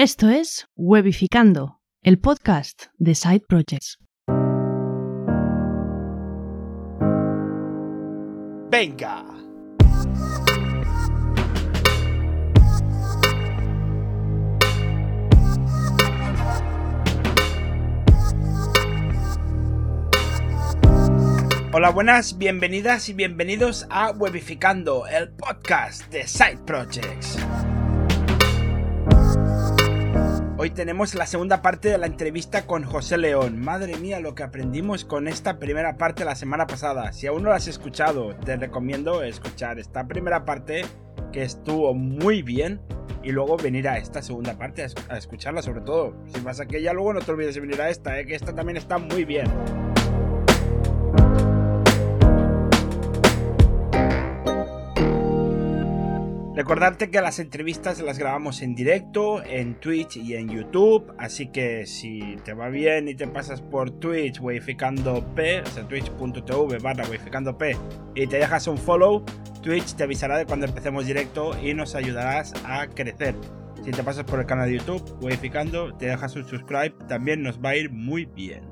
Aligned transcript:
Esto 0.00 0.28
es 0.28 0.68
Webificando, 0.76 1.80
el 2.04 2.20
podcast 2.20 2.84
de 2.98 3.16
Side 3.16 3.42
Projects. 3.48 3.98
Venga. 8.70 9.24
Hola, 21.72 21.90
buenas, 21.90 22.38
bienvenidas 22.38 23.08
y 23.08 23.14
bienvenidos 23.14 23.84
a 23.90 24.12
Webificando, 24.12 25.08
el 25.08 25.30
podcast 25.30 26.08
de 26.12 26.24
Side 26.28 26.60
Projects. 26.64 27.36
Hoy 30.60 30.70
tenemos 30.70 31.14
la 31.14 31.24
segunda 31.24 31.62
parte 31.62 31.88
de 31.88 31.98
la 31.98 32.06
entrevista 32.06 32.66
con 32.66 32.82
José 32.82 33.16
León. 33.16 33.60
Madre 33.60 33.96
mía, 33.96 34.18
lo 34.18 34.34
que 34.34 34.42
aprendimos 34.42 35.04
con 35.04 35.28
esta 35.28 35.60
primera 35.60 35.96
parte 35.96 36.24
la 36.24 36.34
semana 36.34 36.66
pasada. 36.66 37.12
Si 37.12 37.28
aún 37.28 37.44
no 37.44 37.50
la 37.50 37.54
has 37.54 37.68
escuchado, 37.68 38.34
te 38.34 38.56
recomiendo 38.56 39.22
escuchar 39.22 39.78
esta 39.78 40.08
primera 40.08 40.44
parte 40.44 40.84
que 41.32 41.44
estuvo 41.44 41.94
muy 41.94 42.42
bien 42.42 42.80
y 43.22 43.30
luego 43.30 43.56
venir 43.56 43.86
a 43.86 43.98
esta 43.98 44.20
segunda 44.20 44.58
parte 44.58 44.84
a 45.08 45.16
escucharla 45.16 45.62
sobre 45.62 45.82
todo. 45.82 46.16
Si 46.34 46.40
vas 46.40 46.58
a 46.58 46.64
aquella, 46.64 46.92
luego 46.92 47.12
no 47.12 47.20
te 47.20 47.30
olvides 47.30 47.54
de 47.54 47.60
venir 47.60 47.80
a 47.80 47.88
esta, 47.88 48.18
¿eh? 48.18 48.26
que 48.26 48.34
esta 48.34 48.52
también 48.52 48.78
está 48.78 48.98
muy 48.98 49.24
bien. 49.24 49.46
Recordarte 56.58 57.08
que 57.08 57.20
las 57.20 57.38
entrevistas 57.38 58.00
las 58.00 58.18
grabamos 58.18 58.62
en 58.62 58.74
directo, 58.74 59.44
en 59.44 59.78
Twitch 59.78 60.16
y 60.16 60.34
en 60.34 60.48
YouTube, 60.48 61.14
así 61.16 61.52
que 61.52 61.86
si 61.86 62.36
te 62.44 62.52
va 62.52 62.68
bien 62.68 63.06
y 63.06 63.14
te 63.14 63.28
pasas 63.28 63.60
por 63.60 63.92
Twitch, 63.92 64.40
Weificando 64.40 65.24
P, 65.36 65.60
o 65.60 65.66
sea, 65.66 65.86
twitch.tv 65.86 66.78
barra 66.80 67.04
P, 67.56 67.76
y 68.16 68.26
te 68.26 68.38
dejas 68.38 68.66
un 68.66 68.76
follow, 68.76 69.24
Twitch 69.62 69.94
te 69.94 70.02
avisará 70.02 70.36
de 70.36 70.46
cuando 70.46 70.66
empecemos 70.66 71.06
directo 71.06 71.56
y 71.62 71.74
nos 71.74 71.94
ayudarás 71.94 72.52
a 72.64 72.88
crecer. 72.88 73.36
Si 73.84 73.92
te 73.92 74.02
pasas 74.02 74.24
por 74.24 74.40
el 74.40 74.46
canal 74.46 74.68
de 74.68 74.78
YouTube, 74.78 75.16
Weificando, 75.22 75.94
te 75.94 76.06
dejas 76.06 76.34
un 76.34 76.42
subscribe, 76.42 76.92
también 77.06 77.40
nos 77.40 77.60
va 77.60 77.68
a 77.68 77.76
ir 77.76 77.92
muy 77.92 78.24
bien. 78.24 78.64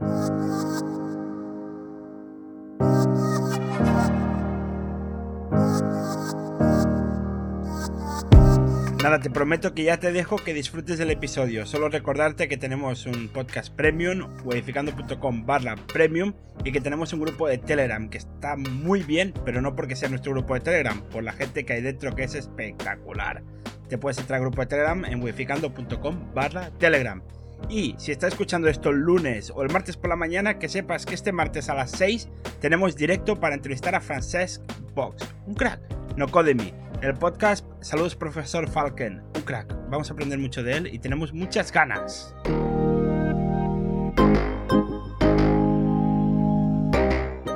Nada, 9.02 9.20
te 9.20 9.30
prometo 9.30 9.74
que 9.74 9.84
ya 9.84 10.00
te 10.00 10.10
dejo 10.10 10.36
que 10.36 10.54
disfrutes 10.54 10.98
del 10.98 11.10
episodio. 11.10 11.66
Solo 11.66 11.88
recordarte 11.88 12.48
que 12.48 12.56
tenemos 12.56 13.06
un 13.06 13.28
podcast 13.28 13.72
premium, 13.72 14.26
wedificando.com 14.42 15.44
barra 15.44 15.76
premium, 15.92 16.32
y 16.64 16.72
que 16.72 16.80
tenemos 16.80 17.12
un 17.12 17.20
grupo 17.20 17.46
de 17.46 17.58
Telegram 17.58 18.08
que 18.08 18.18
está 18.18 18.56
muy 18.56 19.02
bien, 19.02 19.34
pero 19.44 19.60
no 19.60 19.76
porque 19.76 19.96
sea 19.96 20.08
nuestro 20.08 20.32
grupo 20.32 20.54
de 20.54 20.60
Telegram, 20.60 21.00
por 21.10 21.22
la 21.22 21.32
gente 21.32 21.64
que 21.64 21.74
hay 21.74 21.82
dentro 21.82 22.16
que 22.16 22.24
es 22.24 22.34
espectacular. 22.34 23.42
Te 23.88 23.98
puedes 23.98 24.18
entrar 24.18 24.38
al 24.38 24.46
grupo 24.46 24.62
de 24.62 24.66
Telegram 24.66 25.04
en 25.04 25.22
wedificando.com 25.22 26.34
barra 26.34 26.70
Telegram. 26.78 27.22
Y 27.68 27.94
si 27.98 28.12
estás 28.12 28.32
escuchando 28.32 28.68
esto 28.68 28.90
el 28.90 28.98
lunes 28.98 29.50
o 29.54 29.62
el 29.62 29.72
martes 29.72 29.96
por 29.96 30.10
la 30.10 30.16
mañana, 30.16 30.58
que 30.58 30.68
sepas 30.68 31.06
que 31.06 31.14
este 31.14 31.32
martes 31.32 31.68
a 31.68 31.74
las 31.74 31.90
6 31.92 32.28
tenemos 32.60 32.96
directo 32.96 33.40
para 33.40 33.54
entrevistar 33.54 33.94
a 33.94 34.00
Francesc 34.00 34.62
Box, 34.94 35.26
un 35.46 35.54
crack, 35.54 35.80
no 36.16 36.28
Codemy 36.28 36.72
el 37.02 37.14
podcast 37.14 37.66
Saludos 37.80 38.16
Profesor 38.16 38.68
Falken, 38.68 39.22
un 39.34 39.42
crack. 39.42 39.74
Vamos 39.90 40.10
a 40.10 40.14
aprender 40.14 40.38
mucho 40.38 40.62
de 40.62 40.76
él 40.76 40.86
y 40.86 40.98
tenemos 40.98 41.32
muchas 41.32 41.70
ganas. 41.70 42.34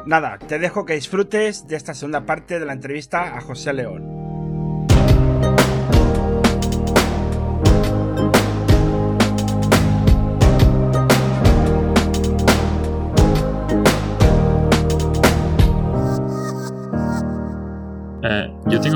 Nada, 0.07 0.39
te 0.39 0.59
dejo 0.59 0.85
que 0.85 0.95
disfrutes 0.95 1.67
de 1.69 1.77
esta 1.77 1.95
segunda 1.95 2.27
parte 2.27 2.59
de 2.59 2.67
la 2.67 2.73
entrevista 2.73 3.37
a 3.37 3.41
José 3.41 3.73
León. 3.73 4.20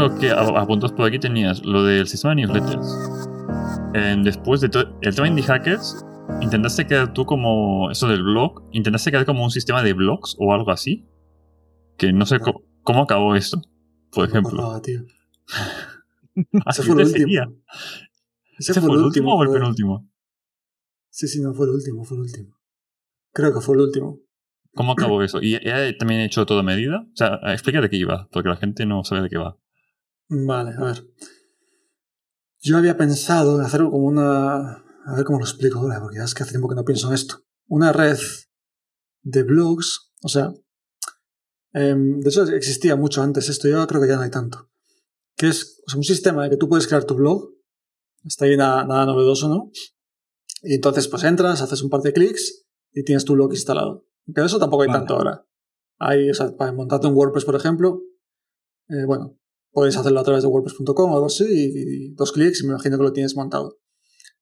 Tengo 0.04 0.20
que 0.20 0.30
apuntar 0.30 0.94
por 0.94 1.06
aquí 1.06 1.18
tenías 1.18 1.64
lo 1.64 1.82
del 1.82 2.06
sistema 2.06 2.34
de 2.34 2.42
newsletters. 2.42 2.86
después 4.22 4.60
de 4.60 4.66
el 5.00 5.14
tema 5.14 5.30
de 5.30 5.42
hackers, 5.42 6.04
intentaste 6.42 6.86
crear 6.86 7.14
tú 7.14 7.24
como 7.24 7.90
eso 7.90 8.06
del 8.06 8.22
blog, 8.22 8.68
intentaste 8.72 9.10
crear 9.10 9.24
como 9.24 9.42
un 9.42 9.50
sistema 9.50 9.82
de 9.82 9.94
blogs 9.94 10.36
o 10.38 10.52
algo 10.52 10.70
así. 10.70 11.08
Que 11.96 12.12
no 12.12 12.26
sé 12.26 12.38
cómo, 12.82 13.02
acabó 13.02 13.34
esto, 13.34 13.62
por 14.10 14.28
ejemplo. 14.28 14.78
tío. 14.82 15.04
Ese 16.66 16.82
fue 16.82 17.00
el 17.00 17.06
último. 17.06 17.54
¿Ese 18.58 18.80
fue 18.80 18.96
el 18.96 19.04
último 19.04 19.34
o 19.36 19.42
el 19.42 19.50
penúltimo? 19.52 20.06
Sí, 21.08 21.28
sí, 21.28 21.40
no 21.40 21.54
fue 21.54 21.64
el 21.64 21.72
último, 21.72 22.04
fue 22.04 22.18
el 22.18 22.24
último. 22.24 22.58
Creo 23.32 23.54
que 23.54 23.60
fue 23.62 23.74
el 23.76 23.80
último. 23.82 24.20
¿Cómo 24.74 24.92
acabó 24.92 25.22
eso? 25.22 25.40
¿Y 25.40 25.54
ella 25.54 25.96
también 25.96 26.20
hecho 26.20 26.44
todo 26.44 26.62
medida? 26.62 27.06
O 27.10 27.16
sea, 27.16 27.40
explica 27.52 27.80
de 27.80 27.88
qué 27.88 27.96
iba, 27.96 28.28
porque 28.30 28.50
la 28.50 28.56
gente 28.56 28.84
no 28.84 29.02
sabe 29.02 29.22
de 29.22 29.30
qué 29.30 29.38
va. 29.38 29.56
Vale, 30.34 30.72
a 30.76 30.84
ver. 30.84 31.06
Yo 32.60 32.76
había 32.76 32.96
pensado 32.96 33.56
en 33.56 33.64
hacer 33.64 33.82
como 33.82 34.06
una... 34.06 34.82
A 35.06 35.14
ver 35.14 35.24
cómo 35.24 35.38
lo 35.38 35.44
explico 35.44 35.78
ahora, 35.78 36.00
porque 36.00 36.16
ya 36.16 36.24
es 36.24 36.34
que 36.34 36.42
hace 36.42 36.52
tiempo 36.52 36.68
que 36.68 36.74
no 36.74 36.84
pienso 36.84 37.08
en 37.08 37.14
esto. 37.14 37.44
Una 37.68 37.92
red 37.92 38.18
de 39.22 39.42
blogs, 39.42 40.12
o 40.22 40.28
sea... 40.28 40.52
Em, 41.72 42.20
de 42.20 42.28
hecho, 42.28 42.44
existía 42.44 42.96
mucho 42.96 43.22
antes 43.22 43.48
esto, 43.48 43.68
yo 43.68 43.86
creo 43.86 44.00
que 44.00 44.08
ya 44.08 44.16
no 44.16 44.22
hay 44.22 44.30
tanto. 44.30 44.70
Que 45.36 45.48
es 45.48 45.82
un 45.94 46.04
sistema 46.04 46.44
de 46.44 46.50
que 46.50 46.56
tú 46.56 46.68
puedes 46.68 46.86
crear 46.86 47.04
tu 47.04 47.14
blog. 47.14 47.52
Está 48.24 48.46
ahí 48.46 48.56
nada, 48.56 48.84
nada 48.86 49.06
novedoso, 49.06 49.48
¿no? 49.48 49.70
Y 50.62 50.74
entonces 50.74 51.08
pues 51.08 51.24
entras, 51.24 51.60
haces 51.60 51.82
un 51.82 51.90
par 51.90 52.00
de 52.00 52.12
clics 52.12 52.64
y 52.92 53.04
tienes 53.04 53.24
tu 53.24 53.34
blog 53.34 53.52
instalado. 53.52 54.06
Que 54.32 54.42
eso 54.42 54.58
tampoco 54.58 54.84
hay 54.84 54.88
tanto 54.90 55.14
ahora. 55.14 55.44
Hay, 55.98 56.30
o 56.30 56.34
sea, 56.34 56.56
para 56.56 56.72
montarte 56.72 57.06
un 57.06 57.14
WordPress, 57.14 57.44
por 57.44 57.56
ejemplo, 57.56 58.00
eh, 58.88 59.04
bueno, 59.06 59.36
Puedes 59.74 59.96
hacerlo 59.96 60.20
a 60.20 60.22
través 60.22 60.44
de 60.44 60.48
WordPress.com 60.48 61.10
o 61.10 61.14
algo 61.14 61.26
así 61.26 61.44
y, 61.48 62.14
dos 62.14 62.30
clics 62.30 62.62
y 62.62 62.66
me 62.66 62.74
imagino 62.74 62.96
que 62.96 63.02
lo 63.02 63.12
tienes 63.12 63.34
montado. 63.34 63.80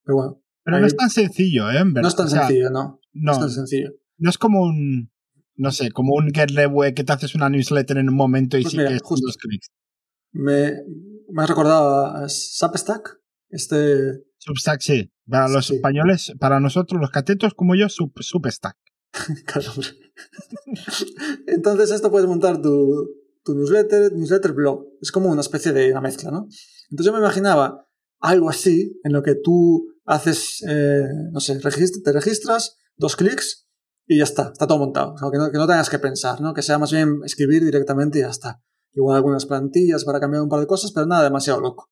Pero 0.05 0.17
bueno. 0.17 0.43
Pero 0.63 0.79
no 0.79 0.87
es 0.87 0.95
tan 0.95 1.09
sencillo, 1.09 1.71
¿eh? 1.71 1.83
No 1.85 2.07
es 2.07 2.15
tan 2.15 2.29
sencillo, 2.29 2.71
no. 2.71 3.01
No 3.15 3.33
es 3.33 3.39
tan 3.39 3.51
sencillo. 3.51 3.93
No 4.19 4.29
es 4.29 4.37
como 4.37 4.63
un, 4.63 5.11
no 5.57 5.73
sé, 5.73 5.91
como 5.91 6.13
un 6.15 6.31
get 6.33 6.51
web 6.71 6.95
que 6.95 7.03
te 7.03 7.13
haces 7.13 7.35
una 7.35 7.49
newsletter 7.49 7.97
en 7.97 8.11
un 8.11 8.15
momento 8.15 8.59
y 8.59 8.63
pues 8.63 8.73
sí 8.73 8.79
que 8.79 8.99
justo 9.03 9.27
dos 9.27 9.39
clics. 9.39 9.71
Me, 10.33 10.75
me 11.31 11.43
ha 11.43 11.47
recordado 11.47 12.07
a 12.07 12.29
Substack. 12.29 13.19
Este... 13.49 14.23
Substack, 14.37 14.81
sí. 14.83 15.11
Para 15.27 15.49
los 15.49 15.71
españoles, 15.71 16.33
para 16.39 16.61
nosotros, 16.61 17.01
los 17.01 17.11
catetos 17.11 17.55
como 17.55 17.75
yo, 17.75 17.89
sub, 17.89 18.13
Substack. 18.21 18.77
Entonces, 21.47 21.91
esto 21.91 22.11
puedes 22.11 22.29
montar 22.29 22.61
tu, 22.61 23.09
tu 23.45 23.55
newsletter, 23.55 24.13
newsletter 24.13 24.53
blog. 24.53 24.87
Es 25.01 25.13
como 25.13 25.31
una 25.31 25.41
especie 25.41 25.73
de 25.73 25.91
una 25.91 26.01
mezcla, 26.01 26.31
¿no? 26.31 26.49
Entonces 26.91 27.07
yo 27.07 27.13
me 27.13 27.19
imaginaba 27.19 27.89
algo 28.21 28.49
así, 28.49 29.01
en 29.03 29.13
lo 29.13 29.23
que 29.23 29.35
tú 29.35 29.93
haces, 30.05 30.65
eh, 30.69 31.09
no 31.33 31.41
sé, 31.41 31.59
te 31.59 32.13
registras, 32.13 32.77
dos 32.97 33.17
clics 33.17 33.69
y 34.07 34.19
ya 34.19 34.25
está, 34.25 34.51
está 34.53 34.67
todo 34.67 34.79
montado. 34.79 35.15
O 35.15 35.19
sea, 35.19 35.29
que, 35.31 35.39
no, 35.39 35.51
que 35.51 35.59
no 35.59 35.67
tengas 35.67 35.91
que 35.91 35.99
pensar, 35.99 36.41
¿no? 36.41 36.55
Que 36.55 36.63
sea 36.63 36.79
más 36.79 36.93
bien 36.93 37.21
escribir 37.25 37.65
directamente 37.65 38.19
y 38.19 38.23
ya 38.23 38.31
está. 38.31 38.63
Igual 38.93 39.17
algunas 39.17 39.47
plantillas 39.47 40.05
para 40.05 40.21
cambiar 40.21 40.43
un 40.43 40.49
par 40.49 40.61
de 40.61 40.67
cosas, 40.67 40.93
pero 40.93 41.07
nada 41.07 41.25
demasiado 41.25 41.61
loco. 41.61 41.91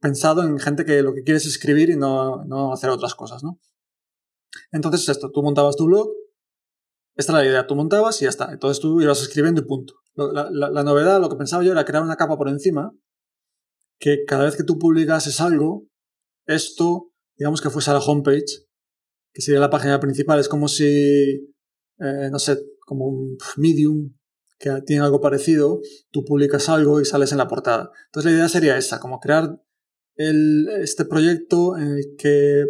Pensado 0.00 0.42
en 0.42 0.58
gente 0.58 0.84
que 0.84 1.02
lo 1.02 1.14
que 1.14 1.22
quiere 1.22 1.38
es 1.38 1.46
escribir 1.46 1.90
y 1.90 1.96
no, 1.96 2.44
no 2.44 2.72
hacer 2.72 2.90
otras 2.90 3.14
cosas, 3.14 3.42
¿no? 3.44 3.60
Entonces 4.72 5.08
esto, 5.08 5.30
tú 5.30 5.42
montabas 5.42 5.76
tu 5.76 5.86
blog, 5.86 6.08
esta 7.14 7.32
era 7.32 7.42
la 7.42 7.48
idea, 7.48 7.66
tú 7.66 7.74
montabas 7.74 8.20
y 8.20 8.24
ya 8.24 8.30
está. 8.30 8.52
Entonces 8.52 8.80
tú 8.80 9.00
ibas 9.00 9.20
escribiendo 9.22 9.60
y 9.60 9.64
punto. 9.64 9.94
La, 10.16 10.82
novedad, 10.82 11.20
lo 11.20 11.28
que 11.28 11.36
pensaba 11.36 11.62
yo 11.62 11.72
era 11.72 11.84
crear 11.84 12.02
una 12.02 12.16
capa 12.16 12.38
por 12.38 12.48
encima 12.48 12.92
que 13.98 14.24
cada 14.26 14.44
vez 14.44 14.56
que 14.56 14.64
tú 14.64 14.78
publicases 14.78 15.40
algo, 15.40 15.86
esto, 16.46 17.12
digamos 17.38 17.60
que 17.60 17.70
fuese 17.70 17.90
a 17.90 17.94
la 17.94 18.00
homepage, 18.00 18.66
que 19.32 19.42
sería 19.42 19.60
la 19.60 19.70
página 19.70 20.00
principal. 20.00 20.38
Es 20.38 20.48
como 20.48 20.68
si, 20.68 20.84
eh, 20.84 22.28
no 22.30 22.38
sé, 22.38 22.58
como 22.80 23.06
un 23.06 23.36
medium 23.56 24.14
que 24.58 24.70
tiene 24.86 25.04
algo 25.04 25.20
parecido, 25.20 25.80
tú 26.10 26.24
publicas 26.24 26.68
algo 26.68 27.00
y 27.00 27.04
sales 27.04 27.32
en 27.32 27.38
la 27.38 27.48
portada. 27.48 27.90
Entonces 28.06 28.32
la 28.32 28.38
idea 28.38 28.48
sería 28.48 28.76
esa, 28.78 29.00
como 29.00 29.20
crear 29.20 29.62
el, 30.16 30.68
este 30.80 31.04
proyecto 31.04 31.76
en 31.76 31.88
el 31.88 32.16
que... 32.18 32.64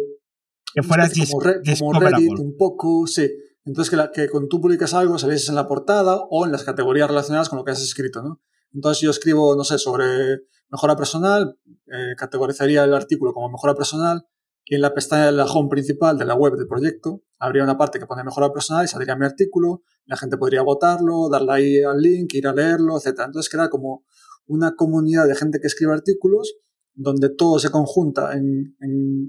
Que 0.73 0.83
fuera 0.83 1.09
como, 1.09 1.99
Reddit 1.99 2.39
un 2.39 2.55
poco, 2.57 3.07
sí 3.07 3.31
entonces, 3.67 3.89
que, 3.89 3.97
la, 3.97 4.11
que 4.11 4.29
cuando 4.29 4.49
tú 4.49 4.59
publicas 4.61 4.93
algo, 4.93 5.19
salieses 5.19 5.49
en 5.49 5.55
la 5.55 5.67
portada 5.67 6.17
o 6.29 6.45
en 6.45 6.51
las 6.51 6.63
categorías 6.63 7.07
relacionadas 7.07 7.49
con 7.49 7.57
lo 7.59 7.65
que 7.65 7.71
has 7.71 7.81
escrito, 7.81 8.21
¿no? 8.23 8.41
Entonces, 8.73 9.01
yo 9.01 9.11
escribo, 9.11 9.55
no 9.55 9.63
sé, 9.63 9.77
sobre 9.77 10.05
mejora 10.69 10.95
personal, 10.95 11.57
eh, 11.87 12.15
categorizaría 12.17 12.83
el 12.83 12.93
artículo 12.93 13.33
como 13.33 13.49
mejora 13.49 13.75
personal 13.75 14.25
y 14.65 14.75
en 14.75 14.81
la 14.81 14.93
pestaña 14.93 15.27
de 15.27 15.31
la 15.31 15.45
home 15.45 15.69
principal 15.69 16.17
de 16.17 16.25
la 16.25 16.35
web 16.35 16.55
del 16.55 16.67
proyecto 16.67 17.23
habría 17.39 17.63
una 17.63 17.77
parte 17.77 17.99
que 17.99 18.05
pone 18.05 18.23
mejora 18.23 18.51
personal 18.51 18.83
y 18.83 18.87
saldría 18.87 19.15
mi 19.15 19.25
artículo, 19.25 19.83
la 20.05 20.17
gente 20.17 20.37
podría 20.37 20.61
votarlo, 20.61 21.29
darle 21.29 21.53
ahí 21.53 21.83
al 21.83 22.01
link, 22.01 22.33
ir 22.33 22.47
a 22.47 22.53
leerlo, 22.53 22.97
etc. 22.97 23.21
Entonces 23.25 23.49
queda 23.49 23.69
como 23.69 24.03
una 24.45 24.75
comunidad 24.75 25.27
de 25.27 25.35
gente 25.35 25.59
que 25.59 25.67
escribe 25.67 25.93
artículos 25.93 26.55
donde 26.93 27.29
todo 27.29 27.59
se 27.59 27.69
conjunta 27.69 28.33
en, 28.33 28.75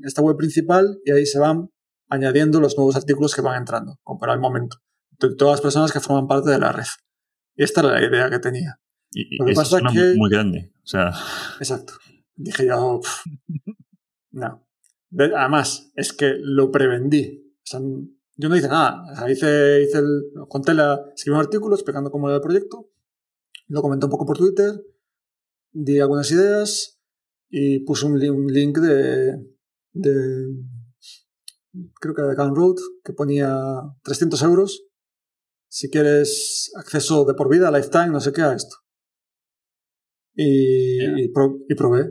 esta 0.05 0.23
web 0.23 0.37
principal 0.37 1.01
y 1.05 1.13
ahí 1.13 1.27
se 1.27 1.39
van 1.39 1.71
añadiendo 2.09 2.61
los 2.61 2.77
nuevos 2.77 2.97
artículos 2.97 3.35
que 3.35 3.43
van 3.43 3.59
entrando, 3.59 3.99
como 4.03 4.19
para 4.19 4.35
el 4.35 4.41
momento, 4.41 4.79
de 5.19 5.35
todas 5.35 5.55
las 5.55 5.61
personas 5.61 5.93
que 5.93 6.01
forman 6.01 6.27
parte 6.27 6.51
de 6.51 6.59
la 6.59 6.73
red. 6.73 6.87
Y 7.57 7.65
esta 7.65 7.81
era 7.81 7.93
la 7.93 8.07
idea 8.07 8.31
que 8.31 8.39
tenía. 8.39 8.81
Y, 9.11 9.37
Lo 9.39 9.47
que 9.47 9.55
pasa 9.55 9.79
es 9.79 9.93
que... 9.93 10.15
muy 10.17 10.31
grande. 10.31 10.73
O 10.83 10.87
sea... 10.87 11.13
Exacto. 11.59 11.95
Dije 12.37 12.67
yo, 12.67 13.01
no. 14.31 14.69
Además, 15.19 15.91
es 15.97 16.13
que 16.13 16.37
lo 16.39 16.71
prevendí. 16.71 17.55
yo 18.37 18.49
no 18.49 18.57
hice 18.57 18.69
nada. 18.69 19.05
hice, 19.31 19.83
hice 19.83 19.99
el, 19.99 20.33
conté 20.49 20.75
la, 20.75 21.01
escribí 21.15 21.35
un 21.35 21.41
artículo 21.41 21.75
explicando 21.75 22.11
cómo 22.11 22.29
era 22.29 22.37
el 22.37 22.43
proyecto. 22.43 22.91
Lo 23.67 23.83
comenté 23.83 24.07
un 24.07 24.11
poco 24.11 24.27
por 24.27 24.39
Twitter. 24.39 24.81
Di 25.73 26.01
algunas 26.01 26.31
ideas 26.31 26.99
y 27.51 27.81
puse 27.81 28.07
un, 28.07 28.19
link 28.19 28.79
de, 28.79 29.37
de, 29.93 30.47
creo 32.01 32.15
que 32.15 32.23
de 32.23 32.35
Road, 32.35 32.77
que 33.05 33.13
ponía 33.13 33.59
300 34.03 34.43
euros 34.43 34.89
si 35.69 35.91
quieres 35.91 36.73
acceso 36.77 37.25
de 37.25 37.35
por 37.35 37.51
vida, 37.51 37.71
lifetime, 37.71 38.09
no 38.09 38.21
sé 38.21 38.33
qué, 38.33 38.43
a 38.43 38.55
esto. 38.55 38.77
Y, 40.35 41.25
y, 41.25 41.29
probé. 41.29 42.11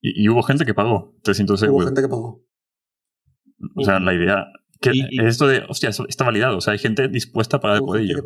Y, 0.00 0.28
hubo 0.28 0.42
gente 0.42 0.64
que 0.64 0.74
pagó 0.74 1.14
300 1.22 1.62
euros. 1.62 1.76
Hubo 1.76 1.86
gente 1.86 2.02
que 2.02 2.08
pagó. 2.08 2.44
O 3.76 3.84
sea, 3.84 4.00
la 4.00 4.14
idea. 4.14 4.44
Que 4.80 4.92
esto 5.24 5.46
de, 5.46 5.62
hostia, 5.68 5.90
está 5.90 6.24
validado. 6.24 6.58
O 6.58 6.60
sea, 6.60 6.72
hay 6.72 6.78
gente 6.78 7.08
dispuesta 7.08 7.56
a 7.56 7.60
pagar 7.60 7.80
por 7.80 7.98
ello. 7.98 8.16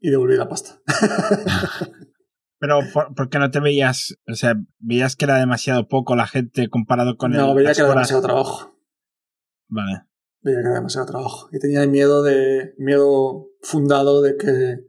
Y 0.00 0.10
devolví 0.10 0.36
la 0.36 0.48
pasta. 0.48 0.82
Pero, 2.58 2.80
¿por, 2.92 3.28
qué 3.28 3.38
no 3.38 3.50
te 3.50 3.60
veías? 3.60 4.16
O 4.26 4.34
sea, 4.34 4.54
¿veías 4.78 5.14
que 5.14 5.24
era 5.24 5.38
demasiado 5.38 5.88
poco 5.88 6.16
la 6.16 6.26
gente 6.26 6.68
comparado 6.68 7.16
con 7.16 7.32
el. 7.32 7.38
No, 7.38 7.54
veía 7.54 7.72
que 7.72 7.80
era 7.80 7.90
demasiado 7.90 8.22
trabajo. 8.22 8.75
Vale. 9.68 10.02
Veía 10.42 10.58
que 10.58 10.66
era 10.66 10.74
demasiado 10.74 11.06
trabajo. 11.06 11.48
Y 11.52 11.58
tenía 11.58 11.86
miedo 11.86 12.22
de. 12.22 12.74
miedo 12.78 13.48
fundado 13.62 14.22
de 14.22 14.36
que. 14.36 14.86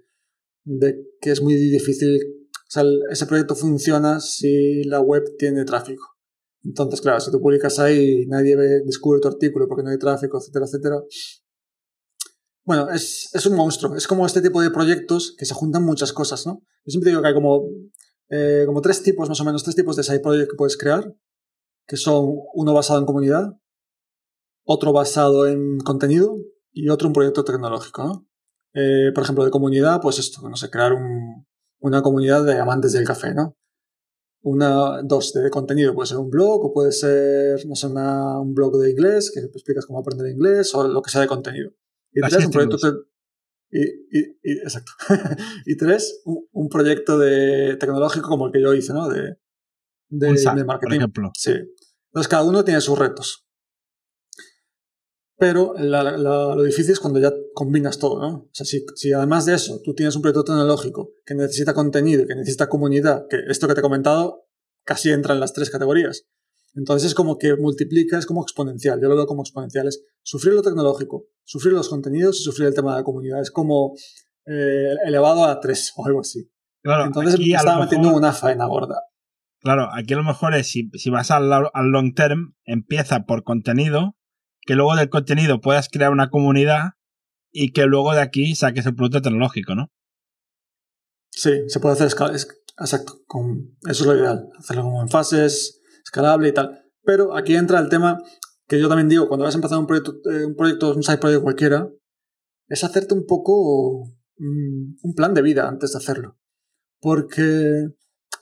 de 0.65 1.03
que 1.19 1.31
es 1.31 1.41
muy 1.41 1.55
difícil 1.55 2.37
o 2.67 2.69
sea, 2.69 2.83
ese 3.09 3.25
proyecto 3.25 3.55
funciona 3.55 4.19
si 4.19 4.83
la 4.83 4.99
web 4.99 5.23
tiene 5.37 5.63
tráfico. 5.63 6.03
Entonces, 6.63 6.99
claro, 6.99 7.21
si 7.21 7.31
tú 7.31 7.39
publicas 7.39 7.79
ahí 7.79 8.23
y 8.23 8.27
nadie 8.27 8.57
descubre 8.85 9.21
tu 9.21 9.29
artículo 9.29 9.67
porque 9.69 9.83
no 9.83 9.89
hay 9.89 9.97
tráfico, 9.97 10.37
etcétera, 10.37 10.65
etcétera. 10.65 11.01
Bueno, 12.65 12.89
es, 12.89 13.29
es 13.33 13.45
un 13.45 13.55
monstruo. 13.55 13.95
Es 13.95 14.05
como 14.05 14.25
este 14.25 14.41
tipo 14.41 14.61
de 14.61 14.69
proyectos 14.69 15.33
que 15.37 15.45
se 15.45 15.53
juntan 15.53 15.83
muchas 15.83 16.11
cosas, 16.11 16.45
¿no? 16.45 16.61
Yo 16.83 16.91
siempre 16.91 17.11
digo 17.11 17.21
que 17.21 17.29
hay 17.29 17.33
como, 17.33 17.69
eh, 18.29 18.63
como 18.65 18.81
tres 18.81 19.01
tipos, 19.01 19.29
más 19.29 19.39
o 19.39 19.45
menos, 19.45 19.63
tres 19.63 19.77
tipos 19.77 19.95
de 19.95 20.03
side 20.03 20.19
project 20.19 20.51
que 20.51 20.57
puedes 20.57 20.75
crear, 20.75 21.15
que 21.87 21.95
son 21.95 22.35
uno 22.53 22.73
basado 22.73 22.99
en 22.99 23.05
comunidad, 23.05 23.45
otro 24.67 24.91
basado 24.91 25.47
en 25.47 25.79
contenido 25.79 26.35
y 26.73 26.89
otro 26.89 27.07
un 27.07 27.13
proyecto 27.13 27.43
tecnológico, 27.43 28.03
¿no? 28.03 28.27
Eh, 28.73 29.11
por 29.15 29.23
ejemplo, 29.23 29.45
de 29.45 29.49
comunidad, 29.49 30.01
pues 30.01 30.19
esto, 30.19 30.47
no 30.47 30.57
sé, 30.57 30.69
crear 30.69 30.93
un, 30.93 31.47
una 31.79 32.01
comunidad 32.01 32.43
de 32.43 32.59
amantes 32.59 32.91
del 32.91 33.05
café, 33.05 33.33
¿no? 33.33 33.57
Una, 34.41 35.01
dos, 35.03 35.33
de 35.33 35.49
contenido, 35.49 35.95
puede 35.95 36.07
ser 36.07 36.17
un 36.17 36.29
blog 36.29 36.65
o 36.65 36.73
puede 36.73 36.91
ser, 36.91 37.65
no 37.65 37.75
sé, 37.75 37.87
un 37.87 38.53
blog 38.53 38.77
de 38.77 38.91
inglés 38.91 39.31
que 39.33 39.39
explicas 39.39 39.85
cómo 39.85 39.99
aprender 39.99 40.27
inglés 40.27 40.75
o 40.75 40.87
lo 40.87 41.01
que 41.01 41.09
sea 41.09 41.21
de 41.21 41.27
contenido. 41.27 41.71
Y 42.11 42.21
tres, 42.21 42.45
un 42.45 42.51
proyecto... 42.51 42.77
y, 43.71 43.81
y, 44.11 44.59
exacto. 44.59 44.91
y 45.65 45.77
tres, 45.77 46.21
un, 46.51 46.67
proyecto 46.67 47.17
de 47.17 47.77
tecnológico 47.77 48.27
como 48.27 48.47
el 48.47 48.51
que 48.51 48.61
yo 48.61 48.73
hice, 48.73 48.93
¿no? 48.93 49.07
De, 49.07 49.37
de, 50.09 50.33
de 50.33 50.63
marketing. 50.65 50.79
Por 50.79 50.93
ejemplo. 50.93 51.31
Sí. 51.35 51.53
Entonces 52.11 52.27
cada 52.27 52.43
uno 52.43 52.63
tiene 52.65 52.81
sus 52.81 52.99
retos. 52.99 53.46
Pero 55.39 55.75
lo 55.77 56.63
difícil 56.63 56.93
es 56.93 56.99
cuando 56.99 57.19
ya 57.19 57.31
combinas 57.53 57.99
todo, 57.99 58.19
¿no? 58.19 58.37
O 58.37 58.49
sea, 58.51 58.65
si, 58.65 59.13
además 59.13 59.45
de 59.45 59.53
eso 59.53 59.79
tú 59.83 59.93
tienes 59.93 60.15
un 60.15 60.23
proyecto 60.23 60.43
tecnológico 60.43 61.11
que 61.23 61.35
necesita 61.35 61.75
contenido, 61.75 62.25
que 62.25 62.33
necesita 62.33 62.67
comunidad, 62.67 63.27
que 63.29 63.41
esto 63.47 63.67
que 63.67 63.75
te 63.75 63.81
he 63.81 63.83
comentado 63.83 64.47
casi 64.83 65.11
entra 65.11 65.35
en 65.35 65.39
las 65.39 65.53
tres 65.53 65.69
categorías. 65.69 66.25
Entonces 66.73 67.09
es 67.09 67.15
como 67.15 67.37
que 67.37 67.55
multiplica, 67.55 68.17
es 68.17 68.25
como 68.25 68.41
exponencial. 68.41 68.99
Yo 68.99 69.09
lo 69.09 69.15
veo 69.15 69.27
como 69.27 69.43
exponencial. 69.43 69.87
Es 69.87 70.03
sufrir 70.23 70.53
lo 70.53 70.61
tecnológico, 70.61 71.25
sufrir 71.43 71.73
los 71.73 71.89
contenidos 71.89 72.39
y 72.39 72.43
sufrir 72.43 72.67
el 72.67 72.73
tema 72.73 72.93
de 72.93 72.99
la 72.99 73.03
comunidad. 73.03 73.41
Es 73.41 73.51
como 73.51 73.95
eh, 74.45 74.93
elevado 75.05 75.45
a 75.45 75.59
tres 75.59 75.93
o 75.95 76.05
algo 76.05 76.21
así. 76.21 76.51
Claro, 76.81 77.05
Entonces 77.05 77.35
aquí 77.35 77.53
estaba 77.53 77.81
metiendo 77.81 78.15
una 78.15 78.31
faena 78.31 78.65
gorda. 78.65 79.01
Claro, 79.59 79.87
aquí 79.93 80.13
a 80.13 80.17
lo 80.17 80.23
mejor 80.23 80.55
es 80.55 80.67
si, 80.67 80.89
si 80.93 81.09
vas 81.09 81.31
al, 81.31 81.51
al 81.51 81.87
long 81.87 82.13
term, 82.13 82.55
empieza 82.65 83.25
por 83.25 83.43
contenido 83.43 84.16
que 84.67 84.75
luego 84.75 84.95
del 84.95 85.09
contenido 85.09 85.61
puedas 85.61 85.87
crear 85.89 86.11
una 86.11 86.29
comunidad 86.29 86.91
y 87.51 87.71
que 87.71 87.85
luego 87.85 88.13
de 88.13 88.21
aquí 88.21 88.53
saques 88.53 88.85
el 88.85 88.93
producto 88.93 89.21
tecnológico, 89.21 89.73
¿no? 89.73 89.87
Sí, 91.31 91.51
se 91.67 91.79
puede 91.79 91.93
hacer 91.93 92.07
escalable. 92.07 92.39
Exacto, 92.79 93.23
eso 93.89 94.03
es 94.03 94.05
lo 94.05 94.15
ideal, 94.15 94.49
hacerlo 94.59 94.83
como 94.83 95.01
en 95.01 95.09
fases, 95.09 95.81
escalable 96.03 96.49
y 96.49 96.53
tal. 96.53 96.83
Pero 97.01 97.35
aquí 97.35 97.55
entra 97.55 97.79
el 97.79 97.89
tema 97.89 98.21
que 98.67 98.79
yo 98.79 98.87
también 98.87 99.09
digo, 99.09 99.27
cuando 99.27 99.45
vas 99.45 99.55
a 99.55 99.57
empezar 99.57 99.79
un 99.79 99.87
proyecto, 99.87 100.17
eh, 100.29 100.45
un 100.45 100.55
proyecto, 100.55 100.93
un 100.93 101.01
side 101.01 101.17
project 101.17 101.41
cualquiera, 101.41 101.89
es 102.67 102.83
hacerte 102.83 103.15
un 103.15 103.25
poco 103.25 104.13
mm, 104.37 104.97
un 105.01 105.13
plan 105.15 105.33
de 105.33 105.41
vida 105.41 105.67
antes 105.67 105.93
de 105.93 105.97
hacerlo. 105.97 106.37
Porque, 106.99 107.87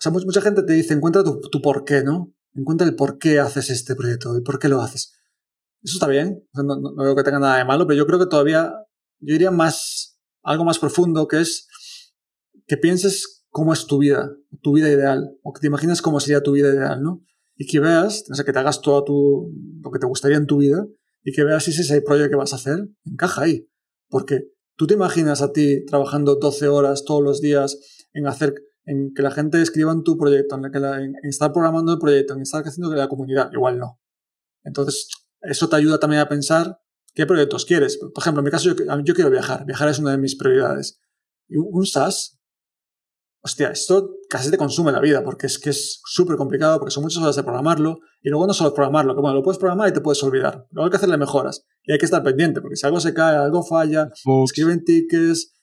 o 0.06 0.12
mucha 0.12 0.42
gente 0.42 0.64
te 0.64 0.74
dice, 0.74 0.94
encuentra 0.94 1.24
tu, 1.24 1.40
tu 1.40 1.62
por 1.62 1.86
qué, 1.86 2.04
¿no? 2.04 2.34
Encuentra 2.54 2.88
el 2.88 2.96
por 2.96 3.20
qué 3.20 3.40
haces 3.40 3.70
este 3.70 3.96
proyecto 3.96 4.38
y 4.38 4.42
por 4.42 4.60
qué 4.60 4.68
lo 4.68 4.82
haces. 4.82 5.15
Eso 5.86 5.98
está 5.98 6.08
bien, 6.08 6.44
no, 6.56 6.96
veo 6.96 7.16
que 7.16 7.22
tenga 7.22 7.38
nada 7.38 7.60
de 7.60 7.64
malo, 7.64 7.86
pero 7.86 7.96
yo 7.96 8.08
creo 8.08 8.18
que 8.18 8.26
todavía, 8.26 8.74
yo 9.20 9.34
diría 9.34 9.52
más, 9.52 10.20
algo 10.42 10.66
más 10.66 10.80
profundo, 10.80 11.28
que 11.28 11.42
es 11.42 11.68
que 12.66 12.76
pienses 12.76 13.46
cómo 13.50 13.72
es 13.72 13.86
tu 13.86 14.00
vida, 14.00 14.32
tu 14.64 14.74
vida 14.74 14.90
ideal, 14.90 15.38
o 15.44 15.54
que 15.54 15.62
te 15.62 15.68
imagines 15.68 16.02
cómo 16.02 16.20
sería 16.20 16.42
tu 16.42 16.54
vida 16.54 16.74
ideal, 16.74 17.04
¿no? 17.04 17.24
Y 17.56 17.68
que 17.68 17.80
veas, 17.80 18.24
no 18.28 18.36
sé, 18.36 18.44
que 18.44 18.52
te 18.52 18.58
hagas 18.58 18.82
todo 18.82 19.04
tu, 19.04 19.54
lo 19.84 19.92
que 19.92 20.00
te 20.00 20.08
gustaría 20.08 20.38
en 20.38 20.48
tu 20.48 20.58
vida, 20.58 20.88
y 21.24 21.32
que 21.34 21.44
veas 21.44 21.64
si 21.64 21.70
ese 21.70 22.02
proyecto 22.02 22.32
que 22.32 22.36
vas 22.36 22.54
a 22.54 22.56
hacer 22.56 22.90
encaja 23.06 23.44
ahí. 23.44 23.70
Porque 24.10 24.50
tú 24.76 24.88
te 24.88 24.96
imaginas 24.96 25.44
a 25.44 25.52
ti 25.52 25.86
trabajando 25.86 26.38
12 26.38 26.68
horas 26.68 27.06
todos 27.06 27.22
los 27.22 27.42
días 27.42 27.78
en 28.14 28.26
hacer 28.26 28.56
en 28.86 29.14
que 29.14 29.22
la 29.22 29.30
gente 29.30 29.62
escriba 29.62 29.92
en 29.92 30.02
tu 30.02 30.18
proyecto, 30.18 30.56
en, 30.56 30.72
que 30.72 30.80
en 30.80 31.16
estar 31.24 31.54
programando 31.54 31.94
el 31.94 32.00
proyecto, 32.00 32.34
en 32.34 32.42
estar 32.42 32.64
haciendo 32.64 32.90
que 32.90 32.98
la 32.98 33.08
comunidad, 33.08 33.52
igual 33.54 33.78
no. 33.78 34.00
Entonces, 34.64 35.10
eso 35.48 35.70
te 35.70 35.76
ayuda 35.76 36.00
también 36.00 36.22
a 36.22 36.30
pensar 36.30 36.80
qué 37.14 37.26
proyectos 37.26 37.66
quieres. 37.66 37.98
Por 37.98 38.22
ejemplo, 38.22 38.42
en 38.42 38.46
mi 38.46 38.52
caso, 38.52 38.70
yo, 38.70 39.14
quiero 39.14 39.30
viajar. 39.30 39.66
Viajar 39.66 39.90
es 39.90 40.00
una 40.00 40.12
de 40.12 40.18
mis 40.18 40.36
prioridades. 40.36 41.00
Y 41.48 41.58
un 41.58 41.86
SaaS, 41.86 42.40
hostia, 43.42 43.70
esto 43.70 44.12
casi 44.30 44.52
te 44.52 44.58
consume 44.58 44.92
la 44.92 45.00
vida 45.00 45.24
porque 45.24 45.46
es 45.48 45.60
que 45.60 45.70
es 45.70 46.02
súper 46.06 46.36
complicado, 46.36 46.80
porque 46.80 46.92
son 46.92 47.04
muchas 47.04 47.22
horas 47.24 47.36
de 47.36 47.44
programarlo. 47.44 48.00
Y 48.22 48.30
luego 48.30 48.46
no 48.48 48.54
solo 48.54 48.74
programarlo, 48.74 49.16
que 49.16 49.22
bueno, 49.22 49.36
lo 49.36 49.44
puedes 49.44 49.60
programar 49.60 49.90
y 49.90 49.94
te 49.94 50.02
puedes 50.02 50.22
olvidar. 50.24 50.66
Luego 50.72 50.86
hay 50.86 50.92
que 50.92 50.98
hacerle 50.98 51.18
mejoras. 51.18 51.66
Y 51.84 51.94
hay 51.94 51.98
que 51.98 52.06
estar 52.06 52.24
pendiente, 52.24 52.62
porque 52.62 52.76
si 52.76 52.86
algo 52.86 53.00
se 53.00 53.14
cae, 53.14 53.38
algo 53.38 53.64
falla, 53.64 54.10
escriben 54.44 54.84
tickets. 54.84 55.54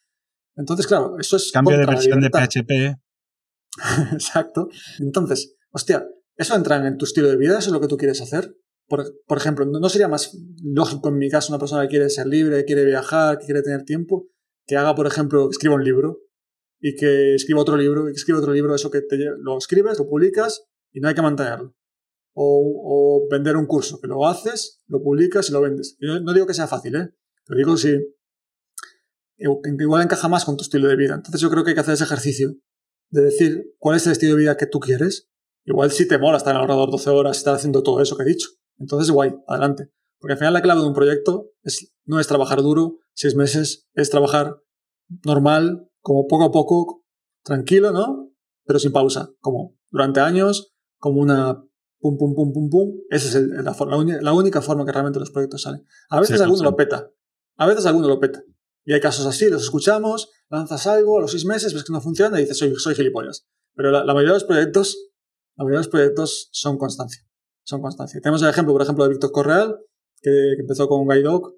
Entonces, 0.56 0.86
claro, 0.86 1.18
eso 1.18 1.36
es. 1.36 1.50
Cambio 1.52 1.76
de 1.76 1.86
versión 1.86 2.20
de 2.20 2.30
PHP. 2.30 2.98
Exacto. 4.12 4.68
Entonces, 5.00 5.56
hostia, 5.70 6.06
¿eso 6.36 6.54
entra 6.54 6.86
en 6.86 6.96
tu 6.96 7.04
estilo 7.04 7.28
de 7.28 7.36
vida? 7.36 7.58
¿Eso 7.58 7.70
es 7.70 7.72
lo 7.72 7.80
que 7.80 7.88
tú 7.88 7.96
quieres 7.96 8.20
hacer? 8.20 8.54
Por, 9.26 9.38
ejemplo, 9.38 9.64
¿no 9.64 9.88
sería 9.88 10.06
más 10.06 10.36
lógico 10.62 11.08
en 11.08 11.16
mi 11.16 11.30
caso 11.30 11.50
una 11.50 11.58
persona 11.58 11.80
que 11.82 11.88
quiere 11.88 12.10
ser 12.10 12.26
libre, 12.26 12.58
que 12.58 12.64
quiere 12.66 12.84
viajar, 12.84 13.38
que 13.38 13.46
quiere 13.46 13.62
tener 13.62 13.84
tiempo, 13.84 14.28
que 14.66 14.76
haga, 14.76 14.94
por 14.94 15.06
ejemplo, 15.06 15.48
escriba 15.48 15.76
un 15.76 15.84
libro 15.84 16.20
y 16.78 16.94
que 16.94 17.34
escriba 17.36 17.62
otro 17.62 17.78
libro 17.78 18.10
y 18.10 18.12
que 18.12 18.18
escriba 18.18 18.38
otro 18.38 18.52
libro, 18.52 18.74
eso 18.74 18.90
que 18.90 19.00
te, 19.00 19.16
lo 19.38 19.56
escribes, 19.56 19.98
lo 19.98 20.06
publicas 20.06 20.66
y 20.92 21.00
no 21.00 21.08
hay 21.08 21.14
que 21.14 21.22
mantenerlo? 21.22 21.74
O, 22.34 23.26
vender 23.30 23.56
un 23.56 23.64
curso, 23.64 23.98
que 23.98 24.08
lo 24.08 24.28
haces, 24.28 24.82
lo 24.88 25.02
publicas 25.02 25.48
y 25.48 25.52
lo 25.52 25.62
vendes. 25.62 25.96
Yo 25.98 26.20
no 26.20 26.34
digo 26.34 26.46
que 26.46 26.52
sea 26.52 26.66
fácil, 26.66 26.94
¿eh? 26.96 27.14
Pero 27.46 27.56
digo 27.56 27.78
si 27.78 27.96
igual 29.38 30.02
encaja 30.02 30.28
más 30.28 30.44
con 30.44 30.58
tu 30.58 30.64
estilo 30.64 30.88
de 30.88 30.96
vida. 30.96 31.14
Entonces 31.14 31.40
yo 31.40 31.48
creo 31.48 31.64
que 31.64 31.70
hay 31.70 31.74
que 31.74 31.80
hacer 31.80 31.94
ese 31.94 32.04
ejercicio 32.04 32.56
de 33.10 33.22
decir 33.22 33.74
cuál 33.78 33.96
es 33.96 34.04
el 34.04 34.12
estilo 34.12 34.34
de 34.34 34.42
vida 34.42 34.58
que 34.58 34.66
tú 34.66 34.80
quieres. 34.80 35.30
Igual 35.64 35.92
si 35.92 36.06
te 36.06 36.18
mola 36.18 36.36
estar 36.36 36.50
en 36.50 36.56
el 36.56 36.60
ahorrador 36.60 36.90
12 36.90 37.08
horas 37.08 37.36
y 37.36 37.38
estar 37.38 37.54
haciendo 37.54 37.82
todo 37.82 38.02
eso 38.02 38.18
que 38.18 38.24
he 38.24 38.26
dicho. 38.26 38.48
Entonces, 38.82 39.10
guay, 39.10 39.32
adelante. 39.46 39.90
Porque 40.18 40.32
al 40.32 40.38
final 40.38 40.52
la 40.52 40.62
clave 40.62 40.80
de 40.80 40.86
un 40.86 40.92
proyecto 40.94 41.50
es, 41.62 41.94
no 42.04 42.20
es 42.20 42.26
trabajar 42.26 42.62
duro, 42.62 42.98
seis 43.14 43.34
meses, 43.34 43.88
es 43.94 44.10
trabajar 44.10 44.56
normal, 45.24 45.88
como 46.00 46.26
poco 46.26 46.44
a 46.44 46.50
poco, 46.50 47.04
tranquilo, 47.44 47.92
¿no? 47.92 48.30
Pero 48.66 48.78
sin 48.78 48.92
pausa, 48.92 49.30
como 49.40 49.76
durante 49.90 50.20
años, 50.20 50.74
como 50.98 51.20
una 51.20 51.62
pum, 52.00 52.16
pum, 52.18 52.34
pum, 52.34 52.52
pum, 52.52 52.70
pum. 52.70 52.92
Esa 53.10 53.28
es 53.28 53.34
el- 53.36 53.50
la, 54.22 54.32
única 54.32 54.62
forma 54.62 54.84
que 54.84 54.92
realmente 54.92 55.18
los 55.20 55.30
proyectos 55.30 55.62
salen. 55.62 55.84
A 56.10 56.20
veces 56.20 56.36
Sí, 56.38 56.42
alguno 56.42 56.58
sí. 56.58 56.64
lo 56.64 56.76
peta. 56.76 57.10
A 57.56 57.66
veces 57.66 57.86
alguno 57.86 58.08
lo 58.08 58.18
peta. 58.20 58.42
Y 58.84 58.92
hay 58.92 59.00
casos 59.00 59.26
así, 59.26 59.48
los 59.48 59.62
escuchamos, 59.62 60.30
lanzas 60.48 60.86
algo, 60.88 61.18
a 61.18 61.20
los 61.20 61.30
seis 61.30 61.44
meses 61.44 61.72
ves 61.72 61.84
que 61.84 61.92
no 61.92 62.00
funciona 62.00 62.38
y 62.38 62.42
dices, 62.42 62.58
soy, 62.58 62.74
soy 62.76 62.94
gilipollas. 62.94 63.46
Pero 63.74 63.90
la, 63.92 64.04
la 64.04 64.12
mayoría 64.14 64.32
de 64.32 64.40
los 64.40 64.44
proyectos, 64.44 64.96
la 65.56 65.64
mayoría 65.64 65.78
de 65.80 65.84
los 65.84 65.88
proyectos 65.92 66.48
son 66.52 66.78
constancia. 66.78 67.22
Son 67.64 67.80
constancia. 67.80 68.20
Tenemos 68.20 68.42
el 68.42 68.48
ejemplo, 68.48 68.72
por 68.72 68.82
ejemplo, 68.82 69.04
de 69.04 69.10
Víctor 69.10 69.32
Correal, 69.32 69.76
que, 70.20 70.30
que 70.56 70.60
empezó 70.62 70.88
con 70.88 71.06
Guide 71.08 71.22
Dog 71.22 71.54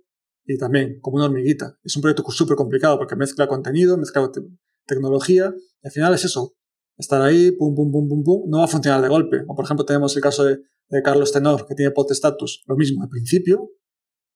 y 0.46 0.58
también 0.58 0.98
como 1.00 1.16
una 1.16 1.26
hormiguita. 1.26 1.78
Es 1.82 1.96
un 1.96 2.02
proyecto 2.02 2.22
súper 2.30 2.56
complicado 2.56 2.98
porque 2.98 3.16
mezcla 3.16 3.46
contenido, 3.48 3.96
mezcla 3.96 4.30
te- 4.30 4.42
tecnología 4.86 5.54
y 5.82 5.86
al 5.86 5.92
final 5.92 6.14
es 6.14 6.24
eso. 6.24 6.54
Estar 6.96 7.22
ahí, 7.22 7.50
pum, 7.52 7.74
pum, 7.74 7.90
pum, 7.90 8.08
pum, 8.08 8.22
pum, 8.22 8.42
no 8.48 8.58
va 8.58 8.64
a 8.64 8.68
funcionar 8.68 9.00
de 9.02 9.08
golpe. 9.08 9.42
O 9.48 9.54
por 9.54 9.64
ejemplo 9.64 9.84
tenemos 9.84 10.14
el 10.16 10.22
caso 10.22 10.44
de, 10.44 10.58
de 10.90 11.02
Carlos 11.02 11.32
Tenor, 11.32 11.66
que 11.66 11.74
tiene 11.74 11.90
Podestatus. 11.90 12.62
Lo 12.66 12.76
mismo, 12.76 13.02
al 13.02 13.08
principio 13.08 13.70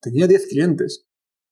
tenía 0.01 0.27
10 0.27 0.47
clientes. 0.49 1.07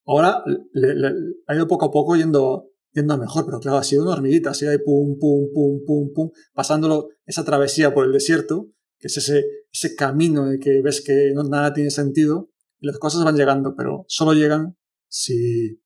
Ahora 0.07 0.43
le- 0.73 0.95
le- 0.95 1.15
ha 1.47 1.55
ido 1.55 1.67
poco 1.69 1.87
a 1.87 1.91
poco 1.91 2.17
yendo, 2.17 2.71
yendo 2.93 3.19
mejor, 3.19 3.45
pero 3.45 3.61
claro, 3.61 3.79
ha 3.79 3.85
sido 3.85 4.03
una 4.05 4.13
hormiguita, 4.13 4.51
ha 4.51 4.55
sido 4.55 4.71
ahí 4.73 4.79
pum, 4.79 5.19
pum, 5.19 5.49
pum, 5.53 5.81
pum, 5.87 6.13
pum, 6.15 6.31
pasándolo 6.55 7.09
esa 7.27 7.45
travesía 7.45 7.93
por 7.93 8.07
el 8.07 8.13
desierto, 8.13 8.69
que 9.07 9.09
es 9.09 9.17
ese, 9.19 9.45
ese 9.73 9.95
camino 9.95 10.47
de 10.47 10.59
que 10.59 10.81
ves 10.83 11.03
que 11.05 11.31
no, 11.35 11.45
nada 11.45 11.73
tiene 11.73 11.91
sentido, 11.91 12.51
y 12.81 12.87
las 12.89 12.99
cosas 12.99 13.25
van 13.25 13.37
llegando, 13.37 13.75
pero 13.77 14.05
solo 14.09 14.33
llegan 14.35 14.77
si, 15.09 15.81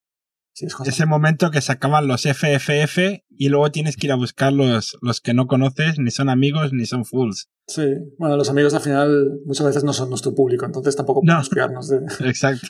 si 0.53 0.65
es 0.65 0.75
Ese 0.85 1.05
momento 1.05 1.51
que 1.51 1.61
se 1.61 1.71
acaban 1.71 2.07
los 2.07 2.23
FFF 2.23 3.23
y 3.29 3.49
luego 3.49 3.71
tienes 3.71 3.95
que 3.95 4.07
ir 4.07 4.11
a 4.11 4.15
buscar 4.15 4.51
los, 4.53 4.97
los 5.01 5.21
que 5.21 5.33
no 5.33 5.47
conoces, 5.47 5.99
ni 5.99 6.11
son 6.11 6.29
amigos 6.29 6.73
ni 6.73 6.85
son 6.85 7.05
fools. 7.05 7.49
Sí, 7.67 7.83
bueno, 8.17 8.35
los 8.35 8.49
amigos 8.49 8.73
al 8.73 8.81
final 8.81 9.39
muchas 9.45 9.67
veces 9.67 9.83
no 9.83 9.93
son 9.93 10.09
nuestro 10.09 10.33
público, 10.33 10.65
entonces 10.65 10.95
tampoco 10.95 11.21
No. 11.23 11.33
podemos 11.33 11.49
fiarnos 11.49 11.87
de... 11.89 11.99
Exacto. 12.27 12.67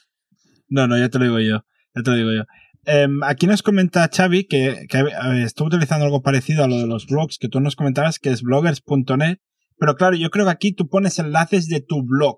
No, 0.67 0.87
no, 0.87 0.97
ya 0.97 1.09
te 1.09 1.17
lo 1.17 1.25
digo 1.25 1.39
yo. 1.39 1.65
Ya 1.95 2.03
te 2.03 2.11
lo 2.11 2.17
digo 2.17 2.31
yo. 2.31 2.43
Em, 2.85 3.23
aquí 3.23 3.45
nos 3.47 3.61
comenta 3.61 4.09
Xavi 4.11 4.45
que, 4.45 4.85
que 4.89 5.03
estuvo 5.43 5.67
utilizando 5.67 6.05
algo 6.05 6.21
parecido 6.21 6.63
a 6.63 6.67
lo 6.67 6.77
de 6.77 6.87
los 6.87 7.05
blogs 7.07 7.37
que 7.37 7.47
tú 7.47 7.59
nos 7.59 7.75
comentabas, 7.75 8.19
que 8.19 8.29
es 8.31 8.41
bloggers.net. 8.41 9.37
Pero 9.81 9.95
claro, 9.95 10.15
yo 10.15 10.29
creo 10.29 10.45
que 10.45 10.51
aquí 10.51 10.73
tú 10.73 10.87
pones 10.87 11.17
enlaces 11.17 11.67
de 11.67 11.81
tu 11.81 12.03
blog. 12.05 12.37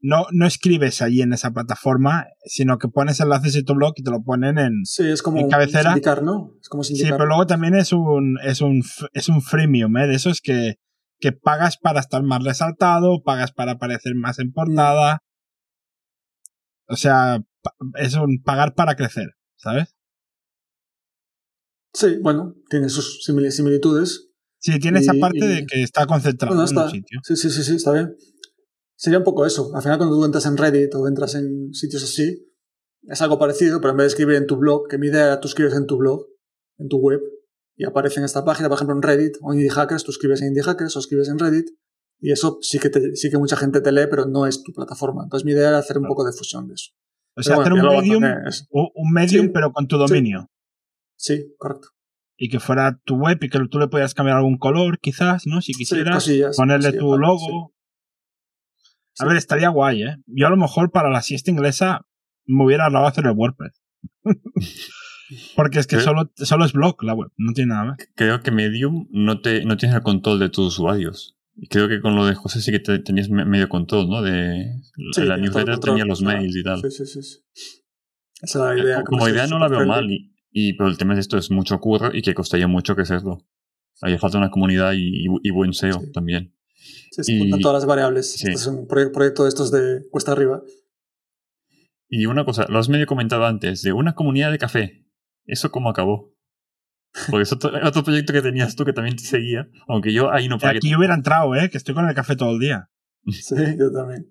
No, 0.00 0.24
no 0.32 0.46
escribes 0.46 1.02
allí 1.02 1.20
en 1.20 1.34
esa 1.34 1.50
plataforma, 1.50 2.24
sino 2.46 2.78
que 2.78 2.88
pones 2.88 3.20
enlaces 3.20 3.52
de 3.52 3.62
tu 3.62 3.74
blog 3.74 3.92
y 3.96 4.02
te 4.02 4.10
lo 4.10 4.22
ponen 4.22 4.56
en... 4.58 4.72
Sí, 4.84 5.06
es 5.06 5.20
como 5.22 5.38
En 5.38 5.50
cabecera. 5.50 5.90
sindicar, 5.90 6.22
¿no? 6.22 6.54
Es 6.62 6.70
como 6.70 6.82
Sí, 6.82 6.96
pero 7.02 7.26
luego 7.26 7.46
también 7.46 7.74
es 7.74 7.92
un, 7.92 8.38
es 8.42 8.62
un, 8.62 8.82
es 9.12 9.28
un 9.28 9.42
freemium, 9.42 9.94
¿eh? 9.98 10.06
De 10.06 10.14
esos 10.14 10.40
que, 10.40 10.76
que 11.20 11.32
pagas 11.32 11.76
para 11.76 12.00
estar 12.00 12.22
más 12.22 12.42
resaltado, 12.42 13.22
pagas 13.22 13.52
para 13.52 13.72
aparecer 13.72 14.14
más 14.14 14.38
en 14.38 14.50
portada. 14.50 15.18
O 16.88 16.96
sea, 16.96 17.38
es 17.96 18.14
un 18.14 18.42
pagar 18.42 18.74
para 18.74 18.94
crecer, 18.96 19.26
¿sabes? 19.56 19.94
Sí, 21.92 22.16
bueno, 22.22 22.54
tiene 22.70 22.88
sus 22.88 23.22
simili- 23.28 23.50
similitudes. 23.50 24.30
Sí, 24.64 24.78
tiene 24.78 25.00
esa 25.00 25.12
parte 25.20 25.38
y- 25.44 25.46
de 25.48 25.66
que 25.66 25.82
está 25.82 26.06
concentrado 26.06 26.54
Bueno, 26.56 26.70
en 26.70 26.78
un 26.86 26.90
sitio. 26.90 27.20
Sí, 27.22 27.36
sí, 27.36 27.50
sí, 27.50 27.62
sí, 27.62 27.74
está 27.76 27.92
bien. 27.92 28.16
Sería 28.96 29.18
un 29.18 29.24
poco 29.24 29.44
eso. 29.44 29.70
Al 29.74 29.82
final, 29.82 29.98
cuando 29.98 30.16
tú 30.16 30.24
entras 30.24 30.46
en 30.46 30.56
Reddit 30.56 30.94
o 30.94 31.06
entras 31.06 31.34
en 31.34 31.74
sitios 31.74 32.02
así, 32.02 32.50
es 33.02 33.20
algo 33.20 33.38
parecido, 33.38 33.78
pero 33.80 33.90
en 33.90 33.98
vez 33.98 34.04
de 34.04 34.08
escribir 34.08 34.36
en 34.36 34.46
tu 34.46 34.56
blog, 34.56 34.88
que 34.88 34.96
mi 34.96 35.08
idea 35.08 35.26
era 35.26 35.40
tú 35.40 35.48
escribes 35.48 35.74
en 35.74 35.84
tu 35.86 35.98
blog, 35.98 36.26
en 36.78 36.88
tu 36.88 36.96
web, 36.96 37.20
y 37.76 37.84
aparece 37.84 38.20
en 38.20 38.24
esta 38.24 38.42
página, 38.42 38.68
por 38.70 38.76
ejemplo, 38.76 38.96
en 38.96 39.02
Reddit 39.02 39.36
o 39.42 39.52
en 39.52 39.58
Indie 39.58 39.70
Hackers, 39.70 40.02
tú 40.04 40.12
escribes 40.12 40.40
en 40.40 40.48
Indie 40.48 40.62
Hackers 40.62 40.96
o 40.96 40.98
escribes 41.00 41.28
en 41.28 41.38
Reddit, 41.38 41.66
y 42.20 42.30
eso 42.32 42.56
sí 42.62 42.78
que, 42.78 42.88
te- 42.88 43.14
sí 43.16 43.28
que 43.30 43.36
mucha 43.36 43.56
gente 43.56 43.82
te 43.82 43.92
lee, 43.92 44.06
pero 44.08 44.24
no 44.24 44.46
es 44.46 44.62
tu 44.62 44.72
plataforma. 44.72 45.24
Entonces, 45.24 45.44
mi 45.44 45.52
idea 45.52 45.68
era 45.68 45.78
hacer 45.78 45.98
un 45.98 46.06
poco 46.06 46.24
de 46.24 46.32
fusión 46.32 46.68
de 46.68 46.74
eso. 46.74 46.92
O 47.36 47.42
sea, 47.42 47.56
hacer 47.56 47.74
un 47.74 47.82
medium, 47.82 48.22
un 48.94 49.12
medium 49.12 49.46
Sí. 49.46 49.50
pero 49.52 49.72
con 49.72 49.86
tu 49.88 49.98
dominio. 49.98 50.48
Sí, 51.16 51.52
correcto. 51.58 51.88
Y 52.36 52.48
que 52.48 52.58
fuera 52.60 52.98
tu 53.04 53.16
web 53.16 53.38
y 53.42 53.48
que 53.48 53.58
tú 53.70 53.78
le 53.78 53.86
puedas 53.88 54.12
cambiar 54.14 54.36
algún 54.38 54.58
color, 54.58 54.98
quizás, 54.98 55.46
¿no? 55.46 55.60
Si 55.60 55.72
Sí, 55.72 55.78
quisieras. 55.78 56.14
cosillas, 56.16 56.56
ponerle 56.56 56.88
cosillas, 56.88 57.00
tu 57.00 57.10
vale, 57.10 57.20
logo. 57.26 57.74
sí. 59.12 59.22
A 59.22 59.26
ver, 59.26 59.36
estaría 59.36 59.68
guay, 59.68 60.02
¿eh? 60.02 60.16
Yo 60.26 60.48
a 60.48 60.50
lo 60.50 60.56
mejor 60.56 60.90
para 60.90 61.08
la 61.10 61.22
siesta 61.22 61.50
inglesa 61.50 62.04
me 62.46 62.64
hubiera 62.64 62.84
ahorrado 62.86 63.06
hacer 63.06 63.24
el 63.26 63.32
WordPress. 63.32 63.80
Porque 65.56 65.78
es 65.78 65.86
que 65.86 66.00
solo, 66.00 66.30
solo 66.36 66.64
es 66.64 66.72
blog 66.72 67.02
la 67.02 67.14
web, 67.14 67.30
no 67.38 67.52
tiene 67.52 67.70
nada 67.70 67.84
más. 67.84 67.96
Creo 68.14 68.42
que 68.42 68.50
Medium 68.50 69.08
no, 69.10 69.40
te, 69.40 69.64
no 69.64 69.76
tienes 69.76 69.96
el 69.96 70.02
control 70.02 70.38
de 70.38 70.50
tus 70.50 70.66
usuarios. 70.74 71.36
Y 71.56 71.68
creo 71.68 71.88
que 71.88 72.00
con 72.00 72.14
lo 72.16 72.26
de 72.26 72.34
José 72.34 72.60
sí 72.60 72.72
que 72.72 72.80
te- 72.80 72.98
tenías 72.98 73.30
me- 73.30 73.44
medio 73.44 73.68
control, 73.68 74.08
¿no? 74.10 74.20
De 74.22 74.66
Sí, 75.12 75.22
la 75.22 75.36
newsletter 75.36 75.78
tenía 75.78 76.04
los 76.04 76.20
mails 76.20 76.54
y 76.56 76.62
tal. 76.64 76.80
Sí, 76.82 76.90
sí, 77.06 77.22
sí. 77.22 77.38
Esa 78.42 78.58
era 78.58 78.74
la 78.74 78.82
idea. 78.82 79.02
Como 79.04 79.24
que 79.24 79.30
idea 79.30 79.44
es 79.44 79.50
no 79.50 79.58
la 79.60 79.68
veo 79.68 79.86
mal, 79.86 80.10
y, 80.10 80.33
y- 80.54 80.72
pero 80.74 80.88
el 80.88 80.96
tema 80.96 81.12
es 81.12 81.18
esto, 81.20 81.36
es 81.36 81.50
mucho 81.50 81.78
curro 81.80 82.14
y 82.14 82.22
que 82.22 82.32
costaría 82.32 82.66
mucho 82.68 82.94
crecerlo. 82.96 83.44
Haría 84.00 84.18
falta 84.18 84.38
una 84.38 84.50
comunidad 84.50 84.92
y, 84.92 85.26
y- 85.26 85.40
y 85.42 85.50
buen 85.50 85.72
SEO 85.74 86.00
Sí. 86.00 86.12
también. 86.12 86.54
Sí, 87.10 87.22
se 87.24 87.32
Y- 87.32 87.38
juntan 87.40 87.60
todas 87.60 87.74
las 87.82 87.86
variables. 87.86 88.32
sí. 88.32 88.48
Este 88.48 88.52
es 88.52 88.66
un 88.66 88.86
proye- 88.88 89.12
proyecto 89.12 89.42
de 89.42 89.48
estos 89.50 89.70
de 89.70 90.06
cuesta 90.10 90.32
arriba. 90.32 90.62
Y 92.08 92.26
una 92.26 92.44
cosa, 92.44 92.66
lo 92.68 92.78
has 92.78 92.88
medio 92.88 93.06
comentado 93.06 93.44
antes, 93.46 93.82
de 93.82 93.92
una 93.92 94.14
comunidad 94.14 94.50
de 94.50 94.58
café. 94.58 95.04
¿Eso 95.46 95.70
cómo 95.70 95.90
acabó? 95.90 96.32
Porque 97.30 97.42
es 97.42 97.52
otro, 97.52 97.70
otro 97.86 98.02
proyecto 98.02 98.32
que 98.32 98.42
tenías 98.42 98.74
tú 98.76 98.84
que 98.84 98.92
también 98.92 99.16
te 99.16 99.22
seguía, 99.24 99.68
aunque 99.88 100.12
yo 100.12 100.32
ahí 100.32 100.48
no 100.48 100.58
pagué. 100.58 100.78
Aquí 100.78 100.90
yo 100.90 100.98
hubiera 100.98 101.14
entrado, 101.14 101.54
¿eh? 101.54 101.70
Que 101.70 101.78
estoy 101.78 101.94
con 101.94 102.08
el 102.08 102.14
café 102.14 102.36
todo 102.36 102.52
el 102.52 102.58
día. 102.60 102.90
Sí, 103.30 103.54
yo 103.78 103.90
también. 103.92 104.30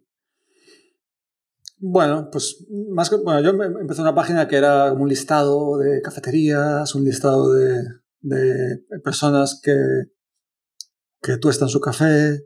Bueno, 1.86 2.30
pues 2.32 2.66
más 2.70 3.10
que. 3.10 3.18
Bueno, 3.18 3.42
yo 3.42 3.50
empecé 3.62 4.02
una 4.02 4.16
página 4.16 4.48
que 4.48 4.56
era 4.56 4.90
como 4.92 5.04
un 5.04 5.10
listado 5.10 5.78
de 5.78 6.02
cafeterías, 6.02 6.96
un 6.96 7.04
listado 7.04 7.52
de, 7.52 7.84
de 8.22 8.80
personas 9.04 9.60
que, 9.62 9.76
que 11.22 11.36
tuestan 11.36 11.68
su 11.68 11.82
café, 11.82 12.36
eh, 12.36 12.42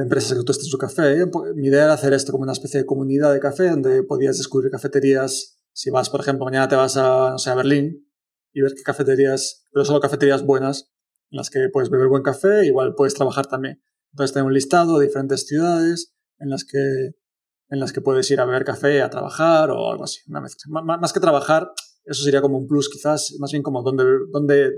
empresas 0.00 0.38
que 0.38 0.44
tuestan 0.44 0.64
su 0.64 0.78
café. 0.78 1.26
Mi 1.54 1.68
idea 1.68 1.84
era 1.84 1.92
hacer 1.92 2.14
esto 2.14 2.32
como 2.32 2.44
una 2.44 2.52
especie 2.52 2.80
de 2.80 2.86
comunidad 2.86 3.34
de 3.34 3.40
café 3.40 3.68
donde 3.68 4.04
podías 4.04 4.38
descubrir 4.38 4.70
cafeterías. 4.70 5.58
Si 5.74 5.90
vas, 5.90 6.08
por 6.08 6.22
ejemplo, 6.22 6.46
mañana 6.46 6.66
te 6.66 6.76
vas 6.76 6.96
a, 6.96 7.32
no 7.32 7.38
sé, 7.38 7.50
a 7.50 7.54
Berlín 7.54 8.08
y 8.54 8.62
ver 8.62 8.72
qué 8.74 8.82
cafeterías, 8.82 9.66
pero 9.70 9.84
solo 9.84 10.00
cafeterías 10.00 10.46
buenas, 10.46 10.90
en 11.30 11.36
las 11.36 11.50
que 11.50 11.68
puedes 11.70 11.90
beber 11.90 12.08
buen 12.08 12.22
café, 12.22 12.64
igual 12.64 12.94
puedes 12.94 13.12
trabajar 13.12 13.48
también. 13.48 13.82
Entonces 14.12 14.32
tengo 14.32 14.46
un 14.46 14.54
listado 14.54 14.98
de 14.98 15.08
diferentes 15.08 15.46
ciudades 15.46 16.14
en 16.38 16.48
las 16.48 16.64
que 16.64 17.19
en 17.70 17.80
las 17.80 17.92
que 17.92 18.00
puedes 18.00 18.30
ir 18.30 18.40
a 18.40 18.44
beber 18.44 18.64
café, 18.64 19.00
a 19.02 19.08
trabajar 19.10 19.70
o 19.70 19.90
algo 19.90 20.04
así, 20.04 20.20
una 20.28 20.40
mezcla. 20.40 20.82
Más 20.82 21.12
que 21.12 21.20
trabajar, 21.20 21.70
eso 22.04 22.22
sería 22.24 22.40
como 22.42 22.58
un 22.58 22.66
plus 22.66 22.88
quizás, 22.90 23.34
más 23.38 23.52
bien 23.52 23.62
como 23.62 23.82
donde, 23.82 24.04
donde, 24.32 24.72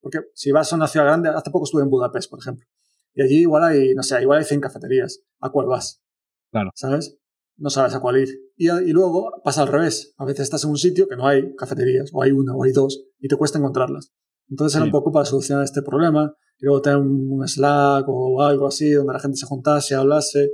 porque 0.00 0.20
si 0.34 0.52
vas 0.52 0.72
a 0.72 0.76
una 0.76 0.86
ciudad 0.86 1.06
grande, 1.06 1.30
hace 1.30 1.50
poco 1.50 1.64
estuve 1.64 1.82
en 1.82 1.90
Budapest, 1.90 2.30
por 2.30 2.38
ejemplo, 2.40 2.66
y 3.14 3.22
allí 3.22 3.38
igual 3.40 3.64
hay, 3.64 3.94
no 3.94 4.02
sé, 4.02 4.20
igual 4.20 4.40
hay 4.40 4.44
100 4.44 4.60
cafeterías, 4.60 5.20
¿a 5.40 5.50
cuál 5.50 5.66
vas? 5.66 6.02
Claro. 6.50 6.70
¿Sabes? 6.74 7.16
No 7.56 7.70
sabes 7.70 7.94
a 7.94 8.00
cuál 8.00 8.18
ir. 8.18 8.28
Y, 8.56 8.68
y 8.70 8.92
luego 8.92 9.40
pasa 9.44 9.62
al 9.62 9.68
revés, 9.68 10.12
a 10.18 10.24
veces 10.24 10.42
estás 10.42 10.64
en 10.64 10.70
un 10.70 10.76
sitio 10.76 11.08
que 11.08 11.16
no 11.16 11.26
hay 11.26 11.54
cafeterías, 11.56 12.10
o 12.12 12.22
hay 12.22 12.32
una, 12.32 12.54
o 12.54 12.64
hay 12.64 12.72
dos, 12.72 13.04
y 13.20 13.28
te 13.28 13.36
cuesta 13.36 13.58
encontrarlas. 13.58 14.12
Entonces 14.50 14.74
era 14.76 14.84
Sí. 14.84 14.88
un 14.88 14.92
poco 14.92 15.12
para 15.12 15.24
solucionar 15.24 15.64
este 15.64 15.80
problema, 15.80 16.34
y 16.58 16.66
luego 16.66 16.82
tener 16.82 16.98
un, 16.98 17.28
un 17.32 17.48
Slack 17.48 18.04
o 18.08 18.42
algo 18.42 18.66
así, 18.66 18.90
donde 18.92 19.12
la 19.14 19.20
gente 19.20 19.36
se 19.38 19.46
juntase, 19.46 19.94
hablase. 19.94 20.50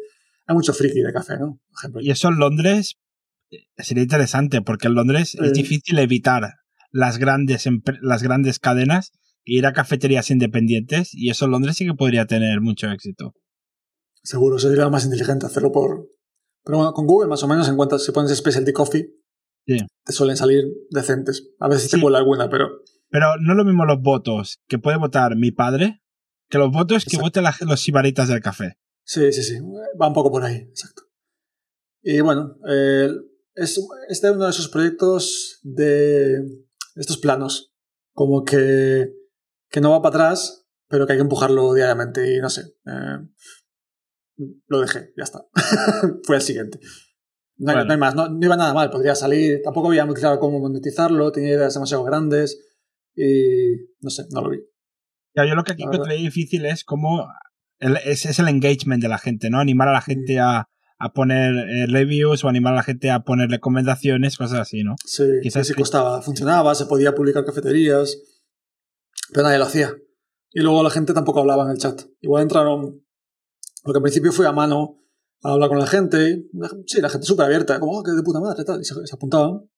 Hay 0.51 0.55
mucho 0.57 0.73
friki 0.75 1.01
de 1.01 1.13
café, 1.13 1.35
¿no? 1.39 1.61
Por 1.69 1.79
ejemplo, 1.79 2.01
Y 2.03 2.11
eso 2.11 2.29
en 2.29 2.39
Londres 2.39 2.97
eh, 3.53 3.59
sería 3.79 4.03
interesante, 4.03 4.63
porque 4.63 4.89
en 4.89 4.95
Londres 4.95 5.37
es 5.41 5.53
difícil 5.53 5.97
evitar 6.01 6.55
las 6.91 7.19
grandes, 7.19 7.69
las 8.03 8.23
grandes 8.25 8.59
cadenas 8.59 9.13
e 9.45 9.55
ir 9.55 9.67
a 9.67 9.73
cafeterías 9.73 10.29
independientes, 10.33 11.15
y 11.15 11.31
eso 11.31 11.45
en 11.45 11.53
Londres 11.53 11.77
sí 11.77 11.87
que 11.87 11.95
podría 11.95 12.27
tener 12.27 12.61
mucho 12.61 12.89
éxito. 12.91 13.33
Seguro 14.25 14.59
sería 14.59 14.83
lo 14.83 14.91
más 14.91 15.05
inteligente 15.05 15.47
hacerlo 15.47 15.71
por. 15.71 16.09
Pero 16.65 16.79
bueno, 16.79 16.93
con 16.95 17.07
Google 17.07 17.29
más 17.29 17.45
o 17.45 17.47
menos 17.49 17.69
encuentras, 17.69 18.05
si 18.05 18.11
pones 18.11 18.37
Specialty 18.37 18.73
Coffee, 18.73 19.07
Sí. 19.69 19.79
te 20.05 20.13
suelen 20.13 20.37
salir 20.37 20.65
decentes. 20.91 21.49
A 21.61 21.69
veces 21.69 21.91
Sí. 21.93 21.97
te 21.97 22.03
cuela 22.03 22.19
alguna, 22.19 22.49
pero. 22.51 22.67
Pero 23.09 23.37
no 23.41 23.53
es 23.53 23.57
lo 23.57 23.65
mismo 23.65 23.85
los 23.85 24.01
votos 24.03 24.59
que 24.69 24.79
puede 24.81 24.99
votar 24.99 25.37
mi 25.37 25.53
padre 25.53 26.03
que 26.49 26.59
los 26.59 26.73
votos 26.73 27.05
que 27.05 27.11
Exacto. 27.17 27.23
voten 27.27 27.43
la- 27.45 27.57
los 27.61 27.81
sibaritas 27.81 28.27
del 28.29 28.41
café. 28.41 28.75
Sí, 29.05 29.33
sí, 29.33 29.43
sí. 29.43 29.59
Va 30.01 30.09
un 30.09 30.15
poco 30.15 30.31
por 30.31 30.43
ahí, 30.45 30.57
exacto. 30.57 31.03
Y 32.03 32.21
bueno, 32.21 32.57
eh, 32.69 33.11
es, 33.55 33.79
este 34.09 34.29
es 34.29 34.33
uno 34.35 34.45
de 34.45 34.51
esos 34.51 34.69
proyectos 34.69 35.59
de 35.63 36.39
estos 36.97 37.19
planos. 37.19 37.73
Como 38.13 38.45
que, 38.45 39.13
que 39.69 39.81
no 39.81 39.91
va 39.91 40.03
para 40.03 40.15
atrás, 40.27 40.67
pero 40.89 41.07
que 41.07 41.13
hay 41.13 41.19
que 41.19 41.23
empujarlo 41.23 41.75
diariamente. 41.75 42.35
Y 42.37 42.41
no 42.41 42.49
sé. 42.51 42.63
eh, 42.87 43.19
lo 44.69 44.81
dejé, 44.81 45.13
ya 45.17 45.25
está. 45.25 45.47
Fue 46.25 46.37
el 46.37 46.43
siguiente. 46.43 46.81
No, 47.59 47.73
hay- 47.73 47.77
Bueno. 47.77 47.85
no 47.85 47.93
hay 47.93 47.99
más, 47.99 48.15
no, 48.15 48.29
no 48.29 48.45
iba 48.47 48.57
nada 48.57 48.73
mal, 48.73 48.91
podría 48.91 49.15
salir. 49.15 49.61
Tampoco 49.63 49.89
había 49.89 50.07
muy 50.07 50.15
claro 50.15 50.39
cómo 50.41 50.59
monetizarlo, 50.61 51.31
tenía 51.33 51.51
ideas 51.55 51.75
demasiado 51.75 52.05
grandes 52.05 52.59
y 53.15 53.75
no 54.01 54.09
sé, 54.09 54.25
no 54.31 54.41
lo 54.43 54.51
vi. 54.51 54.61
Ya, 55.37 55.47
yo 55.47 55.55
lo 55.55 55.63
que 55.63 55.73
aquí 55.73 55.83
encontré 55.83 56.15
difícil 56.17 56.65
es 56.65 56.85
cómo 56.85 57.29
es, 57.81 58.27
es, 58.27 58.39
el 58.39 58.49
engagement 58.49 59.03
de 59.03 59.09
la 59.09 59.19
gente, 59.19 59.51
¿no? 59.51 59.59
Animar 59.59 59.89
a 59.89 59.93
la 59.93 60.03
gente 60.03 60.39
a, 60.39 60.69
a 60.99 61.13
poner 61.13 61.55
eh, 61.57 61.87
reviews 61.87 62.45
o 62.45 62.49
animar 62.49 62.75
a 62.75 62.77
la 62.77 62.83
gente 62.83 63.11
a 63.11 63.21
poner 63.21 63.49
recomendaciones, 63.49 64.37
cosas 64.37 64.61
así, 64.61 64.85
¿no? 64.85 64.97
Sí, 65.05 65.25
Quizás 65.43 65.67
sí 65.67 65.75
costaba. 65.75 66.21
Funcionaba, 66.21 66.75
se 66.75 66.87
podía 66.87 67.15
publicar 67.15 67.45
cafeterías, 67.45 68.19
pero 69.33 69.45
nadie 69.45 69.59
lo 69.59 69.65
hacía. 69.65 69.95
Y 70.53 70.61
luego 70.61 70.83
la 70.83 70.91
gente 70.91 71.15
tampoco 71.15 71.41
hablaba 71.41 71.65
en 71.65 71.71
el 71.71 71.79
chat. 71.79 72.03
Igual 72.21 72.43
entraron, 72.43 73.03
porque 73.83 73.99
al 73.99 74.03
principio 74.03 74.31
fui 74.31 74.45
a 74.45 74.53
mano 74.53 74.99
a 75.43 75.53
hablar 75.53 75.71
con 75.71 75.79
la 75.79 75.87
gente. 75.87 76.45
Sí, 76.87 77.01
la 77.01 77.09
gente 77.09 77.27
súper 77.27 77.47
abierta, 77.47 77.81
como, 77.81 77.99
oh, 77.99 78.03
qué 78.03 78.13
de 78.13 78.23
puta 78.23 78.41
madre, 78.41 78.63
tal. 78.65 78.81
Y 78.81 78.85
se, 78.85 78.95
se, 79.07 79.15
apuntaban. 79.15 79.71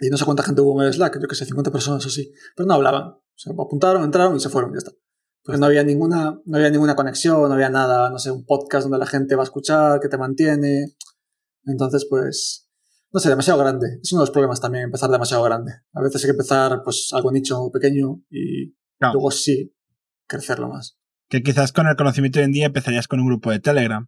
Y 0.00 0.08
no 0.08 0.16
sé 0.16 0.24
cuánta 0.24 0.42
gente 0.42 0.62
hubo 0.62 0.80
en 0.80 0.86
el 0.86 0.94
Slack, 0.94 1.20
yo 1.20 1.28
que 1.28 1.34
sé, 1.34 1.44
50 1.44 1.70
personas 1.70 2.04
o 2.06 2.08
así. 2.08 2.32
Pero 2.56 2.66
no 2.66 2.74
hablaban. 2.74 3.16
Se 3.34 3.50
apuntaron, 3.50 4.02
entraron 4.02 4.36
y 4.36 4.40
se 4.40 4.48
fueron, 4.48 4.72
ya 4.72 4.78
está. 4.78 4.92
Porque 5.44 5.58
no 5.58 5.66
había 5.66 5.82
ninguna, 5.82 6.40
no 6.44 6.56
había 6.56 6.70
ninguna 6.70 6.94
conexión, 6.94 7.48
no 7.48 7.54
había 7.54 7.68
nada, 7.68 8.10
no 8.10 8.18
sé, 8.18 8.30
un 8.30 8.44
podcast 8.44 8.84
donde 8.84 8.98
la 8.98 9.06
gente 9.06 9.34
va 9.34 9.42
a 9.42 9.44
escuchar, 9.44 10.00
que 10.00 10.08
te 10.08 10.18
mantiene. 10.18 10.94
Entonces, 11.64 12.06
pues, 12.08 12.70
no 13.12 13.20
sé, 13.20 13.28
demasiado 13.28 13.58
grande. 13.58 13.98
Es 14.02 14.12
uno 14.12 14.20
de 14.20 14.26
los 14.26 14.32
problemas 14.32 14.60
también, 14.60 14.84
empezar 14.84 15.10
demasiado 15.10 15.42
grande. 15.42 15.72
A 15.92 16.00
veces 16.00 16.22
hay 16.22 16.28
que 16.28 16.32
empezar, 16.32 16.82
pues, 16.84 17.08
algo 17.12 17.32
nicho 17.32 17.70
pequeño 17.72 18.22
y 18.30 18.74
luego 19.00 19.30
sí 19.30 19.74
crecerlo 20.26 20.68
más. 20.68 20.96
Que 21.28 21.42
quizás 21.42 21.72
con 21.72 21.86
el 21.86 21.96
conocimiento 21.96 22.38
hoy 22.38 22.46
en 22.46 22.52
día 22.52 22.66
empezarías 22.66 23.08
con 23.08 23.20
un 23.20 23.26
grupo 23.26 23.50
de 23.50 23.60
Telegram. 23.60 24.06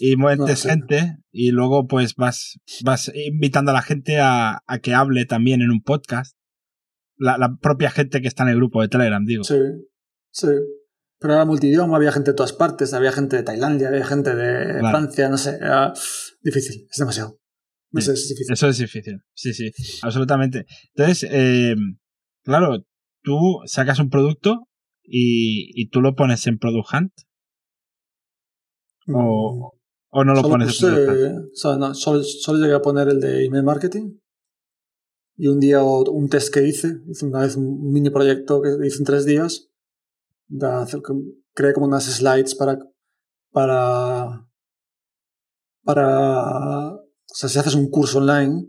Y 0.00 0.16
mueves 0.16 0.62
gente 0.62 1.18
y 1.32 1.50
luego 1.50 1.88
pues 1.88 2.14
vas, 2.14 2.60
vas 2.84 3.10
invitando 3.14 3.72
a 3.72 3.74
la 3.74 3.82
gente 3.82 4.20
a, 4.20 4.62
a 4.64 4.78
que 4.78 4.94
hable 4.94 5.24
también 5.24 5.60
en 5.60 5.72
un 5.72 5.82
podcast. 5.82 6.36
La, 7.16 7.36
la, 7.36 7.56
propia 7.56 7.90
gente 7.90 8.20
que 8.22 8.28
está 8.28 8.44
en 8.44 8.50
el 8.50 8.56
grupo 8.56 8.80
de 8.80 8.86
Telegram, 8.86 9.24
digo. 9.24 9.42
Sí, 9.42 9.56
Sí. 10.30 10.48
Pero 11.20 11.34
era 11.34 11.44
multidioma, 11.44 11.96
había 11.96 12.12
gente 12.12 12.30
de 12.30 12.36
todas 12.36 12.52
partes, 12.52 12.94
había 12.94 13.10
gente 13.10 13.36
de 13.36 13.42
Tailandia, 13.42 13.88
había 13.88 14.06
gente 14.06 14.34
de 14.36 14.78
Francia, 14.78 15.28
no 15.28 15.36
sé, 15.36 15.56
era 15.56 15.92
difícil, 16.42 16.86
es 16.88 16.96
demasiado. 16.96 17.40
No 17.90 18.00
sé, 18.00 18.12
es 18.12 18.28
difícil. 18.28 18.52
Eso 18.52 18.68
es 18.68 18.78
difícil, 18.78 19.20
sí, 19.34 19.52
sí, 19.52 19.72
absolutamente. 20.02 20.66
Entonces, 20.94 21.28
eh, 21.32 21.74
claro, 22.44 22.86
tú 23.22 23.60
sacas 23.66 23.98
un 23.98 24.10
producto 24.10 24.68
y, 25.02 25.70
y, 25.74 25.88
tú 25.88 26.02
lo 26.02 26.14
pones 26.14 26.46
en 26.46 26.58
Product 26.58 26.88
Hunt. 26.92 27.12
O, 29.08 29.72
mm. 29.72 29.78
o 30.10 30.24
no 30.24 30.34
lo 30.34 30.42
pones 30.42 30.68
puse, 30.68 30.86
en 30.86 30.94
Product 30.94 31.36
Hunt. 31.36 31.44
O 31.52 31.56
sea, 31.56 31.76
no, 31.76 31.94
solo, 31.94 32.22
solo 32.22 32.60
llegué 32.60 32.74
a 32.74 32.82
poner 32.82 33.08
el 33.08 33.20
de 33.20 33.44
email 33.44 33.64
marketing. 33.64 34.18
Y 35.36 35.48
un 35.48 35.58
día 35.58 35.82
un 35.82 36.28
test 36.28 36.52
que 36.52 36.66
hice, 36.66 37.00
hice 37.08 37.26
una 37.26 37.40
vez 37.40 37.56
un 37.56 37.90
mini 37.90 38.10
proyecto 38.10 38.60
que 38.60 38.86
hice 38.86 38.98
en 38.98 39.04
tres 39.04 39.24
días 39.24 39.68
da, 40.48 40.86
creé 41.54 41.72
como 41.72 41.86
unas 41.86 42.04
slides 42.04 42.54
para, 42.54 42.78
para, 43.52 44.48
para, 45.84 46.94
o 46.94 47.34
sea, 47.34 47.48
si 47.48 47.58
haces 47.58 47.74
un 47.74 47.90
curso 47.90 48.18
online, 48.18 48.66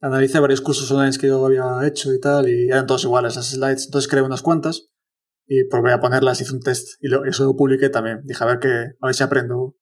analicé 0.00 0.40
varios 0.40 0.60
cursos 0.60 0.90
online 0.90 1.16
que 1.18 1.28
yo 1.28 1.44
había 1.44 1.86
hecho 1.86 2.12
y 2.12 2.20
tal, 2.20 2.48
y 2.48 2.68
eran 2.68 2.86
todos 2.86 3.04
iguales 3.04 3.36
las 3.36 3.50
slides, 3.50 3.86
entonces 3.86 4.10
creé 4.10 4.22
unas 4.22 4.42
cuantas 4.42 4.88
y 5.46 5.64
probé 5.64 5.92
a 5.92 6.00
ponerlas, 6.00 6.40
hice 6.40 6.54
un 6.54 6.60
test 6.60 7.02
y 7.02 7.08
eso 7.28 7.44
lo 7.44 7.56
publiqué 7.56 7.88
también. 7.88 8.20
Dije, 8.24 8.44
a 8.44 8.46
ver, 8.46 8.58
que, 8.58 8.68
a 8.68 9.06
ver 9.06 9.14
si 9.14 9.22
aprendo 9.22 9.76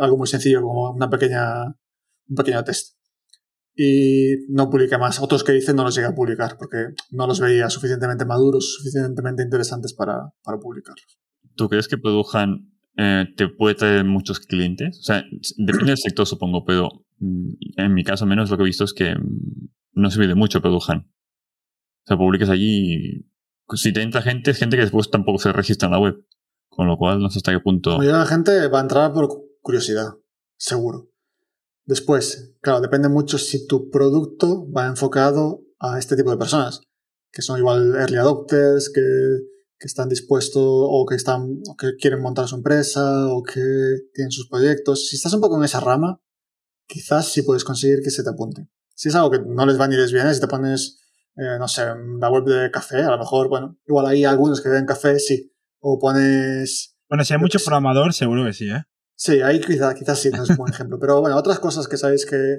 algo 0.00 0.16
muy 0.16 0.28
sencillo 0.28 0.62
como 0.62 0.92
una 0.92 1.10
pequeña, 1.10 1.64
un 1.66 2.36
pequeño 2.36 2.62
test 2.62 2.96
y 3.76 4.46
no 4.48 4.70
publiqué 4.70 4.98
más. 4.98 5.20
Otros 5.20 5.42
que 5.44 5.56
hice 5.56 5.74
no 5.74 5.84
los 5.84 5.94
llegué 5.94 6.08
a 6.08 6.14
publicar 6.14 6.56
porque 6.58 6.94
no 7.10 7.26
los 7.26 7.40
veía 7.40 7.68
suficientemente 7.70 8.24
maduros, 8.24 8.76
suficientemente 8.76 9.42
interesantes 9.42 9.94
para, 9.94 10.32
para 10.42 10.58
publicarlos. 10.58 11.18
¿Tú 11.56 11.68
crees 11.68 11.88
que 11.88 11.98
Produjan 11.98 12.72
eh, 12.96 13.26
te 13.36 13.48
puede 13.48 13.74
traer 13.74 14.04
muchos 14.04 14.40
clientes? 14.40 14.98
O 15.00 15.02
sea, 15.02 15.24
depende 15.56 15.92
del 15.92 15.98
sector, 15.98 16.26
supongo, 16.26 16.64
pero 16.64 16.88
mm, 17.18 17.50
en 17.76 17.94
mi 17.94 18.04
caso, 18.04 18.26
menos 18.26 18.50
lo 18.50 18.56
que 18.56 18.62
he 18.62 18.66
visto 18.66 18.84
es 18.84 18.92
que 18.92 19.14
mm, 19.14 19.68
no 19.92 20.10
se 20.10 20.20
de 20.20 20.34
mucho 20.34 20.60
Produjan. 20.60 21.10
O 22.04 22.06
sea, 22.06 22.16
publicas 22.16 22.50
allí 22.50 22.94
y 22.94 23.34
si 23.74 23.92
te 23.92 24.02
entra 24.02 24.22
gente, 24.22 24.50
es 24.50 24.58
gente 24.58 24.76
que 24.76 24.82
después 24.82 25.10
tampoco 25.10 25.38
se 25.38 25.52
registra 25.52 25.86
en 25.86 25.92
la 25.92 25.98
web. 25.98 26.16
Con 26.68 26.86
lo 26.88 26.96
cual, 26.96 27.20
no 27.20 27.30
sé 27.30 27.38
hasta 27.38 27.52
qué 27.52 27.60
punto. 27.60 28.02
La 28.02 28.26
gente 28.26 28.68
va 28.68 28.80
a 28.80 28.82
entrar 28.82 29.12
por 29.12 29.28
curiosidad, 29.60 30.14
seguro. 30.56 31.08
Después, 31.86 32.54
claro, 32.60 32.80
depende 32.80 33.08
mucho 33.08 33.38
si 33.38 33.66
tu 33.66 33.90
producto 33.90 34.70
va 34.70 34.86
enfocado 34.86 35.62
a 35.78 35.98
este 35.98 36.16
tipo 36.16 36.30
de 36.30 36.38
personas, 36.38 36.80
que 37.30 37.42
son 37.42 37.58
igual 37.58 37.94
early 37.96 38.16
adopters, 38.16 38.90
que, 38.90 39.02
que 39.78 39.86
están 39.86 40.08
dispuestos 40.08 40.62
o 40.64 41.04
que, 41.06 41.14
están, 41.14 41.58
o 41.68 41.76
que 41.76 41.96
quieren 41.96 42.22
montar 42.22 42.48
su 42.48 42.56
empresa 42.56 43.28
o 43.28 43.42
que 43.42 43.60
tienen 44.14 44.30
sus 44.30 44.48
proyectos. 44.48 45.08
Si 45.08 45.16
estás 45.16 45.34
un 45.34 45.42
poco 45.42 45.58
en 45.58 45.64
esa 45.64 45.80
rama, 45.80 46.20
quizás 46.86 47.28
sí 47.28 47.42
puedes 47.42 47.64
conseguir 47.64 48.00
que 48.02 48.10
se 48.10 48.22
te 48.22 48.30
apunte. 48.30 48.68
Si 48.94 49.08
es 49.08 49.14
algo 49.14 49.30
que 49.30 49.40
no 49.40 49.66
les 49.66 49.78
va 49.78 49.86
ni 49.86 49.96
les 49.96 50.12
viene, 50.12 50.32
si 50.32 50.40
te 50.40 50.46
pones, 50.46 51.00
eh, 51.36 51.58
no 51.58 51.68
sé, 51.68 51.84
la 52.18 52.30
web 52.30 52.44
de 52.44 52.70
café, 52.70 53.02
a 53.02 53.10
lo 53.10 53.18
mejor, 53.18 53.48
bueno, 53.48 53.76
igual 53.86 54.06
hay 54.06 54.24
algunos 54.24 54.62
que 54.62 54.70
ven 54.70 54.86
café, 54.86 55.18
sí. 55.18 55.52
O 55.80 55.98
pones... 55.98 56.96
Bueno, 57.10 57.24
si 57.24 57.34
hay 57.34 57.40
mucho 57.40 57.58
programador, 57.58 58.14
seguro 58.14 58.44
que 58.46 58.54
sí, 58.54 58.70
¿eh? 58.70 58.84
Sí, 59.24 59.40
ahí 59.40 59.58
quizás 59.58 59.94
quizá 59.94 60.14
sí 60.14 60.28
no 60.28 60.42
es 60.42 60.50
un 60.50 60.56
buen 60.56 60.70
ejemplo. 60.70 60.98
Pero 60.98 61.22
bueno, 61.22 61.38
otras 61.38 61.58
cosas 61.58 61.88
que 61.88 61.96
sabéis 61.96 62.26
que, 62.26 62.58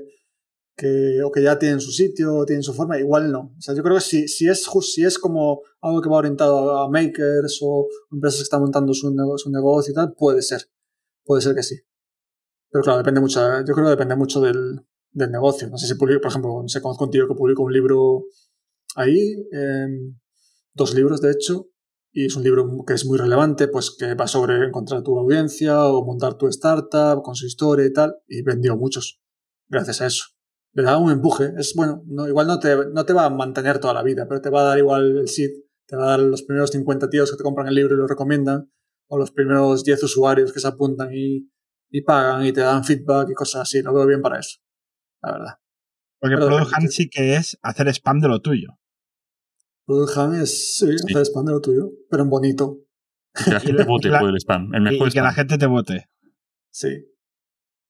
que, 0.76 1.22
o 1.24 1.32
que 1.32 1.44
ya 1.44 1.60
tienen 1.60 1.80
su 1.80 1.92
sitio, 1.92 2.38
o 2.38 2.46
tienen 2.46 2.64
su 2.64 2.74
forma, 2.74 2.98
igual 2.98 3.32
no. 3.32 3.54
O 3.56 3.62
sea, 3.62 3.76
yo 3.76 3.84
creo 3.84 3.98
que 3.98 4.02
si, 4.02 4.28
si, 4.28 4.48
es, 4.50 4.68
si 4.82 5.04
es 5.04 5.20
como 5.20 5.62
algo 5.82 6.02
que 6.02 6.10
va 6.10 6.18
orientado 6.18 6.80
a 6.80 6.90
makers 6.90 7.60
o 7.62 7.88
empresas 8.12 8.40
que 8.40 8.44
están 8.46 8.62
montando 8.62 8.96
su, 8.96 9.14
su 9.38 9.52
negocio 9.52 9.92
y 9.92 9.94
tal, 9.94 10.14
puede 10.18 10.42
ser. 10.42 10.64
Puede 11.24 11.44
ser 11.44 11.54
que 11.54 11.62
sí. 11.62 11.76
Pero 12.72 12.84
claro, 12.84 12.98
depende 12.98 13.22
mucho, 13.22 13.40
yo 13.60 13.74
creo 13.76 13.86
que 13.86 13.92
depende 13.92 14.16
mucho 14.16 14.42
del, 14.42 14.82
del 15.12 15.30
negocio. 15.30 15.70
No 15.70 15.78
sé 15.78 15.86
si 15.86 15.94
publico, 15.94 16.22
por 16.22 16.32
ejemplo, 16.32 16.64
no 16.64 16.68
sé 16.68 16.82
contigo 16.82 17.28
que 17.28 17.36
publico 17.36 17.62
un 17.62 17.74
libro 17.74 18.24
ahí, 18.96 19.36
dos 20.74 20.96
libros 20.96 21.22
de 21.22 21.30
hecho, 21.30 21.68
y 22.18 22.28
es 22.28 22.36
un 22.38 22.44
libro 22.44 22.66
que 22.88 22.94
es 22.94 23.06
muy 23.06 23.18
relevante, 23.18 23.68
pues 23.68 23.94
que 24.00 24.14
va 24.14 24.26
sobre 24.26 24.66
encontrar 24.66 25.04
tu 25.04 25.20
audiencia 25.20 25.86
o 25.86 26.06
montar 26.06 26.36
tu 26.36 26.48
startup 26.48 27.22
con 27.22 27.36
su 27.36 27.46
historia 27.46 27.86
y 27.86 27.92
tal, 27.92 28.16
y 28.30 28.42
vendió 28.42 28.78
muchos 28.78 29.22
gracias 29.68 30.00
a 30.00 30.06
eso. 30.06 30.24
Le 30.72 30.84
da 30.84 30.98
un 30.98 31.12
empuje, 31.12 31.52
es 31.58 31.74
bueno, 31.76 32.04
no, 32.08 32.26
igual 32.26 32.48
no 32.48 32.58
te, 32.58 32.74
no 32.94 33.06
te 33.06 33.12
va 33.12 33.26
a 33.26 33.30
mantener 33.30 33.80
toda 33.80 33.94
la 33.94 34.02
vida, 34.02 34.28
pero 34.30 34.40
te 34.40 34.50
va 34.50 34.62
a 34.62 34.64
dar 34.64 34.78
igual 34.78 35.18
el 35.18 35.28
seed, 35.28 35.50
te 35.88 35.98
va 35.98 36.06
a 36.06 36.10
dar 36.12 36.20
los 36.22 36.44
primeros 36.44 36.70
50 36.70 37.10
tíos 37.10 37.30
que 37.30 37.36
te 37.36 37.44
compran 37.44 37.68
el 37.68 37.76
libro 37.76 37.96
y 37.96 37.98
lo 37.98 38.08
recomiendan, 38.08 38.72
o 39.10 39.18
los 39.18 39.32
primeros 39.32 39.84
10 39.84 40.04
usuarios 40.04 40.54
que 40.54 40.62
se 40.62 40.70
apuntan 40.70 41.10
y, 41.14 41.52
y 41.92 42.02
pagan 42.02 42.46
y 42.46 42.54
te 42.54 42.62
dan 42.62 42.86
feedback 42.86 43.30
y 43.30 43.34
cosas 43.34 43.64
así, 43.64 43.82
lo 43.82 43.94
veo 43.94 44.08
bien 44.08 44.22
para 44.22 44.40
eso, 44.40 44.60
la 45.22 45.34
verdad. 45.34 45.54
Porque 46.22 46.38
Product 46.38 46.92
sí 46.92 47.10
que 47.10 47.36
es 47.36 47.58
hacer 47.62 47.90
spam 47.90 48.22
de 48.22 48.30
lo 48.30 48.40
tuyo. 48.40 48.80
Product 49.86 50.42
es, 50.42 50.78
sí, 50.78 50.88
hacer 50.88 51.26
spam 51.26 51.46
de 51.46 51.52
lo 51.52 51.62
tuyo, 51.62 51.92
pero 52.10 52.24
en 52.24 52.30
bonito. 52.30 52.80
Que 53.34 53.52
la 53.52 53.60
gente 53.60 53.84
vote 53.84 54.10
por 54.20 54.30
el 54.30 54.38
spam, 54.38 54.74
el 54.74 54.82
mejor 54.82 55.10
y, 55.10 55.12
que 55.12 55.22
la 55.22 55.34
gente 55.34 55.58
te 55.58 55.68
vote. 55.68 56.10
Sí. 56.72 57.06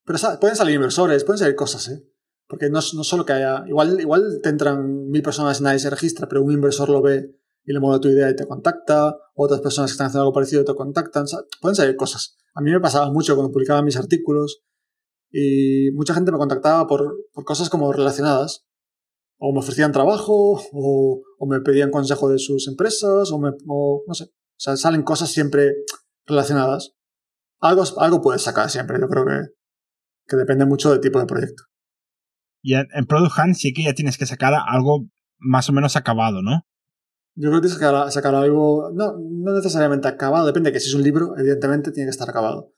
Pero 0.04 0.20
pueden 0.40 0.56
salir 0.56 0.76
inversores, 0.76 1.24
pueden 1.24 1.40
salir 1.40 1.56
cosas, 1.56 1.88
¿eh? 1.88 2.04
Porque 2.48 2.70
no, 2.70 2.80
no 2.94 3.04
solo 3.04 3.26
que 3.26 3.34
haya. 3.34 3.64
Igual, 3.68 4.00
igual 4.00 4.40
te 4.44 4.50
entran 4.50 5.08
mil 5.10 5.22
personas 5.22 5.60
y 5.60 5.64
nadie 5.64 5.80
se 5.80 5.90
registra, 5.90 6.28
pero 6.28 6.44
un 6.44 6.52
inversor 6.52 6.90
lo 6.90 7.02
ve 7.02 7.32
y 7.64 7.74
le 7.74 7.80
mola 7.80 8.00
tu 8.00 8.10
idea 8.10 8.30
y 8.30 8.36
te 8.36 8.46
contacta. 8.46 9.16
Otras 9.34 9.62
personas 9.62 9.90
que 9.90 9.94
están 9.94 10.08
haciendo 10.08 10.24
algo 10.24 10.34
parecido 10.34 10.64
te 10.64 10.76
contactan. 10.76 11.26
pueden 11.62 11.76
salir 11.76 11.96
cosas. 11.96 12.38
A 12.54 12.62
mí 12.62 12.72
me 12.72 12.80
pasaba 12.80 13.12
mucho 13.12 13.36
cuando 13.36 13.52
publicaba 13.52 13.82
mis 13.82 13.98
artículos 13.98 14.64
y 15.32 15.90
mucha 15.94 16.14
gente 16.14 16.32
me 16.32 16.38
contactaba 16.38 16.86
por, 16.88 17.16
por 17.34 17.46
cosas 17.46 17.70
como 17.70 17.92
relacionadas 17.92 18.65
o 19.38 19.54
me 19.54 19.60
ofrecían 19.60 19.92
trabajo, 19.92 20.62
o, 20.72 21.22
o, 21.40 21.48
me 21.48 21.60
pedían 21.62 21.92
consejo 21.92 22.30
de 22.30 22.40
sus 22.40 22.68
empresas, 22.68 23.32
o, 23.32 23.40
me, 23.40 23.50
o 23.68 24.04
no 24.08 24.14
sé. 24.14 24.26
O 24.26 24.60
sea, 24.60 24.78
salen 24.78 25.04
cosas 25.04 25.32
siempre 25.32 25.74
relacionadas. 26.26 26.94
Algo, 27.60 27.84
algo 28.00 28.22
puedes 28.22 28.42
sacar 28.42 28.70
siempre, 28.70 29.00
yo 29.00 29.08
creo 29.08 29.26
que, 29.26 29.54
que 30.28 30.38
depende 30.38 30.66
mucho 30.66 30.92
del 30.92 31.02
tipo 31.02 31.20
de 31.20 31.26
proyecto. 31.26 31.64
Y 32.62 32.74
en, 32.76 33.06
Product 33.08 33.38
Hunt 33.38 33.56
sí 33.56 33.74
que 33.74 33.84
ya 33.84 33.94
tienes 33.94 34.18
que 34.18 34.26
sacar 34.26 34.54
algo 34.68 35.08
más 35.38 35.70
o 35.70 35.74
menos 35.74 35.96
acabado, 35.96 36.42
¿no? 36.42 36.66
Yo 37.36 37.50
creo 37.50 37.62
que 37.62 37.68
tienes 37.68 37.78
que 37.78 37.86
sacar, 37.86 38.12
sacar 38.12 38.36
algo, 38.36 38.92
no, 38.94 39.18
no 39.20 39.54
necesariamente 39.54 40.08
acabado, 40.08 40.46
depende 40.46 40.72
que 40.72 40.80
si 40.80 40.90
es 40.90 40.96
un 40.96 41.04
libro, 41.04 41.38
evidentemente 41.38 41.92
tiene 41.92 42.08
que 42.08 42.12
estar 42.12 42.30
acabado. 42.30 42.74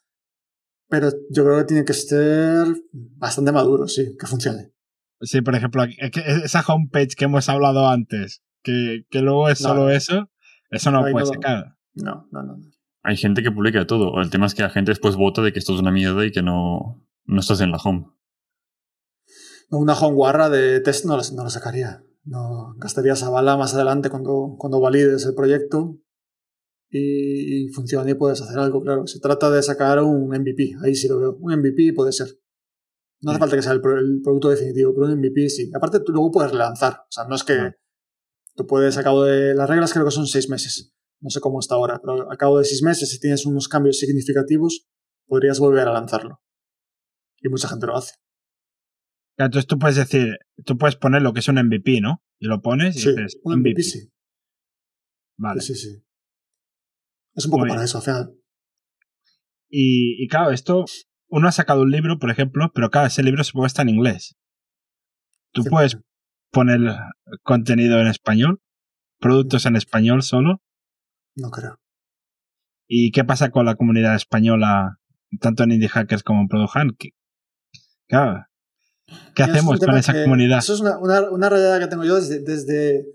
Pero 0.90 1.10
yo 1.30 1.44
creo 1.44 1.60
que 1.60 1.66
tiene 1.66 1.86
que 1.86 1.94
ser 1.94 2.66
bastante 2.92 3.52
maduro, 3.52 3.88
sí, 3.88 4.16
que 4.20 4.26
funcione. 4.26 4.74
Sí, 5.22 5.42
por 5.42 5.56
ejemplo, 5.56 5.84
esa 5.84 6.64
homepage 6.68 7.16
que 7.16 7.26
hemos 7.26 7.50
hablado 7.50 7.90
antes, 7.90 8.44
que, 8.62 9.06
que 9.10 9.22
luego 9.22 9.50
es 9.50 9.60
solo 9.60 9.90
eso, 9.90 10.30
eso 10.70 10.92
no, 10.92 11.02
puede 11.12 11.26
sacar. 11.26 11.76
No, 11.96 12.28
no, 12.32 12.44
no. 12.44 12.58
Hay 13.04 13.18
gente 13.18 13.42
que 13.42 13.52
publica 13.52 13.88
todo. 13.88 14.22
El 14.22 14.30
tema 14.30 14.46
es 14.46 14.54
que 14.54 14.64
la 14.64 14.70
gente 14.70 14.92
después 14.92 15.16
vota 15.16 15.42
de 15.42 15.54
que 15.54 15.60
esto 15.60 15.74
es 15.74 15.80
una 15.80 15.92
mierda 15.92 16.26
y 16.26 16.32
que 16.32 16.42
no, 16.42 17.08
no 17.26 17.40
estás 17.40 17.62
en 17.62 17.72
la 17.72 17.78
home. 17.78 18.06
una 19.70 19.94
home 19.94 20.16
guarra 20.16 20.50
de 20.50 20.82
test 20.82 21.06
no 21.06 21.18
lo, 21.18 21.24
no 21.36 21.50
sacaría. 21.50 22.04
No, 22.24 22.76
gastaría 22.78 23.14
esa 23.14 23.30
bala 23.30 23.56
más 23.56 23.74
adelante 23.74 24.10
cuando, 24.10 24.56
cuando 24.58 24.82
valides 24.82 25.26
el 25.26 25.34
proyecto. 25.34 25.98
y, 26.90 27.70
funciona 27.70 28.10
y 28.12 28.16
puedes 28.16 28.42
hacer 28.42 28.60
algo, 28.60 28.82
claro. 28.82 29.08
Se 29.08 29.20
trata 29.20 29.50
de 29.50 29.64
sacar 29.64 30.04
un 30.04 30.28
MVP, 30.28 30.76
ahí 30.84 30.94
sí 30.94 31.08
lo 31.08 31.20
veo. 31.20 31.38
Un 31.40 31.60
MVP 31.60 31.94
puede 31.96 32.12
ser. 32.12 32.28
No 33.22 33.32
hace 33.32 33.40
falta 33.40 33.56
que 33.56 33.62
sea 33.62 33.74
el, 33.74 33.82
producto 33.82 34.50
definitivo, 34.50 34.94
pero 34.94 35.08
un 35.08 35.20
MVP 35.20 35.50
sí. 35.50 35.72
Aparte, 35.76 36.00
tú 36.02 36.12
luego 36.12 36.32
puedes 36.32 36.52
relanzar. 36.52 37.02
O 37.02 37.12
sea, 37.12 37.26
no 37.26 37.36
es 37.36 37.44
que 37.44 37.74
tú 38.56 38.68
puedes, 38.68 38.98
a 38.98 39.04
cabo 39.04 39.24
de 39.24 39.56
las 39.56 39.70
reglas 39.70 39.94
creo 39.94 40.06
que 40.06 40.12
son 40.12 40.28
seis 40.28 40.50
meses. 40.50 40.94
No 41.20 41.30
sé 41.30 41.40
cómo 41.40 41.60
está 41.60 41.76
ahora, 41.76 42.00
pero 42.00 42.32
a 42.32 42.38
cabo 42.38 42.60
de 42.60 42.66
seis 42.66 42.84
meses, 42.84 43.10
si 43.10 43.20
tienes 43.20 43.46
unos 43.46 43.68
cambios 43.68 43.98
significativos, 43.98 44.88
podrías 45.26 45.60
volver 45.60 45.88
a 45.88 45.94
lanzarlo. 45.94 46.42
Y 47.42 47.50
mucha 47.50 47.68
gente 47.68 47.88
lo 47.88 47.96
hace. 47.96 48.16
Entonces 49.38 49.68
tú 49.68 49.78
puedes 49.78 49.96
decir, 49.96 50.38
tú 50.66 50.78
puedes 50.78 50.96
poner 50.96 51.22
lo 51.22 51.34
que 51.34 51.40
es 51.40 51.48
un 51.48 51.56
MVP, 51.56 52.02
¿no? 52.02 52.24
Y 52.40 52.48
lo 52.48 52.62
pones 52.62 52.96
y 52.98 53.10
dices, 53.10 53.40
un 53.44 53.60
MVP, 53.60 53.84
sí. 53.84 54.12
Vale. 55.38 55.62
Sí, 55.62 55.76
sí, 55.76 56.04
Es 57.36 57.46
un 57.46 57.52
poco 57.52 57.68
para 57.68 57.84
eso, 57.84 58.00
al 58.00 58.04
final. 58.04 58.34
Y, 59.70 60.24
y, 60.24 60.28
claro, 60.28 60.52
esto, 60.52 60.86
uno 61.30 61.48
ha 61.48 61.52
sacado 61.52 61.82
un 61.82 61.92
libro, 61.92 62.20
por 62.20 62.30
ejemplo, 62.30 62.72
pero 62.74 62.90
claro, 62.90 63.08
ese 63.08 63.24
libro 63.24 63.44
supongo 63.44 63.68
está 63.68 63.82
en 63.82 63.90
inglés. 63.90 64.36
¿Tú 65.52 65.64
puedes 65.64 65.98
poner 66.52 66.80
contenido 67.44 68.00
en 68.00 68.08
español? 68.08 68.62
¿Productos 69.20 69.66
en 69.66 69.76
español 69.76 70.22
solo? 70.24 70.62
No 71.36 71.50
creo. 71.50 71.80
¿Y 72.88 73.12
qué 73.12 73.24
pasa 73.24 73.50
con 73.50 73.66
la 73.66 73.76
comunidad 73.76 74.16
española, 74.16 75.00
tanto 75.42 75.64
en 75.64 75.72
Indie 75.72 75.90
Hackers 75.90 76.24
como 76.24 76.42
en 76.42 76.48
Product 76.48 76.76
Hunt? 76.76 76.98
Claro, 78.08 78.46
¿Qué 79.36 79.44
hacemos 79.44 79.80
con 79.80 79.98
esa 79.98 80.14
comunidad? 80.24 80.60
Eso 80.60 80.74
es 80.74 80.82
una, 80.82 80.98
una, 81.00 81.50
realidad 81.50 81.80
que 81.80 81.88
tengo 81.88 82.04
yo 82.04 82.16
desde, 82.16 82.42
desde, 82.42 83.06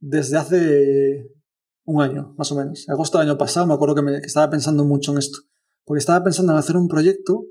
desde, 0.00 0.36
hace 0.36 1.30
un 1.84 2.02
año, 2.02 2.34
más 2.36 2.52
o 2.52 2.56
menos. 2.56 2.86
En 2.86 2.92
agosto 2.92 3.18
del 3.18 3.28
año 3.28 3.38
pasado 3.38 3.66
me 3.66 3.74
acuerdo 3.74 3.94
que, 3.94 4.02
me, 4.02 4.16
estaba 4.18 4.50
pensando 4.50 4.84
mucho 4.84 5.12
en 5.12 5.18
esto. 5.18 5.38
Porque 5.84 5.98
estaba 5.98 6.22
pensando 6.24 6.52
en 6.52 6.58
hacer 6.58 6.76
un 6.76 6.88
proyecto 6.88 7.46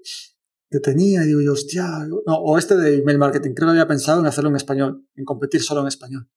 que 0.70 0.80
tenía 0.80 1.24
y 1.24 1.28
digo 1.28 1.42
yo, 1.42 1.54
hostia, 1.54 2.08
no, 2.26 2.36
o 2.36 2.58
este 2.58 2.76
de 2.76 3.00
email 3.00 3.18
marketing, 3.18 3.54
creo 3.54 3.68
que 3.68 3.72
había 3.72 3.88
pensado 3.88 4.22
en 4.22 4.26
hacerlo 4.26 4.50
en 4.50 4.56
español, 4.56 5.06
en 5.16 5.26
competir 5.26 5.62
solo 5.62 5.82
en 5.82 5.88
español. 5.88 6.30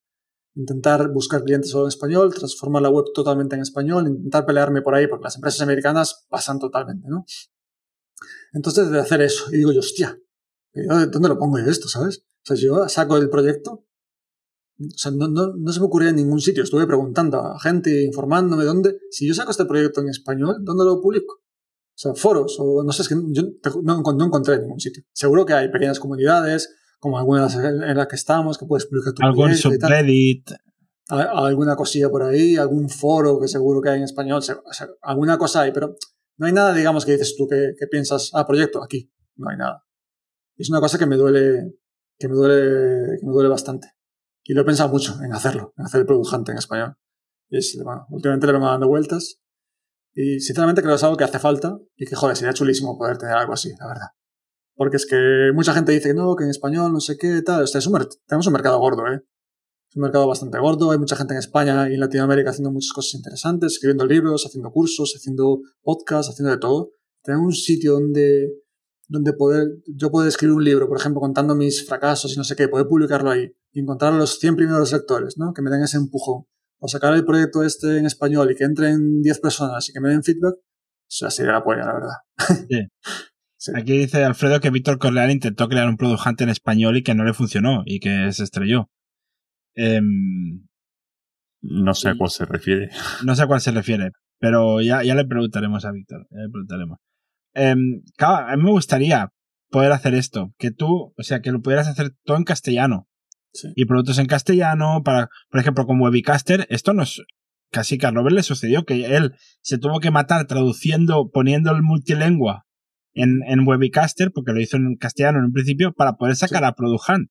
Intentar 0.57 1.09
buscar 1.13 1.43
clientes 1.43 1.71
solo 1.71 1.85
en 1.85 1.89
español, 1.89 2.35
transformar 2.35 2.83
la 2.83 2.91
web 2.91 3.07
totalmente 3.15 3.55
en 3.57 3.63
español, 3.63 4.09
intentar 4.09 4.45
pelearme 4.45 4.83
por 4.83 4.95
ahí, 4.95 5.07
porque 5.07 5.25
las 5.25 5.37
empresas 5.37 5.61
americanas 5.61 6.27
pasan 6.29 6.59
totalmente, 6.59 7.09
¿no? 7.09 7.25
Entonces, 8.53 8.91
de 8.91 8.99
hacer 9.01 9.21
eso, 9.23 9.47
y 9.53 9.59
digo 9.59 9.73
yo, 9.73 9.81
hostia, 9.81 10.19
¿Dónde 10.75 11.29
lo 11.29 11.39
pongo 11.39 11.59
yo 11.59 11.67
esto, 11.67 11.89
sabes? 11.89 12.27
O 12.43 12.47
sea, 12.47 12.57
yo 12.57 12.89
saco 12.89 13.17
el 13.17 13.31
proyecto, 13.31 13.87
o 14.79 14.99
sea, 14.99 15.13
no, 15.13 15.29
no, 15.29 15.55
no, 15.55 15.73
se 15.73 15.79
me 15.79 15.87
ocurría 15.87 16.11
en 16.11 16.17
ningún 16.17 16.41
sitio. 16.41 16.65
Estuve 16.65 16.87
preguntando 16.87 17.39
a 17.39 17.61
gente, 17.61 18.03
informándome 18.03 18.65
dónde. 18.65 18.99
Si 19.11 19.27
yo 19.27 19.35
saco 19.35 19.53
este 19.53 19.67
proyecto 19.67 20.01
en 20.01 20.09
español, 20.09 20.57
¿dónde 20.63 20.85
lo 20.85 21.01
publico? 21.01 21.44
O 21.95 21.97
sea, 21.97 22.15
foros, 22.15 22.57
o 22.59 22.83
no 22.83 22.93
sé, 22.93 23.03
es 23.03 23.09
que 23.09 23.15
yo 23.31 23.43
no, 23.83 24.03
no 24.03 24.25
encontré 24.25 24.55
en 24.55 24.63
ningún 24.63 24.81
sitio. 24.81 25.05
Seguro 25.13 25.47
que 25.47 25.53
hay 25.55 25.71
pequeñas 25.71 26.01
comunidades, 26.01 26.75
como 26.99 27.19
algunas 27.19 27.55
en 27.57 27.97
las 27.97 28.09
que 28.09 28.17
estamos, 28.17 28.59
que 28.59 28.67
puedes 28.67 28.87
publicar 28.87 29.15
tu 29.15 29.25
Algún 29.25 29.55
subreddit. 29.55 30.51
Alguna 31.09 31.77
cosilla 31.77 32.09
por 32.09 32.23
ahí, 32.23 32.57
algún 32.57 32.89
foro 32.89 33.39
que 33.39 33.47
seguro 33.47 33.81
que 33.81 33.91
hay 33.91 33.99
en 33.99 34.05
español. 34.05 34.39
O 34.39 34.43
sea, 34.43 34.57
alguna 35.03 35.39
cosa 35.39 35.63
hay, 35.63 35.73
pero 35.73 35.95
no 36.39 36.47
hay 36.47 36.53
nada, 36.53 36.75
digamos, 36.75 37.05
que 37.05 37.13
dices 37.13 37.37
tú 37.37 37.47
que, 37.47 37.75
que 37.79 37.87
piensas, 37.87 38.31
ah, 38.33 38.47
proyecto, 38.47 38.83
aquí. 38.83 39.13
No 39.37 39.51
hay 39.51 39.57
nada 39.57 39.85
es 40.57 40.71
una 40.71 40.81
cosa 40.81 40.99
que 40.99 41.07
me 41.07 41.17
duele, 41.17 41.75
que 42.19 42.29
me 42.29 42.35
duele, 42.35 43.19
que 43.19 43.27
me 43.27 43.33
duele 43.33 43.49
bastante. 43.49 43.89
Y 44.45 44.55
lo 44.55 44.63
he 44.63 44.65
pensado 44.65 44.91
mucho 44.91 45.15
en 45.23 45.33
hacerlo, 45.33 45.73
en 45.77 45.87
hacer 45.87 46.01
el 46.01 46.07
produjante 46.07 46.53
en 46.53 46.59
español. 46.59 46.97
Y 47.49 47.59
es, 47.59 47.79
bueno, 47.83 48.07
últimamente 48.11 48.47
le 48.47 48.53
vengo 48.53 48.67
dando 48.67 48.89
vueltas. 48.89 49.41
Y 50.15 50.41
sinceramente 50.41 50.81
creo 50.81 50.93
que 50.93 50.97
es 50.97 51.03
algo 51.03 51.17
que 51.17 51.25
hace 51.25 51.39
falta 51.39 51.77
y 51.97 52.07
que, 52.07 52.15
joder, 52.15 52.37
sería 52.37 52.55
chulísimo 52.55 52.97
poder 52.97 53.19
tener 53.19 53.35
algo 53.35 53.53
así, 53.53 53.71
la 53.79 53.89
verdad. 53.89 54.07
Porque 54.77 54.97
es 54.97 55.07
que 55.07 55.51
mucha 55.55 55.75
gente 55.75 55.93
dice 55.93 56.11
que 56.11 56.15
no, 56.15 56.37
que 56.37 56.45
en 56.45 56.51
español 56.51 56.93
no 56.93 57.01
sé 57.01 57.17
qué, 57.19 57.43
tal. 57.43 57.63
O 57.63 57.67
sea, 57.67 57.79
es 57.79 57.87
un 57.87 58.09
tenemos 58.27 58.47
un 58.47 58.53
mercado 58.53 58.79
gordo, 58.79 59.07
¿eh? 59.07 59.21
Es 59.89 59.97
un 59.97 60.03
mercado 60.03 60.27
bastante 60.27 60.59
gordo. 60.59 60.91
Hay 60.91 60.99
mucha 60.99 61.17
gente 61.17 61.35
en 61.35 61.39
España 61.39 61.89
y 61.89 61.95
en 61.95 62.01
Latinoamérica 62.01 62.51
haciendo 62.51 62.71
muchas 62.71 62.93
cosas 62.93 63.15
interesantes, 63.15 63.73
escribiendo 63.73 64.07
libros, 64.07 64.45
haciendo 64.47 64.71
cursos, 64.71 65.15
haciendo 65.17 65.61
podcasts, 65.83 66.33
haciendo 66.33 66.51
de 66.51 66.59
todo. 66.59 66.91
Tenemos 67.23 67.47
un 67.47 67.55
sitio 67.55 67.95
donde 67.95 68.65
donde 69.09 69.33
poder, 69.33 69.69
yo 69.87 70.11
puedo 70.11 70.27
escribir 70.27 70.57
un 70.57 70.65
libro, 70.65 70.89
por 70.89 70.99
ejemplo, 70.99 71.21
contando 71.21 71.55
mis 71.55 71.87
fracasos 71.87 72.33
y 72.35 72.37
no 72.37 72.45
sé 72.45 72.57
qué, 72.57 72.69
poder 72.69 72.87
publicarlo 72.87 73.31
ahí 73.31 73.53
y 73.73 73.81
encontrar 73.81 74.13
a 74.13 74.17
los 74.17 74.39
100 74.39 74.57
primeros 74.57 74.93
lectores, 74.93 75.37
¿no? 75.37 75.53
Que 75.53 75.63
me 75.63 75.71
den 75.71 75.83
ese 75.83 75.97
empujón. 75.97 76.47
O 76.81 76.89
sacar 76.89 77.15
el 77.15 77.25
proyecto 77.25 77.63
este 77.63 77.99
en 77.99 78.07
español 78.07 78.51
y 78.51 78.57
que 78.57 78.65
entren 78.65 79.23
10 79.23 79.41
personas 79.41 79.89
y 79.89 79.93
que 79.93 80.01
me 80.01 80.11
den 80.11 80.23
feedback, 80.23 80.57
eso 81.09 81.31
sería 81.31 81.53
la 81.53 81.65
polla, 81.65 81.85
la 81.85 81.95
verdad. 81.95 82.17
Sí. 83.57 83.73
Aquí 83.75 83.97
dice 83.97 84.23
Alfredo 84.23 84.61
que 84.61 84.69
Víctor 84.69 84.99
Corleal 84.99 85.31
intentó 85.31 85.71
crear 85.71 85.89
un 85.89 85.97
producante 85.97 86.45
en 86.45 86.51
español 86.51 86.99
y 86.99 87.03
que 87.03 87.15
no 87.15 87.25
le 87.25 87.33
funcionó 87.33 87.83
y 87.87 87.99
que 87.99 88.31
se 88.33 88.45
estrelló. 88.45 88.91
Em, 89.75 90.67
no 91.63 91.95
sé 91.95 92.11
a 92.11 92.15
cuál 92.15 92.29
se 92.29 92.45
refiere. 92.45 92.91
No 93.25 93.35
sé 93.35 93.43
a 93.43 93.47
cuál 93.47 93.63
se 93.63 93.71
refiere, 93.71 94.11
pero 94.39 94.83
ya, 94.83 95.03
ya 95.03 95.15
le 95.15 95.25
preguntaremos 95.25 95.87
a 95.87 95.93
Víctor. 95.93 96.27
Ya 96.31 96.41
le 96.41 96.51
preguntaremos. 96.51 96.99
Em, 97.55 98.03
claro, 98.19 98.49
a 98.49 98.57
mí 98.57 98.65
me 98.65 98.71
gustaría 98.71 99.31
poder 99.71 99.93
hacer 99.93 100.15
esto, 100.15 100.53
que 100.59 100.71
tú, 100.71 101.15
o 101.17 101.23
sea, 101.23 101.41
que 101.41 101.51
lo 101.51 101.63
pudieras 101.63 101.89
hacer 101.89 102.15
todo 102.25 102.37
en 102.37 102.45
castellano. 102.45 103.09
Y 103.75 103.85
productos 103.85 104.19
en 104.19 104.27
castellano, 104.27 105.03
para, 105.05 105.29
por 105.51 105.61
ejemplo, 105.61 105.87
con 105.87 106.01
Webicaster, 106.01 106.67
esto 106.71 106.93
no 106.93 107.03
es, 107.03 107.23
casi 107.71 107.99
que 107.99 108.07
a 108.07 108.11
Robert 108.11 108.35
le 108.35 108.43
sucedió 108.43 108.85
que 108.85 109.17
él 109.17 109.35
se 109.61 109.79
tuvo 109.79 110.01
que 110.01 110.11
matar 110.11 110.47
traduciendo, 110.47 111.31
poniendo 111.33 111.73
el 111.73 111.83
multilingua 111.83 112.67
en, 113.13 113.43
en 113.47 113.67
Webicaster, 113.67 114.31
porque 114.33 114.53
lo 114.53 114.61
hizo 114.61 114.77
en 114.77 114.97
castellano 114.97 115.39
en 115.39 115.47
un 115.47 115.53
principio, 115.53 115.93
para 115.93 116.15
poder 116.15 116.37
sacar 116.37 116.65
a 116.65 116.73
Product 116.73 117.29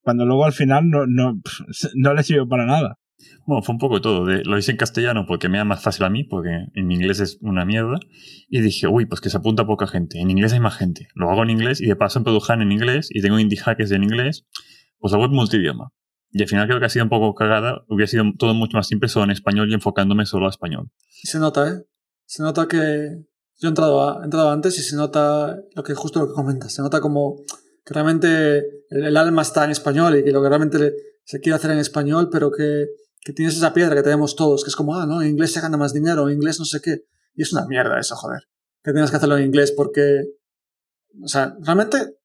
Cuando 0.00 0.26
luego 0.26 0.44
al 0.44 0.52
final 0.52 0.88
no, 0.88 1.06
no, 1.06 1.40
no 1.94 2.14
le 2.14 2.22
sirvió 2.22 2.48
para 2.48 2.66
nada. 2.66 2.98
Bueno, 3.46 3.62
fue 3.62 3.74
un 3.74 3.78
poco 3.78 4.00
todo. 4.00 4.26
lo 4.26 4.58
hice 4.58 4.72
en 4.72 4.76
castellano 4.76 5.26
porque 5.26 5.48
me 5.48 5.58
da 5.58 5.64
más 5.64 5.82
fácil 5.82 6.04
a 6.04 6.10
mí, 6.10 6.24
porque 6.24 6.66
en 6.74 6.90
inglés 6.90 7.20
es 7.20 7.38
una 7.40 7.64
mierda. 7.64 7.98
Y 8.48 8.60
dije, 8.60 8.88
uy, 8.88 9.06
pues 9.06 9.20
que 9.20 9.30
se 9.30 9.36
apunta 9.36 9.66
poca 9.66 9.86
gente. 9.86 10.18
En 10.20 10.30
inglés 10.30 10.52
hay 10.52 10.60
más 10.60 10.76
gente. 10.76 11.08
Lo 11.14 11.30
hago 11.30 11.42
en 11.42 11.50
inglés 11.50 11.80
y 11.80 11.86
de 11.86 11.96
paso 11.96 12.18
en 12.18 12.24
Produjan 12.24 12.62
en 12.62 12.72
inglés 12.72 13.08
y 13.10 13.20
tengo 13.20 13.38
indie 13.38 13.58
hackers 13.58 13.92
en 13.92 14.02
inglés. 14.02 14.46
Pues 15.02 15.12
la 15.12 15.18
web 15.18 15.30
multidioma. 15.30 15.92
Y 16.30 16.40
al 16.40 16.48
final 16.48 16.66
creo 16.66 16.80
que 16.80 16.86
ha 16.86 16.88
sido 16.88 17.04
un 17.04 17.10
poco 17.10 17.34
cagada. 17.34 17.84
Hubiera 17.88 18.06
sido 18.06 18.24
todo 18.38 18.54
mucho 18.54 18.78
más 18.78 18.86
simple 18.86 19.10
solo 19.10 19.26
en 19.26 19.32
español 19.32 19.70
y 19.70 19.74
enfocándome 19.74 20.24
solo 20.24 20.46
a 20.46 20.48
español. 20.48 20.90
Se 21.10 21.38
nota, 21.38 21.68
¿eh? 21.68 21.84
Se 22.24 22.42
nota 22.42 22.66
que. 22.66 23.26
Yo 23.60 23.68
he 23.68 23.70
entrado, 23.70 24.22
he 24.22 24.24
entrado 24.24 24.50
antes 24.50 24.78
y 24.78 24.82
se 24.82 24.96
nota 24.96 25.58
lo 25.74 25.82
que 25.82 25.94
justo 25.94 26.20
lo 26.20 26.28
que 26.28 26.32
comentas. 26.32 26.72
Se 26.72 26.80
nota 26.80 27.00
como 27.00 27.36
que 27.84 27.92
realmente 27.92 28.64
el, 28.88 29.16
alma 29.16 29.42
está 29.42 29.64
en 29.64 29.72
español 29.72 30.16
y 30.16 30.24
que 30.24 30.32
lo 30.32 30.42
que 30.42 30.48
realmente 30.48 30.94
se 31.24 31.40
quiere 31.40 31.56
hacer 31.56 31.70
en 31.70 31.78
español, 31.78 32.30
pero 32.32 32.50
que 32.50 32.86
que 33.24 33.32
tienes 33.32 33.56
esa 33.56 33.72
piedra 33.72 33.94
que 33.94 34.02
tenemos 34.02 34.34
todos, 34.34 34.64
que 34.64 34.68
es 34.68 34.76
como, 34.76 34.96
ah, 34.96 35.06
no, 35.06 35.22
en 35.22 35.28
inglés 35.28 35.52
se 35.52 35.60
gana 35.60 35.76
más 35.76 35.92
dinero, 35.92 36.28
en 36.28 36.34
inglés 36.34 36.58
no 36.58 36.64
sé 36.64 36.80
qué. 36.80 37.04
Y 37.34 37.42
es 37.42 37.52
una 37.52 37.66
mierda 37.66 37.98
eso, 37.98 38.16
joder. 38.16 38.42
Que 38.82 38.92
tienes 38.92 39.10
que 39.10 39.16
hacerlo 39.16 39.36
en 39.38 39.44
inglés 39.44 39.72
porque, 39.72 40.24
o 41.22 41.28
sea, 41.28 41.56
realmente 41.60 42.18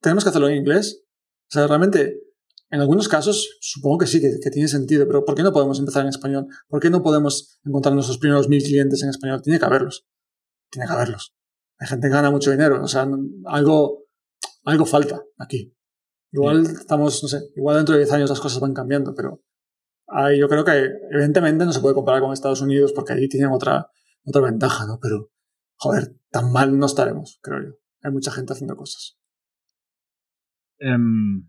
tenemos 0.00 0.22
que 0.22 0.30
hacerlo 0.30 0.48
en 0.48 0.56
inglés. 0.56 1.03
O 1.48 1.50
sea, 1.50 1.66
realmente, 1.66 2.20
en 2.70 2.80
algunos 2.80 3.08
casos, 3.08 3.58
supongo 3.60 3.98
que 3.98 4.06
sí, 4.06 4.20
que, 4.20 4.50
tiene 4.50 4.68
sentido, 4.68 5.06
pero 5.06 5.24
¿por 5.24 5.34
qué 5.34 5.42
no 5.42 5.52
podemos 5.52 5.78
empezar 5.78 6.02
en 6.02 6.08
español? 6.08 6.46
¿Por 6.68 6.80
qué 6.80 6.90
no 6.90 7.02
podemos 7.02 7.58
encontrar 7.64 7.94
nuestros 7.94 8.18
primeros 8.18 8.48
mil 8.48 8.62
clientes 8.62 9.02
en 9.02 9.10
español? 9.10 9.42
Tiene 9.42 9.58
que 9.58 9.64
haberlos. 9.64 10.06
Tiene 10.70 10.86
que 10.86 10.92
haberlos. 10.92 11.34
Hay 11.78 11.88
gente 11.88 12.08
que 12.08 12.14
gana 12.14 12.30
mucho 12.30 12.50
dinero. 12.50 12.82
O 12.82 12.88
sea, 12.88 13.08
algo, 13.46 14.06
algo 14.64 14.86
falta 14.86 15.22
aquí. 15.38 15.74
Igual 16.32 16.66
estamos, 16.66 17.22
no 17.22 17.28
sé, 17.28 17.42
igual 17.54 17.76
dentro 17.76 17.94
de 17.94 18.00
10 18.00 18.12
años 18.12 18.30
las 18.30 18.40
cosas 18.40 18.58
van 18.58 18.74
cambiando, 18.74 19.14
pero 19.14 19.40
yo 20.36 20.48
creo 20.48 20.64
que 20.64 20.90
evidentemente 21.10 21.64
no 21.64 21.72
se 21.72 21.80
puede 21.80 21.94
comparar 21.94 22.20
con 22.20 22.32
Estados 22.32 22.60
Unidos 22.60 22.92
porque 22.92 23.12
allí 23.12 23.28
tienen 23.28 23.50
otra, 23.50 23.88
otra 24.24 24.42
ventaja, 24.42 24.84
¿no? 24.86 24.98
Pero, 25.00 25.30
joder, 25.76 26.16
tan 26.30 26.52
mal 26.52 26.76
no 26.76 26.86
estaremos, 26.86 27.38
creo 27.40 27.62
yo. 27.62 27.70
Hay 28.02 28.10
mucha 28.10 28.32
gente 28.32 28.52
haciendo 28.52 28.76
cosas. 28.76 29.16
Em, 30.78 31.48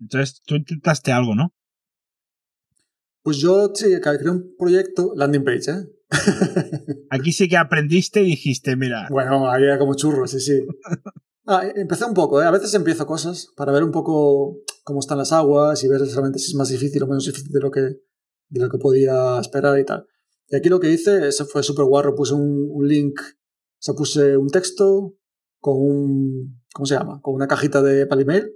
entonces, 0.00 0.42
tú 0.44 0.56
intentaste 0.56 1.12
algo, 1.12 1.34
¿no? 1.34 1.54
Pues 3.22 3.38
yo 3.38 3.72
sí, 3.74 3.86
creé 4.00 4.30
un 4.30 4.54
proyecto, 4.56 5.12
landing 5.16 5.44
page, 5.44 5.70
¿eh? 5.70 5.96
Aquí 7.10 7.32
sí 7.32 7.48
que 7.48 7.56
aprendiste 7.56 8.22
y 8.22 8.26
dijiste, 8.26 8.76
mira. 8.76 9.08
Bueno, 9.10 9.50
ahí 9.50 9.64
era 9.64 9.78
como 9.78 9.94
churro, 9.94 10.26
sí, 10.26 10.40
sí. 10.40 10.66
Ah, 11.48 11.62
empecé 11.76 12.04
un 12.04 12.14
poco, 12.14 12.42
¿eh? 12.42 12.44
A 12.44 12.50
veces 12.50 12.74
empiezo 12.74 13.06
cosas 13.06 13.52
para 13.56 13.70
ver 13.70 13.84
un 13.84 13.92
poco 13.92 14.62
cómo 14.82 14.98
están 14.98 15.18
las 15.18 15.32
aguas 15.32 15.84
y 15.84 15.86
ver 15.86 16.00
realmente 16.00 16.40
si 16.40 16.50
es 16.50 16.56
más 16.56 16.70
difícil 16.70 17.00
o 17.04 17.06
menos 17.06 17.24
difícil 17.24 17.52
de 17.52 17.60
lo 17.60 17.70
que, 17.70 17.80
de 17.80 18.60
lo 18.60 18.68
que 18.68 18.78
podía 18.78 19.38
esperar 19.38 19.78
y 19.78 19.84
tal. 19.84 20.08
Y 20.48 20.56
aquí 20.56 20.68
lo 20.68 20.80
que 20.80 20.90
hice, 20.90 21.28
eso 21.28 21.46
fue 21.46 21.62
súper 21.62 21.84
guarro, 21.84 22.16
puse 22.16 22.34
un, 22.34 22.68
un, 22.68 22.88
link, 22.88 23.20
o 23.20 23.78
sea, 23.78 23.94
puse 23.94 24.36
un 24.36 24.48
texto 24.48 25.14
con 25.60 25.76
un, 25.76 26.62
¿cómo 26.76 26.84
se 26.84 26.94
llama? 26.94 27.20
Con 27.22 27.34
una 27.34 27.48
cajita 27.48 27.80
de 27.80 28.06
para 28.06 28.20
email, 28.20 28.52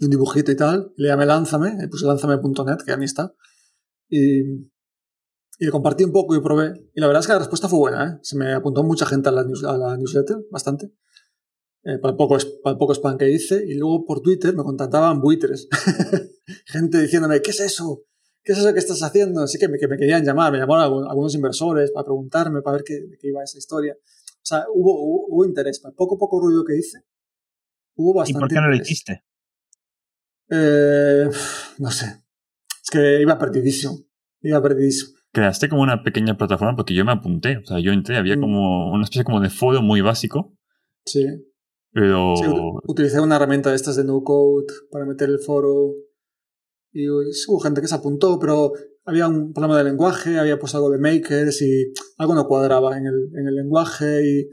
un 0.00 0.08
dibujito 0.08 0.50
y 0.50 0.56
tal, 0.56 0.92
le 0.96 1.08
llamé 1.08 1.26
Lánzame, 1.26 1.86
puse 1.90 2.06
lánzame.net, 2.06 2.78
que 2.78 2.92
ya 2.92 2.96
ni 2.96 3.04
está. 3.04 3.34
Y, 4.08 4.40
y 5.58 5.64
le 5.66 5.70
compartí 5.70 6.04
un 6.04 6.12
poco 6.12 6.34
y 6.34 6.40
probé. 6.40 6.72
Y 6.94 7.00
la 7.00 7.08
verdad 7.08 7.20
es 7.20 7.26
que 7.26 7.34
la 7.34 7.40
respuesta 7.40 7.68
fue 7.68 7.78
buena, 7.78 8.06
¿eh? 8.06 8.18
Se 8.22 8.38
me 8.38 8.54
apuntó 8.54 8.82
mucha 8.82 9.04
gente 9.04 9.28
a 9.28 9.32
la, 9.32 9.42
a 9.42 9.76
la 9.76 9.96
newsletter, 9.98 10.46
bastante. 10.50 10.86
Eh, 11.84 11.98
para, 11.98 12.12
el 12.12 12.16
poco, 12.16 12.38
para 12.62 12.72
el 12.72 12.78
poco 12.78 12.94
spam 12.94 13.18
que 13.18 13.30
hice. 13.30 13.62
Y 13.66 13.74
luego 13.74 14.06
por 14.06 14.22
Twitter 14.22 14.56
me 14.56 14.64
contactaban 14.64 15.20
buitres. 15.20 15.68
gente 16.66 17.02
diciéndome, 17.02 17.42
¿qué 17.42 17.50
es 17.50 17.60
eso? 17.60 18.04
¿Qué 18.42 18.52
es 18.52 18.58
eso 18.58 18.72
que 18.72 18.78
estás 18.78 19.02
haciendo? 19.02 19.42
Así 19.42 19.58
que 19.58 19.68
me, 19.68 19.76
que 19.76 19.88
me 19.88 19.98
querían 19.98 20.24
llamar. 20.24 20.52
Me 20.52 20.58
llamaron 20.58 21.06
algunos 21.06 21.34
inversores 21.34 21.90
para 21.90 22.04
preguntarme, 22.04 22.62
para 22.62 22.78
ver 22.78 22.84
qué, 22.84 22.98
qué 23.20 23.28
iba 23.28 23.42
esa 23.42 23.58
historia. 23.58 23.94
O 23.94 24.48
sea, 24.48 24.64
hubo, 24.72 25.26
hubo, 25.28 25.44
interés. 25.44 25.80
Para 25.80 25.90
el 25.90 25.96
poco, 25.96 26.16
poco 26.16 26.40
ruido 26.40 26.64
que 26.64 26.76
hice, 26.76 27.00
hubo 27.96 28.14
bastante 28.14 28.38
¿Y 28.38 28.40
por 28.40 28.48
qué 28.48 28.54
no 28.54 28.68
lo 28.68 28.76
hiciste? 28.76 29.24
Eh, 30.50 31.28
no 31.78 31.90
sé. 31.90 32.22
Es 32.82 32.90
que 32.90 33.20
iba 33.20 33.38
perdidísimo. 33.38 33.98
Iba 34.42 34.62
perdidísimo 34.62 35.16
creaste 35.36 35.68
como 35.68 35.82
una 35.82 36.02
pequeña 36.02 36.38
plataforma 36.38 36.76
porque 36.76 36.94
yo 36.94 37.04
me 37.04 37.12
apunté. 37.12 37.58
O 37.58 37.66
sea, 37.66 37.78
yo 37.78 37.92
entré, 37.92 38.16
había 38.16 38.38
mm. 38.38 38.40
como 38.40 38.90
una 38.90 39.04
especie 39.04 39.22
como 39.22 39.40
de 39.40 39.50
foro 39.50 39.82
muy 39.82 40.00
básico. 40.00 40.56
Sí. 41.04 41.26
Pero. 41.92 42.34
Sí, 42.36 42.46
utilicé 42.84 43.20
una 43.20 43.36
herramienta 43.36 43.68
de 43.68 43.76
estas 43.76 43.96
de 43.96 44.04
no 44.04 44.22
code 44.22 44.72
para 44.90 45.04
meter 45.04 45.28
el 45.28 45.38
foro. 45.38 45.92
Y 46.90 47.06
hubo 47.10 47.60
gente 47.60 47.82
que 47.82 47.86
se 47.86 47.94
apuntó, 47.94 48.38
pero 48.38 48.72
había 49.04 49.28
un 49.28 49.52
problema 49.52 49.76
de 49.76 49.84
lenguaje, 49.84 50.38
había 50.38 50.58
puesto 50.58 50.78
algo 50.78 50.90
de 50.90 50.98
makers 50.98 51.60
y 51.60 51.92
algo 52.16 52.34
no 52.34 52.46
cuadraba 52.46 52.96
en 52.96 53.06
el, 53.06 53.28
en 53.38 53.46
el 53.46 53.56
lenguaje 53.56 54.22
y, 54.24 54.48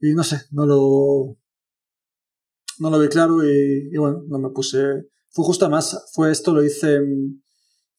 y, 0.00 0.14
no 0.14 0.22
sé, 0.22 0.42
no 0.52 0.64
lo. 0.64 1.39
No 2.80 2.90
lo 2.90 2.98
vi 2.98 3.08
claro 3.08 3.44
y, 3.44 3.90
y 3.92 3.96
bueno, 3.96 4.24
no 4.26 4.38
me 4.38 4.50
puse. 4.50 4.78
Fue 5.30 5.44
justo 5.44 5.70
más, 5.70 6.10
fue 6.12 6.32
esto, 6.32 6.52
lo 6.52 6.64
hice 6.64 6.96
en 6.96 7.42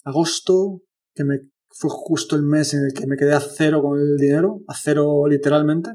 agosto, 0.04 0.82
que 1.14 1.24
me 1.24 1.52
fue 1.70 1.90
justo 1.90 2.36
el 2.36 2.44
mes 2.44 2.74
en 2.74 2.86
el 2.86 2.94
que 2.94 3.08
me 3.08 3.16
quedé 3.16 3.34
a 3.34 3.40
cero 3.40 3.82
con 3.82 4.00
el 4.00 4.18
dinero, 4.18 4.62
a 4.68 4.76
cero 4.76 5.24
literalmente. 5.28 5.92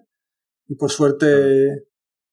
Y 0.69 0.77
por 0.77 0.91
suerte, 0.91 1.87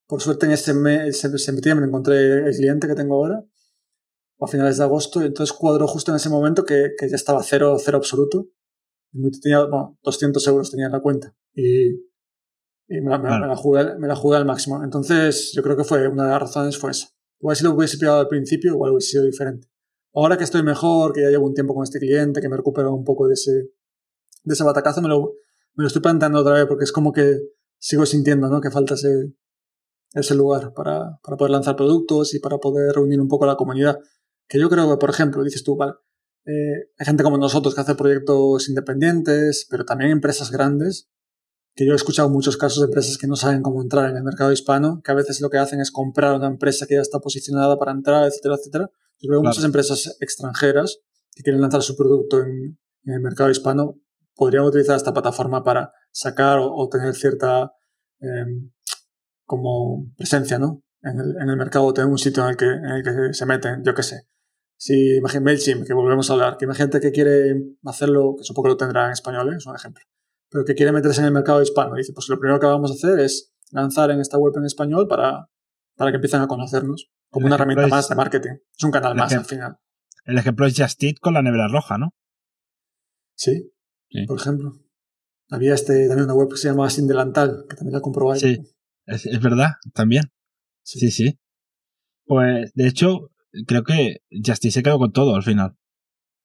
por 0.07 0.21
suerte 0.21 0.45
en 0.45 0.53
ese 0.53 0.73
mes, 0.73 1.23
en 1.23 1.37
septiembre 1.37 1.85
encontré 1.85 2.47
el 2.47 2.55
cliente 2.55 2.87
que 2.87 2.95
tengo 2.95 3.15
ahora, 3.15 3.43
a 4.39 4.47
finales 4.47 4.77
de 4.77 4.83
agosto, 4.83 5.21
y 5.21 5.25
entonces 5.25 5.55
cuadró 5.55 5.87
justo 5.87 6.11
en 6.11 6.17
ese 6.17 6.29
momento 6.29 6.65
que, 6.65 6.91
que 6.97 7.09
ya 7.09 7.15
estaba 7.15 7.43
cero, 7.43 7.77
cero 7.79 7.97
absoluto. 7.97 8.47
Tenía, 9.41 9.65
bueno, 9.65 9.97
200 10.03 10.47
euros 10.47 10.71
tenía 10.71 10.87
en 10.87 10.91
la 10.93 11.01
cuenta. 11.01 11.35
Y, 11.53 12.12
y 12.87 13.01
me, 13.01 13.09
la, 13.09 13.17
me, 13.17 13.47
la 13.47 13.55
jugué, 13.55 13.97
me 13.97 14.07
la 14.07 14.15
jugué 14.15 14.37
al 14.37 14.45
máximo. 14.45 14.83
Entonces, 14.83 15.51
yo 15.53 15.63
creo 15.63 15.77
que 15.77 15.83
fue 15.83 16.07
una 16.07 16.25
de 16.25 16.29
las 16.29 16.41
razones 16.41 16.77
fue 16.77 16.91
esa. 16.91 17.07
Igual 17.39 17.55
si 17.55 17.63
lo 17.63 17.71
hubiese 17.71 17.97
pillado 17.97 18.19
al 18.19 18.27
principio, 18.27 18.73
igual 18.73 18.91
hubiese 18.91 19.11
sido 19.11 19.23
diferente. 19.25 19.67
Ahora 20.13 20.37
que 20.37 20.43
estoy 20.43 20.63
mejor, 20.63 21.13
que 21.13 21.21
ya 21.21 21.29
llevo 21.29 21.47
un 21.47 21.53
tiempo 21.53 21.73
con 21.73 21.83
este 21.83 21.99
cliente, 21.99 22.39
que 22.39 22.47
me 22.47 22.55
he 22.55 22.57
recuperado 22.57 22.93
un 22.93 23.03
poco 23.03 23.27
de 23.27 23.33
ese, 23.33 23.51
de 23.51 24.53
ese 24.53 24.63
batacazo, 24.63 25.01
me 25.01 25.09
lo, 25.09 25.33
me 25.73 25.83
lo 25.83 25.87
estoy 25.87 26.01
planteando 26.01 26.39
otra 26.39 26.53
vez 26.53 26.65
porque 26.67 26.83
es 26.83 26.91
como 26.91 27.11
que 27.11 27.39
sigo 27.79 28.05
sintiendo 28.05 28.47
¿no? 28.47 28.61
que 28.61 28.69
falta 28.69 28.93
ese, 28.93 29.33
ese 30.13 30.35
lugar 30.35 30.73
para, 30.73 31.19
para 31.23 31.37
poder 31.37 31.51
lanzar 31.51 31.75
productos 31.75 32.33
y 32.35 32.39
para 32.39 32.59
poder 32.59 32.93
reunir 32.93 33.19
un 33.19 33.27
poco 33.27 33.45
a 33.45 33.47
la 33.47 33.55
comunidad. 33.55 33.99
Que 34.47 34.59
yo 34.59 34.69
creo 34.69 34.89
que, 34.89 34.97
por 34.97 35.09
ejemplo, 35.09 35.43
dices 35.43 35.63
tú, 35.63 35.75
vale, 35.75 35.93
eh, 36.45 36.91
hay 36.97 37.05
gente 37.05 37.23
como 37.23 37.37
nosotros 37.37 37.73
que 37.73 37.81
hace 37.81 37.95
proyectos 37.95 38.69
independientes, 38.69 39.65
pero 39.69 39.85
también 39.85 40.11
empresas 40.11 40.51
grandes, 40.51 41.09
que 41.75 41.85
yo 41.85 41.93
he 41.93 41.95
escuchado 41.95 42.29
muchos 42.29 42.57
casos 42.57 42.79
de 42.79 42.85
empresas 42.85 43.17
que 43.17 43.27
no 43.27 43.35
saben 43.35 43.61
cómo 43.61 43.81
entrar 43.81 44.09
en 44.09 44.17
el 44.17 44.23
mercado 44.23 44.51
hispano, 44.51 45.01
que 45.03 45.11
a 45.11 45.15
veces 45.15 45.41
lo 45.41 45.49
que 45.49 45.57
hacen 45.57 45.79
es 45.79 45.91
comprar 45.91 46.35
una 46.35 46.47
empresa 46.47 46.85
que 46.85 46.95
ya 46.95 47.01
está 47.01 47.19
posicionada 47.19 47.77
para 47.79 47.91
entrar, 47.91 48.27
etcétera, 48.27 48.55
etcétera, 48.55 48.91
yo 49.19 49.27
creo 49.27 49.41
que 49.41 49.47
muchas 49.47 49.63
empresas 49.63 50.17
extranjeras 50.19 50.99
que 51.35 51.43
quieren 51.43 51.61
lanzar 51.61 51.81
su 51.81 51.95
producto 51.95 52.41
en, 52.41 52.77
el 53.05 53.19
mercado 53.19 53.49
hispano 53.49 53.99
podrían 54.35 54.63
utilizar 54.63 54.95
esta 54.95 55.11
plataforma 55.13 55.63
para 55.63 55.91
sacar 56.11 56.59
o, 56.61 56.87
tener 56.89 57.13
cierta 57.15 57.73
em, 58.21 58.71
como 59.45 60.13
presencia 60.15 60.57
¿no? 60.57 60.83
en, 61.01 61.19
el, 61.19 61.35
en 61.41 61.49
el 61.49 61.57
mercado, 61.57 61.93
tener 61.93 62.09
un 62.09 62.17
sitio 62.17 62.43
en 62.43 62.49
el 62.51 62.57
que, 62.57 62.65
en 62.65 62.85
el 62.85 63.03
que 63.03 63.33
se 63.33 63.45
meten, 63.45 63.83
yo 63.83 63.93
qué 63.93 64.03
sé. 64.03 64.27
Si 64.77 65.17
imagínate 65.17 65.45
MailChimp, 65.45 65.85
que 65.85 65.93
volvemos 65.93 66.29
a 66.29 66.33
hablar, 66.33 66.57
que 66.57 66.65
imagínate 66.65 66.99
que 66.99 67.11
quiere 67.11 67.55
hacerlo, 67.85 68.35
que 68.37 68.43
supongo 68.43 68.65
que 68.65 68.69
lo 68.69 68.77
tendrá 68.77 69.05
en 69.07 69.11
español, 69.11 69.53
¿eh? 69.53 69.57
es 69.57 69.65
un 69.65 69.75
ejemplo, 69.75 70.03
pero 70.53 70.65
que 70.65 70.75
quiere 70.75 70.91
meterse 70.91 71.19
en 71.19 71.25
el 71.25 71.33
mercado 71.33 71.63
hispano. 71.63 71.95
Dice, 71.95 72.13
pues 72.13 72.29
lo 72.29 72.39
primero 72.39 72.59
que 72.59 72.67
vamos 72.67 72.91
a 72.91 72.93
hacer 72.93 73.19
es 73.19 73.51
lanzar 73.71 74.11
en 74.11 74.19
esta 74.19 74.37
web 74.37 74.53
en 74.55 74.65
español 74.65 75.07
para, 75.07 75.49
para 75.97 76.11
que 76.11 76.17
empiecen 76.17 76.41
a 76.41 76.47
conocernos 76.47 77.09
como 77.31 77.47
una 77.47 77.55
herramienta 77.55 77.87
más 77.87 78.07
de 78.07 78.15
marketing. 78.15 78.51
Es 78.77 78.83
un 78.83 78.91
canal 78.91 79.15
más 79.15 79.33
al 79.33 79.45
final. 79.45 79.77
El 80.25 80.37
ejemplo 80.37 80.67
es 80.67 80.79
Just 80.79 81.01
con 81.19 81.33
la 81.33 81.41
nevera 81.41 81.67
roja, 81.67 81.97
¿no? 81.97 82.13
Sí, 83.35 83.73
por 84.27 84.39
ejemplo. 84.39 84.73
Había 85.49 85.73
este, 85.73 86.07
también 86.07 86.25
una 86.25 86.35
web 86.35 86.49
que 86.49 86.57
se 86.57 86.69
llama 86.69 86.87
Sin 86.91 87.07
Delantal, 87.07 87.65
que 87.67 87.75
también 87.75 87.93
la 87.93 88.01
comprobáis. 88.01 88.41
Sí, 88.41 88.59
es, 89.07 89.25
es, 89.25 89.41
verdad, 89.41 89.71
también. 89.93 90.31
Sí. 90.83 91.09
sí, 91.09 91.39
Pues, 92.25 92.71
de 92.75 92.87
hecho, 92.87 93.31
creo 93.65 93.83
que 93.83 94.17
Justit 94.29 94.71
se 94.71 94.83
quedó 94.83 94.99
con 94.99 95.11
todo 95.11 95.35
al 95.35 95.43
final. 95.43 95.75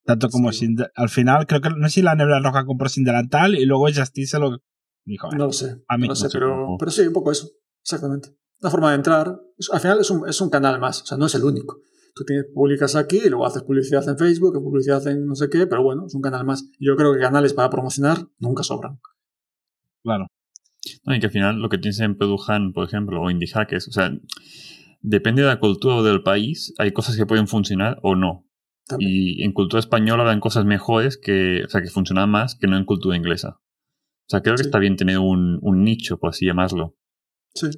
Tanto 0.08 0.28
como 0.30 0.52
sin, 0.52 0.76
al 0.94 1.08
final, 1.08 1.46
creo 1.46 1.60
que 1.60 1.68
no 1.70 1.88
sé 1.88 1.96
si 1.96 2.02
la 2.02 2.14
nevera 2.14 2.40
roja 2.40 2.64
compró 2.64 2.88
sin 2.88 3.04
delantal 3.04 3.54
y 3.54 3.66
luego 3.66 3.88
Justit 3.94 4.26
se 4.26 4.38
lo 4.38 4.62
dijo. 5.04 5.30
No 5.32 5.46
lo 5.46 5.52
sé. 5.52 5.82
A 5.86 5.98
mí 5.98 6.06
no 6.06 6.12
lo 6.12 6.16
sé, 6.16 6.28
pero, 6.32 6.76
pero 6.78 6.90
sí, 6.90 7.02
un 7.02 7.12
poco 7.12 7.30
eso. 7.30 7.48
Exactamente 7.82 8.30
una 8.60 8.70
forma 8.70 8.90
de 8.90 8.96
entrar. 8.96 9.40
Al 9.72 9.80
final 9.80 10.00
es 10.00 10.10
un, 10.10 10.28
es 10.28 10.40
un 10.40 10.50
canal 10.50 10.80
más, 10.80 11.02
o 11.02 11.06
sea, 11.06 11.18
no 11.18 11.26
es 11.26 11.34
el 11.34 11.44
único. 11.44 11.80
Tú 12.14 12.24
tienes, 12.24 12.46
publicas 12.52 12.96
aquí 12.96 13.20
y 13.24 13.28
luego 13.28 13.46
haces 13.46 13.62
publicidad 13.62 14.08
en 14.08 14.18
Facebook, 14.18 14.54
publicidad 14.54 15.06
en 15.06 15.26
no 15.26 15.34
sé 15.34 15.48
qué, 15.48 15.66
pero 15.66 15.82
bueno, 15.82 16.06
es 16.06 16.14
un 16.14 16.22
canal 16.22 16.44
más. 16.44 16.68
Yo 16.80 16.96
creo 16.96 17.14
que 17.14 17.20
canales 17.20 17.54
para 17.54 17.70
promocionar 17.70 18.18
nunca 18.38 18.62
sobran. 18.62 18.98
Claro. 20.02 20.26
No, 21.04 21.14
y 21.14 21.20
que 21.20 21.26
al 21.26 21.32
final 21.32 21.60
lo 21.60 21.68
que 21.68 21.78
tienes 21.78 22.00
en 22.00 22.16
Produjan, 22.16 22.72
por 22.72 22.86
ejemplo, 22.86 23.20
o 23.20 23.30
Indie 23.30 23.48
Hackers, 23.48 23.88
o 23.88 23.92
sea, 23.92 24.10
depende 25.00 25.42
de 25.42 25.48
la 25.48 25.60
cultura 25.60 25.96
o 25.96 26.02
del 26.02 26.22
país, 26.22 26.74
hay 26.78 26.92
cosas 26.92 27.16
que 27.16 27.26
pueden 27.26 27.46
funcionar 27.46 27.98
o 28.02 28.16
no. 28.16 28.47
Y 28.98 29.42
en 29.42 29.52
cultura 29.52 29.80
española 29.80 30.22
habrán 30.22 30.40
cosas 30.40 30.64
mejores 30.64 31.18
que, 31.18 31.62
o 31.64 31.68
sea, 31.68 31.82
que 31.82 31.88
funcionan 31.88 32.30
más 32.30 32.54
que 32.54 32.66
no 32.66 32.76
en 32.76 32.84
cultura 32.84 33.16
inglesa. 33.16 33.60
O 33.60 34.30
sea, 34.30 34.42
creo 34.42 34.56
que 34.56 34.62
está 34.62 34.78
bien 34.78 34.96
tener 34.96 35.18
un, 35.18 35.58
un 35.62 35.84
nicho, 35.84 36.18
por 36.18 36.30
así 36.30 36.46
llamarlo 36.46 36.98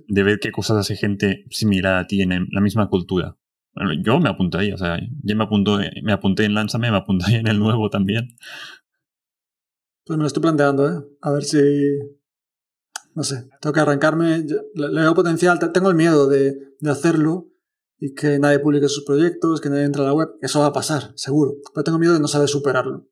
de 0.08 0.22
ver 0.22 0.38
qué 0.40 0.52
cosas 0.52 0.78
hace 0.78 0.96
gente 0.96 1.44
similar 1.50 1.96
a 1.96 2.06
ti 2.06 2.22
en 2.22 2.48
la 2.50 2.60
misma 2.60 2.88
cultura. 2.88 3.36
yo 4.02 4.18
me 4.20 4.28
apunté 4.28 4.58
ahí, 4.58 4.72
o 4.72 4.78
sea, 4.78 4.98
ya 5.22 5.34
me, 5.34 5.44
apunto, 5.44 5.78
me 6.02 6.12
apunté 6.12 6.44
en 6.44 6.54
Lánzame, 6.54 6.90
me 6.90 6.96
apunté 6.96 7.36
en 7.36 7.46
el 7.46 7.58
nuevo 7.58 7.90
también. 7.90 8.36
Pues 10.04 10.16
me 10.16 10.22
lo 10.22 10.26
estoy 10.26 10.42
planteando, 10.42 10.88
¿eh? 10.88 11.04
A 11.20 11.30
ver 11.30 11.44
si. 11.44 11.58
No 13.14 13.22
sé, 13.22 13.48
tengo 13.60 13.72
que 13.72 13.80
arrancarme. 13.80 14.44
Le, 14.74 14.88
veo 14.88 15.14
potencial, 15.14 15.58
tengo 15.72 15.90
el 15.90 15.96
miedo 15.96 16.26
de, 16.28 16.56
de, 16.80 16.90
hacerlo 16.90 17.49
y 18.00 18.14
que 18.14 18.38
nadie 18.38 18.58
publique 18.58 18.88
sus 18.88 19.04
proyectos, 19.04 19.60
que 19.60 19.68
nadie 19.68 19.84
entre 19.84 20.00
a 20.02 20.06
la 20.06 20.14
web. 20.14 20.30
Eso 20.40 20.60
va 20.60 20.66
a 20.66 20.72
pasar, 20.72 21.12
seguro. 21.16 21.56
Pero 21.74 21.84
tengo 21.84 21.98
miedo 21.98 22.14
de 22.14 22.20
no 22.20 22.28
saber 22.28 22.48
superarlo. 22.48 23.06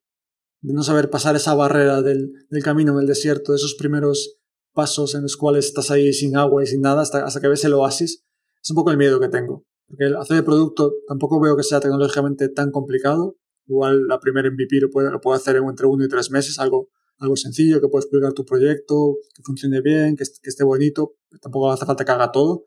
De 0.63 0.73
no 0.73 0.83
saber 0.83 1.11
pasar 1.11 1.37
esa 1.37 1.55
barrera 1.55 2.01
del, 2.01 2.33
del 2.49 2.63
camino 2.63 2.95
en 2.95 3.01
el 3.01 3.07
desierto, 3.07 3.53
de 3.53 3.57
esos 3.57 3.75
primeros 3.75 4.39
pasos 4.73 5.15
en 5.15 5.23
los 5.23 5.37
cuales 5.37 5.67
estás 5.67 5.91
ahí 5.91 6.13
sin 6.15 6.37
agua 6.37 6.63
y 6.63 6.67
sin 6.67 6.81
nada 6.81 7.03
hasta, 7.03 7.25
hasta 7.25 7.41
que 7.41 7.49
ves 7.49 7.65
el 7.65 7.75
oasis, 7.75 8.25
es 8.63 8.71
un 8.71 8.77
poco 8.77 8.91
el 8.91 8.97
miedo 8.97 9.21
que 9.21 9.29
tengo. 9.29 9.67
Porque 9.87 10.05
el 10.07 10.17
hacer 10.17 10.39
el 10.39 10.45
producto 10.45 10.95
tampoco 11.07 11.39
veo 11.39 11.55
que 11.55 11.63
sea 11.63 11.81
tecnológicamente 11.81 12.49
tan 12.49 12.71
complicado. 12.71 13.37
Igual 13.67 14.07
la 14.07 14.19
primera 14.19 14.51
MVP 14.51 14.81
lo 14.81 14.89
puedo, 14.89 15.11
lo 15.11 15.21
puedo 15.21 15.37
hacer 15.37 15.57
en 15.57 15.65
entre 15.65 15.87
uno 15.87 16.03
y 16.03 16.09
tres 16.09 16.31
meses, 16.31 16.59
algo, 16.59 16.89
algo 17.19 17.37
sencillo, 17.37 17.81
que 17.83 17.89
puedes 17.89 18.07
publicar 18.07 18.33
tu 18.33 18.47
proyecto, 18.47 19.17
que 19.35 19.43
funcione 19.43 19.83
bien, 19.83 20.17
que, 20.17 20.25
que 20.25 20.49
esté 20.49 20.65
bonito, 20.65 21.17
tampoco 21.43 21.71
hace 21.71 21.85
falta 21.85 22.07
que 22.07 22.13
haga 22.13 22.33
todo. 22.33 22.65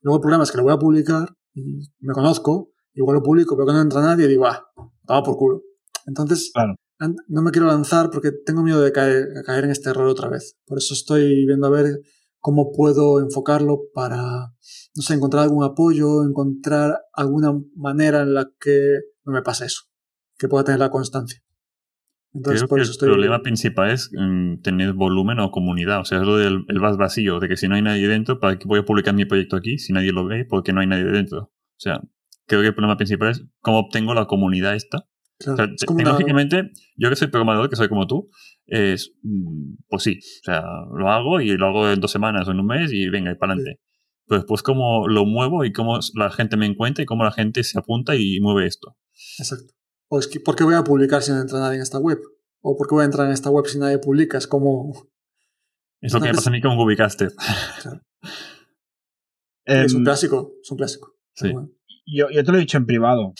Luego 0.00 0.16
el 0.16 0.22
problema 0.22 0.44
es 0.44 0.50
que 0.50 0.56
lo 0.56 0.64
voy 0.64 0.72
a 0.72 0.78
publicar 0.78 1.37
y 1.54 1.80
me 2.00 2.12
conozco, 2.12 2.70
igual 2.94 3.16
lo 3.16 3.22
publico, 3.22 3.56
pero 3.56 3.66
que 3.66 3.72
no 3.72 3.80
entra 3.80 4.00
nadie 4.02 4.26
digo, 4.26 4.46
ah, 4.46 4.64
estaba 5.00 5.22
por 5.22 5.36
culo. 5.36 5.62
Entonces, 6.06 6.50
claro 6.52 6.74
no 7.28 7.42
me 7.42 7.50
quiero 7.50 7.66
lanzar 7.66 8.10
porque 8.10 8.32
tengo 8.32 8.62
miedo 8.62 8.80
de 8.80 8.92
caer, 8.92 9.28
caer 9.44 9.64
en 9.64 9.70
este 9.70 9.90
error 9.90 10.08
otra 10.08 10.28
vez. 10.28 10.56
Por 10.66 10.78
eso 10.78 10.94
estoy 10.94 11.46
viendo 11.46 11.66
a 11.66 11.70
ver 11.70 12.00
cómo 12.38 12.72
puedo 12.72 13.20
enfocarlo 13.20 13.82
para, 13.94 14.52
no 14.94 15.02
sé, 15.02 15.14
encontrar 15.14 15.44
algún 15.44 15.64
apoyo, 15.64 16.24
encontrar 16.24 17.00
alguna 17.12 17.52
manera 17.74 18.22
en 18.22 18.34
la 18.34 18.50
que 18.58 18.98
no 19.24 19.32
me 19.32 19.42
pase 19.42 19.66
eso, 19.66 19.82
que 20.36 20.48
pueda 20.48 20.64
tener 20.64 20.80
la 20.80 20.90
constancia. 20.90 21.40
Entonces, 22.34 22.62
Creo 22.62 22.68
por 22.68 22.78
que 22.78 22.82
eso 22.82 22.92
estoy... 22.92 23.08
el 23.08 23.14
problema 23.14 23.42
principal 23.42 23.90
es 23.90 24.10
mm, 24.12 24.60
tener 24.62 24.92
volumen 24.92 25.40
o 25.40 25.50
comunidad. 25.50 26.00
O 26.00 26.04
sea, 26.04 26.18
es 26.18 26.26
lo 26.26 26.36
del 26.36 26.64
el 26.68 26.80
vas 26.80 26.96
vacío, 26.96 27.40
de 27.40 27.48
que 27.48 27.56
si 27.56 27.68
no 27.68 27.74
hay 27.74 27.82
nadie 27.82 28.06
dentro, 28.08 28.38
¿para 28.38 28.58
qué 28.58 28.66
voy 28.66 28.80
a 28.80 28.84
publicar 28.84 29.14
mi 29.14 29.24
proyecto 29.24 29.56
aquí 29.56 29.78
si 29.78 29.92
nadie 29.92 30.12
lo 30.12 30.26
ve? 30.26 30.44
Porque 30.44 30.72
no 30.72 30.80
hay 30.80 30.86
nadie 30.86 31.04
dentro. 31.04 31.38
O 31.38 31.80
sea, 31.80 32.00
creo 32.46 32.60
que 32.60 32.68
el 32.68 32.74
problema 32.74 32.96
principal 32.96 33.30
es 33.30 33.44
cómo 33.60 33.78
obtengo 33.78 34.14
la 34.14 34.26
comunidad 34.26 34.74
esta 34.74 35.06
tecnológicamente, 35.38 36.70
yo 36.96 37.08
que 37.10 37.16
soy 37.16 37.28
programador, 37.28 37.70
que 37.70 37.76
soy 37.76 37.88
como 37.88 38.06
tú, 38.06 38.28
es, 38.66 39.12
mm, 39.22 39.74
pues 39.88 40.02
sí, 40.02 40.18
o 40.18 40.44
sea, 40.44 40.62
lo 40.96 41.10
hago 41.10 41.40
y 41.40 41.56
lo 41.56 41.66
hago 41.66 41.90
en 41.90 42.00
dos 42.00 42.10
semanas 42.10 42.48
o 42.48 42.50
en 42.50 42.60
un 42.60 42.66
mes 42.66 42.92
y 42.92 43.08
venga, 43.08 43.30
y 43.30 43.36
para 43.36 43.52
adelante. 43.52 43.80
Pero 44.26 44.40
después 44.40 44.62
cómo 44.62 45.08
lo 45.08 45.24
muevo 45.24 45.64
y 45.64 45.72
cómo 45.72 45.98
la 46.14 46.30
gente 46.30 46.56
me 46.56 46.66
encuentra 46.66 47.02
y 47.02 47.06
cómo 47.06 47.24
la 47.24 47.32
gente 47.32 47.62
se 47.62 47.78
apunta 47.78 48.14
y 48.16 48.40
mueve 48.40 48.66
esto. 48.66 48.96
Exacto. 49.38 49.72
O 50.10 50.18
es 50.18 50.26
que, 50.26 50.40
¿por 50.40 50.56
qué 50.56 50.64
voy 50.64 50.74
a 50.74 50.84
publicar 50.84 51.22
si 51.22 51.32
no 51.32 51.40
entra 51.40 51.58
nadie 51.58 51.76
en 51.76 51.82
esta 51.82 51.98
web? 51.98 52.18
o 52.60 52.76
por 52.76 52.88
qué 52.88 52.94
voy 52.94 53.02
a 53.02 53.06
entrar 53.06 53.26
en 53.26 53.32
esta 53.32 53.50
web 53.50 53.66
si 53.66 53.78
nadie 53.78 53.98
publica. 53.98 54.38
Es 54.38 54.46
como... 54.46 54.92
Es 56.00 56.12
lo 56.12 56.20
que 56.20 56.28
me 56.28 56.34
pasa 56.34 56.50
a 56.50 56.52
mí 56.52 56.60
con 56.60 56.78
Ubicaster. 56.78 57.32
Claro. 57.82 58.02
es 59.64 59.92
un 59.92 60.00
em, 60.00 60.04
clásico, 60.04 60.52
es 60.62 60.70
un 60.70 60.76
clásico. 60.76 61.16
Sí. 61.34 61.52
Yo, 62.06 62.30
yo 62.30 62.44
te 62.44 62.52
lo 62.52 62.58
he 62.58 62.60
dicho 62.60 62.78
en 62.78 62.86
privado, 62.86 63.34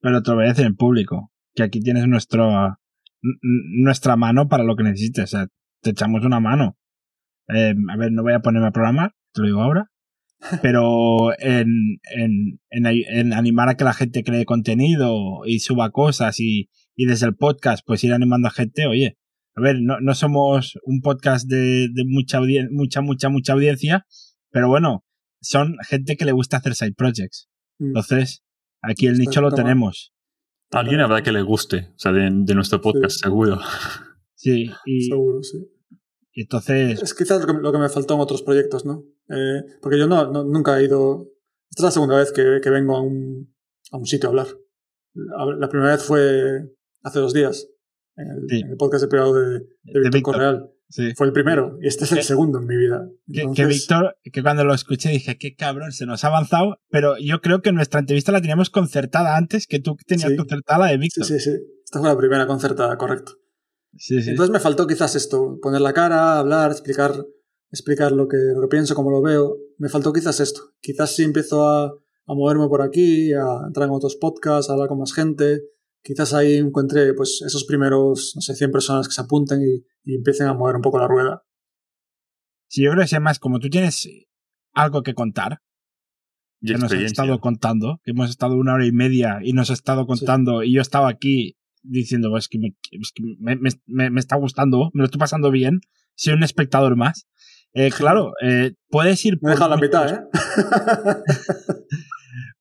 pero 0.00 0.18
otra 0.18 0.34
vez 0.34 0.58
en 0.58 0.76
público, 0.76 1.30
que 1.54 1.62
aquí 1.62 1.80
tienes 1.80 2.06
nuestro, 2.08 2.76
nuestra 3.20 4.16
mano 4.16 4.48
para 4.48 4.64
lo 4.64 4.74
que 4.76 4.82
necesites. 4.82 5.24
O 5.24 5.26
sea, 5.26 5.46
te 5.80 5.90
echamos 5.90 6.24
una 6.24 6.40
mano. 6.40 6.76
Em, 7.48 7.88
a 7.88 7.96
ver, 7.96 8.10
no 8.12 8.22
voy 8.22 8.32
a 8.32 8.40
ponerme 8.40 8.68
a 8.68 8.72
programar, 8.72 9.14
te 9.32 9.42
lo 9.42 9.46
digo 9.46 9.62
ahora, 9.62 9.91
pero 10.62 11.38
en, 11.38 12.00
en, 12.14 12.60
en, 12.70 13.32
animar 13.32 13.68
a 13.68 13.76
que 13.76 13.84
la 13.84 13.94
gente 13.94 14.24
cree 14.24 14.44
contenido 14.44 15.42
y 15.46 15.60
suba 15.60 15.90
cosas 15.90 16.40
y, 16.40 16.68
y 16.96 17.06
desde 17.06 17.26
el 17.26 17.36
podcast 17.36 17.84
pues 17.86 18.04
ir 18.04 18.12
animando 18.12 18.48
a 18.48 18.52
gente, 18.52 18.86
oye, 18.86 19.18
a 19.54 19.60
ver, 19.60 19.76
no, 19.80 20.00
no 20.00 20.14
somos 20.14 20.78
un 20.84 21.00
podcast 21.00 21.46
de, 21.46 21.88
de 21.92 22.04
mucha, 22.06 22.40
mucha, 22.70 23.02
mucha, 23.02 23.28
mucha 23.28 23.52
audiencia, 23.52 24.06
pero 24.50 24.68
bueno, 24.68 25.04
son 25.40 25.76
gente 25.86 26.16
que 26.16 26.24
le 26.24 26.32
gusta 26.32 26.58
hacer 26.58 26.74
side 26.74 26.94
projects. 26.94 27.48
Mm. 27.78 27.86
Entonces, 27.88 28.42
aquí 28.80 29.06
el 29.06 29.18
nicho 29.18 29.40
lo 29.40 29.50
tenemos. 29.50 30.12
alguien 30.70 31.00
habrá 31.00 31.22
que 31.22 31.32
le 31.32 31.42
guste, 31.42 31.90
o 31.94 31.98
sea, 31.98 32.12
de, 32.12 32.30
nuestro 32.30 32.80
podcast, 32.80 33.20
seguro. 33.20 33.60
Sí, 34.34 34.70
y, 34.86 35.02
seguro, 35.08 35.42
sí. 35.42 35.58
Y 36.32 36.42
entonces... 36.42 37.02
Es 37.02 37.14
quizás 37.14 37.44
lo 37.46 37.72
que, 37.72 37.78
me 37.78 37.88
faltó 37.88 38.14
en 38.14 38.20
otros 38.20 38.42
proyectos, 38.42 38.86
¿no? 38.86 39.04
Eh, 39.28 39.62
porque 39.80 39.98
yo 39.98 40.06
no, 40.06 40.44
nunca 40.44 40.78
he 40.78 40.84
ido... 40.84 41.28
Esta 41.70 41.82
es 41.82 41.84
la 41.84 41.90
segunda 41.90 42.16
vez 42.16 42.32
que, 42.32 42.60
que 42.62 42.70
vengo 42.70 42.96
a 42.96 43.02
un, 43.02 43.54
a 43.90 43.96
un 43.96 44.06
sitio 44.06 44.28
a 44.28 44.30
hablar. 44.30 44.46
La, 45.14 45.68
primera 45.68 45.92
vez 45.92 46.04
fue 46.04 46.70
hace 47.02 47.18
dos 47.18 47.32
días, 47.32 47.68
en 48.16 48.28
el, 48.28 48.76
podcast 48.76 49.04
de 49.04 49.08
privado 49.08 49.34
de, 49.34 49.60
de, 49.82 50.10
Víctor 50.10 50.22
Correal. 50.22 50.70
Sí. 50.88 51.14
Fue 51.16 51.26
el 51.26 51.32
primero 51.32 51.78
y 51.80 51.86
este 51.86 52.04
es 52.04 52.12
el 52.12 52.22
segundo 52.22 52.58
en 52.58 52.66
mi 52.66 52.76
vida. 52.76 53.08
Que, 53.54 53.64
Víctor, 53.64 54.16
que 54.22 54.42
cuando 54.42 54.64
lo 54.64 54.74
escuché 54.74 55.08
dije, 55.08 55.38
qué 55.38 55.54
cabrón, 55.54 55.92
se 55.92 56.04
nos 56.04 56.22
ha 56.24 56.28
avanzado, 56.28 56.78
pero 56.90 57.16
yo 57.18 57.40
creo 57.40 57.62
que 57.62 57.72
nuestra 57.72 58.00
entrevista 58.00 58.30
la 58.30 58.42
teníamos 58.42 58.68
concertada 58.68 59.36
antes 59.36 59.66
que 59.66 59.80
tú 59.80 59.96
tenías 60.06 60.32
concertada 60.36 60.80
la 60.80 60.86
de 60.90 60.98
Víctor. 60.98 61.24
Sí, 61.24 61.38
sí, 61.38 61.50
sí. 61.50 61.58
Esta 61.84 62.00
fue 62.00 62.08
la 62.08 62.16
primera 62.16 62.46
concertada, 62.46 62.98
correcto. 62.98 63.38
Entonces 64.08 64.50
me 64.50 64.60
faltó 64.60 64.86
quizás 64.86 65.14
esto, 65.16 65.58
poner 65.60 65.80
la 65.80 65.92
cara, 65.92 66.38
hablar, 66.38 66.70
explicar, 66.70 67.12
explicar 67.72 68.12
lo 68.12 68.28
que, 68.28 68.36
lo 68.54 68.60
que 68.60 68.68
pienso, 68.68 68.94
cómo 68.94 69.10
lo 69.10 69.22
veo. 69.22 69.56
Me 69.78 69.88
faltó 69.88 70.12
quizás 70.12 70.38
esto. 70.40 70.60
Quizás 70.80 71.16
si 71.16 71.24
empiezo 71.24 71.66
a, 71.66 71.86
a 71.86 72.34
moverme 72.34 72.68
por 72.68 72.82
aquí, 72.82 73.32
a 73.32 73.66
entrar 73.66 73.88
en 73.88 73.94
otros 73.94 74.16
podcasts, 74.16 74.70
a 74.70 74.74
hablar 74.74 74.88
con 74.88 74.98
más 74.98 75.12
gente, 75.12 75.62
quizás 76.02 76.34
ahí 76.34 76.56
encuentre 76.56 77.14
pues 77.14 77.42
esos 77.46 77.64
primeros, 77.64 78.32
no 78.34 78.42
sé, 78.42 78.54
100 78.54 78.70
personas 78.70 79.08
que 79.08 79.14
se 79.14 79.20
apunten 79.20 79.60
y, 79.62 79.84
empiecen 80.04 80.48
a 80.48 80.54
mover 80.54 80.76
un 80.76 80.82
poco 80.82 80.98
la 80.98 81.06
rueda. 81.06 81.44
Sí, 82.68 82.82
yo 82.82 82.90
creo 82.90 83.06
que 83.06 83.20
más 83.20 83.38
como 83.38 83.60
tú 83.60 83.68
tienes 83.68 84.08
algo 84.72 85.02
que 85.02 85.14
contar, 85.14 85.60
que 86.60 86.74
nos 86.74 86.92
has 86.92 87.00
estado 87.00 87.38
contando, 87.40 88.00
que 88.04 88.12
hemos 88.12 88.30
estado 88.30 88.56
una 88.56 88.74
hora 88.74 88.86
y 88.86 88.92
media 88.92 89.38
y 89.42 89.52
nos 89.52 89.70
has 89.70 89.78
estado 89.78 90.06
contando 90.06 90.62
y 90.62 90.74
yo 90.74 90.80
estaba 90.80 91.08
aquí 91.08 91.56
diciendo, 91.82 92.36
es 92.36 92.48
que, 92.48 92.58
me, 92.58 93.56
me, 93.56 94.10
me, 94.10 94.20
está 94.20 94.36
gustando, 94.36 94.90
me 94.94 95.00
lo 95.00 95.04
estoy 95.04 95.18
pasando 95.18 95.50
bien, 95.50 95.80
soy 96.14 96.34
un 96.34 96.42
espectador 96.42 96.96
más. 96.96 97.26
Eh, 97.74 97.90
claro, 97.90 98.32
eh, 98.42 98.74
puedes 98.88 99.24
ir 99.24 99.40
por. 99.40 99.58
la 99.58 99.76
mitad, 99.76 100.12
¿eh? 100.12 100.20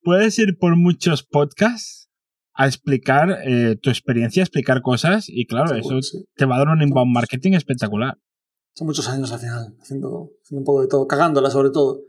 puedes 0.04 0.40
ir 0.40 0.58
por 0.58 0.78
muchos 0.78 1.24
podcasts 1.24 2.10
a 2.54 2.68
explicar 2.68 3.40
eh, 3.46 3.78
tu 3.82 3.90
experiencia, 3.90 4.42
a 4.42 4.46
explicar 4.46 4.82
cosas, 4.82 5.26
y 5.28 5.46
claro, 5.46 5.76
eso 5.76 6.00
te 6.36 6.46
va 6.46 6.56
a 6.56 6.60
dar 6.60 6.70
un 6.70 6.82
inbound 6.82 7.14
marketing 7.14 7.54
espectacular. 7.54 8.18
Son 8.74 8.88
muchos 8.88 9.10
años 9.10 9.32
al 9.34 9.40
final, 9.40 9.76
haciendo, 9.82 10.32
un 10.52 10.64
poco 10.64 10.82
de 10.82 10.88
todo, 10.88 11.08
cagándola 11.08 11.50
sobre 11.50 11.72
todo. 11.72 12.04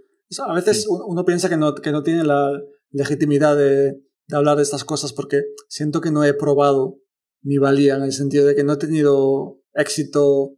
a 0.47 0.55
veces 0.55 0.87
uno 0.89 1.25
piensa 1.25 1.49
que 1.49 1.57
no, 1.57 1.75
que 1.75 1.91
no 1.91 2.05
tiene 2.05 2.23
la 2.23 2.53
legitimidad 2.91 3.57
de, 3.57 4.01
de 4.29 4.37
hablar 4.37 4.57
de 4.57 4.63
estas 4.63 4.85
cosas 4.85 5.13
porque 5.13 5.43
siento 5.69 6.01
que 6.01 6.13
no 6.13 6.23
he 6.23 6.35
probado 6.35 6.99
mi 7.41 7.59
valía 7.59 7.97
en 7.97 8.03
el 8.03 8.13
sentido 8.13 8.47
de 8.47 8.55
que 8.55 8.63
no 8.63 8.75
he 8.75 8.79
tenido 8.79 9.59
éxito 9.75 10.55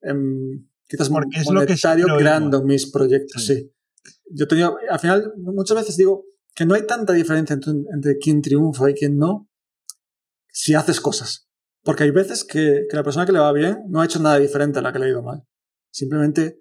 en, 0.00 0.71
quizás 0.92 1.08
porque 1.08 1.40
es 1.40 1.46
monetario 1.46 2.06
lo 2.06 2.16
que 2.16 2.22
creando 2.22 2.62
mis 2.62 2.90
proyectos, 2.90 3.46
sí. 3.46 3.72
Yo 4.30 4.46
tenía, 4.46 4.70
al 4.90 5.00
final, 5.00 5.32
muchas 5.38 5.78
veces 5.78 5.96
digo 5.96 6.26
que 6.54 6.66
no 6.66 6.74
hay 6.74 6.86
tanta 6.86 7.14
diferencia 7.14 7.54
entre, 7.54 7.72
entre 7.72 8.18
quién 8.18 8.42
triunfa 8.42 8.90
y 8.90 8.94
quién 8.94 9.16
no 9.16 9.48
si 10.48 10.74
haces 10.74 11.00
cosas. 11.00 11.48
Porque 11.82 12.04
hay 12.04 12.10
veces 12.10 12.44
que, 12.44 12.84
que 12.90 12.96
la 12.96 13.02
persona 13.02 13.24
que 13.24 13.32
le 13.32 13.38
va 13.38 13.52
bien 13.52 13.78
no 13.88 14.00
ha 14.02 14.04
hecho 14.04 14.20
nada 14.20 14.38
diferente 14.38 14.78
a 14.80 14.82
la 14.82 14.92
que 14.92 14.98
le 14.98 15.06
ha 15.06 15.08
ido 15.08 15.22
mal. 15.22 15.44
Simplemente, 15.90 16.60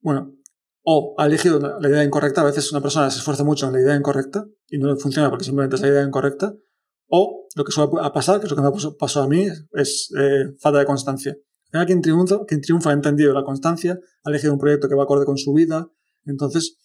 bueno, 0.00 0.34
o 0.82 1.14
ha 1.18 1.26
elegido 1.26 1.60
la 1.60 1.88
idea 1.88 2.02
incorrecta. 2.02 2.40
A 2.40 2.44
veces 2.44 2.72
una 2.72 2.80
persona 2.80 3.10
se 3.10 3.18
esfuerza 3.18 3.44
mucho 3.44 3.66
en 3.66 3.74
la 3.74 3.80
idea 3.80 3.94
incorrecta 3.94 4.46
y 4.68 4.78
no 4.78 4.88
le 4.88 4.96
funciona 4.96 5.28
porque 5.28 5.44
simplemente 5.44 5.76
es 5.76 5.82
la 5.82 5.88
idea 5.88 6.02
incorrecta. 6.02 6.54
O 7.10 7.46
lo 7.54 7.64
que 7.64 7.72
suele 7.72 7.90
pasar, 8.12 8.40
que 8.40 8.46
es 8.46 8.50
lo 8.50 8.56
que 8.56 8.62
me 8.62 8.92
pasó 8.98 9.22
a 9.22 9.28
mí, 9.28 9.46
es 9.72 10.10
eh, 10.18 10.54
falta 10.58 10.78
de 10.78 10.86
constancia. 10.86 11.36
Al 11.72 11.86
quien 11.86 12.00
triunfa, 12.00 12.44
quien 12.46 12.60
triunfa 12.60 12.90
ha 12.90 12.92
entendido 12.94 13.32
la 13.34 13.44
constancia, 13.44 13.98
ha 14.24 14.30
elegido 14.30 14.52
un 14.52 14.58
proyecto 14.58 14.88
que 14.88 14.94
va 14.94 15.02
acorde 15.04 15.26
con 15.26 15.36
su 15.36 15.52
vida, 15.52 15.90
entonces 16.24 16.78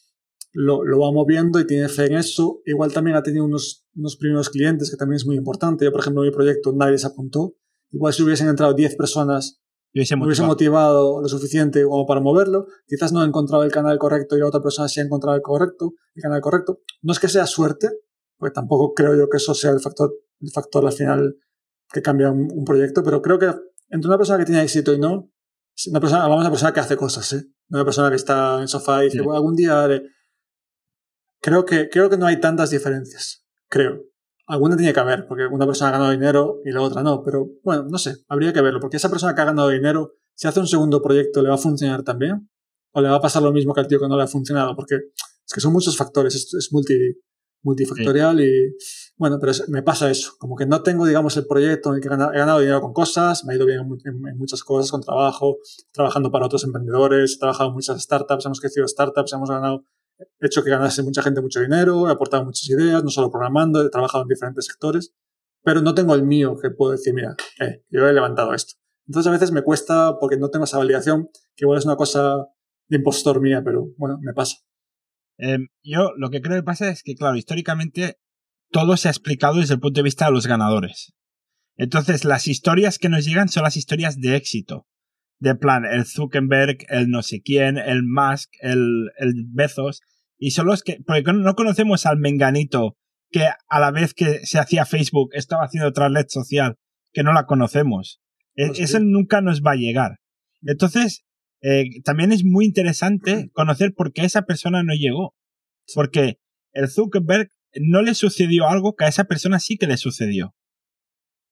lo, 0.52 0.84
lo, 0.84 1.00
va 1.00 1.12
moviendo 1.12 1.60
y 1.60 1.65
tiene 1.65 1.89
fe 1.89 2.06
en 2.06 2.17
eso. 2.17 2.62
Igual 2.65 2.93
también 2.93 3.17
ha 3.17 3.24
tenido 3.24 3.46
unos, 3.46 3.88
unos 3.96 4.17
primeros 4.17 4.50
clientes, 4.50 4.91
que 4.91 4.98
también 4.98 5.17
es 5.17 5.26
muy 5.26 5.36
importante. 5.36 5.86
Yo, 5.86 5.91
por 5.91 6.02
ejemplo, 6.02 6.24
en 6.24 6.30
mi 6.30 6.36
proyecto 6.36 6.74
nadie 6.74 6.98
se 6.98 7.08
apuntó. 7.08 7.56
Igual 7.91 8.13
si 8.13 8.24
hubiesen 8.24 8.48
entrado 8.48 8.74
10 8.74 8.96
personas, 8.96 9.62
hubiese 9.93 10.15
motivado. 10.15 10.28
hubiese 10.28 10.43
motivado 10.43 11.22
lo 11.22 11.28
suficiente 11.28 11.84
como 11.84 12.06
para 12.06 12.22
moverlo. 12.22 12.67
Quizás 12.88 13.13
no 13.13 13.22
ha 13.22 13.26
encontrado 13.26 13.63
el 13.63 13.72
canal 13.72 13.98
correcto 13.98 14.36
y 14.36 14.39
la 14.39 14.48
otra 14.48 14.62
persona 14.62 14.88
sí 14.88 15.00
ha 15.00 15.04
encontrado 15.04 15.36
el 15.36 15.41
correcto, 15.41 15.93
el 16.15 16.22
canal 16.22 16.41
correcto. 16.41 16.82
No 17.02 17.13
es 17.13 17.19
que 17.19 17.30
sea 17.30 17.48
suerte, 17.48 17.89
porque 18.38 18.54
tampoco 18.54 18.93
creo 18.93 19.15
yo 19.15 19.30
que 19.30 19.38
eso 19.38 19.54
sea 19.54 19.72
el 19.72 19.80
factor, 19.80 20.13
el 20.39 20.52
factor 20.52 20.86
al 20.86 20.93
final 20.93 21.36
que 21.91 22.02
cambia 22.02 22.32
un, 22.32 22.65
proyecto, 22.65 23.04
pero 23.04 23.22
creo 23.22 23.38
que 23.38 23.54
entre 23.93 24.08
una 24.08 24.17
persona 24.17 24.39
que 24.39 24.45
tiene 24.45 24.63
éxito 24.63 24.91
y 24.91 24.99
no, 24.99 25.29
una 25.88 25.99
persona, 25.99 26.23
hablamos 26.23 26.43
de 26.43 26.47
una 26.47 26.51
persona 26.51 26.73
que 26.73 26.79
hace 26.79 26.97
cosas, 26.97 27.32
¿eh? 27.34 27.45
No 27.69 27.77
una 27.77 27.86
persona 27.86 28.10
que 28.10 28.15
está 28.15 28.56
en 28.56 28.63
el 28.63 28.67
sofá 28.67 29.03
y 29.03 29.10
dice, 29.10 29.21
bueno, 29.21 29.38
algún 29.38 29.56
día 29.56 29.84
haré. 29.84 30.01
Creo 31.39 31.63
que, 31.63 31.89
creo 31.89 32.10
que 32.10 32.17
no 32.17 32.25
hay 32.25 32.39
tantas 32.39 32.71
diferencias. 32.71 33.45
Creo. 33.69 34.01
Alguna 34.47 34.75
tiene 34.75 34.93
que 34.93 34.99
haber, 34.99 35.27
porque 35.27 35.45
una 35.45 35.67
persona 35.67 35.89
ha 35.89 35.91
ganado 35.93 36.12
dinero 36.12 36.60
y 36.65 36.71
la 36.71 36.82
otra 36.82 37.03
no, 37.03 37.23
pero 37.23 37.47
bueno, 37.63 37.86
no 37.88 37.97
sé, 37.99 38.15
habría 38.27 38.51
que 38.51 38.62
verlo, 38.62 38.79
porque 38.79 38.97
esa 38.97 39.10
persona 39.10 39.36
que 39.36 39.41
ha 39.41 39.45
ganado 39.45 39.69
dinero, 39.69 40.13
si 40.36 40.47
hace 40.47 40.60
un 40.60 40.67
segundo 40.67 41.01
proyecto, 41.01 41.43
¿le 41.43 41.49
va 41.49 41.56
a 41.56 41.60
funcionar 41.60 42.03
también? 42.03 42.49
¿O 42.93 43.01
le 43.01 43.10
va 43.10 43.17
a 43.17 43.21
pasar 43.21 43.43
lo 43.43 43.51
mismo 43.51 43.73
que 43.73 43.82
al 43.82 43.88
tío 43.88 43.99
que 43.99 44.08
no 44.08 44.17
le 44.17 44.23
ha 44.23 44.27
funcionado? 44.27 44.75
Porque 44.75 44.95
es 44.95 45.53
que 45.53 45.62
son 45.62 45.71
muchos 45.71 45.95
factores, 45.95 46.34
es, 46.34 46.51
es 46.56 46.69
multi, 46.71 46.97
multifactorial 47.62 48.41
y 48.41 48.75
bueno, 49.17 49.38
pero 49.39 49.54
me 49.67 49.84
pasa 49.84 50.10
eso, 50.10 50.34
como 50.39 50.56
que 50.56 50.65
no 50.65 50.82
tengo, 50.82 51.06
digamos, 51.06 51.38
el 51.38 51.45
proyecto 51.45 51.89
en 51.89 51.95
el 51.95 52.02
que 52.02 52.08
he 52.08 52.10
ganado, 52.10 52.60
dinero 52.60 52.82
con 52.82 52.93
cosas, 52.93 53.45
me 53.45 53.54
ha 53.54 53.56
ido 53.56 53.65
bien 53.65 53.82
en, 53.82 54.38
muchas 54.38 54.63
cosas, 54.63 54.91
con 54.91 55.02
trabajo, 55.02 55.58
trabajando 55.91 56.32
para 56.32 56.47
otros 56.47 56.63
emprendedores, 56.63 57.36
he 57.36 57.39
trabajado 57.39 57.69
en 57.69 57.76
muchas 57.76 58.02
startups, 58.02 58.45
hemos 58.45 58.60
crecido 58.60 58.88
startups, 58.88 59.34
hemos 59.34 59.49
ganado, 59.49 59.86
he 60.17 60.47
hecho 60.47 60.63
que 60.63 60.71
ganase 60.71 61.04
mucha 61.04 61.21
gente 61.21 61.41
mucho 61.41 61.62
dinero, 61.62 62.10
he 62.10 62.12
aportado 62.12 62.43
muchas 62.43 62.67
ideas, 62.69 63.04
no 63.04 63.10
solo 63.10 63.30
programando, 63.30 63.86
he 63.86 63.89
trabajado 63.89 64.23
en 64.23 64.30
diferentes 64.30 64.65
sectores, 64.65 65.13
pero 65.63 65.82
no 65.82 65.93
tengo 65.93 66.15
el 66.15 66.23
mío 66.23 66.58
que 66.60 66.71
puedo 66.71 66.91
decir, 66.93 67.13
mira, 67.13 67.36
eh, 67.60 67.84
yo 67.89 68.08
he 68.08 68.13
levantado 68.13 68.54
esto. 68.54 68.73
Entonces 69.08 69.30
a 69.30 69.34
veces 69.34 69.52
me 69.52 69.62
cuesta 69.62 70.17
porque 70.19 70.38
no 70.38 70.49
tengo 70.49 70.65
esa 70.65 70.78
validación, 70.78 71.30
que 71.56 71.65
igual 71.65 71.78
es 71.78 71.86
una 71.86 71.97
cosa 71.97 72.47
de 72.88 72.97
impostor 72.97 73.41
mía, 73.41 73.62
pero 73.63 73.89
bueno, 73.97 74.17
me 74.21 74.34
pasa. 74.34 74.58
Em, 75.38 75.67
yo 75.84 76.12
lo 76.17 76.30
que 76.30 76.41
creo 76.41 76.58
que 76.58 76.63
pasa 76.63 76.89
es 76.89 77.04
que, 77.04 77.15
claro, 77.15 77.36
históricamente 77.36 78.17
todo 78.73 78.97
se 78.97 79.07
ha 79.07 79.12
explicado 79.12 79.59
desde 79.59 79.75
el 79.75 79.79
punto 79.79 79.99
de 79.99 80.03
vista 80.03 80.25
de 80.25 80.31
los 80.31 80.47
ganadores. 80.47 81.13
Entonces, 81.77 82.25
las 82.25 82.47
historias 82.47 82.97
que 82.97 83.07
nos 83.07 83.23
llegan 83.23 83.47
son 83.47 83.63
las 83.63 83.77
historias 83.77 84.19
de 84.19 84.36
éxito. 84.36 84.88
De 85.39 85.55
plan, 85.55 85.86
el 85.86 86.05
Zuckerberg, 86.05 86.80
el 86.89 87.09
no 87.09 87.21
sé 87.21 87.41
quién, 87.41 87.78
el 87.78 88.01
Musk, 88.03 88.49
el, 88.61 89.11
el 89.17 89.45
Bezos. 89.49 90.01
Y 90.38 90.51
son 90.51 90.65
los 90.65 90.82
que, 90.82 90.97
porque 91.05 91.24
no 91.34 91.53
conocemos 91.53 92.05
al 92.05 92.17
menganito 92.17 92.97
que 93.30 93.45
a 93.45 93.80
la 93.80 93.91
vez 93.91 94.13
que 94.13 94.45
se 94.45 94.59
hacía 94.59 94.86
Facebook 94.86 95.30
estaba 95.34 95.65
haciendo 95.65 95.89
otra 95.89 96.09
red 96.09 96.26
social, 96.28 96.78
que 97.11 97.24
no 97.24 97.32
la 97.32 97.45
conocemos. 97.45 98.21
E, 98.55 98.71
eso 98.82 98.99
nunca 98.99 99.41
nos 99.41 99.61
va 99.61 99.71
a 99.71 99.76
llegar. 99.76 100.19
Entonces, 100.61 101.26
eh, 101.61 102.01
también 102.03 102.32
es 102.32 102.43
muy 102.43 102.65
interesante 102.65 103.49
conocer 103.53 103.93
por 103.95 104.13
qué 104.13 104.26
esa 104.26 104.43
persona 104.43 104.84
no 104.84 104.93
llegó. 104.93 105.36
Porque 105.93 106.39
el 106.71 106.89
Zuckerberg 106.89 107.49
no 107.82 108.01
le 108.01 108.13
sucedió 108.15 108.67
algo 108.69 108.95
que 108.95 109.05
a 109.05 109.07
esa 109.09 109.24
persona 109.26 109.59
sí 109.59 109.78
que 109.78 109.88
le 109.88 109.97
sucedió. 109.97 110.53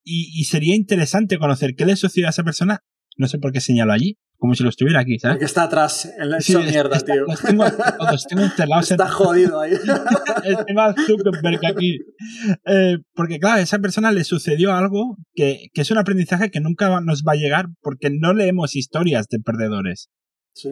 Y, 0.03 0.45
sería 0.45 0.75
interesante 0.75 1.37
conocer 1.37 1.75
qué 1.75 1.85
le 1.85 1.95
sucedió 1.95 2.27
a 2.27 2.31
esa 2.31 2.43
persona. 2.43 2.79
No 3.17 3.27
sé 3.27 3.37
por 3.37 3.51
qué 3.51 3.61
señalo 3.61 3.93
allí. 3.93 4.17
como 4.37 4.55
si 4.55 4.63
lo 4.63 4.69
estuviera 4.69 5.01
aquí, 5.01 5.19
¿sabes? 5.19 5.35
Porque 5.35 5.45
está 5.45 5.61
atrás, 5.63 6.11
en 6.17 6.31
la 6.31 6.39
hecho 6.39 6.59
mierda, 6.63 6.97
está- 6.97 7.13
tío. 7.13 7.25
Los 7.27 7.41
tengo, 7.43 7.63
los 8.11 8.25
tengo 8.25 8.41
encerrados 8.41 8.89
en- 8.89 8.95
Está 8.95 9.07
jodido 9.11 9.59
ahí. 9.61 9.73
tengo 10.67 10.81
a 10.81 10.95
Zuckerberg 11.05 11.63
aquí. 11.67 11.99
Eh, 12.65 12.97
porque, 13.13 13.37
claro, 13.37 13.57
a 13.57 13.61
esa 13.61 13.77
persona 13.77 14.11
le 14.11 14.23
sucedió 14.23 14.73
algo 14.73 15.15
que, 15.35 15.67
que 15.73 15.81
es 15.81 15.91
un 15.91 15.99
aprendizaje 15.99 16.49
que 16.49 16.59
nunca 16.59 16.99
nos 17.01 17.21
va 17.21 17.33
a 17.33 17.35
llegar 17.35 17.67
porque 17.81 18.09
no 18.11 18.33
leemos 18.33 18.75
historias 18.75 19.27
de 19.29 19.37
perdedores. 19.45 20.09
Sí. 20.55 20.69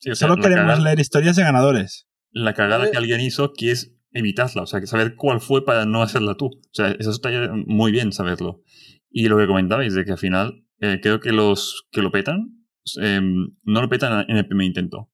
Sí, 0.00 0.10
o 0.10 0.14
sea, 0.16 0.26
Solo 0.28 0.42
queremos 0.42 0.64
cagada- 0.64 0.82
leer 0.82 0.98
historias 0.98 1.36
de 1.36 1.42
ganadores. 1.44 2.06
la 2.32 2.54
cagada 2.54 2.86
Eh. 2.86 2.90
que 2.90 2.98
alguien 2.98 3.20
hizo 3.20 3.52
que 3.56 3.70
es 3.70 3.92
evitarla, 4.12 4.62
o 4.62 4.66
sea, 4.66 4.80
que 4.80 4.86
saber 4.86 5.14
cuál 5.16 5.40
fue 5.40 5.64
para 5.64 5.86
no 5.86 6.02
hacerla 6.02 6.34
tú. 6.36 6.46
O 6.46 6.70
sea, 6.72 6.90
eso 6.92 7.10
está 7.10 7.30
muy 7.66 7.92
bien 7.92 8.12
saberlo. 8.12 8.62
Y 9.10 9.28
lo 9.28 9.38
que 9.38 9.46
comentabais 9.46 9.94
de 9.94 10.04
que 10.04 10.12
al 10.12 10.18
final 10.18 10.66
eh, 10.80 11.00
creo 11.02 11.20
que 11.20 11.32
los 11.32 11.86
que 11.90 12.02
lo 12.02 12.10
petan 12.10 12.64
eh, 13.00 13.20
no 13.22 13.80
lo 13.80 13.88
petan 13.88 14.24
en 14.28 14.36
el 14.36 14.46
primer 14.46 14.66
intento. 14.66 15.10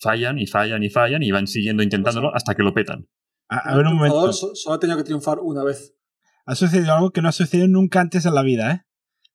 Fallan 0.00 0.38
y 0.38 0.46
fallan 0.46 0.82
y 0.82 0.90
fallan 0.90 1.22
y 1.22 1.30
van 1.30 1.46
siguiendo 1.46 1.82
intentándolo 1.82 2.34
hasta 2.34 2.54
que 2.54 2.62
lo 2.62 2.72
petan. 2.74 3.08
A, 3.48 3.72
a 3.72 3.76
ver 3.76 3.86
un 3.86 3.94
momento. 3.96 4.32
so- 4.32 4.54
Solo 4.54 4.74
ha 4.76 4.80
tenido 4.80 4.96
que 4.98 5.04
triunfar 5.04 5.38
una 5.40 5.64
vez. 5.64 5.94
Ha 6.46 6.54
sucedido 6.54 6.94
algo 6.94 7.10
que 7.10 7.20
no 7.22 7.28
ha 7.28 7.32
sucedido 7.32 7.66
nunca 7.68 8.00
antes 8.00 8.24
en 8.26 8.34
la 8.34 8.42
vida, 8.42 8.72
¿eh? 8.72 8.82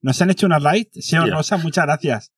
Nos 0.01 0.21
han 0.21 0.29
hecho 0.29 0.45
una 0.45 0.59
raid. 0.59 0.87
Seo 0.93 1.21
Hostia. 1.21 1.35
Rosa, 1.35 1.57
muchas 1.57 1.85
gracias. 1.85 2.33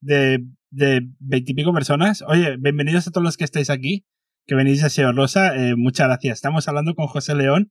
De, 0.00 0.46
de 0.70 1.08
veintipico 1.18 1.72
personas. 1.72 2.22
Oye, 2.26 2.56
bienvenidos 2.58 3.06
a 3.06 3.10
todos 3.10 3.24
los 3.24 3.36
que 3.36 3.44
estáis 3.44 3.70
aquí, 3.70 4.06
que 4.46 4.54
venís 4.54 4.82
de 4.82 4.90
Seo 4.90 5.12
Rosa. 5.12 5.54
eh, 5.56 5.74
muchas 5.76 6.06
gracias. 6.08 6.38
Estamos 6.38 6.66
hablando 6.68 6.94
con 6.94 7.06
José 7.06 7.34
León 7.34 7.70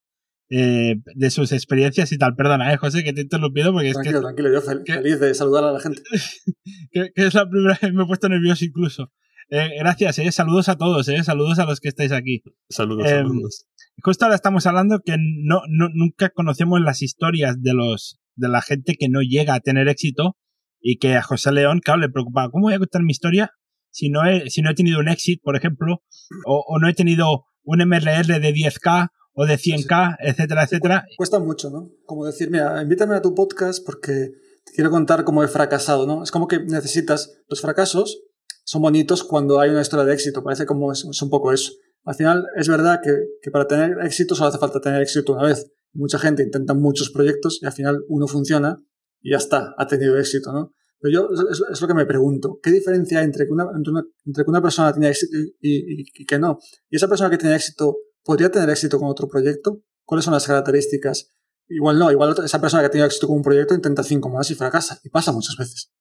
eh, 0.52 0.96
de 1.16 1.30
sus 1.30 1.52
experiencias 1.52 2.12
y 2.12 2.18
tal. 2.18 2.36
Perdona, 2.36 2.74
eh, 2.74 2.78
José, 2.78 3.04
que 3.04 3.14
te 3.14 3.22
he 3.22 3.24
interrumpido 3.24 3.72
porque 3.72 3.90
es 3.90 3.98
que, 3.98 4.10
Tranquilo, 4.10 4.22
tranquilo. 4.22 4.52
Yo 4.54 4.62
fel- 4.62 4.84
feliz 4.86 5.20
de 5.20 5.34
saludar 5.34 5.64
a 5.66 5.72
la 5.74 5.80
gente. 5.80 6.02
que- 6.92 7.10
que 7.14 7.26
es 7.28 7.34
la 7.34 7.48
primera 7.50 7.70
vez 7.74 7.80
que 7.80 7.92
me 7.92 8.04
he 8.04 8.08
puesto 8.08 8.30
nervioso 8.30 8.66
incluso. 8.66 9.12
Eh, 9.52 9.70
gracias, 9.80 10.20
eh. 10.20 10.32
Saludos 10.32 10.70
a 10.70 10.76
todos, 10.78 11.08
eh. 11.10 11.24
Saludos 11.24 11.60
a 11.60 11.66
los 11.66 11.80
que 11.80 11.90
estáis 11.90 12.12
aquí. 12.12 12.42
Saludos, 12.70 13.10
saludos. 13.10 13.66
Justo 14.02 14.26
ahora 14.26 14.36
estamos 14.36 14.66
hablando 14.68 15.00
que 15.04 15.18
no, 15.20 15.62
no- 15.70 15.90
nunca 15.94 16.30
conocemos 16.30 16.80
las 16.82 17.02
historias 17.02 17.62
de 17.62 17.74
los 17.74 18.20
de 18.36 18.48
la 18.48 18.62
gente 18.62 18.96
que 18.98 19.10
no 19.10 19.20
llega 19.22 19.54
a 19.56 19.60
tener 19.60 19.90
éxito 19.90 20.38
y 20.80 20.98
que 20.98 21.16
a 21.16 21.22
José 21.22 21.52
León, 21.52 21.82
claro, 21.84 22.00
le 22.00 22.08
preocupaba, 22.10 22.50
¿cómo 22.52 22.68
voy 22.68 22.74
a 22.74 22.80
contar 22.80 23.04
mi 23.04 23.12
historia 23.12 23.52
si 23.92 24.10
no 24.10 24.26
he, 24.26 24.50
si 24.50 24.62
no 24.62 24.72
he 24.72 24.76
tenido 24.76 25.00
un 25.00 25.10
éxito, 25.10 25.42
por 25.44 25.56
ejemplo, 25.56 26.02
o, 26.46 26.64
o 26.68 26.80
no 26.80 26.88
he 26.88 26.94
tenido 26.94 27.46
un 27.64 27.80
MRR 27.80 28.40
de 28.40 28.54
10K 28.54 29.10
o 29.34 29.46
de 29.46 29.56
100K, 29.56 30.18
etcétera, 30.20 30.64
etcétera? 30.64 31.06
Cuesta 31.18 31.40
mucho, 31.40 31.70
¿no? 31.70 31.92
Como 32.06 32.26
decir, 32.26 32.50
mira, 32.52 32.82
invítame 32.82 33.16
a 33.16 33.22
tu 33.22 33.34
podcast 33.34 33.86
porque 33.86 34.32
te 34.66 34.74
quiero 34.74 34.90
contar 34.90 35.24
cómo 35.24 35.44
he 35.44 35.48
fracasado, 35.48 36.06
¿no? 36.06 36.24
Es 36.24 36.32
como 36.32 36.48
que 36.48 36.60
necesitas 36.60 37.38
los 37.48 37.62
fracasos. 37.62 38.22
Son 38.66 38.82
bonitos 38.82 39.24
cuando 39.24 39.60
hay 39.60 39.70
una 39.70 39.82
historia 39.82 40.06
de 40.06 40.14
éxito. 40.14 40.44
Parece 40.44 40.66
como 40.66 40.92
es, 40.92 41.06
es 41.06 41.22
un 41.22 41.30
poco 41.30 41.54
eso. 41.54 41.72
Al 42.04 42.16
final, 42.16 42.48
es 42.56 42.68
verdad 42.68 43.00
que, 43.04 43.14
que 43.42 43.52
para 43.52 43.68
tener 43.68 43.98
éxito 44.04 44.36
solo 44.36 44.50
hace 44.50 44.58
falta 44.58 44.82
tener 44.82 45.02
éxito 45.02 45.34
una 45.34 45.48
vez. 45.48 45.72
Mucha 45.94 46.20
gente 46.20 46.44
intenta 46.44 46.74
muchos 46.74 47.10
proyectos 47.10 47.60
y 47.62 47.66
al 47.66 47.72
final 47.72 48.04
uno 48.10 48.28
funciona 48.28 48.84
y 49.22 49.32
ya 49.32 49.38
está, 49.38 49.74
ha 49.78 49.88
tenido 49.88 50.18
éxito, 50.18 50.52
¿no? 50.52 50.74
Pero 51.00 51.14
yo 51.14 51.30
es, 51.50 51.62
es 51.72 51.82
lo 51.82 51.88
que 51.88 51.94
me 51.94 52.06
pregunto. 52.06 52.60
¿Qué 52.62 52.72
diferencia 52.72 53.20
hay 53.20 53.26
entre 53.26 53.46
que 53.46 53.52
una, 53.54 53.66
entre 53.76 53.92
una, 53.92 54.04
entre 54.26 54.44
que 54.44 54.50
una 54.50 54.62
persona 54.62 54.92
tiene 54.92 55.10
éxito 55.10 55.38
y, 55.62 56.02
y- 56.02 56.06
y 56.14 56.26
que 56.26 56.40
no? 56.40 56.60
¿Y 56.90 56.98
esa 56.98 57.08
persona 57.08 57.30
que 57.30 57.38
tiene 57.38 57.56
éxito 57.56 57.98
podría 58.24 58.52
tener 58.52 58.70
éxito 58.70 59.00
con 59.00 59.08
otro 59.10 59.28
proyecto? 59.28 59.82
¿Cuáles 60.04 60.26
son 60.26 60.34
las 60.34 60.46
características? 60.46 61.32
Igual 61.70 62.00
no, 62.00 62.12
igual 62.12 62.36
esa 62.44 62.60
persona 62.60 62.82
que 62.82 62.88
ha 62.88 62.92
tenido 62.92 63.06
éxito 63.08 63.28
con 63.28 63.38
un 63.38 63.44
proyecto 63.44 63.74
intenta 63.76 64.04
cinco 64.04 64.28
más 64.30 64.50
y 64.52 64.56
fracasa. 64.56 65.00
Y 65.04 65.10
pasa 65.10 65.32
muchas 65.32 65.56
veces. 65.58 65.92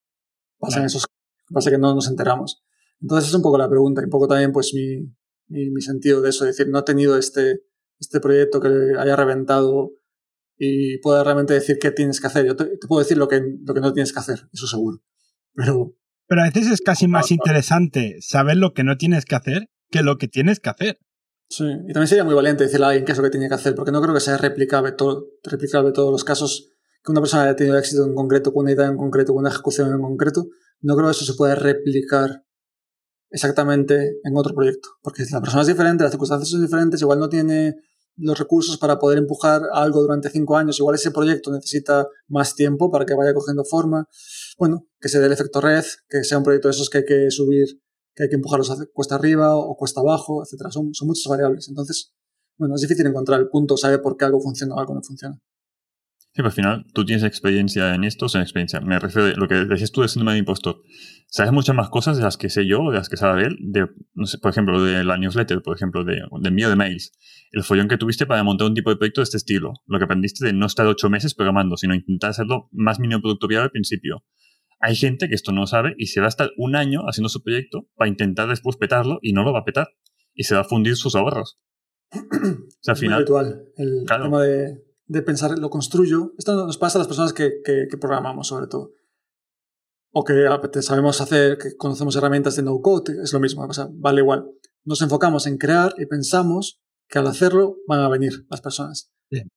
Pasa 0.58 0.76
Claro. 0.76 0.86
esos 0.86 1.04
pasa 1.52 1.70
que 1.70 1.78
no 1.78 1.94
nos 1.94 2.08
enteramos. 2.08 2.62
Entonces 3.00 3.28
es 3.28 3.34
un 3.34 3.42
poco 3.42 3.56
la 3.58 3.68
pregunta 3.68 4.00
y 4.00 4.04
un 4.04 4.10
poco 4.10 4.26
también 4.26 4.50
pues 4.52 4.72
mi, 4.74 5.14
mi, 5.46 5.70
mi 5.70 5.80
sentido 5.80 6.20
de 6.20 6.30
eso, 6.30 6.44
es 6.46 6.56
decir, 6.56 6.70
no 6.72 6.80
he 6.80 6.82
tenido 6.82 7.16
este, 7.16 7.62
este 8.00 8.18
proyecto 8.20 8.60
que 8.60 8.68
haya 8.98 9.14
reventado 9.14 9.92
y 10.58 10.98
pueda 10.98 11.24
realmente 11.24 11.54
decir 11.54 11.78
qué 11.80 11.90
tienes 11.90 12.20
que 12.20 12.26
hacer. 12.26 12.46
Yo 12.46 12.56
te, 12.56 12.64
te 12.64 12.86
puedo 12.86 13.00
decir 13.00 13.16
lo 13.16 13.28
que, 13.28 13.40
lo 13.64 13.74
que 13.74 13.80
no 13.80 13.92
tienes 13.92 14.12
que 14.12 14.18
hacer, 14.18 14.48
eso 14.52 14.66
seguro. 14.66 15.02
Pero 15.54 15.94
Pero 16.26 16.42
a 16.42 16.44
veces 16.44 16.68
es 16.68 16.80
casi 16.80 17.08
más 17.08 17.30
interesante 17.30 18.16
saber 18.20 18.56
lo 18.56 18.74
que 18.74 18.84
no 18.84 18.96
tienes 18.96 19.24
que 19.24 19.36
hacer 19.36 19.70
que 19.90 20.02
lo 20.02 20.18
que 20.18 20.28
tienes 20.28 20.60
que 20.60 20.70
hacer. 20.70 20.98
Sí, 21.48 21.64
y 21.64 21.92
también 21.92 22.08
sería 22.08 22.24
muy 22.24 22.34
valiente 22.34 22.64
decirle 22.64 22.86
a 22.86 22.88
alguien 22.90 23.06
qué 23.06 23.12
es 23.12 23.18
lo 23.18 23.24
que 23.24 23.30
tiene 23.30 23.48
que 23.48 23.54
hacer, 23.54 23.74
porque 23.74 23.90
no 23.90 24.02
creo 24.02 24.12
que 24.12 24.20
sea 24.20 24.36
replicable, 24.36 24.92
todo, 24.92 25.28
replicable 25.44 25.92
todos 25.92 26.12
los 26.12 26.24
casos 26.24 26.72
que 27.02 27.10
una 27.10 27.22
persona 27.22 27.44
haya 27.44 27.56
tenido 27.56 27.78
éxito 27.78 28.04
en 28.04 28.14
concreto, 28.14 28.52
con 28.52 28.64
una 28.64 28.72
idea 28.72 28.86
en 28.86 28.98
concreto, 28.98 29.32
con 29.32 29.40
una 29.40 29.48
ejecución 29.48 29.90
en 29.90 30.02
concreto. 30.02 30.46
No 30.80 30.94
creo 30.94 31.06
que 31.06 31.12
eso 31.12 31.24
se 31.24 31.34
pueda 31.34 31.54
replicar 31.54 32.44
exactamente 33.30 34.20
en 34.22 34.36
otro 34.36 34.54
proyecto, 34.54 34.88
porque 35.02 35.24
la 35.30 35.40
persona 35.40 35.62
es 35.62 35.68
diferente, 35.68 36.04
las 36.04 36.12
circunstancias 36.12 36.50
son 36.50 36.62
diferentes, 36.62 37.00
igual 37.00 37.18
no 37.18 37.28
tiene 37.28 37.76
los 38.18 38.38
recursos 38.38 38.78
para 38.78 38.98
poder 38.98 39.18
empujar 39.18 39.62
algo 39.72 40.02
durante 40.02 40.30
cinco 40.30 40.56
años, 40.56 40.78
igual 40.78 40.96
ese 40.96 41.10
proyecto 41.10 41.52
necesita 41.52 42.06
más 42.26 42.54
tiempo 42.54 42.90
para 42.90 43.06
que 43.06 43.14
vaya 43.14 43.32
cogiendo 43.32 43.64
forma. 43.64 44.06
Bueno, 44.58 44.86
que 45.00 45.08
se 45.08 45.20
dé 45.20 45.26
el 45.26 45.32
efecto 45.32 45.60
red, 45.60 45.84
que 46.08 46.24
sea 46.24 46.38
un 46.38 46.44
proyecto 46.44 46.68
de 46.68 46.72
esos 46.72 46.90
que 46.90 46.98
hay 46.98 47.04
que 47.04 47.30
subir 47.30 47.80
que 48.18 48.24
hay 48.24 48.28
que 48.28 48.34
empujarlos 48.34 48.74
cuesta 48.92 49.14
arriba 49.14 49.56
o 49.56 49.76
cuesta 49.76 50.00
abajo, 50.00 50.42
etcétera. 50.42 50.72
Son, 50.72 50.92
son 50.92 51.06
muchas 51.06 51.30
variables. 51.30 51.68
Entonces, 51.68 52.12
bueno, 52.58 52.74
es 52.74 52.80
difícil 52.80 53.06
encontrar 53.06 53.38
el 53.38 53.48
punto, 53.48 53.76
saber 53.76 54.02
por 54.02 54.16
qué 54.16 54.24
algo 54.24 54.40
funciona 54.40 54.74
o 54.74 54.80
algo 54.80 54.94
no 54.94 55.02
funciona. 55.02 55.38
Sí, 56.38 56.42
pero 56.42 56.50
al 56.50 56.52
final 56.54 56.84
tú 56.94 57.04
tienes 57.04 57.24
experiencia 57.24 57.96
en 57.96 58.04
esto, 58.04 58.26
o 58.26 58.28
sea, 58.28 58.42
experiencia. 58.42 58.80
Me 58.80 58.96
refiero 59.00 59.26
a 59.26 59.32
lo 59.36 59.48
que 59.48 59.56
decías 59.56 59.90
tú 59.90 60.02
de 60.02 60.08
síndrome 60.08 60.34
de 60.34 60.38
impostor. 60.38 60.82
Sabes 61.26 61.50
muchas 61.50 61.74
más 61.74 61.88
cosas 61.90 62.16
de 62.16 62.22
las 62.22 62.36
que 62.36 62.48
sé 62.48 62.64
yo, 62.64 62.92
de 62.92 62.98
las 62.98 63.08
que 63.08 63.16
sabe 63.16 63.46
él, 63.46 63.56
de, 63.60 63.88
no 64.14 64.24
sé, 64.26 64.38
por 64.38 64.52
ejemplo, 64.52 64.80
de 64.80 65.02
la 65.02 65.16
newsletter, 65.18 65.62
por 65.62 65.74
ejemplo, 65.74 66.04
de, 66.04 66.22
de 66.30 66.48
envío 66.48 66.68
de 66.70 66.76
mails. 66.76 67.10
El 67.50 67.64
follón 67.64 67.88
que 67.88 67.96
tuviste 67.98 68.24
para 68.24 68.44
montar 68.44 68.68
un 68.68 68.74
tipo 68.74 68.88
de 68.88 68.94
proyecto 68.96 69.20
de 69.20 69.24
este 69.24 69.36
estilo. 69.36 69.72
Lo 69.88 69.98
que 69.98 70.04
aprendiste 70.04 70.46
de 70.46 70.52
no 70.52 70.66
estar 70.66 70.86
ocho 70.86 71.10
meses 71.10 71.34
programando, 71.34 71.76
sino 71.76 71.92
intentar 71.92 72.30
hacerlo 72.30 72.68
más 72.70 73.00
mínimo 73.00 73.20
producto 73.20 73.48
viable 73.48 73.64
al 73.64 73.70
principio. 73.72 74.22
Hay 74.78 74.94
gente 74.94 75.28
que 75.28 75.34
esto 75.34 75.50
no 75.50 75.66
sabe 75.66 75.96
y 75.98 76.06
se 76.06 76.20
va 76.20 76.26
a 76.26 76.28
estar 76.28 76.52
un 76.56 76.76
año 76.76 77.00
haciendo 77.08 77.28
su 77.30 77.42
proyecto 77.42 77.88
para 77.96 78.08
intentar 78.10 78.48
después 78.48 78.76
petarlo 78.76 79.18
y 79.22 79.32
no 79.32 79.42
lo 79.42 79.52
va 79.52 79.58
a 79.58 79.64
petar. 79.64 79.88
Y 80.34 80.44
se 80.44 80.54
va 80.54 80.60
a 80.60 80.64
fundir 80.64 80.94
sus 80.94 81.16
ahorros. 81.16 81.58
O 82.12 82.80
sea, 82.80 82.92
al 82.92 82.96
Es 82.96 83.02
muy 83.02 83.06
final, 83.08 83.16
habitual 83.18 83.64
el 83.76 84.04
Claro. 84.06 84.22
tema 84.22 84.42
de, 84.44 84.87
de 85.08 85.22
pensar, 85.22 85.58
lo 85.58 85.70
construyo. 85.70 86.34
Esto 86.38 86.54
nos 86.54 86.78
pasa 86.78 86.98
a 86.98 87.00
las 87.00 87.08
personas 87.08 87.32
que, 87.32 87.60
que- 87.64 87.86
que 87.90 87.96
programamos, 87.98 88.46
sobre 88.48 88.66
todo. 88.68 88.92
O 90.12 90.24
que 90.24 90.34
sabemos 90.82 91.20
hacer, 91.20 91.58
que 91.58 91.76
conocemos 91.76 92.14
herramientas 92.16 92.56
de 92.56 92.62
no-code, 92.62 93.22
es 93.22 93.32
lo 93.32 93.40
mismo, 93.40 93.64
o 93.64 93.72
sea, 93.72 93.88
vale 93.90 94.20
igual. 94.20 94.50
Nos 94.84 95.02
enfocamos 95.02 95.46
en 95.46 95.58
crear 95.58 95.94
y 95.98 96.06
pensamos 96.06 96.80
que 97.08 97.18
al 97.18 97.26
hacerlo 97.26 97.76
van 97.86 98.00
a 98.00 98.08
venir 98.08 98.46
las 98.50 98.60
personas. 98.60 99.10
Bien. 99.30 99.48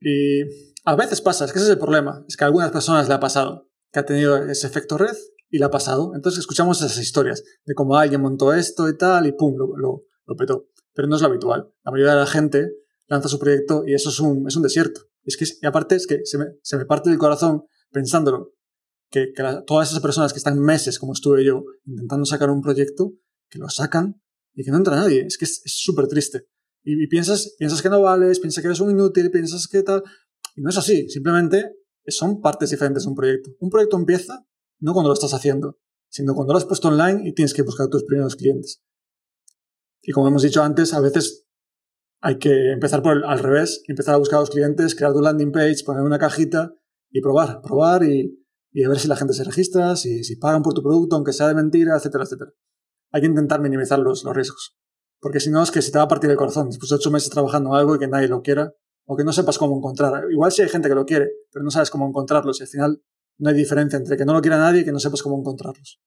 Y 0.00 0.42
a 0.84 0.96
veces 0.96 1.20
pasa, 1.20 1.44
es 1.44 1.52
que 1.52 1.58
ese 1.58 1.66
es 1.68 1.72
el 1.74 1.78
problema, 1.78 2.24
es 2.28 2.36
que 2.36 2.44
a 2.44 2.46
algunas 2.48 2.70
personas 2.70 3.08
le 3.08 3.14
ha 3.14 3.20
pasado, 3.20 3.68
que 3.92 4.00
ha 4.00 4.04
tenido 4.04 4.36
ese 4.36 4.66
efecto 4.66 4.98
red 4.98 5.16
y 5.50 5.58
le 5.58 5.64
ha 5.64 5.70
pasado. 5.70 6.12
Entonces 6.14 6.40
escuchamos 6.40 6.80
esas 6.82 6.98
historias 6.98 7.42
de 7.64 7.74
cómo 7.74 7.96
alguien 7.96 8.20
montó 8.20 8.52
esto 8.52 8.88
y 8.88 8.96
tal 8.96 9.26
y 9.26 9.32
pum, 9.32 9.56
lo, 9.56 9.76
lo, 9.76 10.02
lo 10.26 10.36
petó. 10.36 10.66
Pero 10.94 11.08
no 11.08 11.16
es 11.16 11.22
lo 11.22 11.28
habitual. 11.28 11.72
La 11.84 11.90
mayoría 11.90 12.14
de 12.14 12.20
la 12.20 12.26
gente 12.26 12.72
lanza 13.06 13.28
su 13.28 13.38
proyecto 13.38 13.84
y 13.86 13.94
eso 13.94 14.10
es 14.10 14.20
un, 14.20 14.46
es 14.46 14.56
un 14.56 14.62
desierto. 14.62 15.02
Es 15.24 15.36
que, 15.36 15.44
y 15.44 15.66
aparte 15.66 15.94
es 15.96 16.06
que 16.06 16.20
se 16.24 16.38
me, 16.38 16.46
se 16.62 16.76
me 16.76 16.86
parte 16.86 17.10
el 17.10 17.18
corazón 17.18 17.64
pensándolo, 17.90 18.52
que, 19.10 19.32
que 19.34 19.42
todas 19.66 19.90
esas 19.90 20.02
personas 20.02 20.32
que 20.32 20.38
están 20.38 20.58
meses, 20.58 20.98
como 20.98 21.12
estuve 21.12 21.44
yo, 21.44 21.64
intentando 21.86 22.26
sacar 22.26 22.50
un 22.50 22.60
proyecto, 22.60 23.12
que 23.48 23.58
lo 23.58 23.68
sacan 23.68 24.20
y 24.52 24.64
que 24.64 24.70
no 24.70 24.78
entra 24.78 24.96
nadie. 24.96 25.24
Es 25.26 25.38
que 25.38 25.44
es 25.44 25.62
súper 25.64 26.08
triste. 26.08 26.46
Y, 26.82 27.02
y 27.02 27.06
piensas, 27.06 27.54
piensas 27.58 27.80
que 27.80 27.88
no 27.88 28.02
vales, 28.02 28.40
piensas 28.40 28.62
que 28.62 28.68
eres 28.68 28.80
un 28.80 28.90
inútil, 28.90 29.30
piensas 29.30 29.66
que 29.68 29.82
tal. 29.82 30.02
Y 30.56 30.62
no 30.62 30.70
es 30.70 30.76
así. 30.76 31.08
Simplemente 31.08 31.76
son 32.06 32.40
partes 32.40 32.70
diferentes 32.70 33.04
de 33.04 33.08
un 33.08 33.14
proyecto. 33.14 33.50
Un 33.60 33.70
proyecto 33.70 33.96
empieza 33.96 34.44
no 34.80 34.92
cuando 34.92 35.08
lo 35.08 35.14
estás 35.14 35.32
haciendo, 35.32 35.78
sino 36.08 36.34
cuando 36.34 36.52
lo 36.52 36.58
has 36.58 36.64
puesto 36.64 36.88
online 36.88 37.28
y 37.28 37.32
tienes 37.32 37.54
que 37.54 37.62
buscar 37.62 37.88
tus 37.88 38.04
primeros 38.04 38.36
clientes. 38.36 38.82
Y 40.02 40.12
como 40.12 40.28
hemos 40.28 40.42
dicho 40.42 40.62
antes, 40.62 40.92
a 40.92 41.00
veces 41.00 41.43
hay 42.26 42.38
que 42.38 42.72
empezar 42.72 43.02
por 43.02 43.16
el- 43.18 43.24
al 43.24 43.38
revés, 43.38 43.82
empezar 43.86 44.14
a 44.14 44.18
buscar 44.18 44.38
a 44.38 44.40
los 44.40 44.50
clientes, 44.50 44.94
crear 44.94 45.12
tu 45.12 45.20
landing 45.20 45.52
page, 45.52 45.84
poner 45.84 46.02
una 46.02 46.18
cajita 46.18 46.72
y 47.10 47.20
probar, 47.20 47.60
probar 47.60 48.02
y, 48.02 48.42
y 48.72 48.82
a 48.82 48.88
ver 48.88 48.98
si 48.98 49.08
la 49.08 49.16
gente 49.16 49.34
se 49.34 49.44
registra, 49.44 49.94
si, 49.94 50.24
si 50.24 50.36
pagan 50.36 50.62
por 50.62 50.72
tu 50.72 50.82
producto, 50.82 51.16
aunque 51.16 51.34
sea 51.34 51.48
de 51.48 51.54
mentira, 51.54 51.94
etcétera, 51.96 52.24
etcétera. 52.24 52.50
Hay 53.12 53.20
que 53.20 53.26
intentar 53.26 53.60
minimizar 53.60 53.98
los, 53.98 54.24
los 54.24 54.34
riesgos. 54.34 54.74
Porque 55.20 55.38
si 55.38 55.50
no, 55.50 55.62
es 55.62 55.70
que 55.70 55.82
se 55.82 55.92
te 55.92 55.98
va 55.98 56.04
a 56.04 56.08
partir 56.08 56.30
el 56.30 56.36
corazón. 56.36 56.68
Después 56.70 56.88
de 56.88 56.96
ocho 56.96 57.10
meses 57.10 57.28
trabajando 57.30 57.74
algo 57.74 57.94
y 57.94 57.98
que 57.98 58.08
nadie 58.08 58.28
lo 58.28 58.40
quiera, 58.40 58.72
o 59.06 59.16
que 59.16 59.24
no 59.24 59.32
sepas 59.32 59.58
cómo 59.58 59.76
encontrar. 59.76 60.24
Igual 60.30 60.50
sí 60.50 60.62
hay 60.62 60.68
gente 60.70 60.88
que 60.88 60.94
lo 60.94 61.04
quiere, 61.04 61.28
pero 61.52 61.62
no 61.62 61.70
sabes 61.70 61.90
cómo 61.90 62.08
encontrarlos. 62.08 62.58
Y 62.60 62.62
al 62.62 62.68
final 62.68 63.02
no 63.38 63.50
hay 63.50 63.54
diferencia 63.54 63.98
entre 63.98 64.16
que 64.16 64.24
no 64.24 64.32
lo 64.32 64.40
quiera 64.40 64.56
nadie 64.56 64.80
y 64.80 64.84
que 64.84 64.92
no 64.92 64.98
sepas 64.98 65.22
cómo 65.22 65.38
encontrarlos. 65.38 66.00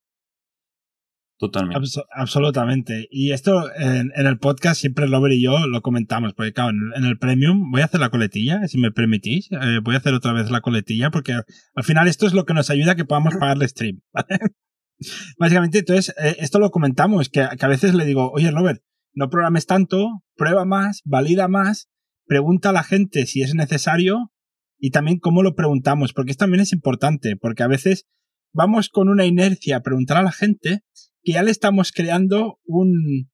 Totalmente. 1.39 1.77
Abso- 1.79 2.05
absolutamente. 2.11 3.07
Y 3.11 3.31
esto 3.31 3.69
en, 3.75 4.11
el 4.15 4.37
podcast 4.39 4.79
siempre 4.81 5.07
Lover 5.07 5.31
y 5.33 5.41
yo 5.43 5.67
lo 5.67 5.81
comentamos, 5.81 6.33
porque 6.33 6.53
claro, 6.53 6.71
en, 6.71 6.91
en 6.95 7.05
el 7.05 7.17
Premium 7.17 7.71
voy 7.71 7.81
a 7.81 7.85
hacer 7.85 7.99
la 7.99 8.09
coletilla, 8.09 8.67
si 8.67 8.77
me 8.77 8.91
permitís. 8.91 9.49
eh, 9.51 9.79
voy 9.83 9.95
a 9.95 9.99
hacer 9.99 10.13
otra 10.13 10.33
vez 10.33 10.49
la 10.51 10.61
coletilla, 10.61 11.11
porque 11.11 11.33
al 11.33 11.83
final 11.83 12.07
esto 12.07 12.27
es 12.27 12.33
lo 12.33 12.45
que 12.45 12.53
nos 12.53 12.69
ayuda 12.69 12.93
a 12.93 12.95
que 12.95 13.05
podamos 13.05 13.35
pagar 13.35 13.57
el 13.61 13.67
stream. 13.69 14.01
Básicamente, 15.37 15.79
entonces, 15.79 16.13
eh, 16.21 16.35
esto 16.39 16.59
lo 16.59 16.71
comentamos, 16.71 17.29
que, 17.29 17.47
que 17.57 17.65
a 17.65 17.69
veces 17.69 17.93
le 17.93 18.05
digo, 18.05 18.31
oye, 18.31 18.49
Robert, 18.51 18.81
no 19.13 19.29
programes 19.29 19.65
tanto, 19.65 20.23
prueba 20.35 20.65
más, 20.65 21.01
valida 21.05 21.47
más, 21.47 21.89
pregunta 22.25 22.69
a 22.69 22.73
la 22.73 22.83
gente 22.83 23.25
si 23.25 23.41
es 23.41 23.53
necesario 23.55 24.31
y 24.79 24.91
también 24.91 25.19
cómo 25.19 25.43
lo 25.43 25.55
preguntamos, 25.55 26.13
porque 26.13 26.31
esto 26.31 26.43
también 26.43 26.61
es 26.61 26.73
importante, 26.73 27.35
porque 27.35 27.63
a 27.63 27.67
veces 27.67 28.05
vamos 28.53 28.89
con 28.89 29.09
una 29.09 29.25
inercia 29.25 29.77
a 29.77 29.81
preguntar 29.81 30.17
a 30.17 30.23
la 30.23 30.31
gente 30.31 30.81
que 31.27 31.33
ya 31.33 31.43
le 31.43 31.51
estamos 31.51 31.91
creando 31.91 32.57
un, 32.63 33.29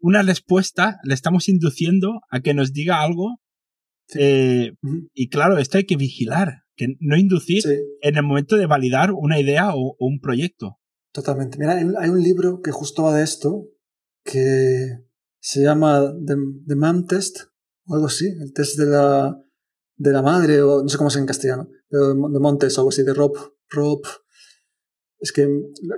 una 0.00 0.22
respuesta, 0.22 0.98
le 1.04 1.14
estamos 1.14 1.48
induciendo 1.48 2.22
a 2.28 2.40
que 2.40 2.54
nos 2.54 2.72
diga 2.72 3.02
algo. 3.02 3.38
Eh, 4.16 4.72
y 5.14 5.28
claro, 5.28 5.56
esto 5.58 5.78
hay 5.78 5.86
que 5.86 5.96
vigilar, 5.96 6.64
que 6.74 6.96
no 6.98 7.16
inducir 7.16 7.62
en 8.00 8.16
el 8.16 8.24
momento 8.24 8.56
de 8.56 8.66
validar 8.66 9.12
una 9.12 9.38
idea 9.38 9.76
o, 9.76 9.94
un 10.00 10.18
proyecto. 10.18 10.80
Totalmente. 11.12 11.56
Mira, 11.56 11.74
hay 11.74 12.10
un, 12.10 12.20
libro 12.20 12.62
que 12.62 12.72
justo 12.72 13.04
va 13.04 13.16
de 13.16 13.22
esto, 13.22 13.68
que 14.24 15.04
se 15.38 15.62
llama 15.62 16.12
The, 16.26 16.34
The 16.66 16.74
Mom 16.74 17.06
Test, 17.06 17.42
o 17.84 17.94
algo 17.94 18.06
así, 18.06 18.26
el 18.26 18.52
test 18.54 18.76
de 18.76 18.86
la, 18.86 19.40
de 19.94 20.10
la 20.10 20.22
madre, 20.22 20.62
o 20.62 20.82
no 20.82 20.88
sé 20.88 20.98
cómo 20.98 21.10
es 21.10 21.16
en 21.16 21.26
castellano, 21.26 21.68
pero 21.88 22.08
de 22.08 22.40
Montes 22.40 22.76
o 22.76 22.80
algo 22.80 22.88
así, 22.88 23.04
de 23.04 23.14
Rob, 23.14 23.36
Rob. 23.68 24.00
Es 25.26 25.32
que 25.32 25.42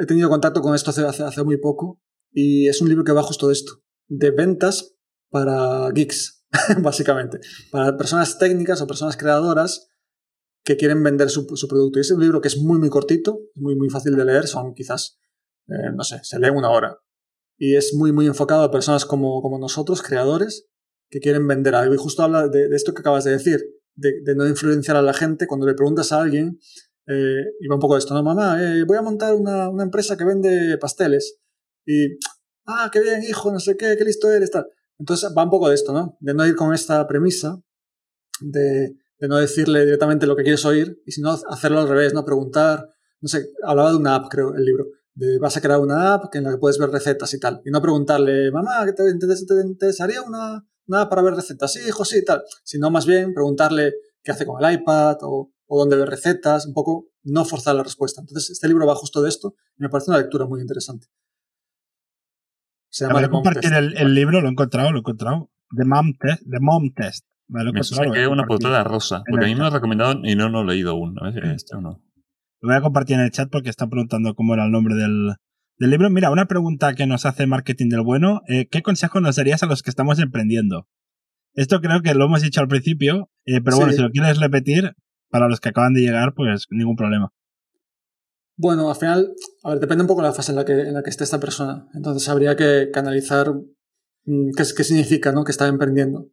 he 0.00 0.06
tenido 0.06 0.30
contacto 0.30 0.62
con 0.62 0.74
esto 0.74 0.90
hace, 0.90 1.44
muy 1.44 1.58
poco 1.58 2.00
y 2.32 2.66
es 2.66 2.80
un 2.80 2.88
libro 2.88 3.04
que 3.04 3.12
va 3.12 3.22
justo 3.22 3.48
de 3.48 3.52
esto, 3.52 3.82
de 4.08 4.30
ventas 4.30 4.94
para 5.28 5.90
geeks, 5.90 6.46
básicamente, 6.80 7.38
para 7.70 7.94
personas 7.98 8.38
técnicas 8.38 8.80
o 8.80 8.86
personas 8.86 9.18
creadoras 9.18 9.90
que 10.64 10.78
quieren 10.78 11.02
vender 11.02 11.28
su, 11.28 11.46
su, 11.56 11.68
producto. 11.68 11.98
Y 11.98 12.00
es 12.00 12.10
un 12.10 12.22
libro 12.22 12.40
que 12.40 12.48
es 12.48 12.56
muy, 12.56 12.78
muy 12.78 12.88
cortito, 12.88 13.38
muy, 13.54 13.76
muy 13.76 13.90
fácil 13.90 14.16
de 14.16 14.24
leer, 14.24 14.46
son 14.46 14.72
quizás, 14.72 15.18
eh, 15.66 15.92
no 15.94 16.04
sé, 16.04 16.20
se 16.22 16.38
lee 16.38 16.48
una 16.48 16.70
hora. 16.70 16.96
Y 17.58 17.76
es 17.76 17.92
muy, 17.92 18.12
muy 18.12 18.26
enfocado 18.26 18.62
a 18.62 18.70
personas 18.70 19.04
como, 19.04 19.42
como 19.42 19.58
nosotros, 19.58 20.00
creadores, 20.00 20.70
que 21.10 21.20
quieren 21.20 21.46
vender 21.46 21.74
algo. 21.74 21.92
Y 21.92 21.98
justo 21.98 22.22
habla 22.22 22.48
de, 22.48 22.74
esto 22.74 22.94
que 22.94 23.00
acabas 23.00 23.24
de 23.24 23.32
decir, 23.32 23.62
de, 23.94 24.34
no 24.34 24.48
influenciar 24.48 24.96
a 24.96 25.02
la 25.02 25.12
gente. 25.12 25.46
Cuando 25.46 25.66
le 25.66 25.74
preguntas 25.74 26.12
a 26.12 26.22
alguien, 26.22 26.58
eh, 27.08 27.68
va 27.70 27.74
un 27.74 27.80
poco 27.80 27.94
de 27.94 28.00
esto, 28.00 28.14
no, 28.14 28.22
mamá, 28.22 28.62
eh, 28.62 28.84
voy 28.84 28.96
a 28.96 29.02
montar 29.02 29.34
una, 29.34 29.68
una, 29.68 29.82
empresa 29.82 30.16
que 30.16 30.24
vende 30.24 30.76
pasteles. 30.78 31.38
Y, 31.86 32.18
ah, 32.66 32.90
qué 32.92 33.00
bien, 33.00 33.22
hijo, 33.22 33.50
no 33.50 33.60
sé 33.60 33.76
qué, 33.76 33.96
qué 33.96 34.04
listo 34.04 34.30
eres, 34.30 34.50
tal. 34.50 34.66
Entonces 34.98 35.32
va 35.36 35.44
un 35.44 35.50
poco 35.50 35.68
de 35.68 35.74
esto, 35.74 35.92
¿no? 35.92 36.16
De 36.20 36.34
no 36.34 36.46
ir 36.46 36.54
con 36.54 36.74
esta 36.74 37.06
premisa, 37.06 37.60
de, 38.40 38.94
de 39.18 39.28
no 39.28 39.36
decirle 39.36 39.84
directamente 39.84 40.26
lo 40.26 40.36
que 40.36 40.42
quieres 40.42 40.64
oír, 40.64 41.00
y 41.06 41.12
sino 41.12 41.30
hacerlo 41.30 41.80
al 41.80 41.88
revés, 41.88 42.12
¿no? 42.14 42.24
Preguntar, 42.24 42.88
no 43.20 43.28
sé, 43.28 43.50
hablaba 43.62 43.90
de 43.90 43.96
una 43.96 44.16
app, 44.16 44.26
creo, 44.30 44.54
el 44.54 44.64
libro. 44.64 44.86
De, 45.14 45.38
vas 45.38 45.56
a 45.56 45.60
crear 45.60 45.80
una 45.80 46.14
app 46.14 46.34
en 46.34 46.44
la 46.44 46.50
que 46.52 46.58
puedes 46.58 46.78
ver 46.78 46.90
recetas 46.90 47.32
y 47.34 47.40
tal. 47.40 47.60
Y 47.64 47.70
no 47.70 47.80
preguntarle, 47.80 48.50
mamá, 48.52 48.84
¿qué 48.84 48.92
te, 48.92 49.02
te, 49.14 49.26
te 49.26 49.66
interesaría 49.66 50.22
una, 50.22 50.64
nada 50.88 51.08
para 51.08 51.22
ver 51.22 51.34
recetas, 51.34 51.72
sí, 51.72 51.80
hijo, 51.86 52.04
sí, 52.04 52.24
tal, 52.24 52.42
sino 52.64 52.90
más 52.90 53.06
bien 53.06 53.32
preguntarle 53.32 53.94
qué 54.22 54.32
hace 54.32 54.44
con 54.44 54.62
el 54.62 54.72
iPad 54.72 55.18
o, 55.22 55.52
o 55.68 55.78
dónde 55.78 55.96
ve 55.96 56.06
recetas, 56.06 56.66
un 56.66 56.74
poco 56.74 57.06
no 57.22 57.44
forzar 57.44 57.76
la 57.76 57.82
respuesta. 57.82 58.20
Entonces, 58.20 58.50
este 58.50 58.68
libro 58.68 58.86
va 58.86 58.94
justo 58.94 59.22
de 59.22 59.28
esto 59.28 59.54
y 59.78 59.82
me 59.82 59.88
parece 59.88 60.10
una 60.10 60.18
lectura 60.18 60.46
muy 60.46 60.60
interesante. 60.60 61.06
Se 62.90 63.06
llama 63.06 63.20
The 63.20 63.28
compartir 63.28 63.72
el, 63.74 63.96
el, 63.96 64.14
libro, 64.14 64.40
lo 64.40 64.48
he 64.48 64.50
encontrado, 64.50 64.90
lo 64.90 64.98
he 64.98 65.00
encontrado. 65.00 65.50
The 65.76 65.84
Mom 65.84 66.14
Test. 66.18 66.42
The 66.50 66.58
Mom 66.60 66.92
Test. 66.94 67.26
Me 67.48 67.82
saqué 67.82 68.26
una 68.26 68.44
portada 68.44 68.84
rosa, 68.84 69.22
porque 69.28 69.46
a 69.46 69.48
mí 69.48 69.54
me 69.54 69.60
lo 69.60 69.66
han 69.66 69.72
recomendado 69.72 70.20
y 70.22 70.36
no, 70.36 70.50
no 70.50 70.64
lo 70.64 70.72
he 70.72 70.74
leído 70.74 70.90
aún. 70.90 71.16
A 71.18 71.30
ver 71.30 71.44
si 71.44 71.50
este 71.50 71.76
o 71.76 71.80
no. 71.80 72.02
Lo 72.60 72.68
voy 72.68 72.76
a 72.76 72.82
compartir 72.82 73.16
en 73.16 73.22
el 73.22 73.30
chat 73.30 73.48
porque 73.50 73.70
están 73.70 73.88
preguntando 73.88 74.34
cómo 74.34 74.54
era 74.54 74.64
el 74.64 74.70
nombre 74.70 74.94
del, 74.94 75.34
del 75.78 75.90
libro. 75.90 76.10
Mira, 76.10 76.30
una 76.30 76.46
pregunta 76.46 76.94
que 76.94 77.06
nos 77.06 77.24
hace 77.24 77.46
Marketing 77.46 77.88
del 77.88 78.02
Bueno. 78.02 78.42
Eh, 78.48 78.68
¿Qué 78.70 78.82
consejo 78.82 79.20
nos 79.20 79.36
darías 79.36 79.62
a 79.62 79.66
los 79.66 79.82
que 79.82 79.90
estamos 79.90 80.18
emprendiendo? 80.18 80.88
Esto 81.54 81.80
creo 81.80 82.02
que 82.02 82.14
lo 82.14 82.26
hemos 82.26 82.42
dicho 82.42 82.60
al 82.60 82.68
principio, 82.68 83.30
eh, 83.46 83.60
pero 83.62 83.78
bueno, 83.78 83.92
si 83.92 84.02
lo 84.02 84.10
quieres 84.10 84.38
repetir, 84.38 84.94
para 85.30 85.48
los 85.48 85.60
que 85.60 85.70
acaban 85.70 85.94
de 85.94 86.00
llegar, 86.00 86.34
pues 86.34 86.66
ningún 86.70 86.96
problema. 86.96 87.32
Bueno, 88.56 88.90
al 88.90 88.96
final, 88.96 89.34
a 89.62 89.70
ver, 89.70 89.80
depende 89.80 90.02
un 90.02 90.08
poco 90.08 90.22
de 90.22 90.28
la 90.28 90.34
fase 90.34 90.52
en 90.52 90.56
la 90.56 90.64
que, 90.64 90.72
en 90.72 90.94
la 90.94 91.02
que 91.02 91.10
esté 91.10 91.24
esta 91.24 91.38
persona. 91.38 91.88
Entonces 91.94 92.28
habría 92.28 92.56
que 92.56 92.90
canalizar 92.92 93.52
mm, 94.24 94.50
qué, 94.56 94.64
qué 94.76 94.84
significa 94.84 95.30
¿no? 95.32 95.44
que 95.44 95.52
está 95.52 95.68
emprendiendo. 95.68 96.28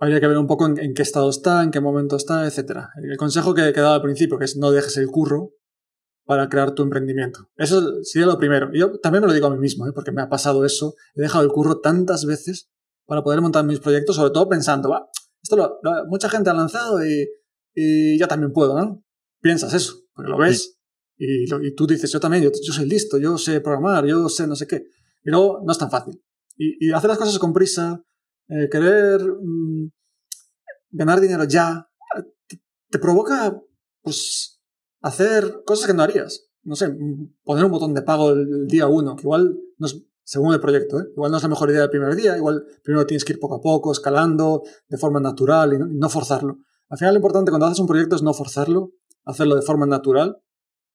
Habría 0.00 0.20
que 0.20 0.28
ver 0.28 0.38
un 0.38 0.46
poco 0.46 0.66
en, 0.66 0.94
qué 0.94 1.02
estado 1.02 1.28
está, 1.28 1.62
en 1.64 1.72
qué 1.72 1.80
momento 1.80 2.14
está, 2.16 2.46
etc. 2.46 2.86
El 3.02 3.16
consejo 3.16 3.54
que 3.54 3.68
he 3.68 3.72
dado 3.72 3.94
al 3.94 4.02
principio, 4.02 4.38
que 4.38 4.44
es 4.44 4.56
no 4.56 4.70
dejes 4.70 4.96
el 4.96 5.08
curro, 5.08 5.50
para 6.24 6.48
crear 6.48 6.72
tu 6.72 6.82
emprendimiento. 6.82 7.48
Eso 7.56 8.02
sería 8.02 8.26
lo 8.26 8.38
primero. 8.38 8.70
yo 8.72 8.98
también 9.00 9.22
me 9.22 9.28
lo 9.28 9.34
digo 9.34 9.46
a 9.46 9.50
mí 9.50 9.58
mismo, 9.58 9.86
¿eh? 9.86 9.92
porque 9.92 10.12
me 10.12 10.22
ha 10.22 10.28
pasado 10.28 10.64
eso. 10.64 10.94
He 11.14 11.22
dejado 11.22 11.44
el 11.44 11.50
curro 11.50 11.80
tantas 11.80 12.24
veces 12.24 12.70
para 13.06 13.22
poder 13.22 13.40
montar 13.40 13.64
mis 13.64 13.80
proyectos, 13.80 14.16
sobre 14.16 14.30
todo 14.30 14.48
pensando, 14.48 14.88
va, 14.88 15.08
esto 15.42 15.56
lo, 15.56 15.78
mucha 16.06 16.30
gente 16.30 16.48
ha 16.48 16.54
lanzado 16.54 17.04
y, 17.04 17.28
y 17.74 18.18
yo 18.18 18.28
también 18.28 18.52
puedo, 18.52 18.78
¿no? 18.78 19.02
Piensas 19.40 19.74
eso, 19.74 19.94
porque 20.14 20.30
lo 20.30 20.38
ves 20.38 20.74
y, 21.16 21.44
y, 21.44 21.74
tú 21.74 21.86
dices, 21.86 22.10
yo 22.10 22.20
también, 22.20 22.42
yo, 22.42 22.50
yo, 22.50 22.72
soy 22.72 22.86
listo, 22.86 23.18
yo 23.18 23.38
sé 23.38 23.60
programar, 23.60 24.04
yo 24.04 24.28
sé 24.28 24.46
no 24.46 24.56
sé 24.56 24.66
qué. 24.66 24.86
Y 25.24 25.30
luego 25.30 25.60
no 25.64 25.72
es 25.72 25.78
tan 25.78 25.90
fácil. 25.90 26.20
Y, 26.56 26.88
y 26.88 26.92
hacer 26.92 27.08
las 27.08 27.18
cosas 27.18 27.38
con 27.38 27.52
prisa, 27.52 28.02
eh, 28.48 28.68
querer 28.70 29.20
mmm, 29.22 29.88
ganar 30.90 31.20
dinero 31.20 31.44
ya, 31.44 31.88
te, 32.48 32.60
te 32.90 32.98
provoca, 32.98 33.60
pues, 34.02 34.60
hacer 35.02 35.62
cosas 35.64 35.86
que 35.86 35.94
no 35.94 36.02
harías. 36.02 36.48
No 36.62 36.76
sé, 36.76 36.94
poner 37.42 37.64
un 37.64 37.70
botón 37.70 37.94
de 37.94 38.02
pago 38.02 38.30
el, 38.30 38.66
día 38.66 38.88
uno, 38.88 39.16
que 39.16 39.22
igual, 39.22 39.56
no 39.78 39.86
es, 39.86 40.02
según 40.24 40.54
el 40.54 40.60
proyecto, 40.60 40.98
¿eh? 40.98 41.04
igual 41.14 41.30
no 41.30 41.36
es 41.36 41.42
la 41.42 41.50
mejor 41.50 41.68
idea 41.68 41.82
del 41.82 41.90
primer 41.90 42.16
día, 42.16 42.36
igual 42.36 42.64
primero 42.82 43.06
tienes 43.06 43.24
que 43.24 43.34
ir 43.34 43.38
poco 43.38 43.56
a 43.56 43.60
poco, 43.60 43.92
escalando 43.92 44.62
de 44.88 44.96
forma 44.96 45.20
natural 45.20 45.74
y 45.74 45.78
no 45.78 46.08
forzarlo. 46.08 46.60
Al 46.88 46.98
final 46.98 47.14
lo 47.14 47.18
importante 47.18 47.50
cuando 47.50 47.66
haces 47.66 47.80
un 47.80 47.86
proyecto 47.86 48.16
es 48.16 48.22
no 48.22 48.34
forzarlo, 48.34 48.92
hacerlo 49.24 49.56
de 49.56 49.62
forma 49.62 49.86
natural, 49.86 50.38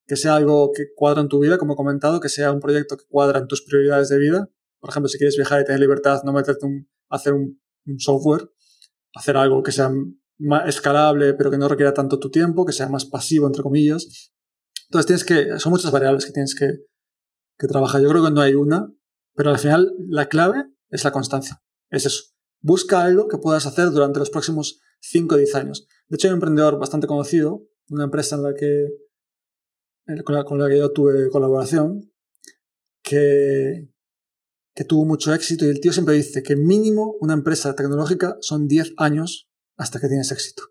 que 0.05 0.15
sea 0.15 0.35
algo 0.35 0.71
que 0.73 0.85
cuadra 0.95 1.21
en 1.21 1.27
tu 1.27 1.39
vida, 1.39 1.57
como 1.57 1.73
he 1.73 1.75
comentado, 1.75 2.19
que 2.19 2.29
sea 2.29 2.51
un 2.51 2.59
proyecto 2.59 2.97
que 2.97 3.05
cuadra 3.07 3.39
en 3.39 3.47
tus 3.47 3.61
prioridades 3.61 4.09
de 4.09 4.17
vida. 4.17 4.49
Por 4.79 4.89
ejemplo, 4.89 5.07
si 5.07 5.17
quieres 5.17 5.35
viajar 5.35 5.61
y 5.61 5.65
tener 5.65 5.79
libertad, 5.79 6.23
no 6.23 6.33
meterte 6.33 6.65
a 6.65 7.15
hacer 7.15 7.33
un, 7.33 7.61
un, 7.85 7.99
software, 7.99 8.49
hacer 9.13 9.37
algo 9.37 9.61
que 9.61 9.71
sea 9.71 9.91
más 10.39 10.67
escalable, 10.67 11.33
pero 11.33 11.51
que 11.51 11.57
no 11.57 11.67
requiera 11.67 11.93
tanto 11.93 12.17
tu 12.17 12.31
tiempo, 12.31 12.65
que 12.65 12.73
sea 12.73 12.89
más 12.89 13.05
pasivo, 13.05 13.45
entre 13.45 13.61
comillas. 13.61 14.31
Entonces 14.87 15.05
tienes 15.05 15.25
que, 15.25 15.59
son 15.59 15.71
muchas 15.71 15.91
variables 15.91 16.25
que 16.25 16.31
tienes 16.31 16.55
que, 16.55 16.85
que 17.57 17.67
trabajar. 17.67 18.01
Yo 18.01 18.09
creo 18.09 18.23
que 18.23 18.31
no 18.31 18.41
hay 18.41 18.55
una, 18.55 18.91
pero 19.35 19.51
al 19.51 19.59
final 19.59 19.93
la 20.07 20.27
clave 20.27 20.65
es 20.89 21.03
la 21.03 21.11
constancia. 21.11 21.61
Es 21.91 22.05
eso. 22.05 22.23
Busca 22.61 23.03
algo 23.03 23.27
que 23.27 23.37
puedas 23.37 23.65
hacer 23.65 23.91
durante 23.91 24.19
los 24.19 24.29
próximos 24.29 24.81
5 25.01 25.35
o 25.35 25.37
10 25.37 25.55
años. 25.55 25.87
De 26.07 26.15
hecho, 26.15 26.27
hay 26.27 26.31
un 26.31 26.37
emprendedor 26.37 26.79
bastante 26.79 27.07
conocido, 27.07 27.67
una 27.89 28.05
empresa 28.05 28.35
en 28.35 28.43
la 28.43 28.53
que, 28.53 28.87
con 30.23 30.35
la, 30.35 30.43
con 30.43 30.59
la 30.59 30.67
que 30.67 30.77
yo 30.77 30.91
tuve 30.91 31.29
colaboración, 31.29 32.11
que, 33.03 33.89
que 34.75 34.83
tuvo 34.83 35.05
mucho 35.05 35.33
éxito 35.33 35.65
y 35.65 35.69
el 35.69 35.79
tío 35.79 35.93
siempre 35.93 36.15
dice 36.15 36.43
que 36.43 36.55
mínimo 36.55 37.15
una 37.19 37.33
empresa 37.33 37.75
tecnológica 37.75 38.37
son 38.41 38.67
10 38.67 38.93
años 38.97 39.49
hasta 39.77 39.99
que 39.99 40.07
tienes 40.07 40.31
éxito. 40.31 40.63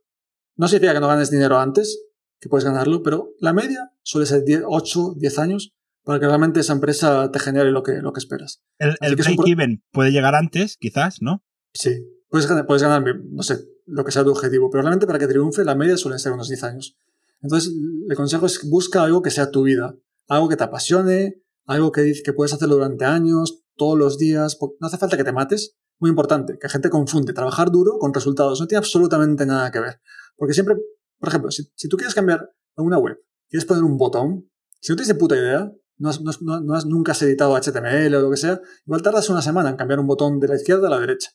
No 0.57 0.67
significa 0.67 0.95
que 0.95 1.01
no 1.01 1.09
ganes 1.09 1.31
dinero 1.31 1.59
antes, 1.59 2.05
que 2.41 2.49
puedes 2.49 2.65
ganarlo, 2.65 3.03
pero 3.03 3.35
la 3.41 3.53
media 3.53 3.93
suele 4.03 4.27
ser 4.27 4.45
10, 4.45 4.63
8, 4.67 5.15
10 5.17 5.39
años 5.39 5.75
para 6.05 6.21
que 6.21 6.27
realmente 6.27 6.61
esa 6.61 6.73
empresa 6.73 7.31
te 7.31 7.39
genere 7.39 7.71
lo 7.71 7.83
que, 7.83 8.01
lo 8.01 8.13
que 8.13 8.21
esperas. 8.21 8.63
El, 8.79 8.97
el 9.01 9.17
break-even 9.17 9.85
puede 9.93 10.11
llegar 10.11 10.35
antes, 10.35 10.77
quizás, 10.79 11.21
¿no? 11.21 11.45
Sí, 11.75 12.03
puedes 12.29 12.49
ganar, 12.49 12.67
puedes 12.67 12.83
ganar, 12.83 13.03
no 13.31 13.43
sé, 13.43 13.65
lo 13.87 14.05
que 14.05 14.13
sea 14.13 14.25
tu 14.25 14.31
objetivo, 14.31 14.71
pero 14.71 14.83
realmente 14.83 15.07
para 15.07 15.19
que 15.19 15.27
triunfe 15.27 15.65
la 15.65 15.75
media 15.75 15.97
suele 15.97 16.19
ser 16.19 16.33
unos 16.33 16.49
10 16.49 16.63
años. 16.65 16.99
Entonces, 17.41 17.73
el 18.09 18.17
consejo 18.17 18.47
es 18.47 18.69
busca 18.69 19.03
algo 19.03 19.23
que 19.23 19.31
sea 19.31 19.51
tu 19.51 19.63
vida, 19.63 19.97
algo 20.27 20.49
que 20.49 20.57
te 20.57 20.65
apasione, 20.65 21.43
algo 21.65 21.93
que, 21.93 22.13
que 22.25 22.33
puedes 22.33 22.53
hacerlo 22.53 22.77
durante 22.77 23.05
años, 23.05 23.63
todos 23.77 23.99
los 23.99 24.19
días. 24.19 24.59
No 24.81 24.87
hace 24.87 24.99
falta 24.99 25.17
que 25.17 25.25
te 25.25 25.33
mates, 25.33 25.77
muy 25.99 26.11
importante, 26.11 26.59
que 26.59 26.67
la 26.67 26.71
gente 26.71 26.91
confunde 26.91 27.33
trabajar 27.33 27.71
duro 27.71 27.99
con 27.99 28.13
resultados. 28.13 28.61
No 28.61 28.67
tiene 28.67 28.79
absolutamente 28.79 29.47
nada 29.47 29.71
que 29.71 29.81
ver. 29.81 30.01
Porque 30.37 30.55
siempre, 30.55 30.77
por 31.19 31.29
ejemplo, 31.29 31.51
si, 31.51 31.89
tú 31.89 31.97
quieres 31.97 32.15
cambiar 32.15 32.51
una 32.77 32.99
web, 32.99 33.19
quieres 33.49 33.65
poner 33.65 33.83
un 33.83 33.97
botón, 33.97 34.51
si 34.81 34.93
no 34.93 34.97
tienes 34.97 35.09
de 35.09 35.15
puta 35.15 35.37
idea, 35.37 35.73
no 35.97 36.09
has, 36.09 36.21
no, 36.21 36.61
no 36.61 36.75
has, 36.75 36.87
nunca 36.87 37.13
has 37.13 37.23
editado 37.23 37.57
HTML 37.57 38.15
o 38.15 38.21
lo 38.21 38.31
que 38.31 38.37
sea, 38.37 38.61
igual 38.87 39.03
tardas 39.03 39.29
una 39.31 39.43
semana 39.43 39.71
en 39.71 39.77
cambiar 39.77 39.99
un 39.99 40.07
botón 40.07 40.39
de 40.39 40.47
la 40.47 40.55
izquierda 40.55 40.87
a 40.87 40.91
la 40.91 41.01
derecha. 41.01 41.31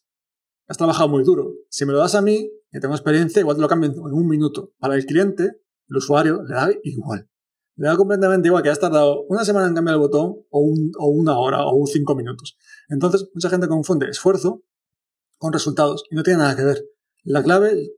Has 0.68 0.78
trabajado 0.78 1.09
muy 1.09 1.24
duro. 1.24 1.53
Si 1.70 1.86
me 1.86 1.93
lo 1.93 1.99
das 1.99 2.16
a 2.16 2.22
mí, 2.22 2.49
que 2.72 2.80
tengo 2.80 2.95
experiencia, 2.95 3.39
igual 3.39 3.55
te 3.55 3.61
lo 3.61 3.68
cambio 3.68 3.91
en 3.91 3.99
un 3.99 4.28
minuto. 4.28 4.74
Para 4.80 4.95
el 4.95 5.05
cliente, 5.05 5.61
el 5.88 5.97
usuario, 5.97 6.43
le 6.43 6.53
da 6.53 6.72
igual. 6.84 7.30
Le 7.76 7.88
da 7.88 7.97
completamente 7.97 8.47
igual 8.47 8.64
que 8.64 8.70
has 8.70 8.80
tardado 8.80 9.24
una 9.30 9.43
semana 9.45 9.68
en 9.68 9.76
cambiar 9.76 9.95
el 9.95 9.99
botón 9.99 10.45
o, 10.49 10.59
un, 10.59 10.91
o 10.99 11.07
una 11.07 11.38
hora 11.38 11.66
o 11.66 11.86
cinco 11.88 12.16
minutos. 12.16 12.57
Entonces, 12.89 13.30
mucha 13.34 13.49
gente 13.49 13.68
confunde 13.68 14.09
esfuerzo 14.09 14.64
con 15.38 15.53
resultados 15.53 16.03
y 16.09 16.16
no 16.16 16.24
tiene 16.24 16.39
nada 16.39 16.55
que 16.55 16.64
ver. 16.64 16.84
La 17.24 17.43
clave, 17.43 17.91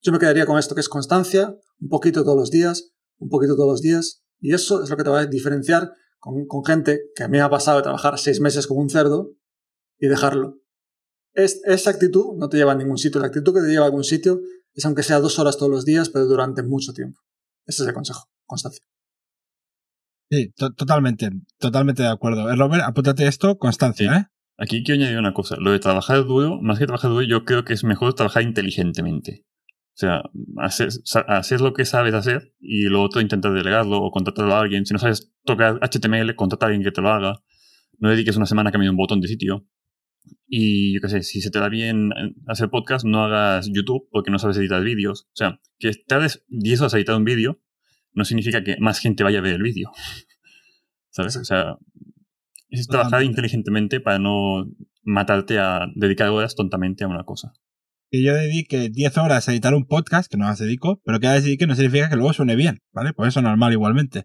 yo 0.00 0.12
me 0.12 0.18
quedaría 0.18 0.46
con 0.46 0.58
esto 0.58 0.74
que 0.74 0.80
es 0.80 0.88
constancia, 0.88 1.56
un 1.80 1.88
poquito 1.88 2.22
todos 2.22 2.36
los 2.36 2.50
días, 2.50 2.92
un 3.18 3.28
poquito 3.28 3.54
todos 3.56 3.70
los 3.70 3.80
días 3.80 4.22
Y 4.40 4.52
eso 4.52 4.82
es 4.82 4.90
lo 4.90 4.96
que 4.96 5.04
te 5.04 5.10
va 5.10 5.20
a 5.20 5.26
diferenciar 5.26 5.92
con, 6.18 6.46
con 6.46 6.64
gente 6.64 7.10
que 7.14 7.22
a 7.22 7.28
mí 7.28 7.38
me 7.38 7.42
ha 7.42 7.50
pasado 7.50 7.78
de 7.78 7.84
trabajar 7.84 8.18
seis 8.18 8.40
meses 8.40 8.66
como 8.66 8.80
un 8.80 8.90
cerdo 8.90 9.32
y 9.98 10.08
dejarlo. 10.08 10.61
Es, 11.34 11.62
esa 11.64 11.90
actitud 11.90 12.36
no 12.36 12.48
te 12.48 12.56
lleva 12.56 12.72
a 12.72 12.76
ningún 12.76 12.98
sitio. 12.98 13.20
La 13.20 13.28
actitud 13.28 13.54
que 13.54 13.60
te 13.60 13.68
lleva 13.68 13.84
a 13.84 13.86
algún 13.86 14.04
sitio 14.04 14.40
es 14.74 14.84
aunque 14.84 15.02
sea 15.02 15.20
dos 15.20 15.38
horas 15.38 15.56
todos 15.56 15.70
los 15.70 15.84
días, 15.84 16.08
pero 16.08 16.26
durante 16.26 16.62
mucho 16.62 16.92
tiempo. 16.92 17.20
Ese 17.66 17.82
es 17.82 17.88
el 17.88 17.94
consejo, 17.94 18.28
constancia. 18.44 18.82
Sí, 20.30 20.50
totalmente, 20.56 21.30
totalmente 21.58 22.02
de 22.02 22.08
acuerdo. 22.08 22.50
Eh, 22.50 22.56
Robert, 22.56 22.84
apúntate 22.86 23.26
esto, 23.26 23.58
constancia, 23.58 24.16
¿eh? 24.16 24.26
Aquí 24.56 24.82
quiero 24.82 25.00
añadir 25.00 25.18
una 25.18 25.34
cosa. 25.34 25.56
Lo 25.58 25.72
de 25.72 25.78
trabajar 25.78 26.24
duro, 26.24 26.58
más 26.60 26.78
que 26.78 26.86
trabajar 26.86 27.10
duro, 27.10 27.22
yo 27.22 27.44
creo 27.44 27.64
que 27.64 27.72
es 27.74 27.84
mejor 27.84 28.14
trabajar 28.14 28.42
inteligentemente. 28.42 29.44
O 29.94 29.98
sea, 29.98 30.22
hacer, 30.56 31.60
lo 31.60 31.74
que 31.74 31.84
sabes 31.84 32.14
hacer 32.14 32.54
y 32.58 32.84
lo 32.84 33.02
otro 33.02 33.20
intentar 33.20 33.52
delegarlo 33.52 33.98
o 33.98 34.10
contratarlo 34.10 34.54
a 34.54 34.60
alguien. 34.60 34.86
Si 34.86 34.94
no 34.94 34.98
sabes 34.98 35.32
tocar 35.44 35.78
HTML, 35.82 36.34
contratar 36.34 36.68
a 36.68 36.72
alguien 36.72 36.84
que 36.84 36.92
te 36.92 37.02
lo 37.02 37.10
haga. 37.10 37.42
No 37.98 38.08
dediques 38.08 38.36
una 38.36 38.46
semana 38.46 38.70
a 38.70 38.72
cambiar 38.72 38.90
un 38.90 38.96
botón 38.96 39.20
de 39.20 39.28
sitio. 39.28 39.66
Y 40.46 40.94
yo 40.94 41.00
qué 41.00 41.08
sé, 41.08 41.22
si 41.22 41.40
se 41.40 41.50
te 41.50 41.58
da 41.58 41.68
bien 41.68 42.10
hacer 42.46 42.68
podcast, 42.68 43.04
no 43.04 43.24
hagas 43.24 43.70
YouTube 43.72 44.08
porque 44.10 44.30
no 44.30 44.38
sabes 44.38 44.56
editar 44.58 44.82
vídeos. 44.82 45.28
O 45.28 45.36
sea, 45.36 45.60
que 45.78 45.92
tardes 46.06 46.44
10 46.48 46.80
horas 46.80 46.94
a 46.94 46.98
editar 46.98 47.16
un 47.16 47.24
vídeo 47.24 47.60
no 48.12 48.24
significa 48.24 48.62
que 48.62 48.76
más 48.78 48.98
gente 48.98 49.24
vaya 49.24 49.38
a 49.38 49.42
ver 49.42 49.54
el 49.54 49.62
vídeo. 49.62 49.90
¿Sabes? 51.10 51.36
O 51.36 51.44
sea, 51.44 51.78
es 52.68 52.86
trabajar 52.86 53.22
inteligentemente 53.22 54.00
para 54.00 54.18
no 54.18 54.66
matarte 55.02 55.58
a 55.58 55.86
dedicar 55.94 56.28
horas 56.30 56.54
tontamente 56.54 57.04
a 57.04 57.08
una 57.08 57.24
cosa. 57.24 57.52
Que 58.10 58.22
yo 58.22 58.34
dedique 58.34 58.90
10 58.90 59.18
horas 59.18 59.48
a 59.48 59.52
editar 59.52 59.74
un 59.74 59.86
podcast, 59.86 60.30
que 60.30 60.36
no 60.36 60.44
las 60.44 60.58
dedico, 60.58 61.00
pero 61.04 61.18
que 61.18 61.28
dedique 61.28 61.66
no 61.66 61.74
significa 61.74 62.10
que 62.10 62.16
luego 62.16 62.32
suene 62.32 62.56
bien, 62.56 62.82
¿vale? 62.92 63.12
Pues 63.14 63.28
eso 63.28 63.40
es 63.40 63.44
normal 63.44 63.72
igualmente. 63.72 64.24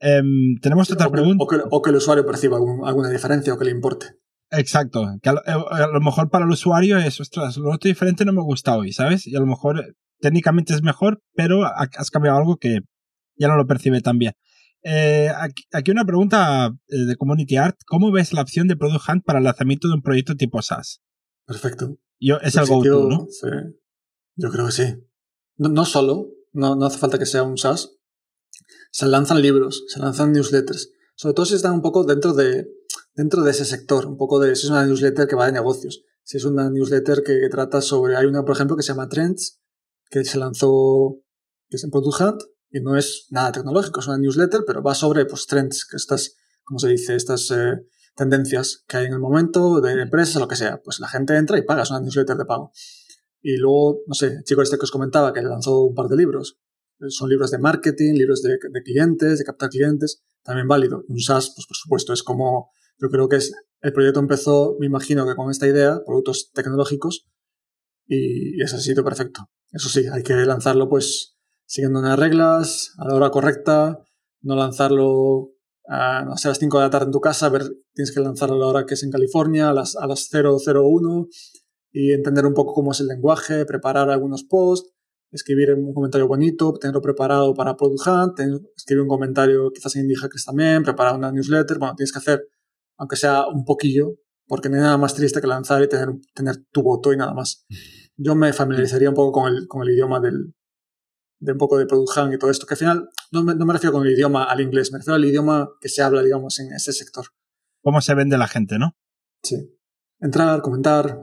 Em, 0.00 0.56
tenemos 0.60 0.90
otra 0.90 1.10
pregunta. 1.10 1.44
O 1.70 1.82
que, 1.82 1.90
el 1.90 1.96
usuario 1.96 2.26
perciba 2.26 2.56
alguna 2.56 3.10
diferencia 3.10 3.54
o 3.54 3.58
que 3.58 3.64
le 3.66 3.70
importe. 3.70 4.06
Exacto. 4.56 5.04
Que 5.22 5.30
eh, 5.30 5.34
a 5.46 5.86
lo, 5.86 6.00
mejor 6.00 6.30
para 6.30 6.44
el 6.44 6.50
usuario 6.50 6.98
es, 6.98 7.20
ostras, 7.20 7.56
lo 7.56 7.70
otro 7.72 7.88
diferente 7.88 8.24
no 8.24 8.32
me 8.32 8.42
gusta 8.42 8.76
hoy, 8.76 8.92
¿sabes? 8.92 9.26
Y 9.26 9.36
a 9.36 9.40
lo 9.40 9.46
mejor 9.46 9.80
eh, 9.80 9.92
técnicamente 10.20 10.74
es 10.74 10.82
mejor, 10.82 11.22
pero 11.34 11.64
has 11.64 12.10
cambiado 12.10 12.38
algo 12.38 12.56
que 12.56 12.80
ya 13.36 13.48
no 13.48 13.56
lo 13.56 13.66
percibe 13.66 14.00
tan 14.00 14.18
bien. 14.18 14.32
Eh, 14.82 15.30
aquí, 15.72 15.90
una 15.90 16.04
pregunta 16.04 16.70
de 16.86 17.16
Community 17.16 17.56
Art. 17.56 17.76
¿Cómo 17.86 18.12
ves 18.12 18.32
la 18.32 18.42
opción 18.42 18.68
de 18.68 18.76
Product 18.76 19.08
Hunt 19.08 19.24
para 19.24 19.38
el 19.38 19.44
lanzamiento 19.44 19.88
de 19.88 19.94
un 19.94 20.02
proyecto 20.02 20.36
tipo 20.36 20.60
SaaS? 20.60 21.00
Perfecto. 21.46 21.96
Yo, 22.20 22.38
es 22.40 22.56
algo 22.56 22.78
útil, 22.78 23.08
¿no? 23.08 23.26
Sí. 23.30 23.48
Yo 24.36 24.50
creo 24.50 24.66
que 24.66 24.72
sí. 24.72 24.94
No, 25.56 25.84
solo, 25.84 26.28
no, 26.52 26.76
no 26.76 26.86
hace 26.86 26.98
falta 26.98 27.18
que 27.18 27.26
sea 27.26 27.42
un 27.42 27.56
SaaS. 27.56 27.96
Se 28.90 29.06
lanzan 29.06 29.42
libros, 29.42 29.84
se 29.88 30.00
lanzan 30.00 30.32
newsletters. 30.32 30.90
Sobre 31.16 31.34
todo 31.34 31.46
si 31.46 31.54
están 31.54 31.74
un 31.74 31.82
poco 31.82 32.04
dentro 32.04 32.32
de, 32.32 32.66
dentro 33.14 33.42
de 33.42 33.50
ese 33.52 33.64
sector, 33.64 34.06
un 34.06 34.16
poco 34.16 34.38
de 34.38 34.54
si 34.56 34.66
es 34.66 34.70
una 34.70 34.86
newsletter 34.86 35.26
que 35.26 35.36
va 35.36 35.46
de 35.46 35.52
negocios, 35.52 36.02
si 36.22 36.36
es 36.36 36.44
una 36.44 36.70
newsletter 36.70 37.22
que, 37.22 37.48
trata 37.50 37.80
sobre, 37.80 38.16
hay 38.16 38.26
una 38.26 38.44
por 38.44 38.54
ejemplo 38.54 38.76
que 38.76 38.82
se 38.82 38.88
llama 38.88 39.08
Trends, 39.08 39.60
que 40.10 40.24
se 40.24 40.38
lanzó, 40.38 41.20
que 41.68 41.76
es 41.76 41.84
en 41.84 41.90
Product 41.90 42.20
Hunt, 42.20 42.42
y 42.70 42.80
no 42.80 42.96
es 42.96 43.28
nada 43.30 43.52
tecnológico, 43.52 44.00
es 44.00 44.08
una 44.08 44.18
newsletter, 44.18 44.62
pero 44.66 44.82
va 44.82 44.94
sobre 44.94 45.26
pues, 45.26 45.46
trends, 45.46 45.86
que 45.86 45.96
estas, 45.96 46.34
como 46.64 46.80
se 46.80 46.88
dice, 46.88 47.14
estas 47.14 47.50
eh, 47.52 47.86
tendencias 48.16 48.84
que 48.88 48.96
hay 48.96 49.06
en 49.06 49.12
el 49.12 49.20
momento 49.20 49.80
de 49.80 49.92
empresas 50.02 50.40
lo 50.40 50.48
que 50.48 50.56
sea. 50.56 50.80
Pues 50.82 50.98
la 50.98 51.08
gente 51.08 51.36
entra 51.36 51.56
y 51.56 51.62
paga, 51.62 51.82
es 51.82 51.90
una 51.90 52.00
newsletter 52.00 52.36
de 52.36 52.44
pago. 52.44 52.72
Y 53.40 53.58
luego, 53.58 54.00
no 54.06 54.14
sé, 54.14 54.26
el 54.26 54.44
chico 54.44 54.62
este 54.62 54.76
que 54.76 54.84
os 54.84 54.90
comentaba 54.90 55.32
que 55.32 55.42
lanzó 55.42 55.84
un 55.84 55.94
par 55.94 56.08
de 56.08 56.16
libros. 56.16 56.58
Son 57.08 57.28
libros 57.28 57.50
de 57.50 57.58
marketing, 57.58 58.14
libros 58.14 58.42
de, 58.42 58.58
de 58.72 58.82
clientes, 58.82 59.38
de 59.38 59.44
captar 59.44 59.68
clientes, 59.68 60.24
también 60.42 60.66
válido. 60.66 61.04
Un 61.08 61.20
SaaS, 61.20 61.52
pues 61.54 61.66
por 61.66 61.76
supuesto, 61.76 62.12
es 62.12 62.22
como 62.22 62.70
yo 62.98 63.08
creo 63.08 63.28
que 63.28 63.36
es, 63.36 63.52
el 63.80 63.92
proyecto 63.92 64.20
empezó, 64.20 64.76
me 64.78 64.86
imagino 64.86 65.26
que 65.26 65.34
con 65.34 65.50
esta 65.50 65.66
idea, 65.66 66.00
productos 66.04 66.50
tecnológicos, 66.52 67.26
y, 68.06 68.62
es 68.62 68.72
el 68.72 68.80
sitio 68.80 69.04
perfecto. 69.04 69.46
Eso 69.72 69.88
sí, 69.88 70.06
hay 70.12 70.22
que 70.22 70.34
lanzarlo 70.34 70.88
pues 70.88 71.36
siguiendo 71.66 72.00
unas 72.00 72.18
reglas, 72.18 72.92
a 72.98 73.08
la 73.08 73.14
hora 73.14 73.30
correcta, 73.30 73.98
no 74.42 74.56
lanzarlo 74.56 75.50
a, 75.88 76.20
a 76.20 76.24
las 76.24 76.58
5 76.58 76.78
de 76.78 76.84
la 76.84 76.90
tarde 76.90 77.06
en 77.06 77.12
tu 77.12 77.20
casa, 77.20 77.48
ver, 77.48 77.64
tienes 77.92 78.12
que 78.12 78.20
lanzarlo 78.20 78.56
a 78.56 78.58
la 78.58 78.66
hora 78.66 78.86
que 78.86 78.94
es 78.94 79.02
en 79.02 79.10
California, 79.10 79.70
a 79.70 79.72
las, 79.72 79.96
a 79.96 80.06
las 80.06 80.28
001, 80.30 81.26
y 81.92 82.12
entender 82.12 82.46
un 82.46 82.54
poco 82.54 82.74
cómo 82.74 82.92
es 82.92 83.00
el 83.00 83.06
lenguaje, 83.06 83.64
preparar 83.64 84.10
algunos 84.10 84.44
posts, 84.44 84.90
escribir 85.30 85.72
un 85.74 85.92
comentario 85.92 86.28
bonito, 86.28 86.72
tenerlo 86.74 87.00
preparado 87.00 87.54
para 87.54 87.76
Product 87.76 88.06
Hunt, 88.06 88.40
escribir 88.76 89.02
un 89.02 89.08
comentario 89.08 89.70
quizás 89.72 89.96
en 89.96 90.02
Indie 90.02 90.16
Hackers 90.16 90.44
también, 90.44 90.82
preparar 90.82 91.16
una 91.16 91.32
newsletter, 91.32 91.78
bueno, 91.78 91.94
tienes 91.96 92.12
que 92.12 92.18
hacer 92.18 92.48
aunque 92.96 93.16
sea 93.16 93.46
un 93.46 93.64
poquillo, 93.64 94.14
porque 94.46 94.68
no 94.68 94.76
hay 94.76 94.82
nada 94.82 94.98
más 94.98 95.14
triste 95.14 95.40
que 95.40 95.46
lanzar 95.46 95.82
y 95.82 95.88
tener, 95.88 96.08
tener 96.34 96.56
tu 96.70 96.82
voto 96.82 97.12
y 97.12 97.16
nada 97.16 97.32
más. 97.32 97.66
Yo 98.16 98.34
me 98.34 98.52
familiarizaría 98.52 99.08
un 99.08 99.14
poco 99.14 99.40
con 99.40 99.52
el, 99.52 99.66
con 99.66 99.82
el 99.82 99.94
idioma 99.94 100.20
del, 100.20 100.54
de 101.40 101.52
un 101.52 101.58
poco 101.58 101.78
de 101.78 101.86
Product 101.86 102.16
Hunt 102.16 102.34
y 102.34 102.38
todo 102.38 102.50
esto, 102.50 102.66
que 102.66 102.74
al 102.74 102.78
final 102.78 103.08
no 103.32 103.42
me, 103.42 103.54
no 103.54 103.66
me, 103.66 103.72
refiero 103.72 103.92
con 103.92 104.06
el 104.06 104.12
idioma 104.12 104.44
al 104.44 104.60
inglés, 104.60 104.92
me 104.92 104.98
refiero 104.98 105.16
al 105.16 105.24
idioma 105.24 105.70
que 105.80 105.88
se 105.88 106.02
habla, 106.02 106.22
digamos, 106.22 106.58
en 106.60 106.72
ese 106.72 106.92
sector. 106.92 107.26
¿Cómo 107.82 108.00
se 108.00 108.14
vende 108.14 108.38
la 108.38 108.48
gente, 108.48 108.78
no? 108.78 108.96
Sí. 109.42 109.56
Entrar, 110.20 110.62
comentar, 110.62 111.20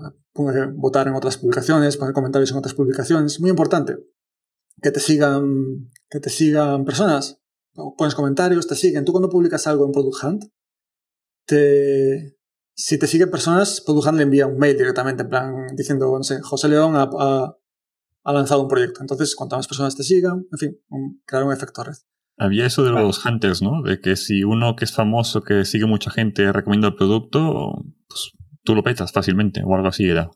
votar 0.76 1.08
en 1.08 1.16
otras 1.16 1.38
publicaciones, 1.38 1.98
poner 1.98 2.14
comentarios 2.14 2.52
en 2.52 2.58
otras 2.58 2.74
publicaciones. 2.76 3.40
Muy 3.40 3.50
importante. 3.50 3.98
Que 4.82 4.92
te 4.92 5.00
sigan, 5.00 5.90
que 6.10 6.20
te 6.20 6.30
sigan 6.30 6.86
personas. 6.86 7.42
Pones 7.98 8.16
comentarios, 8.16 8.68
te 8.68 8.76
siguen. 8.76 9.06
Tú 9.06 9.12
cuando 9.12 9.30
publicas 9.30 9.66
algo 9.66 9.86
en 9.86 9.92
Product 9.92 10.24
Hunt, 10.24 10.44
te, 11.46 12.38
si 12.74 12.98
te 12.98 13.08
siguen 13.08 13.30
personas, 13.30 13.82
Produjan 13.82 14.18
le 14.18 14.24
envía 14.24 14.48
un 14.48 14.58
mail 14.58 14.78
directamente, 14.78 15.24
en 15.24 15.30
plan, 15.30 15.68
diciendo, 15.76 16.12
no 16.18 16.24
sé, 16.24 16.42
José 16.42 16.68
León 16.70 16.96
ha, 16.96 17.10
ha, 18.24 18.34
lanzado 18.34 18.64
un 18.64 18.68
proyecto. 18.68 19.02
Entonces, 19.02 19.36
cuantas 19.36 19.60
más 19.60 19.68
personas 19.68 19.96
te 19.96 20.04
sigan, 20.04 20.46
en 20.52 20.58
fin, 20.58 20.78
crear 21.26 21.44
un 21.44 21.54
efecto 21.54 21.84
red. 21.84 21.96
Había 22.38 22.66
eso 22.66 22.84
de 22.84 22.92
los 22.92 23.24
hunters, 23.24 23.62
¿no? 23.62 23.84
De 23.84 24.00
que 24.00 24.16
si 24.16 24.44
uno 24.44 24.76
que 24.76 24.86
es 24.86 24.94
famoso, 24.94 25.44
que 25.44 25.64
sigue 25.66 25.86
mucha 25.86 26.10
gente, 26.10 26.52
recomienda 26.52 26.88
el 26.88 26.96
producto, 26.96 27.84
pues 28.08 28.32
tú 28.64 28.74
lo 28.74 28.84
petas 28.84 29.12
fácilmente, 29.12 29.62
o 29.64 29.76
algo 29.76 29.88
así 29.88 30.10
era. 30.10 30.32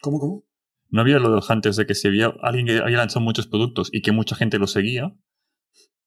¿Cómo, 0.00 0.20
cómo? 0.20 0.44
No 0.88 1.00
había 1.00 1.18
lo 1.18 1.30
de 1.30 1.36
los 1.36 1.50
hunters 1.50 1.76
de 1.76 1.86
que 1.86 1.94
si 1.94 2.06
había 2.06 2.32
alguien 2.42 2.66
que 2.66 2.78
había 2.78 2.98
lanzado 2.98 3.24
muchos 3.24 3.48
productos 3.48 3.88
y 3.92 4.02
que 4.02 4.12
mucha 4.12 4.36
gente 4.36 4.58
lo 4.58 4.68
seguía, 4.68 5.16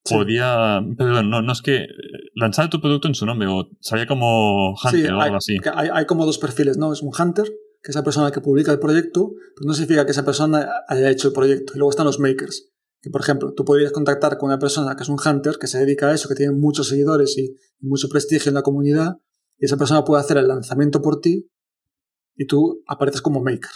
podía. 0.03 0.81
Perdón, 0.97 1.29
no, 1.29 1.41
no 1.41 1.51
es 1.51 1.61
que 1.61 1.87
lanzar 2.35 2.69
tu 2.69 2.81
producto 2.81 3.07
en 3.07 3.15
su 3.15 3.25
nombre 3.25 3.47
o 3.47 3.69
sabía 3.79 4.07
como 4.07 4.75
Hunter 4.75 5.13
o 5.13 5.21
algo 5.21 5.37
así. 5.37 5.57
Hay, 5.73 5.89
hay, 5.91 6.05
como 6.05 6.25
dos 6.25 6.37
perfiles, 6.37 6.77
¿no? 6.77 6.93
Es 6.93 7.01
un 7.01 7.11
Hunter, 7.17 7.45
que 7.81 7.91
es 7.91 7.95
la 7.95 8.03
persona 8.03 8.31
que 8.31 8.41
publica 8.41 8.71
el 8.71 8.79
proyecto, 8.79 9.31
pero 9.55 9.67
no 9.67 9.73
significa 9.73 10.05
que 10.05 10.11
esa 10.11 10.25
persona 10.25 10.67
haya 10.87 11.09
hecho 11.09 11.29
el 11.29 11.33
proyecto. 11.33 11.73
Y 11.75 11.77
luego 11.77 11.89
están 11.89 12.05
los 12.05 12.19
makers, 12.19 12.69
que 13.01 13.09
por 13.09 13.21
ejemplo, 13.21 13.53
tú 13.53 13.65
podrías 13.65 13.91
contactar 13.91 14.37
con 14.37 14.49
una 14.49 14.59
persona 14.59 14.95
que 14.95 15.03
es 15.03 15.09
un 15.09 15.17
Hunter, 15.23 15.57
que 15.59 15.67
se 15.67 15.79
dedica 15.79 16.09
a 16.09 16.13
eso, 16.13 16.29
que 16.29 16.35
tiene 16.35 16.53
muchos 16.53 16.89
seguidores 16.89 17.37
y 17.37 17.55
mucho 17.79 18.09
prestigio 18.09 18.49
en 18.49 18.55
la 18.55 18.61
comunidad, 18.61 19.17
y 19.57 19.65
esa 19.65 19.77
persona 19.77 20.03
puede 20.03 20.21
hacer 20.21 20.37
el 20.37 20.47
lanzamiento 20.47 21.01
por 21.01 21.19
ti 21.19 21.49
y 22.35 22.47
tú 22.47 22.81
apareces 22.87 23.21
como 23.21 23.41
maker 23.41 23.71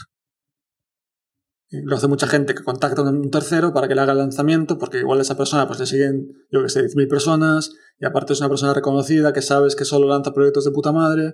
lo 1.81 1.95
hace 1.95 2.07
mucha 2.07 2.27
gente 2.27 2.53
que 2.53 2.63
contacta 2.63 3.01
a 3.01 3.09
un 3.09 3.31
tercero 3.31 3.73
para 3.73 3.87
que 3.87 3.95
le 3.95 4.01
haga 4.01 4.11
el 4.11 4.19
lanzamiento, 4.19 4.77
porque 4.77 4.99
igual 4.99 5.21
esa 5.21 5.35
persona 5.35 5.67
pues 5.67 5.79
le 5.79 5.85
siguen, 5.85 6.31
yo 6.51 6.61
que 6.61 6.69
sé, 6.69 6.81
10.000 6.81 7.07
personas, 7.07 7.71
y 7.99 8.05
aparte 8.05 8.33
es 8.33 8.39
una 8.41 8.49
persona 8.49 8.73
reconocida 8.73 9.33
que 9.33 9.41
sabes 9.41 9.75
que 9.75 9.85
solo 9.85 10.07
lanza 10.07 10.33
proyectos 10.33 10.65
de 10.65 10.71
puta 10.71 10.91
madre. 10.91 11.33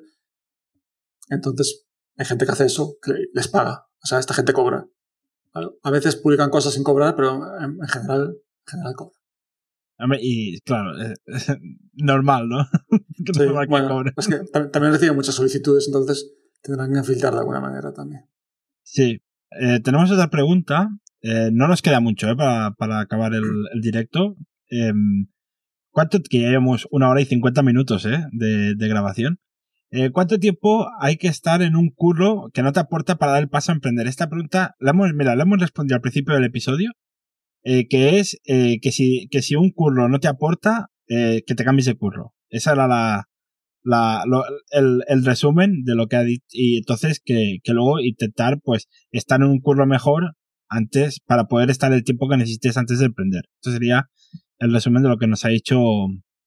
Entonces, 1.30 1.86
hay 2.16 2.26
gente 2.26 2.46
que 2.46 2.52
hace 2.52 2.66
eso, 2.66 2.98
que 3.02 3.14
les 3.34 3.48
paga. 3.48 3.88
O 4.04 4.08
sea, 4.08 4.20
esta 4.20 4.34
gente 4.34 4.54
cobra. 4.54 4.88
A 5.84 5.92
veces 5.92 6.16
publican 6.16 6.50
cosas 6.50 6.74
sin 6.74 6.84
cobrar, 6.84 7.16
pero 7.16 7.42
en 7.60 7.80
general, 7.88 8.38
en 8.66 8.72
general 8.72 8.96
cobra. 8.96 9.20
Y 10.22 10.60
claro, 10.62 10.92
normal, 11.94 12.48
¿no? 12.48 12.66
que 13.26 13.34
sí, 13.34 13.46
bueno, 13.68 14.04
es 14.16 14.28
que 14.28 14.40
también 14.70 14.94
reciben 14.94 15.16
muchas 15.16 15.36
solicitudes, 15.36 15.88
entonces 15.88 16.32
tendrán 16.62 16.94
que 16.94 17.04
filtrar 17.04 17.34
de 17.34 17.40
alguna 17.40 17.60
manera 17.60 17.94
también. 17.94 18.26
Sí, 18.84 19.22
eh, 19.52 19.80
tenemos 19.82 20.12
otra 20.12 20.30
pregunta. 20.30 20.90
Eh, 21.22 21.50
no 21.52 21.68
nos 21.68 21.82
queda 21.82 22.00
mucho 22.00 22.30
eh, 22.30 22.36
para, 22.36 22.72
para, 22.72 23.00
acabar 23.00 23.34
el, 23.34 23.44
el 23.74 23.82
directo. 23.82 24.36
Em, 24.70 25.28
¿Cuánto? 25.92 26.20
Que 26.22 26.42
ya 26.42 26.50
llevamos 26.50 26.88
una 26.92 27.10
hora 27.10 27.22
y 27.22 27.26
cincuenta 27.26 27.64
minutos 27.64 28.04
de, 28.04 28.76
de, 28.76 28.88
grabación. 28.88 29.40
¿Cuánto 30.14 30.38
tiempo 30.38 30.88
hay 31.02 31.18
que 31.18 31.28
estar 31.28 31.64
en 31.64 31.76
un 31.76 31.90
curro 31.90 32.52
que 32.54 32.62
no 32.62 32.72
te 32.72 32.80
aporta 32.80 33.18
para 33.18 33.32
dar 33.32 33.42
el 33.42 33.50
paso 33.50 33.72
a 33.72 33.76
emprender? 33.76 34.06
Esta 34.06 34.30
pregunta 34.30 34.76
la 34.80 34.92
hemos, 34.92 35.12
mira, 35.16 35.36
la 35.36 35.44
hemos 35.44 35.60
respondido 35.60 35.96
al 35.96 36.02
principio 36.02 36.36
del 36.36 36.44
episodio, 36.44 36.92
que 37.64 38.20
es 38.20 38.40
que, 38.46 38.92
si, 38.92 39.28
que 39.32 39.42
si 39.42 39.56
un 39.56 39.72
curro 39.72 40.08
no 40.08 40.20
te 40.20 40.28
aporta, 40.28 40.92
que 41.08 41.42
te 41.44 41.66
cambies 41.66 41.88
de 41.88 41.96
curro. 41.96 42.36
Esa 42.50 42.74
era 42.74 42.88
la, 42.88 43.29
la, 43.90 44.24
el, 44.72 45.04
el, 45.08 45.26
resumen 45.26 45.84
de 45.84 45.96
lo 45.96 46.08
que 46.08 46.16
ha 46.16 46.24
dicho 46.24 46.46
y 46.52 46.78
entonces 46.78 47.22
que, 47.24 47.58
que, 47.64 47.74
luego 47.74 48.00
intentar 48.00 48.60
pues 48.64 48.88
estar 49.12 49.42
en 49.42 49.48
un 49.48 49.60
curro 49.60 49.88
mejor 49.88 50.36
antes 50.70 51.20
para 51.20 51.46
poder 51.46 51.70
estar 51.72 51.92
el 51.92 52.04
tiempo 52.04 52.30
que 52.30 52.38
necesites 52.38 52.78
antes 52.78 53.00
de 53.00 53.06
emprender. 53.06 53.44
Esto 53.56 53.72
sería 53.72 54.10
el 54.60 54.72
resumen 54.74 55.02
de 55.02 55.10
lo 55.10 55.18
que 55.18 55.28
nos 55.28 55.44
ha 55.46 55.50
dicho 55.50 55.80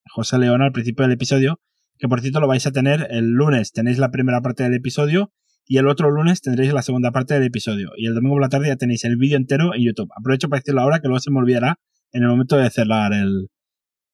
José 0.09 0.37
León 0.39 0.61
al 0.61 0.71
principio 0.71 1.03
del 1.03 1.11
episodio, 1.11 1.59
que 1.97 2.07
por 2.07 2.21
cierto 2.21 2.39
lo 2.39 2.47
vais 2.47 2.65
a 2.65 2.71
tener 2.71 3.07
el 3.09 3.31
lunes, 3.31 3.73
tenéis 3.73 3.97
la 3.97 4.11
primera 4.11 4.41
parte 4.41 4.63
del 4.63 4.73
episodio 4.73 5.33
y 5.65 5.77
el 5.77 5.87
otro 5.87 6.11
lunes 6.11 6.41
tendréis 6.41 6.73
la 6.73 6.81
segunda 6.81 7.11
parte 7.11 7.33
del 7.33 7.43
episodio. 7.43 7.91
Y 7.97 8.07
el 8.07 8.15
domingo 8.15 8.35
por 8.35 8.41
la 8.41 8.49
tarde 8.49 8.67
ya 8.67 8.75
tenéis 8.75 9.03
el 9.03 9.17
vídeo 9.17 9.37
entero 9.37 9.73
en 9.73 9.83
YouTube. 9.83 10.09
Aprovecho 10.17 10.47
para 10.49 10.59
decirlo 10.59 10.81
ahora 10.81 10.99
que 10.99 11.07
luego 11.07 11.19
se 11.19 11.31
me 11.31 11.39
olvidará 11.39 11.79
en 12.11 12.23
el 12.23 12.29
momento 12.29 12.57
de 12.57 12.69
cerrar 12.69 13.13
el, 13.13 13.49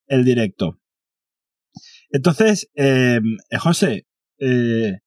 el 0.08 0.26
directo. 0.26 0.80
Entonces, 2.12 2.70
eh, 2.76 3.20
José, 3.60 4.08
eh, 4.40 5.00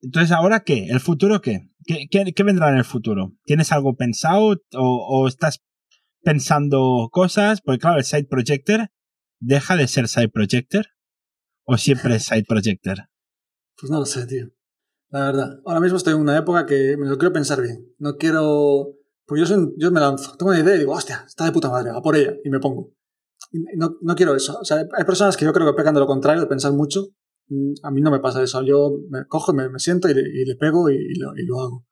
entonces 0.00 0.32
ahora 0.32 0.60
qué? 0.60 0.86
¿El 0.86 1.00
futuro 1.00 1.40
qué? 1.40 1.70
¿Qué, 1.84 2.06
qué? 2.10 2.42
vendrá 2.42 2.70
en 2.70 2.78
el 2.78 2.84
futuro? 2.84 3.34
¿Tienes 3.44 3.72
algo 3.72 3.96
pensado 3.96 4.56
o, 4.74 5.28
estás 5.28 5.62
pensando 6.22 7.08
cosas? 7.10 7.60
Porque 7.60 7.78
claro, 7.78 7.98
el 7.98 8.04
Side 8.04 8.26
Projector 8.26 8.90
deja 9.40 9.76
de 9.76 9.88
ser 9.88 10.08
Side 10.08 10.28
Projector 10.30 10.86
o 11.64 11.76
siempre 11.76 12.16
es 12.16 12.24
Side 12.24 12.44
Projector. 12.46 12.98
Pues 13.80 13.92
no 13.92 14.00
lo 14.00 14.06
sé, 14.06 14.26
tío. 14.26 14.48
La 15.10 15.26
verdad. 15.26 15.60
Ahora 15.64 15.78
mismo 15.78 15.98
estoy 15.98 16.14
en 16.14 16.18
una 16.18 16.36
época 16.36 16.66
que 16.66 16.96
me 16.96 17.06
lo 17.06 17.16
quiero 17.16 17.32
pensar 17.32 17.62
bien. 17.62 17.94
No 17.98 18.16
quiero... 18.16 18.96
Porque 19.24 19.42
yo, 19.42 19.46
soy, 19.46 19.72
yo 19.76 19.92
me 19.92 20.00
lanzo. 20.00 20.36
Tengo 20.36 20.50
una 20.50 20.58
idea 20.58 20.74
y 20.74 20.78
digo, 20.80 20.94
hostia, 20.94 21.22
está 21.24 21.44
de 21.44 21.52
puta 21.52 21.70
madre, 21.70 21.90
a 21.94 22.00
por 22.00 22.16
ella. 22.16 22.34
Y 22.42 22.50
me 22.50 22.58
pongo. 22.58 22.92
No, 23.76 23.96
no, 24.00 24.14
quiero 24.14 24.34
eso. 24.34 24.58
O 24.60 24.64
sea, 24.64 24.78
hay 24.78 25.04
personas 25.04 25.36
que 25.36 25.44
yo 25.44 25.52
creo 25.52 25.66
que 25.66 25.76
pecan 25.76 25.94
de 25.94 26.00
lo 26.00 26.06
contrario, 26.06 26.42
de 26.42 26.46
pensar 26.46 26.72
mucho. 26.72 27.08
Mm, 27.48 27.72
a 27.82 27.90
mí 27.90 28.00
no 28.00 28.10
me 28.10 28.20
pasa 28.20 28.42
eso. 28.42 28.62
Yo 28.62 28.98
me 29.10 29.26
cojo, 29.26 29.52
me, 29.52 29.68
me 29.68 29.78
siento 29.78 30.08
y 30.08 30.14
le, 30.14 30.56
pego 30.56 30.90
y, 30.90 30.96
y, 30.96 31.18
lo, 31.18 31.36
y, 31.36 31.46
lo, 31.46 31.60
hago. 31.60 31.86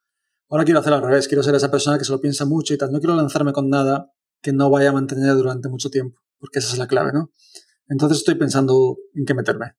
Ahora 0.49 0.65
quiero 0.65 0.81
hacer 0.81 0.93
al 0.93 1.03
revés. 1.03 1.29
Quiero 1.29 1.43
ser 1.43 1.55
esa 1.55 1.71
persona 1.71 1.99
que 1.99 2.05
se 2.05 2.13
lo 2.13 2.21
piensa 2.21 2.45
mucho 2.45 2.75
y 2.75 2.79
tal. 2.79 2.93
No 2.93 3.01
quiero 3.01 3.15
lanzarme 3.15 3.53
con 3.53 3.69
nada 3.69 4.13
que 4.43 4.53
no 4.53 4.71
vaya 4.71 4.91
a 4.91 4.93
mantener 4.93 5.35
durante 5.35 5.69
mucho 5.69 5.91
tiempo. 5.91 6.21
Porque 6.39 6.59
esa 6.59 6.73
es 6.73 6.79
la 6.79 6.87
clave, 6.87 7.13
¿no? 7.13 7.31
Entonces 7.89 8.19
estoy 8.19 8.35
pensando 8.35 8.99
en 9.15 9.25
qué 9.25 9.35
meterme. 9.35 9.77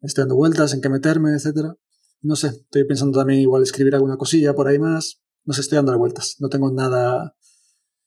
Estoy 0.00 0.22
dando 0.22 0.36
vueltas 0.36 0.72
en 0.74 0.80
qué 0.80 0.88
meterme, 0.88 1.34
etcétera. 1.34 1.76
No 2.20 2.36
sé, 2.36 2.48
estoy 2.48 2.84
pensando 2.84 3.18
también 3.18 3.40
igual 3.40 3.62
escribir 3.62 3.94
alguna 3.94 4.16
cosilla 4.16 4.54
por 4.54 4.68
ahí 4.68 4.78
más. 4.78 5.22
No 5.44 5.54
sé, 5.54 5.60
estoy 5.60 5.76
dándole 5.76 5.98
vueltas. 5.98 6.36
No 6.38 6.48
tengo 6.48 6.70
nada. 6.72 7.35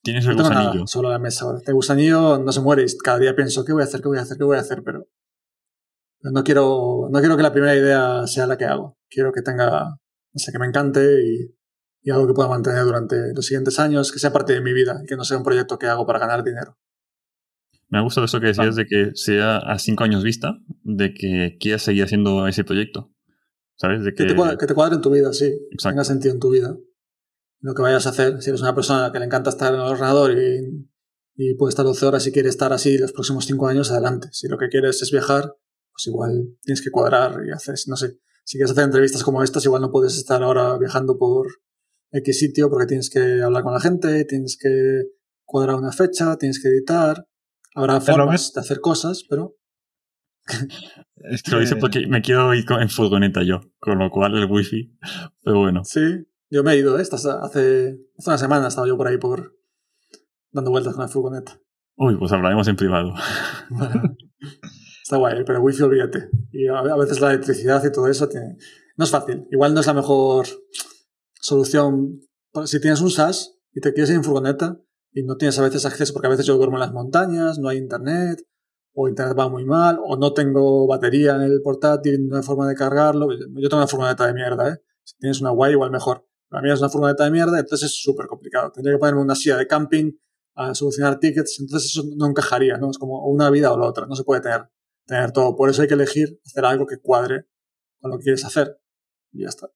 Tienes 0.01 0.25
el 0.25 0.35
no 0.35 0.43
gusanillo. 0.43 0.73
Nada, 0.73 0.87
solo 0.87 1.09
la 1.09 1.19
mesa. 1.19 1.45
El 1.65 1.73
gusanillo 1.73 2.39
no 2.39 2.51
se 2.51 2.61
muere 2.61 2.85
cada 3.03 3.19
día 3.19 3.35
pienso, 3.35 3.65
¿qué 3.65 3.73
voy 3.73 3.81
a 3.81 3.85
hacer? 3.85 4.01
¿Qué 4.01 4.07
voy 4.07 4.17
a 4.17 4.21
hacer? 4.21 4.37
¿Qué 4.37 4.43
voy 4.43 4.57
a 4.57 4.61
hacer? 4.61 4.81
Pero 4.83 5.07
no 6.21 6.43
quiero, 6.43 7.07
no 7.11 7.19
quiero 7.19 7.37
que 7.37 7.43
la 7.43 7.51
primera 7.51 7.75
idea 7.75 8.25
sea 8.27 8.47
la 8.47 8.57
que 8.57 8.65
hago. 8.65 8.97
Quiero 9.09 9.31
que 9.31 9.41
tenga, 9.41 9.85
no 9.89 10.39
sé, 10.39 10.51
que 10.51 10.59
me 10.59 10.67
encante 10.67 11.01
y, 11.23 11.55
y 12.01 12.11
algo 12.11 12.27
que 12.27 12.33
pueda 12.33 12.49
mantener 12.49 12.83
durante 12.83 13.33
los 13.33 13.45
siguientes 13.45 13.79
años, 13.79 14.11
que 14.11 14.19
sea 14.19 14.31
parte 14.31 14.53
de 14.53 14.61
mi 14.61 14.73
vida 14.73 15.01
y 15.03 15.07
que 15.07 15.15
no 15.15 15.23
sea 15.23 15.37
un 15.37 15.43
proyecto 15.43 15.77
que 15.77 15.87
hago 15.87 16.05
para 16.05 16.19
ganar 16.19 16.43
dinero. 16.43 16.77
Me 17.89 17.97
ha 17.97 18.01
gustado 18.01 18.25
eso 18.25 18.39
que 18.39 18.47
decías 18.47 18.75
de 18.75 18.85
que 18.85 19.11
sea 19.15 19.57
a 19.57 19.79
cinco 19.79 20.03
años 20.03 20.23
vista, 20.23 20.59
de 20.83 21.13
que 21.13 21.57
quieras 21.59 21.81
seguir 21.81 22.03
haciendo 22.03 22.47
ese 22.47 22.63
proyecto. 22.63 23.11
¿Sabes? 23.77 24.03
De 24.03 24.13
que... 24.13 24.23
Que, 24.23 24.29
te 24.29 24.35
cuadre, 24.35 24.57
que 24.57 24.67
te 24.67 24.73
cuadre 24.75 24.95
en 24.95 25.01
tu 25.01 25.09
vida, 25.09 25.33
sí. 25.33 25.45
Exacto. 25.71 25.89
Tenga 25.89 26.03
sentido 26.03 26.33
en 26.33 26.39
tu 26.39 26.51
vida. 26.51 26.77
Lo 27.61 27.73
que 27.73 27.81
vayas 27.81 28.05
a 28.05 28.09
hacer. 28.09 28.41
Si 28.41 28.49
eres 28.49 28.61
una 28.61 28.75
persona 28.75 29.11
que 29.11 29.19
le 29.19 29.25
encanta 29.25 29.49
estar 29.49 29.73
en 29.73 29.79
el 29.79 29.85
ordenador 29.85 30.31
y, 30.31 30.89
y 31.35 31.55
puede 31.55 31.69
estar 31.69 31.85
12 31.85 32.05
horas 32.05 32.27
y 32.27 32.31
quiere 32.31 32.49
estar 32.49 32.71
así 32.73 32.97
los 32.97 33.11
próximos 33.11 33.45
cinco 33.45 33.67
años, 33.67 33.91
adelante. 33.91 34.29
Si 34.31 34.47
lo 34.47 34.57
que 34.57 34.69
quieres 34.69 35.01
es 35.01 35.11
viajar, 35.11 35.55
pues 35.91 36.07
igual 36.07 36.57
tienes 36.61 36.81
que 36.81 36.91
cuadrar 36.91 37.45
y 37.45 37.51
haces, 37.51 37.87
no 37.87 37.95
sé. 37.95 38.17
Si 38.45 38.57
quieres 38.57 38.71
hacer 38.71 38.85
entrevistas 38.85 39.23
como 39.23 39.43
estas, 39.43 39.65
igual 39.65 39.81
no 39.81 39.91
puedes 39.91 40.17
estar 40.17 40.41
ahora 40.41 40.77
viajando 40.77 41.17
por 41.17 41.47
X 42.11 42.39
sitio 42.39 42.69
porque 42.69 42.87
tienes 42.87 43.09
que 43.09 43.41
hablar 43.43 43.63
con 43.63 43.73
la 43.73 43.79
gente, 43.79 44.25
tienes 44.25 44.57
que 44.59 45.03
cuadrar 45.43 45.75
una 45.75 45.91
fecha, 45.91 46.37
tienes 46.37 46.61
que 46.61 46.69
editar 46.69 47.25
Habrá 47.75 48.01
formas 48.01 48.53
de 48.53 48.61
hacer 48.61 48.81
cosas, 48.81 49.23
pero. 49.29 49.55
es 51.31 51.43
que 51.43 51.51
lo 51.51 51.61
hice 51.61 51.75
porque 51.75 52.07
me 52.07 52.21
quiero 52.21 52.53
ir 52.53 52.65
en 52.69 52.89
furgoneta 52.89 53.43
yo, 53.43 53.61
con 53.79 53.99
lo 53.99 54.09
cual 54.09 54.35
el 54.37 54.51
wifi. 54.51 54.97
Pero 55.43 55.59
bueno. 55.59 55.83
Sí, 55.85 56.27
yo 56.49 56.63
me 56.63 56.73
he 56.73 56.77
ido, 56.77 56.97
¿eh? 56.99 57.01
hace, 57.01 57.29
hace 57.29 57.99
una 58.25 58.37
semana 58.37 58.67
estaba 58.67 58.87
yo 58.87 58.97
por 58.97 59.07
ahí 59.07 59.17
por 59.17 59.55
dando 60.51 60.71
vueltas 60.71 60.93
con 60.93 61.03
la 61.03 61.07
furgoneta. 61.07 61.59
Uy, 61.95 62.17
pues 62.17 62.31
hablaremos 62.31 62.67
en 62.67 62.75
privado. 62.75 63.13
está 65.03 65.17
guay, 65.17 65.43
pero 65.45 65.61
wifi 65.61 65.83
olvídate. 65.83 66.29
Y 66.51 66.67
a 66.67 66.95
veces 66.95 67.19
la 67.19 67.31
electricidad 67.31 67.83
y 67.83 67.91
todo 67.91 68.07
eso 68.07 68.27
tiene... 68.29 68.57
no 68.95 69.05
es 69.05 69.11
fácil. 69.11 69.47
Igual 69.51 69.73
no 69.73 69.81
es 69.81 69.87
la 69.87 69.93
mejor 69.93 70.47
solución. 71.41 72.21
Si 72.65 72.79
tienes 72.79 73.01
un 73.01 73.11
SAS 73.11 73.57
y 73.73 73.81
te 73.81 73.93
quieres 73.93 74.09
ir 74.09 74.15
en 74.15 74.23
furgoneta, 74.23 74.79
y 75.11 75.23
no 75.23 75.35
tienes 75.37 75.57
a 75.59 75.63
veces 75.63 75.85
acceso 75.85 76.13
porque 76.13 76.27
a 76.27 76.31
veces 76.31 76.45
yo 76.45 76.57
duermo 76.57 76.77
en 76.77 76.81
las 76.81 76.93
montañas, 76.93 77.57
no 77.59 77.69
hay 77.69 77.77
internet, 77.77 78.41
o 78.93 79.07
internet 79.07 79.35
va 79.37 79.49
muy 79.49 79.65
mal, 79.65 79.99
o 80.05 80.17
no 80.17 80.33
tengo 80.33 80.87
batería 80.87 81.35
en 81.35 81.41
el 81.41 81.61
portátil, 81.61 82.27
no 82.27 82.37
hay 82.37 82.43
forma 82.43 82.67
de 82.67 82.75
cargarlo. 82.75 83.27
Yo 83.31 83.69
tengo 83.69 83.77
una 83.77 83.87
furgoneta 83.87 84.27
de 84.27 84.33
mierda, 84.33 84.69
¿eh? 84.69 84.77
Si 85.03 85.17
tienes 85.17 85.41
una 85.41 85.51
guay, 85.51 85.73
igual 85.73 85.91
mejor. 85.91 86.25
Para 86.49 86.63
mí 86.63 86.71
es 86.71 86.79
una 86.79 86.89
furgoneta 86.89 87.23
de 87.25 87.31
mierda, 87.31 87.59
entonces 87.59 87.91
es 87.91 88.01
súper 88.01 88.27
complicado. 88.27 88.71
Tendría 88.71 88.95
que 88.95 88.99
ponerme 88.99 89.21
una 89.21 89.35
silla 89.35 89.57
de 89.57 89.67
camping 89.67 90.11
a 90.55 90.73
solucionar 90.73 91.19
tickets, 91.19 91.59
entonces 91.59 91.91
eso 91.91 92.03
no 92.17 92.27
encajaría, 92.27 92.77
¿no? 92.77 92.89
Es 92.89 92.97
como 92.97 93.25
una 93.27 93.49
vida 93.49 93.71
o 93.71 93.77
la 93.77 93.85
otra, 93.85 94.07
no 94.07 94.15
se 94.15 94.23
puede 94.23 94.41
tener, 94.41 94.69
tener 95.05 95.31
todo. 95.31 95.55
Por 95.55 95.69
eso 95.69 95.81
hay 95.81 95.87
que 95.87 95.93
elegir 95.93 96.39
hacer 96.45 96.65
algo 96.65 96.85
que 96.85 96.97
cuadre 96.99 97.45
con 98.01 98.11
lo 98.11 98.17
que 98.17 98.23
quieres 98.23 98.45
hacer. 98.45 98.77
Y 99.31 99.43
ya 99.43 99.49
está. 99.49 99.69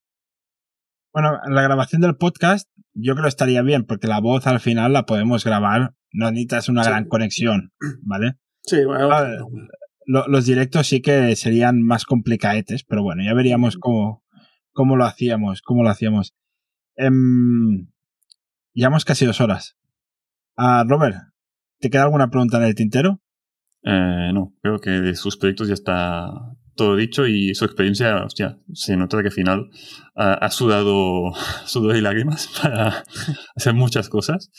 Bueno, 1.14 1.40
la 1.48 1.62
grabación 1.62 2.02
del 2.02 2.18
podcast 2.18 2.68
yo 2.94 3.14
creo 3.14 3.24
que 3.24 3.30
estaría 3.30 3.62
bien 3.62 3.86
porque 3.86 4.08
la 4.08 4.20
voz 4.20 4.48
al 4.48 4.60
final 4.60 4.94
la 4.94 5.06
podemos 5.06 5.44
grabar. 5.44 5.94
No 6.12 6.30
necesitas 6.30 6.70
una 6.70 6.84
sí. 6.84 6.90
gran 6.90 7.08
conexión, 7.08 7.72
¿vale? 8.02 8.34
Sí, 8.64 8.84
bueno. 8.86 9.10
Lo, 10.06 10.28
los 10.28 10.46
directos 10.46 10.88
sí 10.88 11.02
que 11.02 11.36
serían 11.36 11.82
más 11.82 12.06
complicadetes, 12.06 12.84
pero 12.84 13.04
bueno, 13.04 13.24
ya 13.24 13.34
veríamos 13.34 13.78
cómo, 13.78 14.24
cómo 14.74 14.98
lo 14.98 15.06
hacíamos, 15.06 15.62
cómo 15.62 15.84
lo 15.84 15.90
hacíamos. 15.90 16.36
Eh, 16.98 17.10
llevamos 18.74 19.06
casi 19.06 19.26
dos 19.26 19.42
horas. 19.42 19.78
Ah, 20.56 20.84
Robert, 20.88 21.18
¿te 21.80 21.90
queda 21.90 22.04
alguna 22.04 22.30
pregunta 22.30 22.58
en 22.58 22.64
el 22.64 22.76
tintero? 22.76 23.22
Eh, 23.84 24.32
no, 24.34 24.54
creo 24.62 24.80
que 24.80 24.92
de 24.92 25.16
sus 25.16 25.38
proyectos 25.38 25.68
ya 25.68 25.74
está 25.74 26.30
todo 26.76 26.96
dicho 26.96 27.28
y 27.28 27.54
su 27.54 27.66
experiencia, 27.66 28.24
hostia, 28.24 28.60
se 28.74 28.96
nota 28.98 29.22
que 29.22 29.28
al 29.28 29.34
final 29.34 29.70
ha, 30.16 30.50
sudado 30.50 31.34
sudor 31.66 31.96
y 31.96 32.02
lágrimas 32.02 32.50
para 32.62 33.04
hacer 33.56 33.74
muchas 33.74 34.10
cosas, 34.10 34.52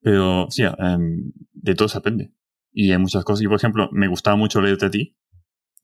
pero, 0.00 0.46
hostia, 0.46 0.76
um, 0.78 1.32
de 1.52 1.74
todo 1.74 1.88
se 1.88 1.98
aprende. 1.98 2.32
Y 2.72 2.90
hay 2.90 2.98
muchas 2.98 3.24
cosas. 3.24 3.42
Y, 3.42 3.46
por 3.46 3.56
ejemplo, 3.56 3.88
me 3.92 4.08
gustaba 4.08 4.36
mucho 4.36 4.60
leerte 4.60 4.86
a 4.86 4.90
ti, 4.90 5.16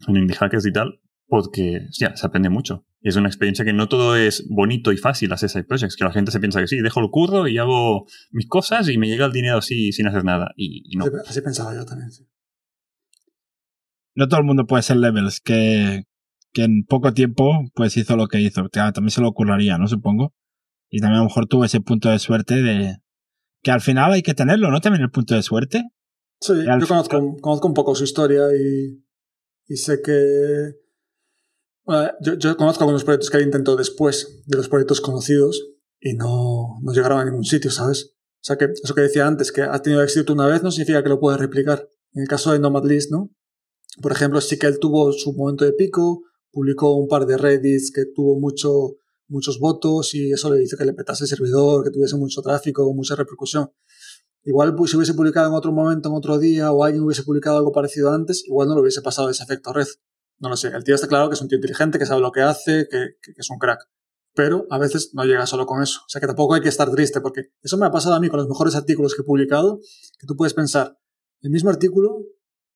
en 0.06 0.16
Indie 0.16 0.36
Hackers 0.36 0.66
y 0.66 0.72
tal, 0.72 1.00
porque, 1.28 1.86
hostia, 1.88 2.16
se 2.16 2.26
aprende 2.26 2.48
mucho. 2.48 2.84
Y 3.00 3.08
es 3.08 3.16
una 3.16 3.28
experiencia 3.28 3.64
que 3.64 3.72
no 3.72 3.88
todo 3.88 4.16
es 4.16 4.46
bonito 4.48 4.90
y 4.92 4.96
fácil 4.96 5.32
hacer 5.32 5.50
side 5.50 5.64
projects, 5.64 5.94
que 5.94 6.04
la 6.04 6.12
gente 6.12 6.32
se 6.32 6.40
piensa 6.40 6.60
que 6.60 6.66
sí, 6.66 6.80
dejo 6.80 7.00
el 7.00 7.10
curro 7.10 7.46
y 7.46 7.58
hago 7.58 8.06
mis 8.32 8.48
cosas 8.48 8.88
y 8.88 8.98
me 8.98 9.08
llega 9.08 9.26
el 9.26 9.32
dinero 9.32 9.58
así 9.58 9.92
sin 9.92 10.08
hacer 10.08 10.24
nada. 10.24 10.52
Y, 10.56 10.82
y 10.92 10.96
no. 10.96 11.04
Así, 11.26 11.40
pensaba 11.40 11.74
yo 11.74 11.84
también, 11.84 12.10
sí 12.10 12.26
no 14.18 14.26
todo 14.26 14.40
el 14.40 14.46
mundo 14.46 14.66
puede 14.66 14.82
ser 14.82 14.96
levels, 14.96 15.40
que, 15.40 16.02
que 16.52 16.64
en 16.64 16.84
poco 16.84 17.14
tiempo 17.14 17.52
pues 17.72 17.96
hizo 17.96 18.16
lo 18.16 18.26
que 18.26 18.40
hizo. 18.40 18.68
También 18.68 19.10
se 19.10 19.20
lo 19.20 19.28
ocurriría, 19.28 19.78
¿no? 19.78 19.86
Supongo. 19.86 20.34
Y 20.90 20.98
también 20.98 21.20
a 21.20 21.22
lo 21.22 21.28
mejor 21.28 21.46
tuvo 21.46 21.64
ese 21.64 21.80
punto 21.80 22.10
de 22.10 22.18
suerte 22.18 22.60
de 22.60 22.96
que 23.62 23.70
al 23.70 23.80
final 23.80 24.12
hay 24.12 24.22
que 24.22 24.34
tenerlo, 24.34 24.72
¿no? 24.72 24.80
También 24.80 25.04
el 25.04 25.12
punto 25.12 25.36
de 25.36 25.42
suerte. 25.44 25.84
Sí, 26.40 26.52
yo 26.52 26.86
conozco, 26.88 27.36
conozco, 27.40 27.68
un 27.68 27.74
poco 27.74 27.94
su 27.94 28.02
historia 28.02 28.42
y, 28.60 29.04
y 29.68 29.76
sé 29.76 30.02
que... 30.04 30.72
Bueno, 31.88 32.10
yo, 32.20 32.54
conozco 32.58 32.84
algunos 32.84 33.02
proyectos 33.02 33.30
que 33.30 33.38
él 33.38 33.44
intentó 33.44 33.74
después 33.74 34.42
de 34.44 34.58
los 34.58 34.68
proyectos 34.68 35.00
conocidos 35.00 35.70
y 35.98 36.12
no, 36.12 36.80
no 36.82 36.92
llegaron 36.92 37.18
a 37.18 37.24
ningún 37.24 37.44
sitio, 37.44 37.70
¿sabes? 37.70 38.14
O 38.34 38.42
sea 38.42 38.58
que 38.58 38.66
eso 38.66 38.94
que 38.94 39.00
decía 39.00 39.26
antes, 39.26 39.50
que 39.50 39.62
has 39.62 39.80
tenido 39.80 40.02
éxito 40.02 40.34
una 40.34 40.46
vez 40.46 40.62
no 40.62 40.70
significa 40.70 41.02
que 41.02 41.08
lo 41.08 41.18
puedas 41.18 41.40
replicar. 41.40 41.88
En 42.12 42.24
el 42.24 42.28
caso 42.28 42.52
de 42.52 42.58
Nomad 42.58 42.84
List, 42.84 43.10
¿no? 43.10 43.30
Por 44.02 44.12
ejemplo, 44.12 44.42
sí 44.42 44.58
que 44.58 44.66
él 44.66 44.78
tuvo 44.78 45.12
su 45.12 45.32
momento 45.32 45.64
de 45.64 45.72
pico, 45.72 46.24
publicó 46.50 46.94
un 46.94 47.08
par 47.08 47.24
de 47.24 47.38
Reddits 47.38 47.90
que 47.90 48.04
tuvo 48.04 48.38
mucho, 48.38 48.98
muchos 49.26 49.58
votos 49.58 50.14
y 50.14 50.30
eso 50.30 50.52
le 50.52 50.62
hizo 50.62 50.76
que 50.76 50.84
le 50.84 50.92
petase 50.92 51.24
el 51.24 51.28
servidor, 51.28 51.84
que 51.84 51.90
tuviese 51.90 52.16
mucho 52.16 52.42
tráfico, 52.42 52.92
mucha 52.92 53.16
repercusión. 53.16 53.72
Igual 54.44 54.74
pues, 54.74 54.90
si 54.90 54.98
hubiese 54.98 55.14
publicado 55.14 55.48
en 55.48 55.54
otro 55.54 55.72
momento, 55.72 56.10
en 56.10 56.16
otro 56.16 56.38
día, 56.38 56.70
o 56.70 56.84
alguien 56.84 57.02
hubiese 57.02 57.22
publicado 57.22 57.56
algo 57.56 57.72
parecido 57.72 58.12
antes, 58.12 58.44
igual 58.46 58.68
no 58.68 58.74
le 58.74 58.82
hubiese 58.82 59.00
pasado 59.00 59.30
ese 59.30 59.42
efecto 59.42 59.72
red. 59.72 59.86
No 60.40 60.48
lo 60.48 60.56
sé. 60.56 60.68
El 60.68 60.84
tío 60.84 60.94
está 60.94 61.08
claro 61.08 61.28
que 61.28 61.34
es 61.34 61.40
un 61.40 61.48
tío 61.48 61.56
inteligente, 61.56 61.98
que 61.98 62.06
sabe 62.06 62.20
lo 62.20 62.32
que 62.32 62.42
hace, 62.42 62.86
que, 62.90 63.16
es 63.36 63.50
un 63.50 63.58
crack. 63.58 63.88
Pero 64.34 64.66
a 64.70 64.78
veces 64.78 65.10
no 65.14 65.24
llega 65.24 65.46
solo 65.46 65.66
con 65.66 65.82
eso. 65.82 66.00
O 66.06 66.08
sea 66.08 66.20
que 66.20 66.26
tampoco 66.26 66.54
hay 66.54 66.60
que 66.60 66.68
estar 66.68 66.90
triste, 66.90 67.20
porque 67.20 67.52
eso 67.62 67.76
me 67.76 67.86
ha 67.86 67.90
pasado 67.90 68.14
a 68.14 68.20
mí 68.20 68.28
con 68.28 68.38
los 68.38 68.48
mejores 68.48 68.76
artículos 68.76 69.14
que 69.14 69.22
he 69.22 69.24
publicado, 69.24 69.80
que 70.18 70.26
tú 70.26 70.36
puedes 70.36 70.54
pensar, 70.54 70.96
el 71.40 71.50
mismo 71.50 71.70
artículo 71.70 72.24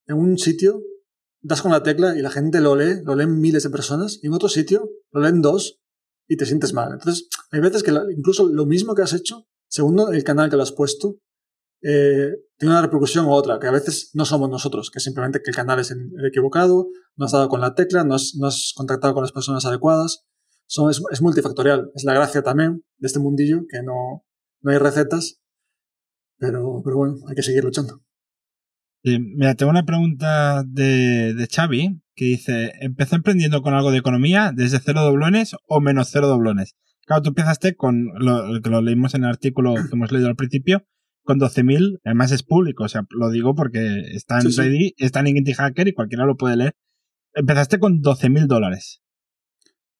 en 0.06 0.16
un 0.16 0.38
sitio 0.38 0.82
das 1.40 1.62
con 1.62 1.72
la 1.72 1.82
tecla 1.82 2.16
y 2.16 2.22
la 2.22 2.30
gente 2.30 2.60
lo 2.60 2.76
lee, 2.76 3.02
lo 3.04 3.14
leen 3.14 3.40
miles 3.40 3.64
de 3.64 3.70
personas, 3.70 4.20
y 4.22 4.28
en 4.28 4.32
otro 4.32 4.48
sitio 4.48 4.90
lo 5.10 5.20
leen 5.20 5.42
dos 5.42 5.80
y 6.28 6.36
te 6.36 6.46
sientes 6.46 6.72
mal. 6.72 6.92
Entonces, 6.92 7.28
hay 7.50 7.60
veces 7.60 7.82
que 7.82 7.92
incluso 8.16 8.48
lo 8.48 8.66
mismo 8.66 8.94
que 8.94 9.02
has 9.02 9.12
hecho, 9.12 9.46
según 9.68 10.00
el 10.12 10.24
canal 10.24 10.50
que 10.50 10.56
lo 10.56 10.62
has 10.62 10.72
puesto, 10.72 11.18
eh, 11.82 12.30
tiene 12.56 12.74
una 12.74 12.82
repercusión 12.82 13.26
u 13.26 13.32
otra, 13.32 13.58
que 13.58 13.66
a 13.66 13.72
veces 13.72 14.10
no 14.14 14.24
somos 14.24 14.48
nosotros, 14.48 14.90
que 14.90 15.00
simplemente 15.00 15.40
que 15.42 15.50
el 15.50 15.56
canal 15.56 15.80
es 15.80 15.90
el, 15.90 16.12
equivocado, 16.26 16.88
no 17.16 17.24
has 17.24 17.32
dado 17.32 17.48
con 17.48 17.60
la 17.60 17.74
tecla, 17.74 18.04
no 18.04 18.14
has, 18.14 18.34
no 18.38 18.46
has 18.46 18.72
contactado 18.76 19.14
con 19.14 19.22
las 19.22 19.32
personas 19.32 19.64
adecuadas. 19.66 20.24
Son, 20.66 20.90
es, 20.90 21.20
multifactorial. 21.20 21.90
Es 21.94 22.04
la 22.04 22.14
gracia 22.14 22.42
también 22.42 22.84
de 22.98 23.06
este 23.06 23.18
mundillo, 23.18 23.62
que 23.68 23.82
no, 23.82 24.24
no 24.60 24.70
hay 24.70 24.78
recetas, 24.78 25.40
pero, 26.38 26.80
pero 26.84 26.96
bueno, 26.96 27.16
hay 27.28 27.34
que 27.34 27.42
seguir 27.42 27.64
luchando. 27.64 28.02
mira, 29.02 29.54
tengo 29.56 29.70
una 29.70 29.84
pregunta 29.84 30.62
de, 30.64 31.34
de 31.34 31.48
Xavi 31.48 32.00
que 32.14 32.26
dice, 32.26 32.72
¿empezó 32.80 33.16
emprendiendo 33.16 33.62
con 33.62 33.74
algo 33.74 33.90
de 33.90 33.98
economía 33.98 34.52
desde 34.54 34.78
cero 34.78 35.02
doblones 35.02 35.56
o 35.66 35.80
menos 35.80 36.10
cero 36.12 36.28
doblones? 36.28 36.76
Claro, 37.06 37.22
tú 37.22 37.30
empezaste 37.30 37.74
con 37.74 38.12
lo 38.18 38.60
que 38.62 38.70
lo 38.70 38.80
leímos 38.80 39.14
en 39.14 39.24
el 39.24 39.30
artículo 39.30 39.74
que 39.74 39.96
hemos 39.96 40.12
leído 40.12 40.28
al 40.28 40.36
principio, 40.36 40.86
con 41.24 41.38
12.000, 41.38 42.00
además 42.04 42.32
es 42.32 42.42
público, 42.42 42.84
o 42.84 42.88
sea, 42.88 43.06
lo 43.10 43.30
digo 43.30 43.54
porque 43.54 44.00
está 44.12 44.40
en 44.40 44.54
Ready, 44.56 44.94
está 44.98 45.20
en 45.20 45.28
Infinity 45.28 45.54
Hacker 45.54 45.88
y 45.88 45.94
cualquiera 45.94 46.26
lo 46.26 46.36
puede 46.36 46.56
leer. 46.56 46.74
Empezaste 47.34 47.78
con 47.78 48.02
12.000 48.02 48.46
dólares. 48.46 49.02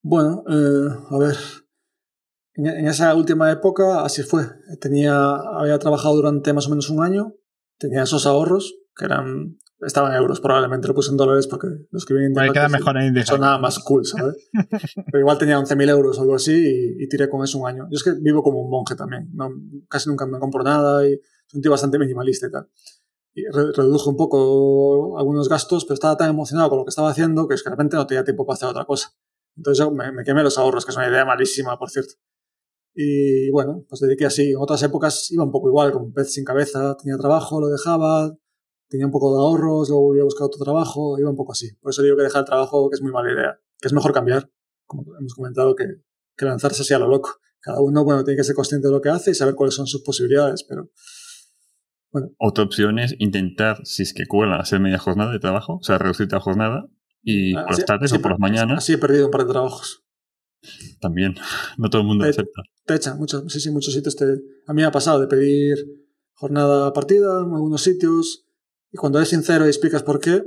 Bueno, 0.03 0.43
eh, 0.49 0.89
a 1.11 1.19
ver, 1.19 1.37
en, 2.55 2.87
esa 2.87 3.15
última 3.15 3.51
época 3.51 4.05
así 4.05 4.23
fue. 4.23 4.47
Tenía, 4.81 5.35
había 5.35 5.79
trabajado 5.79 6.17
durante 6.17 6.53
más 6.53 6.67
o 6.67 6.71
menos 6.71 6.91
un 6.91 7.03
año, 7.03 7.35
tenía 7.79 8.03
esos 8.03 8.27
ahorros, 8.27 8.75
que 8.97 9.05
eran 9.05 9.59
estaban 9.83 10.15
euros, 10.15 10.41
probablemente 10.41 10.89
lo 10.89 10.95
puse 10.95 11.11
en 11.11 11.17
dólares 11.17 11.47
porque 11.47 11.69
los 11.91 12.05
que 12.05 12.15
vienen 12.15 12.39
en 12.39 12.53
queda 12.53 12.69
mejor 12.69 12.97
en 12.99 13.25
son 13.25 13.41
nada 13.41 13.59
más 13.59 13.79
cool, 13.81 14.05
¿sabes? 14.05 14.51
Pero 15.07 15.19
igual 15.21 15.39
tenía 15.39 15.59
11.000 15.59 15.91
euros 15.91 16.19
o 16.19 16.23
algo 16.23 16.35
así 16.35 16.97
y, 16.99 17.09
tiré 17.09 17.29
con 17.29 17.43
eso 17.45 17.59
un 17.59 17.69
año. 17.69 17.87
Yo 17.91 17.97
es 17.97 18.03
que 18.03 18.13
vivo 18.21 18.43
como 18.43 18.63
un 18.63 18.71
monje 18.71 18.95
también, 18.95 19.31
no, 19.35 19.51
casi 19.89 20.09
nunca 20.09 20.27
me 20.27 20.39
compro 20.39 20.63
nada 20.63 21.07
y 21.07 21.21
soy 21.47 21.59
un 21.59 21.63
tío 21.63 21.71
bastante 21.71 21.99
minimalista 21.99 22.47
y 22.47 22.51
tal. 22.51 22.69
Y 23.35 23.45
reduje 23.47 24.11
un 24.11 24.17
poco 24.17 25.19
algunos 25.19 25.49
gastos, 25.49 25.85
pero 25.85 25.95
estaba 25.95 26.17
tan 26.17 26.31
emocionado 26.31 26.69
con 26.69 26.79
lo 26.79 26.85
que 26.85 26.91
estaba 26.91 27.11
haciendo 27.11 27.49
que 27.49 27.55
es 27.55 27.63
que 27.63 27.71
de 27.71 27.77
repente 27.77 27.97
no 27.97 28.07
tenía 28.07 28.25
tiempo 28.25 28.47
para 28.47 28.55
hacer 28.55 28.69
otra 28.69 28.85
cosa. 28.85 29.15
Entonces 29.57 29.85
yo 29.85 29.91
me, 29.91 30.13
me 30.13 30.25
quemé 30.25 30.43
los 30.43 30.59
ahorros, 30.59 30.85
que 30.85 30.91
es 30.91 30.97
una 30.97 31.09
idea 31.09 31.25
malísima, 31.25 31.79
por 31.79 31.91
cierto. 31.91 32.15
Y 32.95 33.51
bueno, 33.51 33.85
pues 33.89 34.01
dediqué 34.01 34.27
así. 34.27 34.51
En 34.51 34.59
otras 34.59 34.83
épocas 34.83 35.31
iba 35.31 35.45
un 35.45 35.51
poco 35.51 35.69
igual, 35.69 35.93
como 35.93 36.07
un 36.07 36.13
pez 36.13 36.33
sin 36.33 36.45
cabeza. 36.45 36.97
Tenía 36.97 37.17
trabajo, 37.17 37.61
lo 37.61 37.69
dejaba, 37.69 38.35
tenía 38.93 39.07
un 39.07 39.13
poco 39.13 39.35
de 39.35 39.41
ahorros, 39.41 39.89
luego 39.89 40.05
volvía 40.05 40.21
a 40.21 40.27
buscar 40.27 40.47
otro 40.47 40.63
trabajo, 40.63 41.19
iba 41.19 41.31
un 41.31 41.37
poco 41.37 41.53
así. 41.53 41.73
Por 41.81 41.91
eso 41.91 42.03
digo 42.03 42.15
que 42.15 42.25
dejar 42.25 42.41
el 42.41 42.47
trabajo, 42.47 42.91
que 42.91 42.97
es 42.97 43.03
muy 43.03 43.11
mala 43.11 43.33
idea. 43.33 43.59
Que 43.81 43.89
es 43.89 43.93
mejor 43.95 44.13
cambiar, 44.13 44.51
como 44.85 45.17
hemos 45.19 45.35
comentado, 45.35 45.75
que, 45.75 45.87
que 46.37 46.45
lanzarse 46.45 46.83
así 46.83 46.93
a 46.93 46.99
lo 46.99 47.09
loco. 47.09 47.39
Cada 47.61 47.81
uno, 47.81 48.05
bueno, 48.05 48.23
tiene 48.23 48.37
que 48.37 48.45
ser 48.45 48.55
consciente 48.55 48.89
de 48.89 48.93
lo 48.93 49.01
que 49.01 49.09
hace 49.09 49.31
y 49.31 49.35
saber 49.35 49.55
cuáles 49.55 49.75
son 49.75 49.87
sus 49.87 50.03
posibilidades, 50.03 50.65
pero... 50.69 50.91
Bueno. 52.11 52.29
Otra 52.39 52.65
opción 52.65 52.99
es 52.99 53.15
intentar, 53.19 53.79
si 53.85 54.03
es 54.03 54.13
que 54.13 54.27
cuela, 54.27 54.57
hacer 54.57 54.79
media 54.81 54.99
jornada 54.99 55.33
de 55.33 55.39
trabajo, 55.39 55.79
o 55.81 55.83
sea, 55.83 55.97
reducirte 55.97 56.35
la 56.35 56.43
jornada 56.43 56.87
y 57.23 57.57
ah, 57.57 57.65
por 57.67 57.79
las 57.79 57.87
tardes 57.87 58.13
o 58.13 58.21
por 58.21 58.33
las 58.33 58.41
mañanas. 58.41 58.77
Así 58.77 58.93
he 58.93 58.99
perdido 58.99 59.25
un 59.25 59.31
par 59.31 59.47
de 59.47 59.53
trabajos. 59.53 60.05
También, 61.01 61.35
no 61.79 61.89
todo 61.89 62.03
el 62.03 62.09
mundo 62.09 62.27
acepta. 62.27 62.63
Te 62.85 62.97
echan, 62.97 63.17
muchos, 63.17 63.51
sí, 63.51 63.59
sí, 63.59 63.71
muchos 63.71 63.95
sitios 63.95 64.15
te... 64.17 64.25
A 64.67 64.75
mí 64.75 64.83
me 64.83 64.85
ha 64.85 64.91
pasado 64.91 65.21
de 65.21 65.29
pedir 65.29 65.79
jornada 66.35 66.93
partida 66.93 67.41
en 67.41 67.55
algunos 67.55 67.83
sitios, 67.83 68.45
y 68.93 68.99
cuando 68.99 69.19
eres 69.19 69.31
sincero 69.31 69.65
y 69.65 69.69
explicas 69.69 70.03
por 70.03 70.21
qué, 70.21 70.45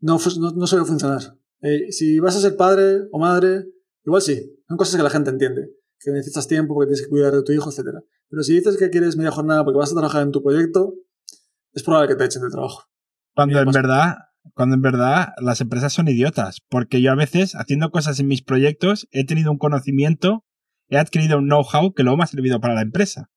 no, 0.00 0.18
no, 0.40 0.50
no 0.50 0.66
suele 0.66 0.86
funcionar. 0.86 1.36
Eh, 1.60 1.92
si 1.92 2.18
vas 2.18 2.36
a 2.36 2.40
ser 2.40 2.56
padre 2.56 3.02
o 3.12 3.18
madre, 3.18 3.66
igual 4.04 4.22
sí. 4.22 4.58
Son 4.66 4.76
cosas 4.76 4.96
que 4.96 5.02
la 5.02 5.10
gente 5.10 5.30
entiende. 5.30 5.68
Que 6.00 6.10
necesitas 6.10 6.48
tiempo 6.48 6.74
porque 6.74 6.88
tienes 6.88 7.02
que 7.02 7.10
cuidar 7.10 7.32
de 7.32 7.42
tu 7.42 7.52
hijo, 7.52 7.70
etc. 7.70 7.98
Pero 8.28 8.42
si 8.42 8.54
dices 8.54 8.76
que 8.76 8.90
quieres 8.90 9.16
media 9.16 9.30
jornada 9.30 9.62
porque 9.62 9.78
vas 9.78 9.92
a 9.92 9.94
trabajar 9.94 10.22
en 10.22 10.32
tu 10.32 10.42
proyecto, 10.42 10.94
es 11.72 11.82
probable 11.82 12.08
que 12.08 12.16
te 12.16 12.24
echen 12.24 12.42
de 12.42 12.50
trabajo. 12.50 12.84
Cuando 13.34 13.60
en 13.60 13.70
verdad, 13.70 14.16
cuando 14.54 14.74
en 14.74 14.82
verdad 14.82 15.28
las 15.40 15.60
empresas 15.60 15.92
son 15.92 16.08
idiotas. 16.08 16.62
Porque 16.68 17.02
yo 17.02 17.12
a 17.12 17.14
veces, 17.14 17.54
haciendo 17.54 17.90
cosas 17.90 18.18
en 18.18 18.26
mis 18.26 18.42
proyectos, 18.42 19.06
he 19.12 19.24
tenido 19.24 19.52
un 19.52 19.58
conocimiento, 19.58 20.44
he 20.88 20.98
adquirido 20.98 21.38
un 21.38 21.46
know-how 21.46 21.92
que 21.92 22.02
luego 22.02 22.16
me 22.16 22.24
ha 22.24 22.26
servido 22.26 22.60
para 22.60 22.74
la 22.74 22.82
empresa. 22.82 23.30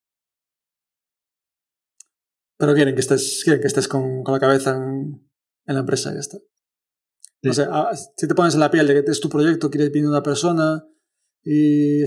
Pero 2.58 2.74
quieren 2.74 2.94
que 2.94 3.00
estés, 3.00 3.42
quieren 3.44 3.60
que 3.60 3.66
estés 3.66 3.88
con, 3.88 4.22
con 4.22 4.32
la 4.32 4.40
cabeza 4.40 4.76
en, 4.76 5.28
en, 5.66 5.74
la 5.74 5.80
empresa 5.80 6.10
y 6.10 6.14
ya 6.14 6.20
está. 6.20 6.38
O 7.48 7.52
sea, 7.52 7.68
ah, 7.70 7.90
si 7.94 8.26
te 8.26 8.34
pones 8.34 8.54
en 8.54 8.60
la 8.60 8.70
piel 8.70 8.86
de 8.86 9.04
que 9.04 9.10
es 9.10 9.20
tu 9.20 9.28
proyecto, 9.28 9.70
quieres 9.70 9.92
venir 9.92 10.08
una 10.08 10.22
persona 10.22 10.84
y 11.44 12.02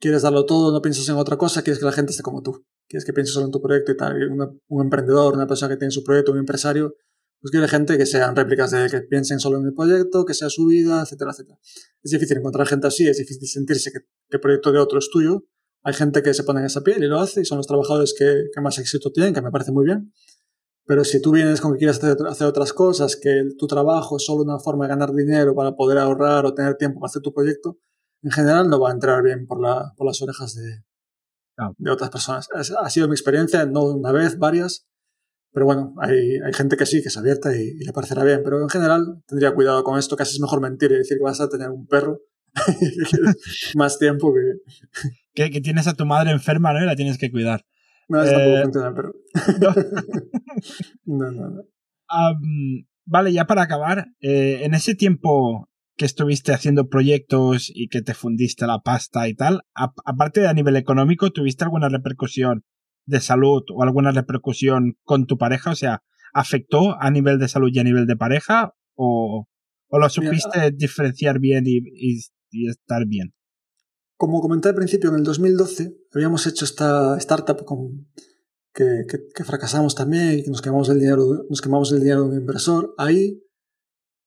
quieres 0.00 0.22
darlo 0.22 0.46
todo, 0.46 0.72
no 0.72 0.82
piensas 0.82 1.08
en 1.08 1.16
otra 1.16 1.36
cosa, 1.36 1.62
quieres 1.62 1.78
que 1.78 1.84
la 1.84 1.92
gente 1.92 2.10
esté 2.10 2.22
como 2.22 2.42
tú. 2.42 2.66
Quieres 2.88 3.04
que 3.04 3.12
pienses 3.12 3.34
solo 3.34 3.46
en 3.46 3.52
tu 3.52 3.60
proyecto 3.60 3.92
y 3.92 3.96
tal. 3.96 4.16
un 4.68 4.82
emprendedor, 4.82 5.34
una 5.34 5.46
persona 5.46 5.72
que 5.72 5.78
tiene 5.78 5.92
su 5.92 6.02
proyecto, 6.02 6.32
un 6.32 6.38
empresario, 6.38 6.96
pues 7.40 7.52
quiere 7.52 7.68
gente 7.68 7.96
que 7.96 8.04
sean 8.04 8.34
réplicas 8.34 8.70
de 8.72 8.88
que 8.90 9.00
piensen 9.02 9.38
solo 9.38 9.58
en 9.58 9.66
el 9.66 9.74
proyecto, 9.74 10.24
que 10.24 10.34
sea 10.34 10.50
su 10.50 10.66
vida, 10.66 11.02
etcétera, 11.02 11.30
etcétera. 11.30 11.58
Es 12.02 12.10
difícil 12.10 12.38
encontrar 12.38 12.66
gente 12.66 12.86
así, 12.86 13.06
es 13.06 13.18
difícil 13.18 13.48
sentirse 13.48 13.92
que, 13.92 14.00
que 14.00 14.36
el 14.36 14.40
proyecto 14.40 14.72
de 14.72 14.78
otro 14.78 14.98
es 14.98 15.08
tuyo, 15.10 15.46
hay 15.82 15.94
gente 15.94 16.22
que 16.22 16.34
se 16.34 16.44
pone 16.44 16.60
en 16.60 16.66
esa 16.66 16.82
piel 16.82 17.02
y 17.02 17.06
lo 17.06 17.20
hace 17.20 17.40
y 17.40 17.44
son 17.44 17.58
los 17.58 17.66
trabajadores 17.66 18.14
que, 18.16 18.60
más 18.60 18.78
éxito 18.78 19.10
tienen, 19.10 19.32
que 19.32 19.42
me 19.42 19.50
parece 19.50 19.72
muy 19.72 19.84
bien. 19.84 20.12
Pero 20.86 21.04
si 21.04 21.22
tú 21.22 21.30
vienes 21.30 21.60
con 21.60 21.72
que 21.72 21.78
quieres 21.78 21.98
hacer, 21.98 22.16
hacer, 22.26 22.46
otras 22.46 22.72
cosas, 22.72 23.16
que 23.16 23.44
tu 23.58 23.66
trabajo 23.66 24.16
es 24.16 24.24
solo 24.24 24.42
una 24.42 24.58
forma 24.58 24.86
de 24.86 24.90
ganar 24.90 25.12
dinero 25.12 25.54
para 25.54 25.76
poder 25.76 25.98
ahorrar 25.98 26.44
o 26.46 26.54
tener 26.54 26.76
tiempo 26.76 27.00
para 27.00 27.10
hacer 27.10 27.22
tu 27.22 27.32
proyecto, 27.32 27.78
en 28.22 28.30
general 28.32 28.68
no 28.68 28.80
va 28.80 28.90
a 28.90 28.92
entrar 28.92 29.22
bien 29.22 29.46
por, 29.46 29.60
la, 29.60 29.92
por 29.96 30.06
las 30.06 30.20
orejas 30.20 30.54
de, 30.54 30.82
de 31.78 31.90
otras 31.90 32.10
personas. 32.10 32.48
ha 32.52 32.90
sido 32.90 33.08
mi 33.08 33.14
experiencia, 33.14 33.64
no 33.66 33.84
una 33.84 34.12
vez, 34.12 34.38
varias. 34.38 34.86
Pero 35.52 35.66
bueno, 35.66 35.94
hay, 35.98 36.38
hay 36.44 36.52
gente 36.52 36.76
que 36.76 36.86
sí, 36.86 37.02
que 37.02 37.08
es 37.08 37.16
abierta 37.16 37.56
y, 37.56 37.60
y, 37.60 37.84
le 37.84 37.92
parecerá 37.92 38.22
bien. 38.24 38.42
Pero 38.44 38.60
en 38.60 38.68
general 38.68 39.22
tendría 39.26 39.54
cuidado 39.54 39.82
con 39.84 39.98
esto, 39.98 40.16
casi 40.16 40.34
es 40.34 40.40
mejor 40.40 40.60
mentir 40.60 40.92
y 40.92 40.98
decir 40.98 41.18
que 41.18 41.24
vas 41.24 41.40
a 41.40 41.48
tener 41.48 41.70
un 41.70 41.86
perro 41.86 42.20
más 43.74 43.98
tiempo 43.98 44.32
que... 44.34 45.10
que... 45.34 45.50
tienes 45.60 45.86
a 45.86 45.94
tu 45.94 46.06
madre 46.06 46.30
enferma, 46.30 46.72
¿no? 46.72 46.82
Y 46.82 46.86
la 46.86 46.96
tienes 46.96 47.18
que 47.18 47.30
cuidar. 47.30 47.64
No, 48.08 48.22
eso 48.22 48.32
tampoco 48.32 48.56
eh, 48.56 48.62
funciona, 48.62 48.94
pero... 48.94 49.12
no, 51.04 51.30
no, 51.30 51.50
no. 51.50 51.62
vale, 53.06 53.32
ya 53.32 53.46
para 53.46 53.62
acabar, 53.62 54.08
eh, 54.20 54.60
en 54.62 54.74
ese 54.74 54.94
tiempo 54.94 55.68
que 55.96 56.06
estuviste 56.06 56.52
haciendo 56.52 56.88
proyectos 56.88 57.70
y 57.74 57.88
que 57.88 58.02
te 58.02 58.14
fundiste 58.14 58.66
la 58.66 58.78
pasta 58.80 59.28
y 59.28 59.34
tal, 59.34 59.62
aparte 59.74 60.40
de 60.40 60.48
a 60.48 60.54
nivel 60.54 60.76
económico, 60.76 61.30
¿tuviste 61.30 61.64
alguna 61.64 61.88
repercusión 61.88 62.64
de 63.06 63.20
salud 63.20 63.62
o 63.74 63.82
alguna 63.82 64.10
repercusión 64.10 64.96
con 65.04 65.26
tu 65.26 65.36
pareja? 65.36 65.70
O 65.70 65.76
sea, 65.76 66.02
¿afectó 66.32 67.00
a 67.00 67.10
nivel 67.10 67.38
de 67.38 67.48
salud 67.48 67.70
y 67.72 67.78
a 67.80 67.84
nivel 67.84 68.06
de 68.06 68.16
pareja? 68.16 68.74
¿O, 68.94 69.46
o 69.90 69.98
lo 69.98 70.08
supiste 70.08 70.70
diferenciar 70.70 71.38
bien 71.38 71.64
y, 71.66 71.80
y 72.50 72.68
estar 72.68 73.06
bien. 73.06 73.34
Como 74.20 74.42
comenté 74.42 74.68
al 74.68 74.74
principio, 74.74 75.08
en 75.08 75.16
el 75.16 75.24
2012 75.24 75.96
habíamos 76.12 76.46
hecho 76.46 76.66
esta 76.66 77.16
startup 77.16 77.64
con, 77.64 78.06
que, 78.74 79.06
que, 79.34 79.44
fracasamos 79.44 79.94
también 79.94 80.38
y 80.38 80.42
que 80.42 80.50
nos 80.50 80.60
quemamos 80.60 80.90
el 80.90 81.00
dinero, 81.00 81.46
nos 81.48 81.62
quemamos 81.62 81.90
el 81.90 82.00
dinero 82.00 82.24
de 82.24 82.28
un 82.28 82.36
inversor. 82.36 82.94
Ahí 82.98 83.42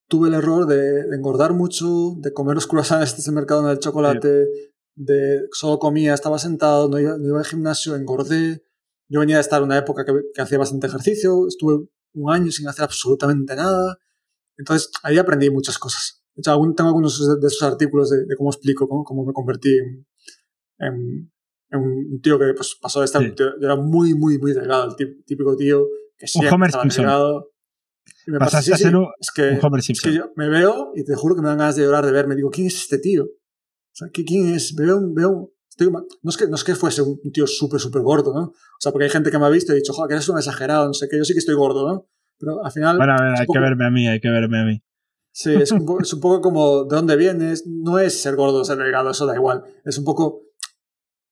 tuve 0.07 0.29
el 0.29 0.33
error 0.33 0.65
de, 0.65 1.01
engordar 1.15 1.53
mucho, 1.53 2.15
de 2.17 2.33
comer 2.33 2.55
los 2.55 2.65
croissants 2.65 3.15
este 3.19 3.31
mercado 3.31 3.67
del 3.67 3.77
chocolate, 3.77 4.47
de 4.95 5.41
solo 5.51 5.77
comía, 5.77 6.15
estaba 6.15 6.39
sentado, 6.39 6.89
no 6.89 6.97
iba, 6.99 7.15
no 7.19 7.27
iba, 7.27 7.37
al 7.37 7.45
gimnasio, 7.45 7.95
engordé. 7.95 8.63
Yo 9.09 9.19
venía 9.19 9.35
de 9.35 9.41
estar 9.41 9.59
en 9.59 9.65
una 9.65 9.77
época 9.77 10.05
que, 10.05 10.13
que 10.33 10.41
hacía 10.41 10.57
bastante 10.57 10.87
ejercicio, 10.87 11.47
estuve 11.47 11.87
un 12.13 12.33
año 12.33 12.51
sin 12.51 12.67
hacer 12.67 12.85
absolutamente 12.85 13.55
nada. 13.55 13.99
Entonces 14.57 14.89
ahí 15.03 15.19
aprendí 15.19 15.51
muchas 15.51 15.77
cosas. 15.77 16.22
De 16.35 16.41
hecho, 16.41 16.59
tengo 16.75 16.89
algunos 16.89 17.39
de 17.39 17.47
esos 17.47 17.63
artículos 17.63 18.09
de, 18.09 18.35
cómo 18.35 18.49
explico 18.49 18.87
cómo, 18.87 19.25
me 19.25 19.33
convertí 19.33 19.77
en, 20.79 21.31
un 21.71 22.21
tío 22.21 22.37
que 22.37 22.53
pues, 22.55 22.77
pasó 22.81 22.99
de 22.99 23.05
estar. 23.05 23.21
Yo 23.35 23.51
era 23.61 23.75
muy, 23.75 24.13
muy, 24.13 24.37
muy 24.39 24.53
delgado, 24.53 24.89
el 24.89 25.23
típico 25.25 25.55
tío 25.55 25.87
que 26.17 26.27
siempre 26.27 26.55
un 26.55 26.63
estaba 26.65 26.83
delgado. 26.85 27.49
Y 28.27 28.31
me 28.31 28.39
pasa, 28.39 28.61
sí, 28.61 28.71
sí, 28.75 28.83
es 29.19 29.31
que, 29.31 29.59
es 29.77 30.01
que 30.01 30.13
yo 30.13 30.31
me 30.35 30.49
veo 30.49 30.91
y 30.95 31.03
te 31.03 31.15
juro 31.15 31.35
que 31.35 31.41
me 31.41 31.47
dan 31.47 31.57
ganas 31.57 31.75
de 31.75 31.83
llorar 31.83 32.05
de 32.05 32.11
verme. 32.11 32.35
Digo, 32.35 32.49
¿quién 32.49 32.67
es 32.67 32.75
este 32.75 32.97
tío? 32.97 33.23
O 33.23 33.95
sea, 33.95 34.09
¿quién 34.11 34.53
es? 34.53 34.75
Veo, 34.75 34.99
veo, 35.13 35.53
estoy, 35.69 35.91
no, 35.91 36.29
es 36.29 36.37
que, 36.37 36.47
no 36.47 36.55
es 36.55 36.63
que 36.63 36.75
fuese 36.75 37.01
un 37.01 37.31
tío 37.31 37.47
súper, 37.47 37.79
súper 37.79 38.01
gordo, 38.01 38.33
¿no? 38.33 38.43
O 38.45 38.79
sea, 38.79 38.91
porque 38.91 39.05
hay 39.05 39.11
gente 39.11 39.29
que 39.29 39.37
me 39.37 39.45
ha 39.45 39.49
visto 39.49 39.71
y 39.71 39.75
ha 39.75 39.77
dicho, 39.77 39.93
joder, 39.93 40.09
que 40.09 40.13
eres 40.15 40.29
un 40.29 40.37
exagerado, 40.37 40.87
no 40.87 40.93
sé 40.93 41.07
qué, 41.09 41.17
yo 41.17 41.25
sí 41.25 41.33
que 41.33 41.39
estoy 41.39 41.55
gordo, 41.55 41.87
¿no? 41.87 42.07
Pero 42.39 42.63
al 42.63 42.71
final. 42.71 42.97
Bueno, 42.97 43.13
a 43.13 43.23
ver, 43.23 43.39
hay 43.39 43.45
que 43.45 43.59
verme 43.59 43.85
a 43.85 43.91
mí, 43.91 44.07
hay 44.07 44.19
que 44.19 44.29
verme 44.29 44.59
a 44.59 44.65
mí. 44.65 44.83
Sí, 45.35 45.51
es 45.51 45.71
un, 45.71 45.83
poco, 45.83 46.03
es 46.03 46.13
un 46.13 46.19
poco 46.19 46.41
como 46.41 46.83
de 46.83 46.95
dónde 46.95 47.15
vienes. 47.15 47.65
No 47.65 47.97
es 47.97 48.21
ser 48.21 48.35
gordo 48.35 48.61
o 48.61 48.63
ser 48.63 48.77
delgado, 48.77 49.09
eso 49.09 49.25
da 49.25 49.33
igual. 49.33 49.63
Es 49.83 49.97
un 49.97 50.05
poco 50.05 50.43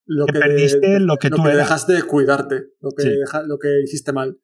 lo 0.08 0.26
que, 0.26 0.40
perdiste 0.40 1.00
lo 1.00 1.18
que 1.18 1.30
tú 1.30 1.44
dejaste 1.44 1.94
de 1.94 2.04
cuidarte, 2.04 2.72
lo 2.80 2.90
que, 2.98 3.24
lo 3.46 3.60
que 3.60 3.82
hiciste 3.84 4.12
mal. 4.12 4.40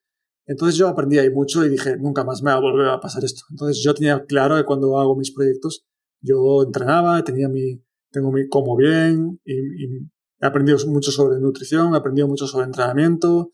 Entonces 0.45 0.78
yo 0.78 0.88
aprendí 0.88 1.18
ahí 1.18 1.32
mucho 1.32 1.66
y 1.66 1.70
dije, 1.70 1.97
nunca 1.97 2.24
más 2.24 2.43
me 2.43 2.51
va 2.51 2.58
a 2.58 2.62
volver 2.62 2.88
a 2.88 2.99
pasar 2.99 3.24
esto. 3.26 3.41
Entonces 3.49 3.84
yo 3.84 3.95
tenía 3.95 4.24
claro 4.26 4.55
que 4.58 4.64
cuando 4.64 4.99
hago 4.99 5.18
mis 5.18 5.34
proyectos, 5.34 5.88
yo 6.22 6.62
entrenaba, 6.64 7.24
tenía 7.24 7.49
mi, 7.49 7.84
tengo 8.12 8.32
mi, 8.32 8.47
como 8.47 8.78
bien 8.78 9.41
y, 9.43 10.08
he 10.39 10.45
aprendido 10.45 10.78
mucho 10.86 11.10
sobre 11.10 11.39
nutrición, 11.39 11.95
he 11.95 11.97
aprendido 11.97 12.28
mucho 12.28 12.45
sobre 12.45 12.68
entrenamiento 12.68 13.49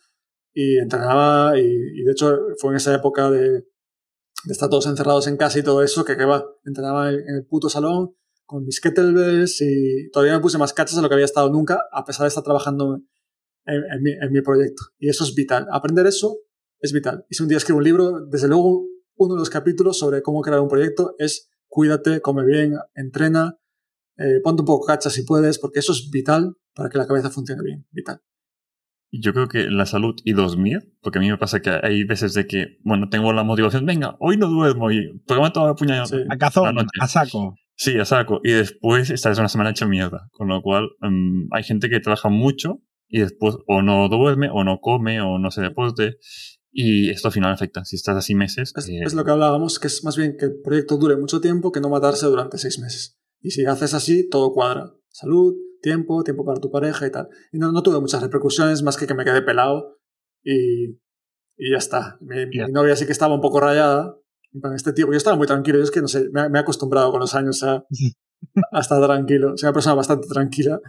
y 0.54 0.80
entrenaba 0.80 1.58
y, 1.58 1.64
y 1.64 2.04
de 2.04 2.12
hecho 2.12 2.38
fue 2.60 2.72
en 2.72 2.76
esa 2.76 2.94
época 2.94 3.32
de, 3.32 3.64
de, 4.46 4.52
estar 4.52 4.70
todos 4.70 4.88
encerrados 4.88 5.28
en 5.28 5.38
casa 5.38 5.60
y 5.60 5.64
todo 5.64 5.84
eso 5.84 6.06
que 6.06 6.18
que 6.18 6.26
va, 6.26 6.46
entrenaba 6.66 7.10
en, 7.10 7.36
el 7.36 7.46
puto 7.46 7.70
salón 7.70 8.16
con 8.46 8.66
mis 8.66 8.82
kettlebells 8.82 9.62
y 9.62 10.10
todavía 10.12 10.36
me 10.36 10.42
puse 10.42 10.58
más 10.58 10.74
cachas 10.74 10.96
de 10.96 11.02
lo 11.02 11.10
que 11.10 11.16
había 11.16 11.26
estado 11.26 11.50
nunca 11.50 11.84
a 11.92 12.04
pesar 12.06 12.24
de 12.24 12.30
estar 12.30 12.44
trabajando 12.44 12.96
en, 13.66 13.84
en, 13.92 14.04
mi, 14.04 14.12
en 14.12 14.32
mi 14.32 14.42
proyecto. 14.42 14.84
Y 15.00 15.10
eso 15.10 15.24
es 15.24 15.34
vital. 15.34 15.68
Aprender 15.72 16.06
eso 16.06 16.40
es 16.80 16.92
vital. 16.92 17.26
Y 17.30 17.36
si 17.36 17.44
un 17.44 17.50
día 17.50 17.58
escribo 17.58 17.78
un 17.78 17.86
libro, 17.86 18.26
desde 18.28 18.48
luego 18.48 18.86
uno 19.16 19.36
de 19.36 19.40
los 19.40 19.50
capítulos 19.50 19.98
sobre 19.98 20.22
cómo 20.22 20.42
crear 20.42 20.60
un 20.60 20.68
proyecto 20.68 21.16
es 21.18 21.50
cuídate, 21.68 22.22
come 22.22 22.46
bien, 22.46 22.76
entrena, 22.94 23.58
eh, 24.18 24.40
ponte 24.44 24.62
un 24.62 24.66
poco 24.68 24.86
cacha 24.86 25.10
si 25.10 25.24
puedes, 25.24 25.58
porque 25.58 25.80
eso 25.80 25.92
es 25.92 26.10
vital 26.12 26.56
para 26.76 26.90
que 26.90 26.98
la 26.98 27.08
cabeza 27.08 27.30
funcione 27.30 27.64
bien, 27.64 27.88
vital. 27.92 28.22
Yo 29.22 29.34
creo 29.34 29.48
que 29.48 29.70
la 29.70 29.86
salud 29.86 30.16
y 30.24 30.34
dormir, 30.34 30.92
porque 31.02 31.20
a 31.20 31.22
mí 31.22 31.30
me 31.30 31.38
pasa 31.38 31.62
que 31.62 31.70
hay 31.70 32.04
veces 32.04 32.34
de 32.34 32.48
que, 32.48 32.78
bueno, 32.84 33.10
tengo 33.10 33.32
la 33.32 33.44
motivación, 33.44 33.86
venga, 33.86 34.16
hoy 34.20 34.38
no 34.38 34.48
duermo 34.48 34.92
y 34.92 35.20
programa 35.28 35.54
toda 35.54 35.68
la 35.68 35.76
puñada. 35.76 36.06
Sí. 36.08 36.18
A 36.30 36.38
cazón, 36.38 36.76
a 37.00 37.08
saco. 37.08 37.56
Sí, 37.76 37.98
a 38.00 38.06
saco. 38.06 38.42
Y 38.44 38.52
después 38.52 39.10
estás 39.10 39.38
una 39.38 39.50
semana 39.50 39.72
hecha 39.72 39.86
mierda. 39.86 40.30
Con 40.32 40.48
lo 40.48 40.62
cual, 40.62 40.90
um, 41.02 41.48
hay 41.52 41.64
gente 41.64 41.90
que 41.90 42.00
trabaja 42.00 42.30
mucho 42.30 42.82
y 43.08 43.20
después 43.20 43.56
o 43.68 43.82
no 43.82 44.08
duerme, 44.10 44.50
o 44.52 44.64
no 44.64 44.80
come, 44.80 45.22
o 45.22 45.38
no 45.38 45.52
se 45.52 45.62
deporte. 45.62 46.18
Y 46.72 47.10
esto 47.10 47.28
al 47.28 47.34
final 47.34 47.52
afecta. 47.52 47.86
Si 47.86 47.96
estás 47.96 48.18
así 48.18 48.34
meses. 48.34 48.74
Es, 48.76 48.90
eh, 48.90 49.02
es 49.04 49.14
lo 49.14 49.24
que 49.24 49.32
hablábamos, 49.32 49.80
que 49.80 49.88
es 49.88 50.04
más 50.04 50.18
bien 50.18 50.38
que 50.38 50.46
el 50.46 50.62
proyecto 50.64 50.98
dure 50.98 51.18
mucho 51.18 51.40
tiempo 51.40 51.72
que 51.72 51.82
no 51.82 51.90
matarse 51.90 52.26
durante 52.26 52.58
seis 52.58 52.80
meses. 52.80 53.20
Y 53.42 53.52
si 53.52 53.66
haces 53.66 53.94
así, 53.94 54.28
todo 54.30 54.54
cuadra. 54.54 54.92
Salud, 55.10 55.54
tiempo, 55.84 56.24
tiempo 56.24 56.44
para 56.46 56.60
tu 56.60 56.72
pareja 56.72 57.06
y 57.06 57.12
tal. 57.12 57.28
Y 57.52 57.60
no, 57.60 57.72
no 57.72 57.84
tuve 57.84 58.00
muchas 58.00 58.24
repercusiones 58.24 58.82
más 58.82 58.98
que 58.98 59.06
que 59.06 59.14
me 59.14 59.24
quedé 59.26 59.42
pelado 59.44 60.00
y, 60.44 60.86
y 61.58 61.72
ya 61.72 61.78
está. 61.78 62.18
Mi, 62.22 62.38
Ya. 62.58 62.66
mi 62.66 62.72
novia 62.74 62.96
sí 62.96 63.06
que 63.06 63.12
estaba 63.12 63.36
un 63.36 63.42
poco 63.42 63.60
rayada. 63.60 64.18
Plan, 64.62 64.74
Este 64.74 64.94
tipo, 64.94 65.12
yo 65.12 65.18
estaba 65.18 65.36
muy 65.36 65.46
tranquilo. 65.46 65.78
Yo 65.78 65.84
es 65.84 65.92
que 65.92 66.02
no 66.02 66.08
sé, 66.08 66.30
me, 66.32 66.50
me 66.50 66.58
he 66.58 66.62
acostumbrado 66.62 67.12
con 67.12 67.20
los 67.20 67.36
años 67.36 67.62
a, 67.64 67.86
a 68.72 68.80
estar 68.80 69.00
tranquilo. 69.04 69.56
Soy 69.58 69.68
una 69.68 69.74
persona 69.74 69.96
bastante 69.96 70.28
tranquila. 70.28 70.80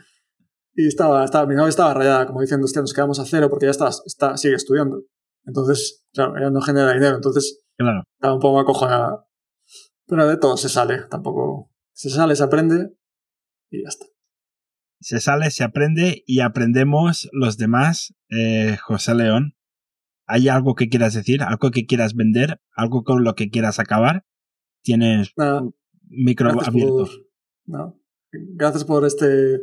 Y 0.76 0.86
estaba, 0.88 1.24
estaba, 1.24 1.46
mi 1.46 1.54
novia 1.54 1.68
estaba 1.68 1.92
rayada, 1.94 2.26
como 2.26 2.40
diciendo, 2.40 2.64
hostia, 2.64 2.80
nos 2.82 2.92
quedamos 2.92 3.18
a 3.20 3.24
cero 3.26 3.48
porque 3.50 3.66
ya 3.66 3.70
está, 3.70 3.90
está, 4.06 4.36
sigue 4.36 4.54
estudiando. 4.56 5.02
Entonces, 5.46 6.04
claro, 6.12 6.36
ella 6.36 6.50
no 6.50 6.60
genera 6.62 6.92
dinero. 6.92 7.16
Entonces, 7.16 7.60
Claro. 7.76 8.02
estaba 8.18 8.34
un 8.34 8.40
poco 8.40 8.60
acojonada. 8.60 9.26
Pero 10.06 10.26
de 10.28 10.36
todo 10.36 10.56
se 10.56 10.68
sale, 10.68 11.02
tampoco. 11.10 11.70
Se 11.92 12.10
sale, 12.10 12.34
se 12.36 12.42
aprende 12.44 12.92
y 13.70 13.82
ya 13.82 13.88
está. 13.88 14.06
Se 15.00 15.20
sale, 15.20 15.50
se 15.50 15.64
aprende 15.64 16.22
y 16.26 16.40
aprendemos 16.40 17.28
los 17.32 17.58
demás. 17.58 18.14
Eh, 18.30 18.76
José 18.82 19.14
León, 19.14 19.54
¿hay 20.26 20.48
algo 20.48 20.74
que 20.74 20.88
quieras 20.88 21.14
decir? 21.14 21.42
¿Algo 21.42 21.70
que 21.70 21.86
quieras 21.86 22.14
vender? 22.14 22.60
¿Algo 22.74 23.04
con 23.04 23.24
lo 23.24 23.34
que 23.34 23.50
quieras 23.50 23.78
acabar? 23.78 24.24
Tienes 24.82 25.32
un 25.36 25.74
micro 26.08 26.50
abierto. 26.60 27.06
por, 27.06 27.10
no, 27.66 28.00
gracias 28.32 28.84
por 28.84 29.04
este, 29.04 29.54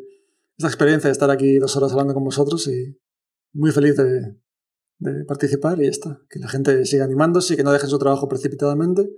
esta 0.57 0.67
experiencia 0.67 1.07
de 1.07 1.13
estar 1.13 1.29
aquí 1.31 1.57
dos 1.57 1.75
horas 1.77 1.91
hablando 1.91 2.13
con 2.13 2.23
vosotros 2.23 2.67
y 2.67 2.99
muy 3.53 3.71
feliz 3.71 3.97
de, 3.97 4.37
de 4.99 5.25
participar 5.25 5.79
y 5.79 5.85
ya 5.85 5.89
está. 5.89 6.21
Que 6.29 6.39
la 6.39 6.47
gente 6.47 6.85
siga 6.85 7.05
animándose 7.05 7.53
y 7.53 7.57
que 7.57 7.63
no 7.63 7.71
dejen 7.71 7.89
su 7.89 7.99
trabajo 7.99 8.27
precipitadamente, 8.27 9.09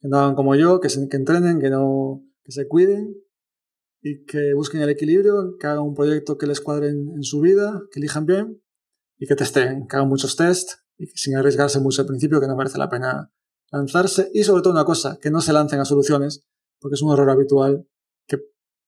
que 0.00 0.08
no 0.08 0.18
hagan 0.18 0.34
como 0.34 0.54
yo, 0.54 0.80
que, 0.80 0.88
se, 0.88 1.08
que 1.08 1.16
entrenen, 1.16 1.60
que, 1.60 1.70
no, 1.70 2.22
que 2.42 2.52
se 2.52 2.66
cuiden 2.66 3.14
y 4.06 4.24
que 4.24 4.54
busquen 4.54 4.82
el 4.82 4.90
equilibrio, 4.90 5.56
que 5.58 5.66
hagan 5.66 5.82
un 5.82 5.94
proyecto 5.94 6.38
que 6.38 6.46
les 6.46 6.60
cuadre 6.60 6.90
en, 6.90 7.10
en 7.16 7.24
su 7.24 7.40
vida, 7.40 7.82
que 7.90 7.98
elijan 7.98 8.24
bien 8.24 8.62
y 9.18 9.26
que 9.26 9.34
testen, 9.34 9.88
que 9.88 9.96
hagan 9.96 10.08
muchos 10.08 10.36
test 10.36 10.74
y 10.96 11.06
que 11.06 11.16
sin 11.16 11.36
arriesgarse 11.36 11.80
mucho 11.80 12.02
al 12.02 12.06
principio, 12.06 12.40
que 12.40 12.46
no 12.46 12.54
merece 12.54 12.78
la 12.78 12.88
pena 12.88 13.32
lanzarse. 13.72 14.30
Y 14.32 14.44
sobre 14.44 14.62
todo 14.62 14.72
una 14.74 14.84
cosa, 14.84 15.18
que 15.20 15.32
no 15.32 15.40
se 15.40 15.52
lancen 15.52 15.80
a 15.80 15.84
soluciones, 15.84 16.46
porque 16.78 16.94
es 16.94 17.02
un 17.02 17.12
error 17.12 17.28
habitual 17.30 17.88
que 18.28 18.38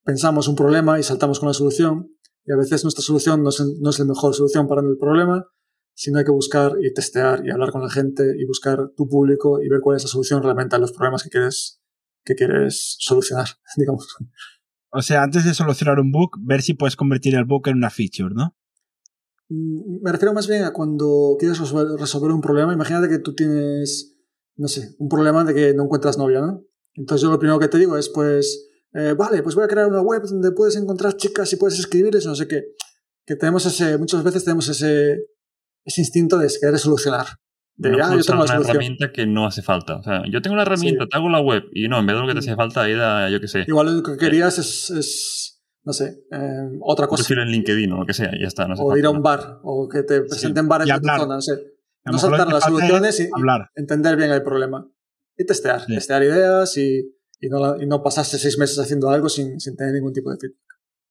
pensamos 0.04 0.46
un 0.46 0.54
problema 0.54 1.00
y 1.00 1.02
saltamos 1.02 1.40
con 1.40 1.48
la 1.48 1.54
solución 1.54 2.14
y 2.44 2.52
a 2.52 2.56
veces 2.56 2.84
nuestra 2.84 3.02
solución 3.02 3.42
no 3.42 3.48
es, 3.48 3.60
no 3.80 3.90
es 3.90 3.98
la 3.98 4.04
mejor 4.04 4.36
solución 4.36 4.68
para 4.68 4.82
el 4.82 4.98
problema, 4.98 5.48
sino 5.94 6.18
hay 6.18 6.24
que 6.24 6.30
buscar 6.30 6.76
y 6.80 6.94
testear 6.94 7.44
y 7.44 7.50
hablar 7.50 7.72
con 7.72 7.82
la 7.82 7.90
gente 7.90 8.22
y 8.38 8.46
buscar 8.46 8.92
tu 8.96 9.08
público 9.08 9.60
y 9.60 9.68
ver 9.68 9.80
cuál 9.80 9.96
es 9.96 10.04
la 10.04 10.08
solución 10.08 10.44
realmente 10.44 10.76
a 10.76 10.78
los 10.78 10.92
problemas 10.92 11.24
que 11.24 11.30
quieres, 11.30 11.82
que 12.24 12.36
quieres 12.36 12.94
solucionar, 13.00 13.48
digamos. 13.76 14.06
O 14.90 15.02
sea, 15.02 15.22
antes 15.22 15.44
de 15.44 15.54
solucionar 15.54 16.00
un 16.00 16.10
bug, 16.10 16.30
ver 16.40 16.62
si 16.62 16.74
puedes 16.74 16.96
convertir 16.96 17.34
el 17.34 17.44
bug 17.44 17.68
en 17.68 17.76
una 17.76 17.90
feature, 17.90 18.34
¿no? 18.34 18.56
Mm, 19.48 20.02
Me 20.02 20.12
refiero 20.12 20.32
más 20.32 20.48
bien 20.48 20.64
a 20.64 20.72
cuando 20.72 21.36
quieres 21.38 21.58
resolver, 21.58 22.32
un 22.32 22.40
problema. 22.40 22.72
Imagínate 22.72 23.08
que 23.08 23.18
tú 23.18 23.34
tienes, 23.34 24.16
no 24.56 24.68
sé, 24.68 24.94
un 24.98 25.08
problema 25.08 25.44
de 25.44 25.54
que 25.54 25.74
no 25.74 25.84
encuentras 25.84 26.18
novia, 26.18 26.40
¿no? 26.40 26.64
Entonces 26.94 27.22
yo 27.22 27.30
lo 27.30 27.38
primero 27.38 27.58
que 27.58 27.68
te 27.68 27.78
digo 27.78 27.96
es, 27.96 28.08
pues, 28.08 28.68
eh, 28.94 29.14
vale, 29.16 29.42
pues 29.42 29.54
voy 29.54 29.64
a 29.64 29.68
crear 29.68 29.86
una 29.86 30.00
web 30.00 30.22
donde 30.22 30.52
puedes 30.52 30.76
encontrar 30.76 31.16
chicas 31.16 31.52
y 31.52 31.56
puedes 31.56 31.78
escribirles, 31.78 32.26
no 32.26 32.34
sé 32.34 32.48
qué. 32.48 32.64
Que 33.26 33.36
tenemos 33.36 33.66
ese, 33.66 33.98
muchas 33.98 34.24
veces 34.24 34.44
tenemos 34.44 34.68
ese, 34.68 35.18
ese 35.84 36.00
instinto 36.00 36.38
de 36.38 36.48
querer 36.60 36.78
solucionar. 36.78 37.26
De, 37.80 37.90
no 37.90 38.04
ah, 38.04 38.14
yo 38.16 38.22
tengo 38.22 38.40
una 38.42 38.46
solución. 38.48 38.70
herramienta 38.76 39.12
que 39.12 39.24
no 39.26 39.46
hace 39.46 39.62
falta. 39.62 39.96
O 39.96 40.02
sea, 40.02 40.22
yo 40.30 40.42
tengo 40.42 40.54
una 40.54 40.62
herramienta, 40.62 41.04
Sí. 41.04 41.08
te 41.10 41.16
hago 41.16 41.28
la 41.30 41.40
web 41.40 41.62
y 41.72 41.86
no, 41.88 41.98
en 42.00 42.06
vez 42.06 42.16
de 42.16 42.20
lo 42.22 42.26
que 42.26 42.32
te 42.34 42.40
Mm. 42.40 42.44
hace 42.50 42.56
falta 42.56 42.88
era, 42.88 43.30
yo 43.30 43.40
qué 43.40 43.46
sé, 43.48 43.64
Igual 43.68 43.96
lo 43.96 44.02
que 44.02 44.16
querías 44.16 44.58
es, 44.58 44.90
es 44.90 45.62
no 45.84 45.92
sé, 45.92 46.24
eh, 46.32 46.68
otra 46.80 47.06
cosa. 47.06 47.22
perfil 47.22 47.38
en 47.38 47.48
LinkedIn 47.50 47.92
o 47.92 47.98
lo 48.00 48.06
que 48.06 48.14
sea, 48.14 48.32
ya 48.32 48.46
está. 48.48 48.66
No 48.66 48.74
hace 48.74 48.82
O 48.82 48.86
falta 48.88 48.98
ir 48.98 49.06
a 49.06 49.10
un 49.10 49.22
bar, 49.22 49.60
o 49.62 49.88
que 49.88 50.02
te 50.02 50.20
presenten 50.22 50.66
bares 50.68 50.88
Y 50.88 50.92
de 50.92 50.98
tu 51.00 51.06
zona, 51.06 51.34
no 51.36 51.40
sé. 51.40 51.52
A 52.04 52.10
No 52.10 52.18
saltar 52.18 52.48
las 52.52 52.64
soluciones 52.64 53.20
y, 53.20 53.28
hablar. 53.32 53.70
entender 53.76 54.16
bien 54.16 54.30
el 54.32 54.42
problema. 54.42 54.86
Y 55.36 55.44
testear, 55.46 55.80
Sí. 55.86 55.94
testear 55.94 56.22
ideas 56.24 56.76
y, 56.76 57.14
y, 57.40 57.48
no, 57.48 57.80
y 57.80 57.86
no 57.86 58.02
pasarse 58.02 58.38
seis 58.38 58.58
meses 58.58 58.76
haciendo 58.80 59.08
algo 59.10 59.28
sin, 59.28 59.60
sin 59.60 59.76
tener 59.76 59.94
ningún 59.94 60.12
tipo 60.12 60.30
de 60.32 60.36
feedback. 60.40 60.58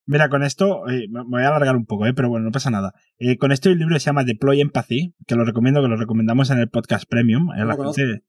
Mira, 0.08 0.30
con 0.30 0.42
esto, 0.44 0.88
eh, 0.90 1.08
me 1.10 1.22
voy 1.24 1.44
a 1.44 1.50
alargar 1.50 1.76
un 1.76 1.86
poco, 1.86 2.06
eh, 2.08 2.14
pero 2.14 2.30
bueno, 2.30 2.46
no 2.46 2.52
pasa 2.52 2.70
nada. 2.72 2.94
Eh, 3.20 3.38
con 3.38 3.52
esto 3.52 3.70
el 3.70 3.78
libro 3.78 4.00
se 4.00 4.06
llama 4.06 4.24
Deploy 4.24 4.62
Empathy, 4.62 5.14
que 5.28 5.36
lo 5.36 5.44
recomiendo, 5.44 5.82
que 5.82 5.90
lo 5.90 5.98
recomendamos 5.98 6.50
en 6.50 6.60
el 6.60 6.70
podcast 6.70 7.06
Premium. 7.10 7.48
No 7.48 7.66
la 7.66 7.76
gente- 7.76 8.24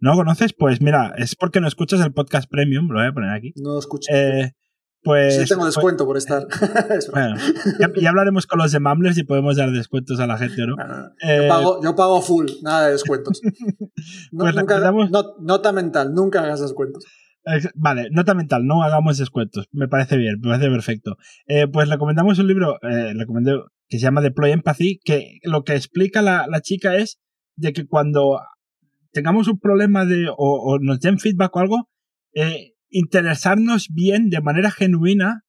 ¿No 0.00 0.10
lo 0.12 0.16
conoces? 0.16 0.52
Pues 0.52 0.80
mira, 0.80 1.12
es 1.16 1.34
porque 1.36 1.60
no 1.60 1.66
escuchas 1.68 2.00
el 2.00 2.12
podcast 2.12 2.48
Premium, 2.50 2.88
lo 2.88 3.00
voy 3.00 3.08
a 3.08 3.12
poner 3.12 3.30
aquí. 3.30 3.52
No 3.56 3.72
lo 3.74 3.78
escucho. 3.78 4.12
Eh, 4.14 4.52
pues... 5.02 5.36
sí, 5.38 5.44
tengo 5.48 5.62
pues- 5.62 5.74
descuento 5.74 6.06
por 6.06 6.16
estar. 6.16 6.46
Es 6.96 7.10
bueno, 7.10 7.36
ya, 7.80 7.90
ya 8.00 8.08
hablaremos 8.10 8.46
con 8.46 8.58
los 8.60 8.70
de 8.72 8.80
Mumbles 8.80 9.18
y 9.18 9.24
podemos 9.24 9.56
dar 9.56 9.70
descuentos 9.70 10.20
a 10.20 10.26
la 10.26 10.38
gente, 10.38 10.62
¿o 10.62 10.66
¿no? 10.66 10.76
No, 10.76 10.86
no, 10.86 10.96
no. 11.00 11.06
Eh, 11.22 11.38
yo, 11.42 11.48
pago, 11.48 11.80
yo 11.82 11.96
pago 11.96 12.22
full, 12.22 12.46
nada 12.62 12.86
de 12.86 12.92
descuentos. 12.92 13.40
No, 14.32 14.44
Pues 14.44 14.54
nunca, 14.56 14.76
recomendamos- 14.78 15.10
no- 15.10 15.34
nota 15.40 15.72
mental, 15.72 16.12
nunca 16.14 16.42
hagas 16.42 16.60
descuentos. 16.60 17.04
Vale, 17.74 18.08
nota 18.10 18.34
mental, 18.34 18.66
no 18.66 18.82
hagamos 18.82 19.18
descuentos. 19.18 19.68
Me 19.70 19.86
parece 19.86 20.16
bien, 20.16 20.40
me 20.40 20.48
parece 20.50 20.70
perfecto. 20.70 21.16
Eh, 21.46 21.68
pues 21.68 21.88
recomendamos 21.88 22.38
un 22.38 22.46
libro 22.46 22.78
eh, 22.82 23.12
recomendé, 23.14 23.52
que 23.88 23.98
se 23.98 24.04
llama 24.04 24.22
Deploy 24.22 24.52
Empathy, 24.52 25.00
que 25.04 25.38
lo 25.42 25.62
que 25.62 25.74
explica 25.74 26.22
la, 26.22 26.48
chica 26.62 26.96
es 26.96 27.20
de 27.56 27.72
que 27.72 27.86
cuando 27.86 28.40
tengamos 29.12 29.46
un 29.48 29.60
problema 29.60 30.06
de, 30.06 30.28
o, 30.28 30.34
o 30.38 30.78
nos 30.78 31.00
den 31.00 31.18
feedback 31.18 31.54
o 31.54 31.60
algo, 31.60 31.90
eh, 32.34 32.72
interesarnos 32.88 33.88
bien 33.90 34.30
de 34.30 34.40
manera 34.40 34.70
genuina 34.70 35.42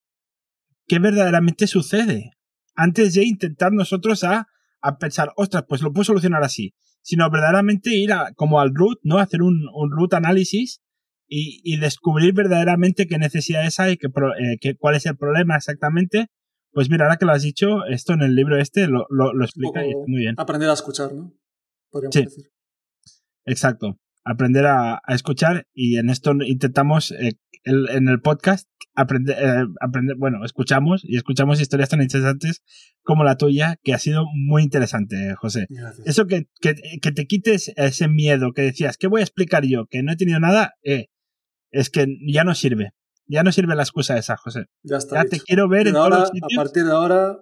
qué 0.88 1.00
verdaderamente 1.00 1.66
sucede. 1.66 2.32
Antes 2.76 3.14
de 3.14 3.24
intentar 3.24 3.72
nosotros 3.72 4.26
a, 4.26 4.48
a 4.82 4.98
pensar, 4.98 5.32
ostras, 5.38 5.64
pues 5.68 5.82
lo 5.82 5.94
puedo 5.94 6.04
solucionar 6.04 6.44
así. 6.44 6.74
Sino 7.02 7.30
verdaderamente 7.30 7.96
ir 7.96 8.12
a, 8.12 8.34
como 8.36 8.60
al 8.60 8.74
root, 8.74 9.00
¿no? 9.04 9.20
Hacer 9.20 9.44
un, 9.44 9.70
un 9.74 9.92
root 9.92 10.14
análisis 10.14 10.82
y, 11.28 11.62
y 11.64 11.78
descubrir 11.78 12.34
verdaderamente 12.34 13.08
qué 13.08 13.18
necesidades 13.18 13.80
hay, 13.80 13.98
qué, 13.98 14.08
eh, 14.08 14.58
qué- 14.62 14.76
cuál 14.76 14.96
es 14.96 15.06
el 15.06 15.18
problema 15.18 15.56
exactamente. 15.56 16.28
Pues 16.72 16.90
mira, 16.90 17.06
ahora 17.06 17.18
que 17.18 17.26
lo 17.26 17.32
has 17.32 17.44
dicho, 17.44 17.86
esto 17.90 18.14
en 18.14 18.22
el 18.22 18.36
libro 18.36 18.58
este 18.60 18.88
lo, 18.88 19.06
lo, 19.10 19.32
explica 19.44 19.86
y 19.86 19.90
está 19.90 20.04
muy 20.08 20.20
bien. 20.20 20.36
aprender 20.38 20.70
a 20.70 20.74
escuchar, 20.74 21.14
¿no? 21.14 21.34
Podríamos 21.90 22.14
Sí. 22.16 22.24
decir. 22.24 22.46
Exacto. 23.46 24.00
Aprender 24.24 24.66
a, 24.66 24.96
a 25.04 25.14
escuchar 25.14 25.68
y 25.74 25.98
en 25.98 26.10
esto 26.10 26.34
intentamos, 26.46 27.12
eh, 27.12 27.34
el- 27.64 27.90
en 27.92 28.08
el 28.10 28.20
podcast, 28.22 28.68
aprender, 28.96 29.36
eh, 29.40 29.66
aprender, 29.82 30.16
bueno, 30.18 30.44
escuchamos 30.44 31.02
y 31.06 31.16
escuchamos 31.18 31.62
historias 31.62 31.90
tan 31.90 32.02
interesantes 32.02 32.64
como 33.04 33.24
la 33.24 33.38
tuya, 33.38 33.76
que 33.84 33.94
ha 33.94 34.00
sido 34.00 34.26
muy 34.34 34.64
interesante, 34.64 35.36
José. 35.36 35.68
Gracias. 35.70 36.08
Eso 36.08 36.26
que, 36.28 36.48
que, 36.60 36.76
que 37.02 37.12
te 37.12 37.26
quites 37.28 37.72
ese 37.76 38.08
miedo 38.08 38.52
que 38.54 38.64
decías, 38.64 38.98
¿qué 38.98 39.08
voy 39.08 39.22
a 39.22 39.24
explicar 39.24 39.64
yo? 39.66 39.86
Que 39.90 40.02
no 40.02 40.12
he 40.12 40.16
tenido 40.16 40.40
nada, 40.40 40.74
eh, 40.84 41.08
es 41.76 41.90
que 41.90 42.06
ya 42.28 42.44
no 42.44 42.56
sirve. 42.56 42.92
Ya 43.28 43.44
no 43.44 43.52
sirve 43.52 43.76
la 43.76 43.84
excusa 43.84 44.18
esa, 44.18 44.38
José. 44.38 44.66
ya 44.84 44.98
está. 44.98 45.16
Ya 45.16 45.24
dicho. 45.24 45.38
te 45.38 45.40
quiero 45.42 45.68
ver 45.68 45.88
en 45.88 45.94
de 45.94 46.00
todos 46.00 46.04
ahora, 46.06 46.20
los 46.20 46.30
a 46.30 46.34
sitios. 46.34 46.64
partir 46.64 46.84
de 46.86 46.92
ahora, 46.92 47.38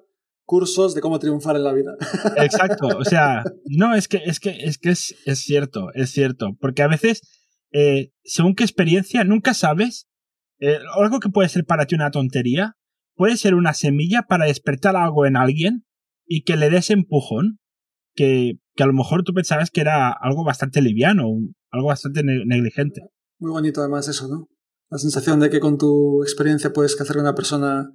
cursos 0.45 0.95
de 0.95 1.01
cómo 1.01 1.19
triunfar 1.19 1.55
en 1.57 1.63
la 1.63 1.73
vida. 1.73 1.95
Exacto, 2.37 2.87
o 2.97 3.03
sea, 3.05 3.43
no, 3.65 3.93
es 3.95 4.07
que 4.07 4.21
es 4.25 4.39
que 4.39 4.49
es 4.51 4.77
que 4.77 4.89
es, 4.91 5.15
es 5.25 5.39
cierto, 5.39 5.87
es 5.93 6.11
cierto, 6.11 6.55
porque 6.59 6.83
a 6.83 6.87
veces, 6.87 7.21
eh, 7.71 8.11
según 8.23 8.55
qué 8.55 8.63
experiencia, 8.63 9.23
nunca 9.25 9.53
sabes, 9.53 10.07
eh, 10.59 10.79
algo 11.01 11.19
que 11.19 11.29
puede 11.29 11.49
ser 11.49 11.65
para 11.65 11.85
ti 11.85 11.95
una 11.95 12.11
tontería, 12.11 12.75
puede 13.15 13.35
ser 13.37 13.53
una 13.53 13.73
semilla 13.73 14.23
para 14.23 14.45
despertar 14.45 14.95
algo 14.95 15.25
en 15.25 15.35
alguien 15.35 15.85
y 16.25 16.43
que 16.43 16.55
le 16.55 16.69
des 16.69 16.89
empujón 16.91 17.59
que, 18.15 18.53
que 18.75 18.83
a 18.83 18.87
lo 18.87 18.93
mejor 18.93 19.23
tú 19.23 19.33
pensabas 19.33 19.69
que 19.69 19.81
era 19.81 20.11
algo 20.11 20.45
bastante 20.45 20.81
liviano, 20.81 21.25
algo 21.71 21.87
bastante 21.87 22.23
ne- 22.23 22.45
negligente. 22.45 23.01
Muy 23.39 23.51
bonito 23.51 23.81
además 23.81 24.07
eso, 24.07 24.27
¿no? 24.27 24.49
La 24.89 24.97
sensación 24.97 25.39
de 25.39 25.49
que 25.49 25.59
con 25.59 25.77
tu 25.77 26.21
experiencia 26.23 26.71
puedes 26.71 26.99
hacer 26.99 27.15
que 27.15 27.21
una 27.21 27.35
persona 27.35 27.91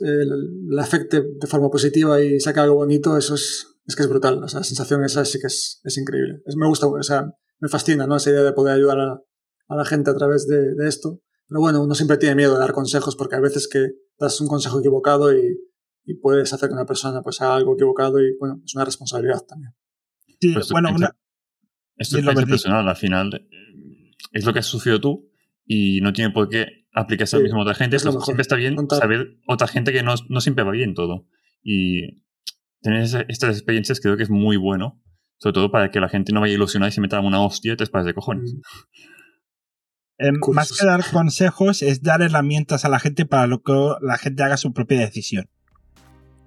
eh, 0.00 0.24
la 0.68 0.82
afecte 0.82 1.22
de 1.22 1.46
forma 1.46 1.70
positiva 1.70 2.20
y 2.20 2.40
saque 2.40 2.60
algo 2.60 2.76
bonito, 2.76 3.16
eso 3.16 3.34
es, 3.34 3.66
es 3.86 3.96
que 3.96 4.02
es 4.02 4.08
brutal. 4.08 4.42
O 4.42 4.48
sea, 4.48 4.60
la 4.60 4.64
sensación 4.64 5.04
esa 5.04 5.24
sí 5.24 5.38
que 5.40 5.46
es, 5.46 5.80
es 5.84 5.98
increíble. 5.98 6.42
Es, 6.46 6.56
me 6.56 6.66
gusta, 6.66 6.86
o 6.86 7.02
sea, 7.02 7.26
me 7.60 7.68
fascina, 7.68 8.06
¿no? 8.06 8.16
Esa 8.16 8.30
idea 8.30 8.42
de 8.42 8.52
poder 8.52 8.74
ayudar 8.74 8.98
a, 9.00 9.20
a 9.68 9.76
la 9.76 9.84
gente 9.84 10.10
a 10.10 10.16
través 10.16 10.46
de, 10.46 10.74
de 10.74 10.88
esto. 10.88 11.20
Pero 11.48 11.60
bueno, 11.60 11.82
uno 11.82 11.94
siempre 11.94 12.16
tiene 12.16 12.36
miedo 12.36 12.54
de 12.54 12.60
dar 12.60 12.72
consejos 12.72 13.16
porque 13.16 13.36
hay 13.36 13.42
veces 13.42 13.68
que 13.68 13.88
das 14.18 14.40
un 14.40 14.48
consejo 14.48 14.80
equivocado 14.80 15.32
y, 15.32 15.58
y 16.04 16.14
puedes 16.14 16.52
hacer 16.52 16.68
que 16.68 16.74
una 16.74 16.86
persona 16.86 17.22
pues 17.22 17.40
haga 17.40 17.56
algo 17.56 17.74
equivocado 17.74 18.20
y 18.20 18.36
bueno, 18.38 18.60
es 18.64 18.74
una 18.74 18.84
responsabilidad 18.84 19.40
también. 19.46 19.74
Sí, 20.40 20.54
Pues 20.54 20.70
bueno, 20.70 20.90
una, 20.94 21.16
Esto 21.96 22.18
es 22.18 22.44
personal, 22.46 22.88
al 22.88 22.96
final 22.96 23.34
eh, 23.34 23.89
es 24.32 24.44
lo 24.44 24.52
que 24.52 24.58
has 24.60 24.66
sufrido 24.66 25.00
tú 25.00 25.28
y 25.66 26.00
no 26.00 26.12
tiene 26.12 26.30
por 26.30 26.48
qué 26.48 26.86
aplicarse 26.92 27.36
lo 27.36 27.40
Sí, 27.40 27.44
mismo 27.44 27.60
a 27.60 27.62
otra 27.62 27.74
gente, 27.74 27.96
es 27.96 28.04
lo 28.04 28.10
mejor, 28.12 28.24
siempre 28.24 28.42
está 28.42 28.56
bien 28.56 28.74
contar. 28.76 28.98
saber 28.98 29.36
otra 29.46 29.68
gente 29.68 29.92
que 29.92 30.02
no, 30.02 30.14
no 30.28 30.40
siempre 30.40 30.64
va 30.64 30.72
bien 30.72 30.94
todo. 30.94 31.26
Y 31.62 32.22
tener 32.82 33.02
esa- 33.02 33.24
estas 33.28 33.56
experiencias 33.56 34.00
creo 34.00 34.16
que 34.16 34.22
es 34.24 34.30
muy 34.30 34.56
bueno, 34.56 35.00
sobre 35.38 35.54
todo 35.54 35.70
para 35.70 35.90
que 35.90 36.00
la 36.00 36.08
gente 36.08 36.32
no 36.32 36.40
vaya 36.40 36.54
ilusionada 36.54 36.88
y 36.88 36.92
se 36.92 37.00
meta 37.00 37.20
una 37.20 37.40
hostia 37.42 37.72
y 37.74 37.76
te 37.76 37.86
pares 37.86 38.06
de 38.06 38.14
cojones. 38.14 38.54
Mm. 40.18 40.38
cursos. 40.40 40.54
más 40.54 40.78
que 40.78 40.84
dar 40.86 41.00
consejos 41.10 41.82
es 41.82 42.02
dar 42.02 42.20
herramientas 42.22 42.84
a 42.84 42.88
la 42.90 42.98
gente 43.00 43.24
para 43.24 43.46
lo 43.46 43.62
que 43.62 43.72
la 44.02 44.18
gente 44.18 44.42
haga 44.42 44.56
su 44.58 44.72
propia 44.72 45.00
decisión. 45.00 45.48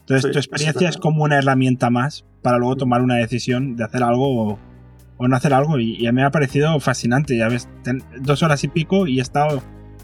Entonces 0.02 0.26
Sí, 0.26 0.32
tu 0.32 0.38
experiencia 0.38 0.90
es 0.90 0.96
es 0.96 1.02
como 1.02 1.24
una 1.24 1.38
herramienta 1.40 1.90
más 1.90 2.26
para 2.44 2.58
luego 2.58 2.76
tomar 2.76 3.02
una 3.02 3.16
decisión 3.16 3.76
de 3.76 3.84
hacer 3.86 4.04
algo 4.04 4.52
o, 4.54 4.60
o 5.18 5.28
no 5.28 5.36
hacer 5.36 5.53
algo. 5.53 5.80
Y, 5.80 5.95
y 5.95 6.07
a 6.07 6.11
mí 6.11 6.18
me 6.18 6.24
ha 6.26 6.32
parecido 6.32 6.80
fascinante. 6.80 7.38
Ya 7.38 7.47
ves, 7.49 7.68
ten- 7.84 8.03
dos 8.22 8.43
horas 8.43 8.64
y 8.64 8.68
pico 8.68 9.07
y 9.07 9.20
he 9.20 9.22
estado 9.22 9.61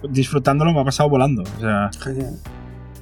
disfrutándolo, 0.09 0.73
me 0.73 0.79
ha 0.81 0.85
pasado 0.85 1.09
volando. 1.09 1.43
O 1.43 1.59
sea, 1.59 1.89
Genial. 2.01 2.35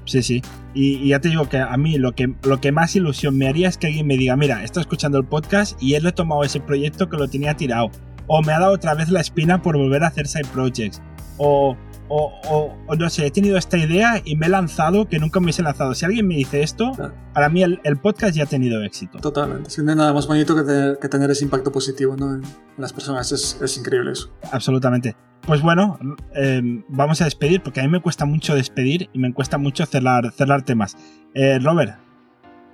Sí, 0.06 0.22
sí. 0.24 0.42
Y, 0.74 0.96
y 0.96 1.10
ya 1.10 1.20
te 1.20 1.30
digo 1.30 1.50
que 1.50 1.58
a 1.60 1.76
mí 1.76 1.98
lo 1.98 2.14
que, 2.14 2.34
lo 2.44 2.62
que 2.62 2.72
más 2.72 2.96
ilusión 2.96 3.38
me 3.38 3.48
haría 3.48 3.68
es 3.68 3.78
que 3.78 3.88
alguien 3.88 4.08
me 4.08 4.16
diga, 4.18 4.36
mira, 4.38 4.64
estoy 4.64 4.82
escuchando 4.82 5.18
el 5.18 5.26
podcast 5.26 5.82
y 5.84 5.96
él 5.96 6.04
le 6.04 6.10
he 6.10 6.14
tomado 6.14 6.44
ese 6.44 6.60
proyecto 6.62 7.10
que 7.10 7.18
lo 7.18 7.28
tenía 7.28 7.56
tirado. 7.56 7.92
O 8.28 8.42
me 8.42 8.54
ha 8.54 8.60
dado 8.60 8.74
otra 8.74 8.94
vez 8.94 9.10
la 9.10 9.20
espina 9.20 9.62
por 9.62 9.78
volver 9.78 10.04
a 10.04 10.08
hacer 10.08 10.28
side 10.28 10.46
projects. 10.54 11.02
O, 11.38 11.76
o, 12.10 12.32
o- 12.50 12.78
o 12.88 12.96
no 12.96 13.10
sé, 13.10 13.26
he 13.26 13.32
tenido 13.32 13.58
esta 13.58 13.78
idea 13.78 14.22
y 14.24 14.36
me 14.36 14.46
he 14.46 14.50
lanzado 14.50 15.08
que 15.08 15.20
nunca 15.20 15.40
me 15.40 15.46
hubiese 15.46 15.62
lanzado. 15.64 15.94
Si 15.94 16.06
alguien 16.06 16.28
me 16.28 16.36
dice 16.36 16.62
esto, 16.64 16.92
Claro. 16.94 17.14
para 17.34 17.50
mí 17.50 17.64
el, 17.64 17.80
el 17.84 17.98
podcast 17.98 18.36
ya 18.36 18.44
ha 18.44 18.48
tenido 18.48 18.82
éxito. 18.84 19.20
Totalmente. 19.20 19.68
Es 19.70 19.76
que 19.76 19.82
no 19.84 19.92
hay 19.92 19.98
nada 19.98 20.14
más 20.14 20.28
bonito 20.28 20.56
que 20.56 20.64
tener, 20.64 21.00
que 21.00 21.10
tener 21.10 21.30
ese 21.32 21.44
impacto 21.44 21.72
positivo 21.72 22.16
¿no? 22.18 22.36
en, 22.36 22.42
las 22.78 22.94
personas. 22.94 23.32
Es, 23.32 23.60
es 23.62 23.78
increíble 23.78 24.12
eso. 24.12 24.32
Absolutamente. 24.52 25.16
Pues 25.46 25.62
bueno, 25.62 25.98
eh, 26.36 26.62
vamos 26.90 27.22
a 27.22 27.26
despedir 27.26 27.62
porque 27.62 27.80
a 27.80 27.84
mí 27.84 27.90
me 27.90 28.02
cuesta 28.02 28.26
mucho 28.26 28.54
despedir 28.56 29.10
y 29.14 29.20
me 29.20 29.34
cuesta 29.34 29.58
mucho 29.58 29.86
cerrar, 29.86 30.32
cerrar 30.34 30.64
temas. 30.64 30.98
Eh, 31.34 31.60
Robert, 31.62 31.98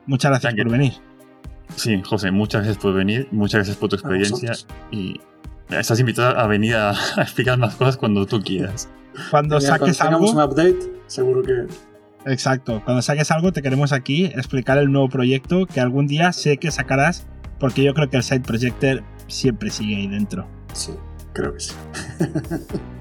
muchas 0.07 0.31
gracias 0.31 0.51
Thank 0.53 0.57
you. 0.59 0.63
por 0.63 0.71
venir. 0.71 0.93
Sí, 1.75 2.01
José, 2.03 2.31
muchas 2.31 2.63
gracias 2.63 2.81
por 2.81 2.93
venir, 2.93 3.27
muchas 3.31 3.59
gracias 3.59 3.77
por 3.77 3.89
tu 3.89 3.95
experiencia 3.95 4.53
y 4.91 5.19
estás 5.69 5.99
invitado 5.99 6.37
a 6.37 6.45
venir 6.47 6.75
a, 6.75 6.91
a 7.17 7.21
explicar 7.21 7.57
más 7.57 7.75
cosas 7.75 7.97
cuando 7.97 8.25
tú 8.25 8.41
quieras. 8.41 8.89
Cuando 9.31 9.59
Genial, 9.59 9.79
saques 9.79 9.97
cuando 9.97 10.17
algo, 10.17 10.31
un 10.31 10.43
update, 10.43 10.79
seguro 11.07 11.41
que 11.43 11.67
exacto, 12.25 12.81
cuando 12.83 13.01
saques 13.01 13.29
algo 13.31 13.51
te 13.51 13.61
queremos 13.61 13.91
aquí 13.91 14.25
explicar 14.25 14.77
el 14.77 14.91
nuevo 14.91 15.09
proyecto 15.09 15.65
que 15.65 15.79
algún 15.79 16.07
día 16.07 16.31
sé 16.31 16.57
que 16.57 16.71
sacarás 16.71 17.27
porque 17.59 17.83
yo 17.83 17.93
creo 17.93 18.09
que 18.09 18.17
el 18.17 18.23
Side 18.23 18.41
Projector 18.41 19.03
siempre 19.27 19.69
sigue 19.69 19.95
ahí 19.95 20.07
dentro. 20.07 20.47
sí, 20.73 20.93
creo 21.33 21.53
que 21.53 21.59
sí. 21.59 21.73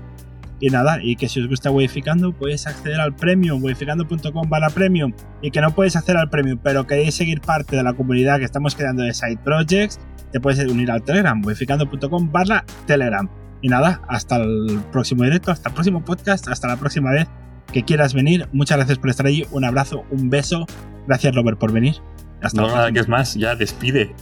Y 0.62 0.70
nada, 0.70 1.02
y 1.02 1.16
que 1.16 1.28
si 1.28 1.40
os 1.40 1.48
gusta 1.48 1.72
Wodificando, 1.72 2.32
podéis 2.32 2.68
acceder 2.68 3.00
al 3.00 3.16
Premium, 3.16 3.60
wodificando.com 3.60 4.48
barra 4.48 4.70
Premium. 4.70 5.12
Y 5.42 5.50
que 5.50 5.60
no 5.60 5.74
podéis 5.74 5.96
hacer 5.96 6.16
al 6.16 6.30
Premium, 6.30 6.56
pero 6.62 6.86
queréis 6.86 7.16
seguir 7.16 7.40
parte 7.40 7.74
de 7.74 7.82
la 7.82 7.94
comunidad 7.94 8.38
que 8.38 8.44
estamos 8.44 8.76
creando 8.76 9.02
de 9.02 9.12
Side 9.12 9.40
Projects, 9.42 9.98
te 10.30 10.38
puedes 10.38 10.64
unir 10.70 10.92
al 10.92 11.02
Telegram, 11.02 11.42
wodificando.com 11.44 12.30
barra 12.30 12.64
Telegram. 12.86 13.28
Y 13.62 13.68
nada, 13.68 14.02
hasta 14.08 14.36
el 14.36 14.82
próximo 14.92 15.24
directo, 15.24 15.50
hasta 15.50 15.70
el 15.70 15.74
próximo 15.74 16.04
podcast, 16.04 16.48
hasta 16.48 16.68
la 16.68 16.76
próxima 16.76 17.10
vez 17.12 17.26
que 17.72 17.84
quieras 17.84 18.12
venir. 18.12 18.48
Muchas 18.52 18.76
gracias 18.76 18.98
por 18.98 19.08
estar 19.08 19.24
allí, 19.26 19.46
un 19.52 19.64
abrazo, 19.64 20.04
un 20.10 20.28
beso. 20.28 20.66
Gracias 21.06 21.34
Robert 21.34 21.58
por 21.58 21.72
venir. 21.72 21.94
Hasta 22.42 22.60
No, 22.60 22.66
la 22.68 22.74
nada 22.74 22.86
que 22.88 22.94
próxima. 22.94 23.16
es 23.16 23.20
más, 23.28 23.34
ya 23.34 23.54
despide. 23.56 24.14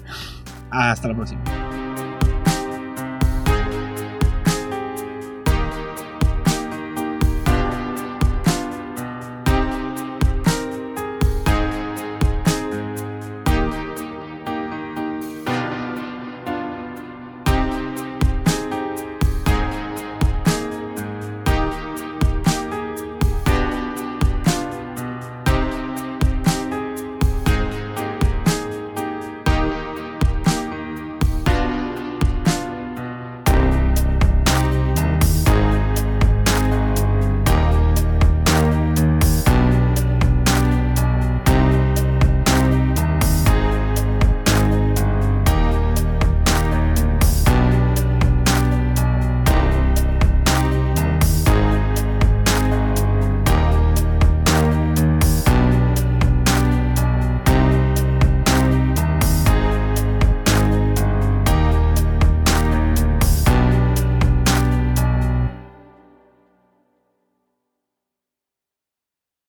Hasta 0.71 1.09
la 1.09 1.15
próxima. 1.17 1.41